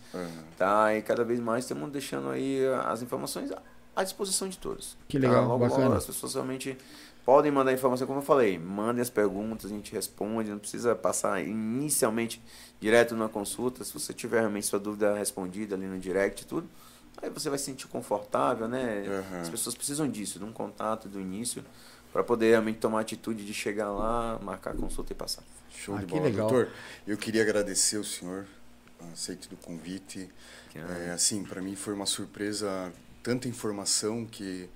Tá? 0.57 0.95
E 0.95 1.03
cada 1.03 1.25
vez 1.25 1.41
mais 1.41 1.65
estamos 1.65 1.91
deixando 1.91 2.31
aí 2.31 2.61
as 2.87 3.03
informações 3.03 3.51
à- 3.51 3.61
à 3.97 4.05
disposição 4.05 4.49
de 4.49 4.57
todos. 4.59 4.97
Que 5.09 5.19
legal, 5.19 5.43
Tá? 5.43 5.49
Logo, 5.49 5.59
bacana. 5.65 5.85
logo 5.87 5.97
as 5.97 6.07
pessoas 6.07 6.35
realmente 6.35 6.77
podem 7.25 7.51
mandar 7.51 7.73
informação, 7.73 8.07
como 8.07 8.21
eu 8.21 8.23
falei, 8.25 8.59
mandem 8.59 9.03
as 9.03 9.11
perguntas, 9.11 9.73
a 9.73 9.75
gente 9.75 9.93
responde, 9.93 10.51
não 10.51 10.59
precisa 10.59 10.95
passar 10.95 11.41
inicialmente 11.43 12.41
direto 12.81 13.17
na 13.17 13.29
consulta. 13.29 13.83
Se 13.83 13.93
você 13.93 14.13
tiver 14.13 14.39
realmente 14.41 14.67
sua 14.67 14.79
dúvida 14.79 15.15
respondida 15.15 15.75
ali 15.75 15.87
no 15.87 15.99
direct 15.99 16.43
e 16.43 16.47
tudo, 16.47 16.69
aí 17.23 17.31
você 17.31 17.49
vai 17.49 17.59
se 17.59 17.67
sentir 17.67 17.87
confortável, 17.89 18.69
né? 18.69 19.05
Aham. 19.07 19.41
As 19.41 19.49
pessoas 19.49 19.75
precisam 19.75 20.09
disso, 20.09 20.39
de 20.39 20.45
um 20.45 20.53
contato 20.53 21.09
do 21.09 21.21
início, 21.21 21.65
para 22.13 22.23
poder 22.23 22.51
realmente 22.51 22.79
tomar 22.79 22.99
a 22.99 23.01
atitude 23.03 23.45
de 23.45 23.53
chegar 23.55 23.91
lá, 23.91 24.39
marcar 24.43 24.73
a 24.73 24.75
consulta 24.77 25.13
e 25.13 25.17
passar. 25.17 25.43
Show 25.77 25.97
Ah, 25.97 26.01
de 26.01 26.07
que 26.07 26.13
bola. 26.13 26.25
legal. 26.25 26.49
Doutor, 26.49 26.73
eu 27.07 27.17
queria 27.17 27.43
agradecer 27.43 27.99
o 27.99 28.05
senhor, 28.05 28.47
aceito 29.13 29.49
do 29.49 29.57
convite. 29.57 30.31
É, 30.75 31.11
assim, 31.13 31.45
para 31.45 31.61
mim 31.61 31.75
foi 31.77 31.95
uma 31.95 32.07
surpresa, 32.07 32.93
tanta 33.23 33.49
informação 33.49 34.25
que, 34.27 34.69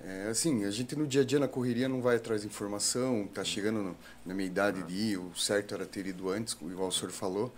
é, 0.00 0.28
assim, 0.28 0.64
a 0.64 0.70
gente 0.70 0.94
no 0.96 1.06
dia 1.06 1.22
a 1.22 1.24
dia 1.24 1.38
na 1.38 1.48
correria 1.48 1.88
não 1.88 2.00
vai 2.02 2.16
atrás 2.16 2.42
de 2.42 2.46
informação, 2.48 3.28
tá 3.32 3.42
chegando 3.44 3.82
no- 3.82 3.96
na 4.24 4.34
minha 4.34 4.46
idade 4.46 4.82
de 4.84 4.94
ir, 4.94 5.18
o 5.18 5.34
certo 5.36 5.74
era 5.74 5.86
ter 5.86 6.06
ido 6.06 6.28
antes, 6.30 6.56
igual 6.62 6.88
o 6.88 6.92
senhor 6.92 7.10
falou, 7.12 7.52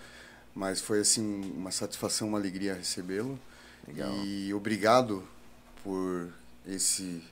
mas 0.55 0.80
foi, 0.80 1.00
assim, 1.00 1.52
uma 1.56 1.70
satisfação, 1.70 2.28
uma 2.28 2.38
alegria 2.38 2.74
recebê-lo. 2.74 3.38
Legal. 3.89 4.12
E 4.24 4.52
obrigado 4.55 5.27
por 5.82 6.28
esse 6.66 7.23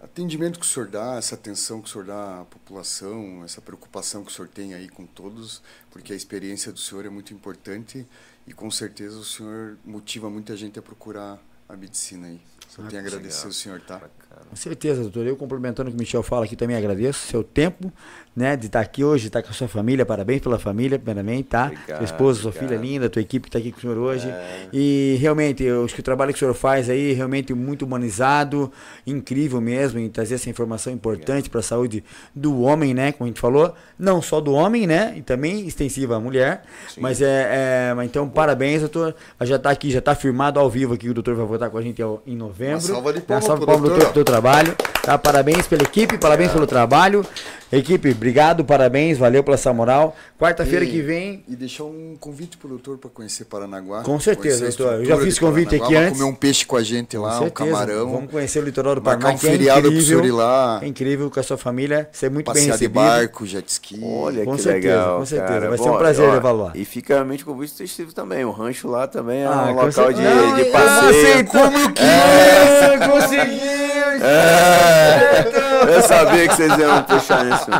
atendimento 0.00 0.58
que 0.58 0.64
o 0.66 0.68
senhor 0.68 0.88
dá, 0.88 1.16
essa 1.16 1.34
atenção 1.34 1.80
que 1.80 1.88
o 1.88 1.92
senhor 1.92 2.04
dá 2.04 2.40
à 2.40 2.44
população, 2.44 3.42
essa 3.44 3.60
preocupação 3.60 4.24
que 4.24 4.30
o 4.32 4.34
senhor 4.34 4.48
tem 4.48 4.74
aí 4.74 4.88
com 4.88 5.06
todos, 5.06 5.62
porque 5.90 6.12
a 6.12 6.16
experiência 6.16 6.72
do 6.72 6.78
senhor 6.78 7.04
é 7.06 7.10
muito 7.10 7.32
importante 7.32 8.06
e 8.46 8.52
com 8.52 8.70
certeza 8.70 9.16
o 9.18 9.24
senhor 9.24 9.76
motiva 9.84 10.28
muita 10.28 10.56
gente 10.56 10.78
a 10.78 10.82
procurar 10.82 11.38
a 11.68 11.76
medicina 11.76 12.26
aí. 12.26 12.40
Só 12.68 12.82
Ah, 12.82 12.86
tenho 12.88 13.02
a 13.02 13.06
agradecer 13.06 13.36
legal. 13.38 13.46
ao 13.46 13.52
senhor, 13.52 13.80
tá? 13.82 14.00
Com 14.48 14.56
certeza, 14.56 15.02
doutor. 15.02 15.26
Eu 15.26 15.36
complementando 15.36 15.88
o 15.88 15.92
que 15.92 15.96
o 15.96 16.00
Michel 16.00 16.22
fala 16.22 16.44
aqui 16.44 16.56
também 16.56 16.76
agradeço 16.76 17.26
seu 17.26 17.42
tempo, 17.42 17.92
né, 18.34 18.56
de 18.56 18.66
estar 18.66 18.80
aqui 18.80 19.04
hoje, 19.04 19.22
de 19.22 19.28
estar 19.28 19.42
com 19.42 19.50
a 19.50 19.52
sua 19.52 19.68
família. 19.68 20.06
Parabéns 20.06 20.40
pela 20.40 20.58
família, 20.58 20.98
primeiramente, 20.98 21.48
tá? 21.48 21.66
Obrigado, 21.66 21.98
sua 21.98 22.04
esposa, 22.04 22.40
sua 22.40 22.50
obrigado. 22.50 22.68
filha 22.70 22.80
linda, 22.80 23.10
tua 23.10 23.20
equipe 23.20 23.44
que 23.44 23.48
está 23.48 23.58
aqui 23.58 23.72
com 23.72 23.78
o 23.78 23.80
senhor 23.80 23.98
hoje. 23.98 24.28
É. 24.28 24.68
E 24.72 25.16
realmente, 25.20 25.62
eu 25.62 25.84
acho 25.84 25.94
que 25.94 26.00
o 26.00 26.02
trabalho 26.02 26.32
que 26.32 26.36
o 26.36 26.38
senhor 26.38 26.54
faz 26.54 26.88
aí 26.88 27.12
realmente 27.12 27.52
muito 27.52 27.84
humanizado, 27.84 28.72
incrível 29.06 29.60
mesmo, 29.60 29.98
em 29.98 30.08
trazer 30.08 30.36
essa 30.36 30.48
informação 30.48 30.92
importante 30.92 31.50
para 31.50 31.60
a 31.60 31.62
saúde 31.62 32.02
do 32.34 32.62
homem, 32.62 32.94
né? 32.94 33.12
Como 33.12 33.24
a 33.24 33.28
gente 33.28 33.40
falou, 33.40 33.74
não 33.98 34.22
só 34.22 34.40
do 34.40 34.52
homem, 34.52 34.86
né? 34.86 35.14
E 35.16 35.22
também 35.22 35.66
extensiva 35.66 36.16
à 36.16 36.20
mulher. 36.20 36.62
Sim. 36.88 37.00
Mas 37.00 37.20
é, 37.20 37.94
é, 37.98 38.04
então 38.04 38.28
parabéns, 38.28 38.80
doutor. 38.80 39.14
Já 39.42 39.56
está 39.56 39.70
aqui, 39.70 39.90
já 39.90 39.98
está 39.98 40.14
firmado 40.14 40.58
ao 40.58 40.70
vivo 40.70 40.94
aqui, 40.94 41.08
o 41.08 41.14
doutor 41.14 41.34
vai 41.34 41.46
voltar 41.46 41.70
com 41.70 41.78
a 41.78 41.82
gente 41.82 42.02
em 42.26 42.36
novembro. 42.36 42.72
Uma 42.72 42.80
salva 42.80 43.12
de 43.12 43.20
palmas 43.20 43.44
salva 43.44 43.66
palmas, 43.66 43.88
doutor, 43.88 44.04
doutor, 44.04 44.24
trabalho. 44.32 44.74
Tá? 45.02 45.18
Parabéns 45.18 45.66
pela 45.66 45.82
equipe, 45.82 46.16
parabéns 46.16 46.52
pelo 46.52 46.66
trabalho. 46.66 47.26
Equipe, 47.72 48.10
obrigado, 48.10 48.64
parabéns, 48.64 49.16
valeu 49.18 49.42
pela 49.42 49.54
essa 49.54 49.72
moral. 49.72 50.14
Quarta-feira 50.38 50.84
que 50.86 51.00
vem. 51.00 51.42
E 51.48 51.56
deixar 51.56 51.84
um 51.84 52.14
convite 52.20 52.56
pro 52.58 52.68
doutor 52.68 52.98
para 52.98 53.08
conhecer 53.10 53.46
Paranaguá. 53.46 54.02
Com 54.02 54.20
certeza, 54.20 54.66
doutor. 54.68 55.00
Eu 55.00 55.06
já 55.06 55.18
fiz 55.18 55.34
de 55.34 55.40
convite 55.40 55.78
Paranaguá, 55.78 55.86
aqui 55.88 55.96
antes. 55.96 56.18
comer 56.20 56.30
um 56.30 56.34
peixe 56.34 56.66
com 56.66 56.76
a 56.76 56.82
gente 56.82 57.16
Com 57.16 57.22
lá, 57.22 57.40
um 57.40 57.50
camarão. 57.50 58.12
Vamos 58.12 58.30
conhecer 58.30 58.58
o 58.60 58.62
litoral 58.64 58.94
do 58.94 59.02
Marcar 59.02 59.20
Paraná, 59.20 59.34
um 59.34 59.38
que 59.40 59.46
é 59.46 59.50
feriado 59.50 59.80
pro 59.82 59.90
incrível. 59.90 60.06
senhor 60.18 60.24
ir 60.26 60.32
lá. 60.32 60.80
É 60.82 60.86
incrível 60.86 61.30
com 61.30 61.40
a 61.40 61.42
sua 61.42 61.56
família, 61.56 62.08
ser 62.12 62.30
muito 62.30 62.46
bem 62.52 62.54
passear 62.54 62.76
de 62.78 62.84
recebido. 62.84 62.94
barco, 62.94 63.46
jet 63.46 63.68
ski. 63.68 64.00
Olha 64.04 64.44
Com 64.44 64.54
que 64.56 64.62
certeza, 64.62 64.94
legal. 64.94 65.18
com 65.18 65.26
certeza. 65.26 65.52
cara. 65.52 65.68
Vai 65.70 65.78
ser 65.78 65.90
um 65.90 65.96
prazer 65.98 66.30
levá-lo 66.30 66.62
lá. 66.64 66.72
E 66.74 66.84
fica 66.84 67.14
realmente 67.14 67.42
o 67.42 67.46
convite 67.46 67.72
sugestivo 67.72 68.12
também. 68.14 68.44
O 68.44 68.50
rancho 68.52 68.86
lá 68.86 69.06
também 69.08 69.40
é 69.40 69.46
Ah, 69.46 69.68
um 69.70 69.74
local 69.74 70.12
de, 70.12 70.22
de 70.64 70.70
passeio. 70.70 71.46
Como 71.46 71.78
eu 71.78 71.90
quis! 71.92 73.08
Conseguiu! 73.10 73.81
É, 74.20 75.71
eu 75.88 76.02
sabia 76.02 76.48
que 76.48 76.54
vocês 76.54 76.78
iam 76.78 77.02
puxar 77.04 77.46
isso. 77.46 77.70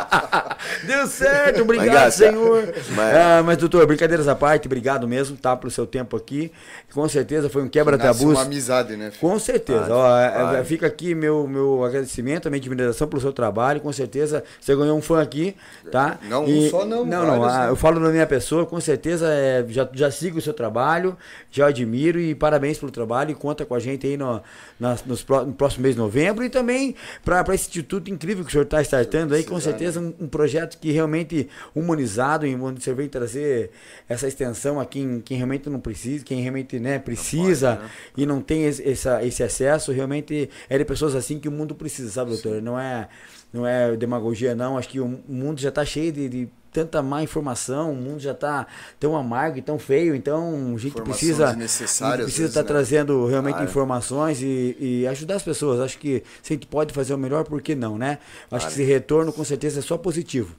Deu 0.86 1.06
certo, 1.06 1.62
obrigado, 1.62 1.94
Mas, 2.04 2.14
senhor. 2.14 2.72
mas- 2.94 3.16
Ah, 3.16 3.42
mas, 3.44 3.56
doutor, 3.58 3.86
brincadeiras 3.86 4.28
à 4.28 4.34
parte, 4.34 4.66
obrigado 4.66 5.06
mesmo, 5.08 5.36
tá, 5.36 5.56
pelo 5.56 5.70
seu 5.70 5.86
tempo 5.86 6.16
aqui. 6.16 6.52
Com 6.94 7.08
certeza 7.08 7.48
foi 7.48 7.62
um 7.62 7.68
quebra-tabus. 7.68 8.22
uma 8.22 8.42
amizade, 8.42 8.96
né? 8.96 9.10
filho? 9.10 9.20
Com 9.20 9.38
certeza. 9.38 9.86
Ah, 9.90 9.96
Ó, 9.96 10.18
é- 10.56 10.60
é- 10.60 10.64
fica 10.64 10.86
aqui 10.86 11.14
meu, 11.14 11.46
meu 11.46 11.84
agradecimento, 11.84 12.48
minha 12.50 12.58
admiração 12.60 13.06
pelo 13.08 13.20
seu 13.20 13.32
trabalho. 13.32 13.80
Com 13.80 13.92
certeza 13.92 14.44
você 14.60 14.74
ganhou 14.76 14.96
um 14.96 15.02
fã 15.02 15.20
aqui, 15.22 15.56
tá? 15.90 16.18
Não, 16.28 16.44
um 16.44 16.68
só 16.70 16.84
não, 16.84 17.04
Não, 17.04 17.26
não. 17.26 17.38
vários, 17.40 17.56
ah, 17.56 17.64
né? 17.64 17.70
Eu 17.70 17.76
falo 17.76 18.00
da 18.00 18.08
minha 18.10 18.26
pessoa, 18.26 18.66
com 18.66 18.80
certeza 18.80 19.26
é, 19.28 19.64
já, 19.68 19.88
já 19.92 20.10
sigo 20.10 20.38
o 20.38 20.42
seu 20.42 20.52
trabalho, 20.52 21.16
já 21.50 21.66
admiro 21.66 22.18
e 22.20 22.34
parabéns 22.34 22.78
pelo 22.78 22.90
trabalho. 22.92 23.30
E 23.30 23.34
conta 23.34 23.64
com 23.64 23.74
a 23.74 23.80
gente 23.80 24.06
aí 24.06 24.16
no, 24.16 24.40
nas- 24.78 25.04
nos 25.04 25.24
no 25.26 25.52
próximo 25.52 25.82
mês 25.82 25.94
de 25.94 26.00
novembro 26.00 26.44
e 26.44 26.50
também 26.50 26.94
para 27.24 27.44
esse 27.54 27.70
instituto 27.92 28.10
incrível 28.10 28.44
que 28.44 28.48
o 28.50 28.52
senhor 28.52 28.64
está 28.64 28.80
startando 28.82 29.34
aí. 29.34 29.44
Com 29.44 29.60
certeza 29.60 30.00
um, 30.00 30.14
um 30.20 30.28
projeto 30.28 30.78
que 30.78 30.90
realmente 30.90 31.48
humanizado, 31.74 32.46
em 32.46 32.58
onde 32.60 32.82
você 32.82 32.94
vem 32.94 33.08
trazer 33.08 33.70
essa 34.08 34.26
extensão 34.26 34.80
a 34.80 34.86
quem, 34.86 35.20
quem 35.20 35.36
realmente 35.36 35.68
não 35.68 35.80
precisa, 35.80 36.24
quem 36.24 36.40
realmente 36.40 36.78
né, 36.78 36.98
precisa 36.98 37.76
né? 37.76 37.90
e 38.16 38.26
não 38.26 38.40
tem 38.40 38.64
esse, 38.64 38.88
essa- 38.88 39.24
esse 39.24 39.42
acesso, 39.42 39.92
realmente 39.92 40.48
é 40.68 40.78
de 40.78 40.84
pessoas 40.84 41.14
assim 41.14 41.38
que 41.38 41.48
o 41.48 41.52
mundo 41.52 41.74
precisa, 41.74 42.10
sabe, 42.10 42.30
doutor? 42.30 42.62
Não 42.62 42.78
é, 42.78 43.08
não 43.52 43.66
é 43.66 43.96
demagogia, 43.96 44.54
não. 44.54 44.78
Acho 44.78 44.88
que 44.88 45.00
o 45.00 45.20
mundo 45.28 45.60
já 45.60 45.68
está 45.68 45.84
cheio 45.84 46.12
de, 46.12 46.28
de 46.28 46.48
tanta 46.72 47.02
má 47.02 47.22
informação, 47.22 47.92
o 47.92 47.96
mundo 47.96 48.20
já 48.20 48.32
está 48.32 48.66
tão 48.98 49.14
amargo 49.16 49.58
e 49.58 49.62
tão 49.62 49.78
feio, 49.78 50.14
então 50.14 50.72
a 50.74 50.78
gente 50.78 51.00
precisa, 51.02 51.48
a 51.48 51.52
gente 51.52 52.22
precisa 52.24 52.48
estar 52.48 52.62
né? 52.62 52.68
trazendo 52.68 53.26
realmente 53.26 53.54
Claro. 53.54 53.68
informações 53.68 54.40
e, 54.40 54.76
e 54.80 55.06
ajudar 55.06 55.36
as 55.36 55.42
pessoas. 55.42 55.80
Acho 55.80 55.98
que 55.98 56.22
se 56.42 56.52
a 56.52 56.56
gente 56.56 56.66
pode 56.66 56.94
fazer 56.94 57.12
o 57.12 57.18
melhor, 57.18 57.44
por 57.44 57.60
que 57.60 57.74
não, 57.74 57.98
né? 57.98 58.18
Acho 58.50 58.66
que 58.66 58.72
esse 58.72 58.82
retorno 58.84 59.32
com 59.32 59.44
certeza 59.44 59.80
é 59.80 59.82
só 59.82 59.98
positivo. 59.98 60.54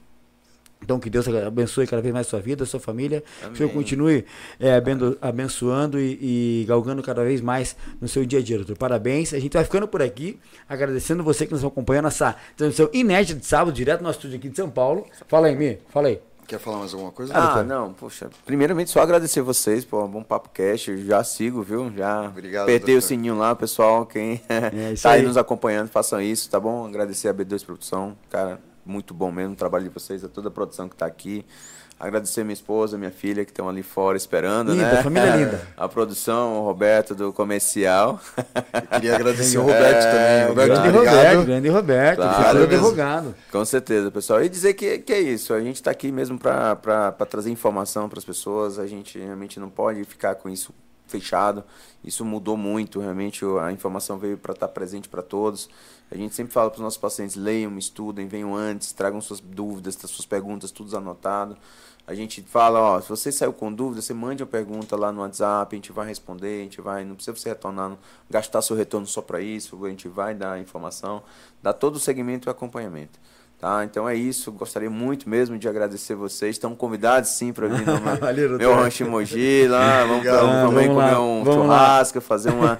Então, 0.84 1.00
que 1.00 1.08
Deus 1.10 1.26
abençoe 1.26 1.86
cada 1.86 2.00
vez 2.02 2.12
mais 2.14 2.26
sua 2.26 2.38
vida, 2.40 2.64
sua 2.66 2.78
família. 2.78 3.22
Que 3.40 3.46
o 3.48 3.56
Senhor 3.56 3.70
Amém. 3.70 3.82
continue 3.82 4.24
é, 4.60 4.74
abendo- 4.76 5.18
abençoando 5.20 5.98
e, 5.98 6.60
e 6.62 6.64
galgando 6.68 7.02
cada 7.02 7.24
vez 7.24 7.40
mais 7.40 7.74
no 8.00 8.06
seu 8.06 8.24
dia 8.24 8.38
a 8.38 8.42
dia, 8.42 8.58
doutor. 8.58 8.76
Parabéns. 8.76 9.32
A 9.34 9.38
gente 9.38 9.54
vai 9.54 9.64
ficando 9.64 9.88
por 9.88 10.02
aqui, 10.02 10.38
agradecendo 10.68 11.24
você 11.24 11.46
que 11.46 11.52
nos 11.52 11.64
acompanha 11.64 12.02
nessa 12.02 12.36
transmissão 12.56 12.88
inédita 12.92 13.40
de 13.40 13.46
sábado, 13.46 13.72
direto 13.74 14.00
no 14.02 14.06
nosso 14.08 14.18
estúdio 14.18 14.36
aqui 14.38 14.48
de 14.48 14.56
São 14.56 14.68
Paulo. 14.70 15.06
Fala 15.26 15.46
aí, 15.48 15.56
Mi. 15.56 15.78
Fala 15.90 16.08
aí. 16.08 16.20
Quer 16.46 16.58
falar 16.58 16.76
mais 16.80 16.92
alguma 16.92 17.10
coisa? 17.10 17.32
Ah, 17.34 17.46
doutor. 17.46 17.64
não, 17.64 17.94
poxa. 17.94 18.28
Primeiramente, 18.44 18.90
só 18.90 19.00
agradecer 19.00 19.40
vocês, 19.40 19.82
pô, 19.82 20.06
bom 20.06 20.22
papo 20.22 20.50
cast. 20.50 20.90
Eu 20.90 20.98
já 21.02 21.24
sigo, 21.24 21.62
viu? 21.62 21.90
Já 21.96 22.28
Obrigado, 22.28 22.64
apertei 22.64 22.94
o 22.98 23.00
sininho 23.00 23.34
lá, 23.38 23.54
pessoal. 23.54 24.04
Quem 24.04 24.42
É 24.46 24.92
tá 25.00 25.12
aí 25.12 25.20
aí. 25.20 25.26
nos 25.26 25.38
acompanhando, 25.38 25.88
façam 25.88 26.20
isso, 26.20 26.50
tá 26.50 26.60
bom? 26.60 26.84
Agradecer 26.86 27.28
a 27.28 27.34
B2 27.34 27.64
Produção, 27.64 28.14
cara, 28.28 28.60
muito 28.84 29.12
bom 29.14 29.30
mesmo 29.30 29.52
o 29.54 29.56
trabalho 29.56 29.84
de 29.84 29.90
vocês, 29.90 30.24
a 30.24 30.28
toda 30.28 30.48
a 30.48 30.50
produção 30.50 30.88
que 30.88 30.96
tá 30.96 31.06
aqui. 31.06 31.44
Agradecer 31.98 32.42
minha 32.42 32.52
esposa, 32.54 32.98
minha 32.98 33.10
filha, 33.12 33.44
que 33.44 33.52
estão 33.52 33.68
ali 33.68 33.82
fora 33.82 34.16
esperando, 34.16 34.72
Linda, 34.72 34.94
né? 34.94 35.02
família 35.02 35.30
linda. 35.36 35.68
A 35.76 35.88
produção, 35.88 36.58
o 36.58 36.64
Roberto 36.64 37.14
do 37.14 37.32
comercial. 37.32 38.20
Eu 38.74 38.82
queria 38.88 39.14
agradecer 39.14 39.58
o 39.58 39.62
Roberto 39.62 40.04
É, 40.04 40.10
também. 40.10 40.48
Roberto, 40.48 40.68
Grande 40.82 40.88
obrigado. 40.88 41.14
Roberto, 41.14 41.46
grande 41.46 41.68
Roberto, 41.68 42.16
Claro 42.16 42.62
advogado. 42.64 43.34
Com 43.50 43.64
certeza, 43.64 44.10
pessoal. 44.10 44.42
E 44.42 44.48
dizer 44.48 44.74
que, 44.74 44.98
que 44.98 45.12
é 45.12 45.20
isso, 45.20 45.54
a 45.54 45.60
gente 45.60 45.76
está 45.76 45.92
aqui 45.92 46.10
mesmo 46.10 46.36
para 46.36 47.12
trazer 47.30 47.50
informação 47.50 48.08
para 48.08 48.18
as 48.18 48.24
pessoas, 48.24 48.78
a 48.80 48.88
gente 48.88 49.16
realmente 49.16 49.60
não 49.60 49.70
pode 49.70 50.02
ficar 50.04 50.34
com 50.34 50.48
isso 50.48 50.74
fechado. 51.06 51.64
Isso 52.02 52.24
mudou 52.24 52.56
muito, 52.56 53.00
realmente 53.00 53.44
a 53.60 53.72
informação 53.72 54.18
veio 54.18 54.36
para 54.36 54.52
estar 54.52 54.68
presente 54.68 55.08
para 55.08 55.22
todos. 55.22 55.68
A 56.10 56.16
gente 56.16 56.34
sempre 56.34 56.52
fala 56.52 56.70
para 56.70 56.76
os 56.78 56.82
nossos 56.82 56.98
pacientes, 56.98 57.36
leiam, 57.36 57.76
estudem, 57.78 58.28
venham 58.28 58.54
antes, 58.54 58.92
tragam 58.92 59.20
suas 59.20 59.40
dúvidas, 59.40 59.94
suas 59.94 60.26
perguntas, 60.26 60.70
tudo 60.70 60.96
anotado. 60.96 61.56
A 62.06 62.14
gente 62.14 62.42
fala, 62.42 62.78
ó, 62.80 63.00
se 63.00 63.08
você 63.08 63.32
saiu 63.32 63.52
com 63.54 63.72
dúvida, 63.72 64.02
você 64.02 64.12
mande 64.12 64.42
uma 64.42 64.48
pergunta 64.48 64.94
lá 64.94 65.10
no 65.10 65.22
WhatsApp, 65.22 65.74
a 65.74 65.76
gente 65.76 65.90
vai 65.90 66.06
responder, 66.06 66.60
a 66.60 66.62
gente 66.64 66.80
vai, 66.80 67.02
não 67.02 67.14
precisa 67.14 67.34
você 67.34 67.48
retornar, 67.48 67.96
gastar 68.28 68.60
seu 68.60 68.76
retorno 68.76 69.06
só 69.06 69.22
para 69.22 69.40
isso, 69.40 69.82
a 69.82 69.88
gente 69.88 70.06
vai 70.06 70.34
dar 70.34 70.60
informação, 70.60 71.22
dar 71.62 71.72
todo 71.72 71.96
o 71.96 72.00
segmento 72.00 72.46
e 72.46 72.50
acompanhamento. 72.50 73.18
Tá? 73.58 73.82
Então 73.84 74.06
é 74.06 74.14
isso, 74.14 74.52
gostaria 74.52 74.90
muito 74.90 75.26
mesmo 75.28 75.56
de 75.58 75.66
agradecer 75.68 76.14
vocês. 76.14 76.56
Estão 76.56 76.74
convidados 76.74 77.30
sim 77.30 77.50
para 77.52 77.66
vir 77.68 77.86
no 77.86 77.98
meu, 78.50 78.58
meu 78.58 78.74
rancho 78.74 79.06
Mogi, 79.08 79.66
lá, 79.68 80.04
vamos, 80.06 80.24
vamos, 80.24 80.54
Ah, 80.54 80.66
também 80.66 80.88
vamos 80.88 81.02
comer 81.02 81.12
lá, 81.12 81.20
um 81.22 81.44
vamos 81.44 81.54
churrasco, 81.62 82.20
fazer 82.20 82.50
uma, 82.50 82.76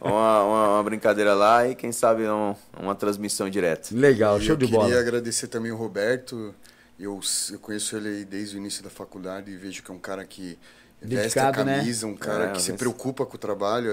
uma, 0.00 0.42
uma, 0.42 0.68
uma 0.74 0.82
brincadeira 0.82 1.32
lá 1.32 1.66
e 1.66 1.74
quem 1.74 1.90
sabe 1.90 2.28
um, 2.28 2.54
uma 2.78 2.94
transmissão 2.94 3.48
direta. 3.48 3.88
Legal, 3.92 4.36
E 4.38 4.42
show 4.42 4.54
eu 4.54 4.56
de 4.58 4.66
queria 4.66 4.80
bola. 4.80 5.00
agradecer 5.00 5.46
também 5.46 5.72
o 5.72 5.76
Roberto. 5.76 6.54
Eu, 6.98 7.18
eu 7.52 7.58
conheço 7.58 7.96
ele 7.96 8.24
desde 8.24 8.56
o 8.56 8.58
início 8.58 8.82
da 8.82 8.90
faculdade 8.90 9.50
e 9.50 9.56
vejo 9.56 9.82
que 9.82 9.90
é 9.90 9.94
um 9.94 9.98
cara 9.98 10.24
que 10.24 10.58
veste 11.00 11.38
a 11.38 11.44
Dedicado, 11.50 11.64
né? 11.64 11.78
camisa, 11.78 12.06
um 12.06 12.16
cara 12.16 12.44
É, 12.46 12.52
que 12.52 12.62
se 12.62 12.70
mas- 12.72 12.78
preocupa 12.78 13.24
com 13.26 13.34
o 13.36 13.38
trabalho. 13.38 13.90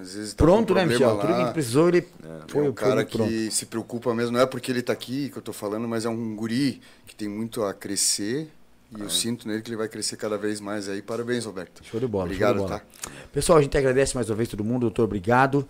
Às 0.00 0.14
vezes 0.14 0.34
tá 0.34 0.44
com 0.44 0.50
Pronto, 0.50 0.74
né, 0.74 0.80
problema 0.86 1.12
Michel? 1.12 1.18
Tudo 1.20 1.32
lá. 1.40 1.46
que 1.46 1.52
precisou, 1.52 1.88
ele 1.88 2.08
foi, 2.48 2.66
é 2.66 2.70
um 2.70 2.72
cara 2.72 2.94
muito 2.96 3.16
pronto. 3.16 3.28
que 3.30 3.50
se 3.50 3.66
preocupa 3.66 4.14
mesmo, 4.14 4.32
não 4.32 4.40
é 4.40 4.46
porque 4.46 4.72
ele 4.72 4.80
está 4.80 4.92
aqui 4.92 5.28
que 5.30 5.36
eu 5.36 5.40
estou 5.40 5.54
falando, 5.54 5.86
mas 5.86 6.04
é 6.04 6.08
um 6.08 6.34
guri 6.34 6.80
que 7.06 7.14
tem 7.14 7.28
muito 7.28 7.62
a 7.64 7.72
crescer 7.74 8.48
e 8.90 9.00
É. 9.00 9.04
eu 9.04 9.10
sinto 9.10 9.46
nele 9.46 9.60
que 9.62 9.68
ele 9.68 9.76
vai 9.76 9.88
crescer 9.88 10.16
cada 10.16 10.38
vez 10.38 10.60
mais 10.60 10.88
aí. 10.88 11.02
Parabéns, 11.02 11.44
Roberto. 11.44 11.82
Show 11.84 12.00
de 12.00 12.06
bola, 12.06 12.24
Obrigado, 12.24 12.54
de 12.56 12.62
bola. 12.62 12.78
tá? 12.80 12.84
Pessoal, 13.32 13.58
a 13.58 13.62
gente 13.62 13.76
agradece 13.76 14.14
mais 14.14 14.30
uma 14.30 14.36
vez 14.36 14.48
todo 14.48 14.64
mundo, 14.64 14.80
doutor, 14.82 15.04
obrigado. 15.04 15.68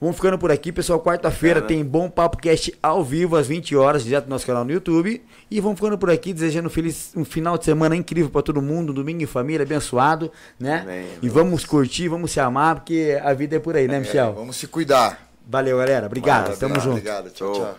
Vamos 0.00 0.14
ficando 0.14 0.38
por 0.38 0.50
aqui, 0.52 0.70
pessoal. 0.70 1.00
Quarta-feira 1.00 1.60
tem 1.60 1.84
Bom 1.84 2.08
Papo 2.08 2.36
Cast 2.38 2.72
ao 2.80 3.02
vivo, 3.02 3.36
às 3.36 3.48
20 3.48 3.74
horas, 3.74 4.04
direto 4.04 4.24
do 4.26 4.30
nosso 4.30 4.46
canal 4.46 4.64
no 4.64 4.70
YouTube. 4.70 5.20
E 5.50 5.60
vamos 5.60 5.76
ficando 5.78 5.98
por 5.98 6.08
aqui, 6.08 6.32
desejando 6.32 6.68
um, 6.68 6.70
feliz, 6.70 7.12
um 7.16 7.24
final 7.24 7.58
de 7.58 7.64
semana 7.64 7.96
incrível 7.96 8.30
para 8.30 8.42
todo 8.42 8.62
mundo, 8.62 8.90
um 8.90 8.94
domingo 8.94 9.22
em 9.22 9.26
família, 9.26 9.64
abençoado, 9.64 10.30
né? 10.58 10.82
Amém. 10.82 11.06
E 11.20 11.28
vamos 11.28 11.64
curtir, 11.64 12.06
vamos 12.08 12.30
se 12.30 12.38
amar, 12.38 12.76
porque 12.76 13.18
a 13.22 13.32
vida 13.34 13.56
é 13.56 13.58
por 13.58 13.74
aí, 13.76 13.88
né, 13.88 13.96
É, 13.96 14.00
Michel? 14.00 14.32
vamos 14.34 14.56
se 14.56 14.68
cuidar. 14.68 15.28
Valeu, 15.44 15.78
galera. 15.78 16.06
Obrigado. 16.06 16.48
Maravilha. 16.50 16.60
Tamo 16.60 16.74
junto. 16.80 16.90
Obrigado. 16.98 17.30
Tchau, 17.30 17.52
tchau. 17.52 17.74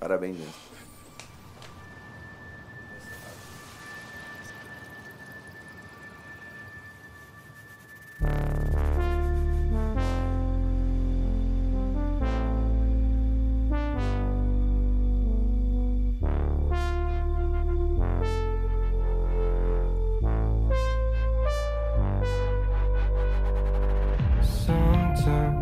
Parabéns, 0.00 0.36
gente. 0.38 0.62
time 25.24 25.61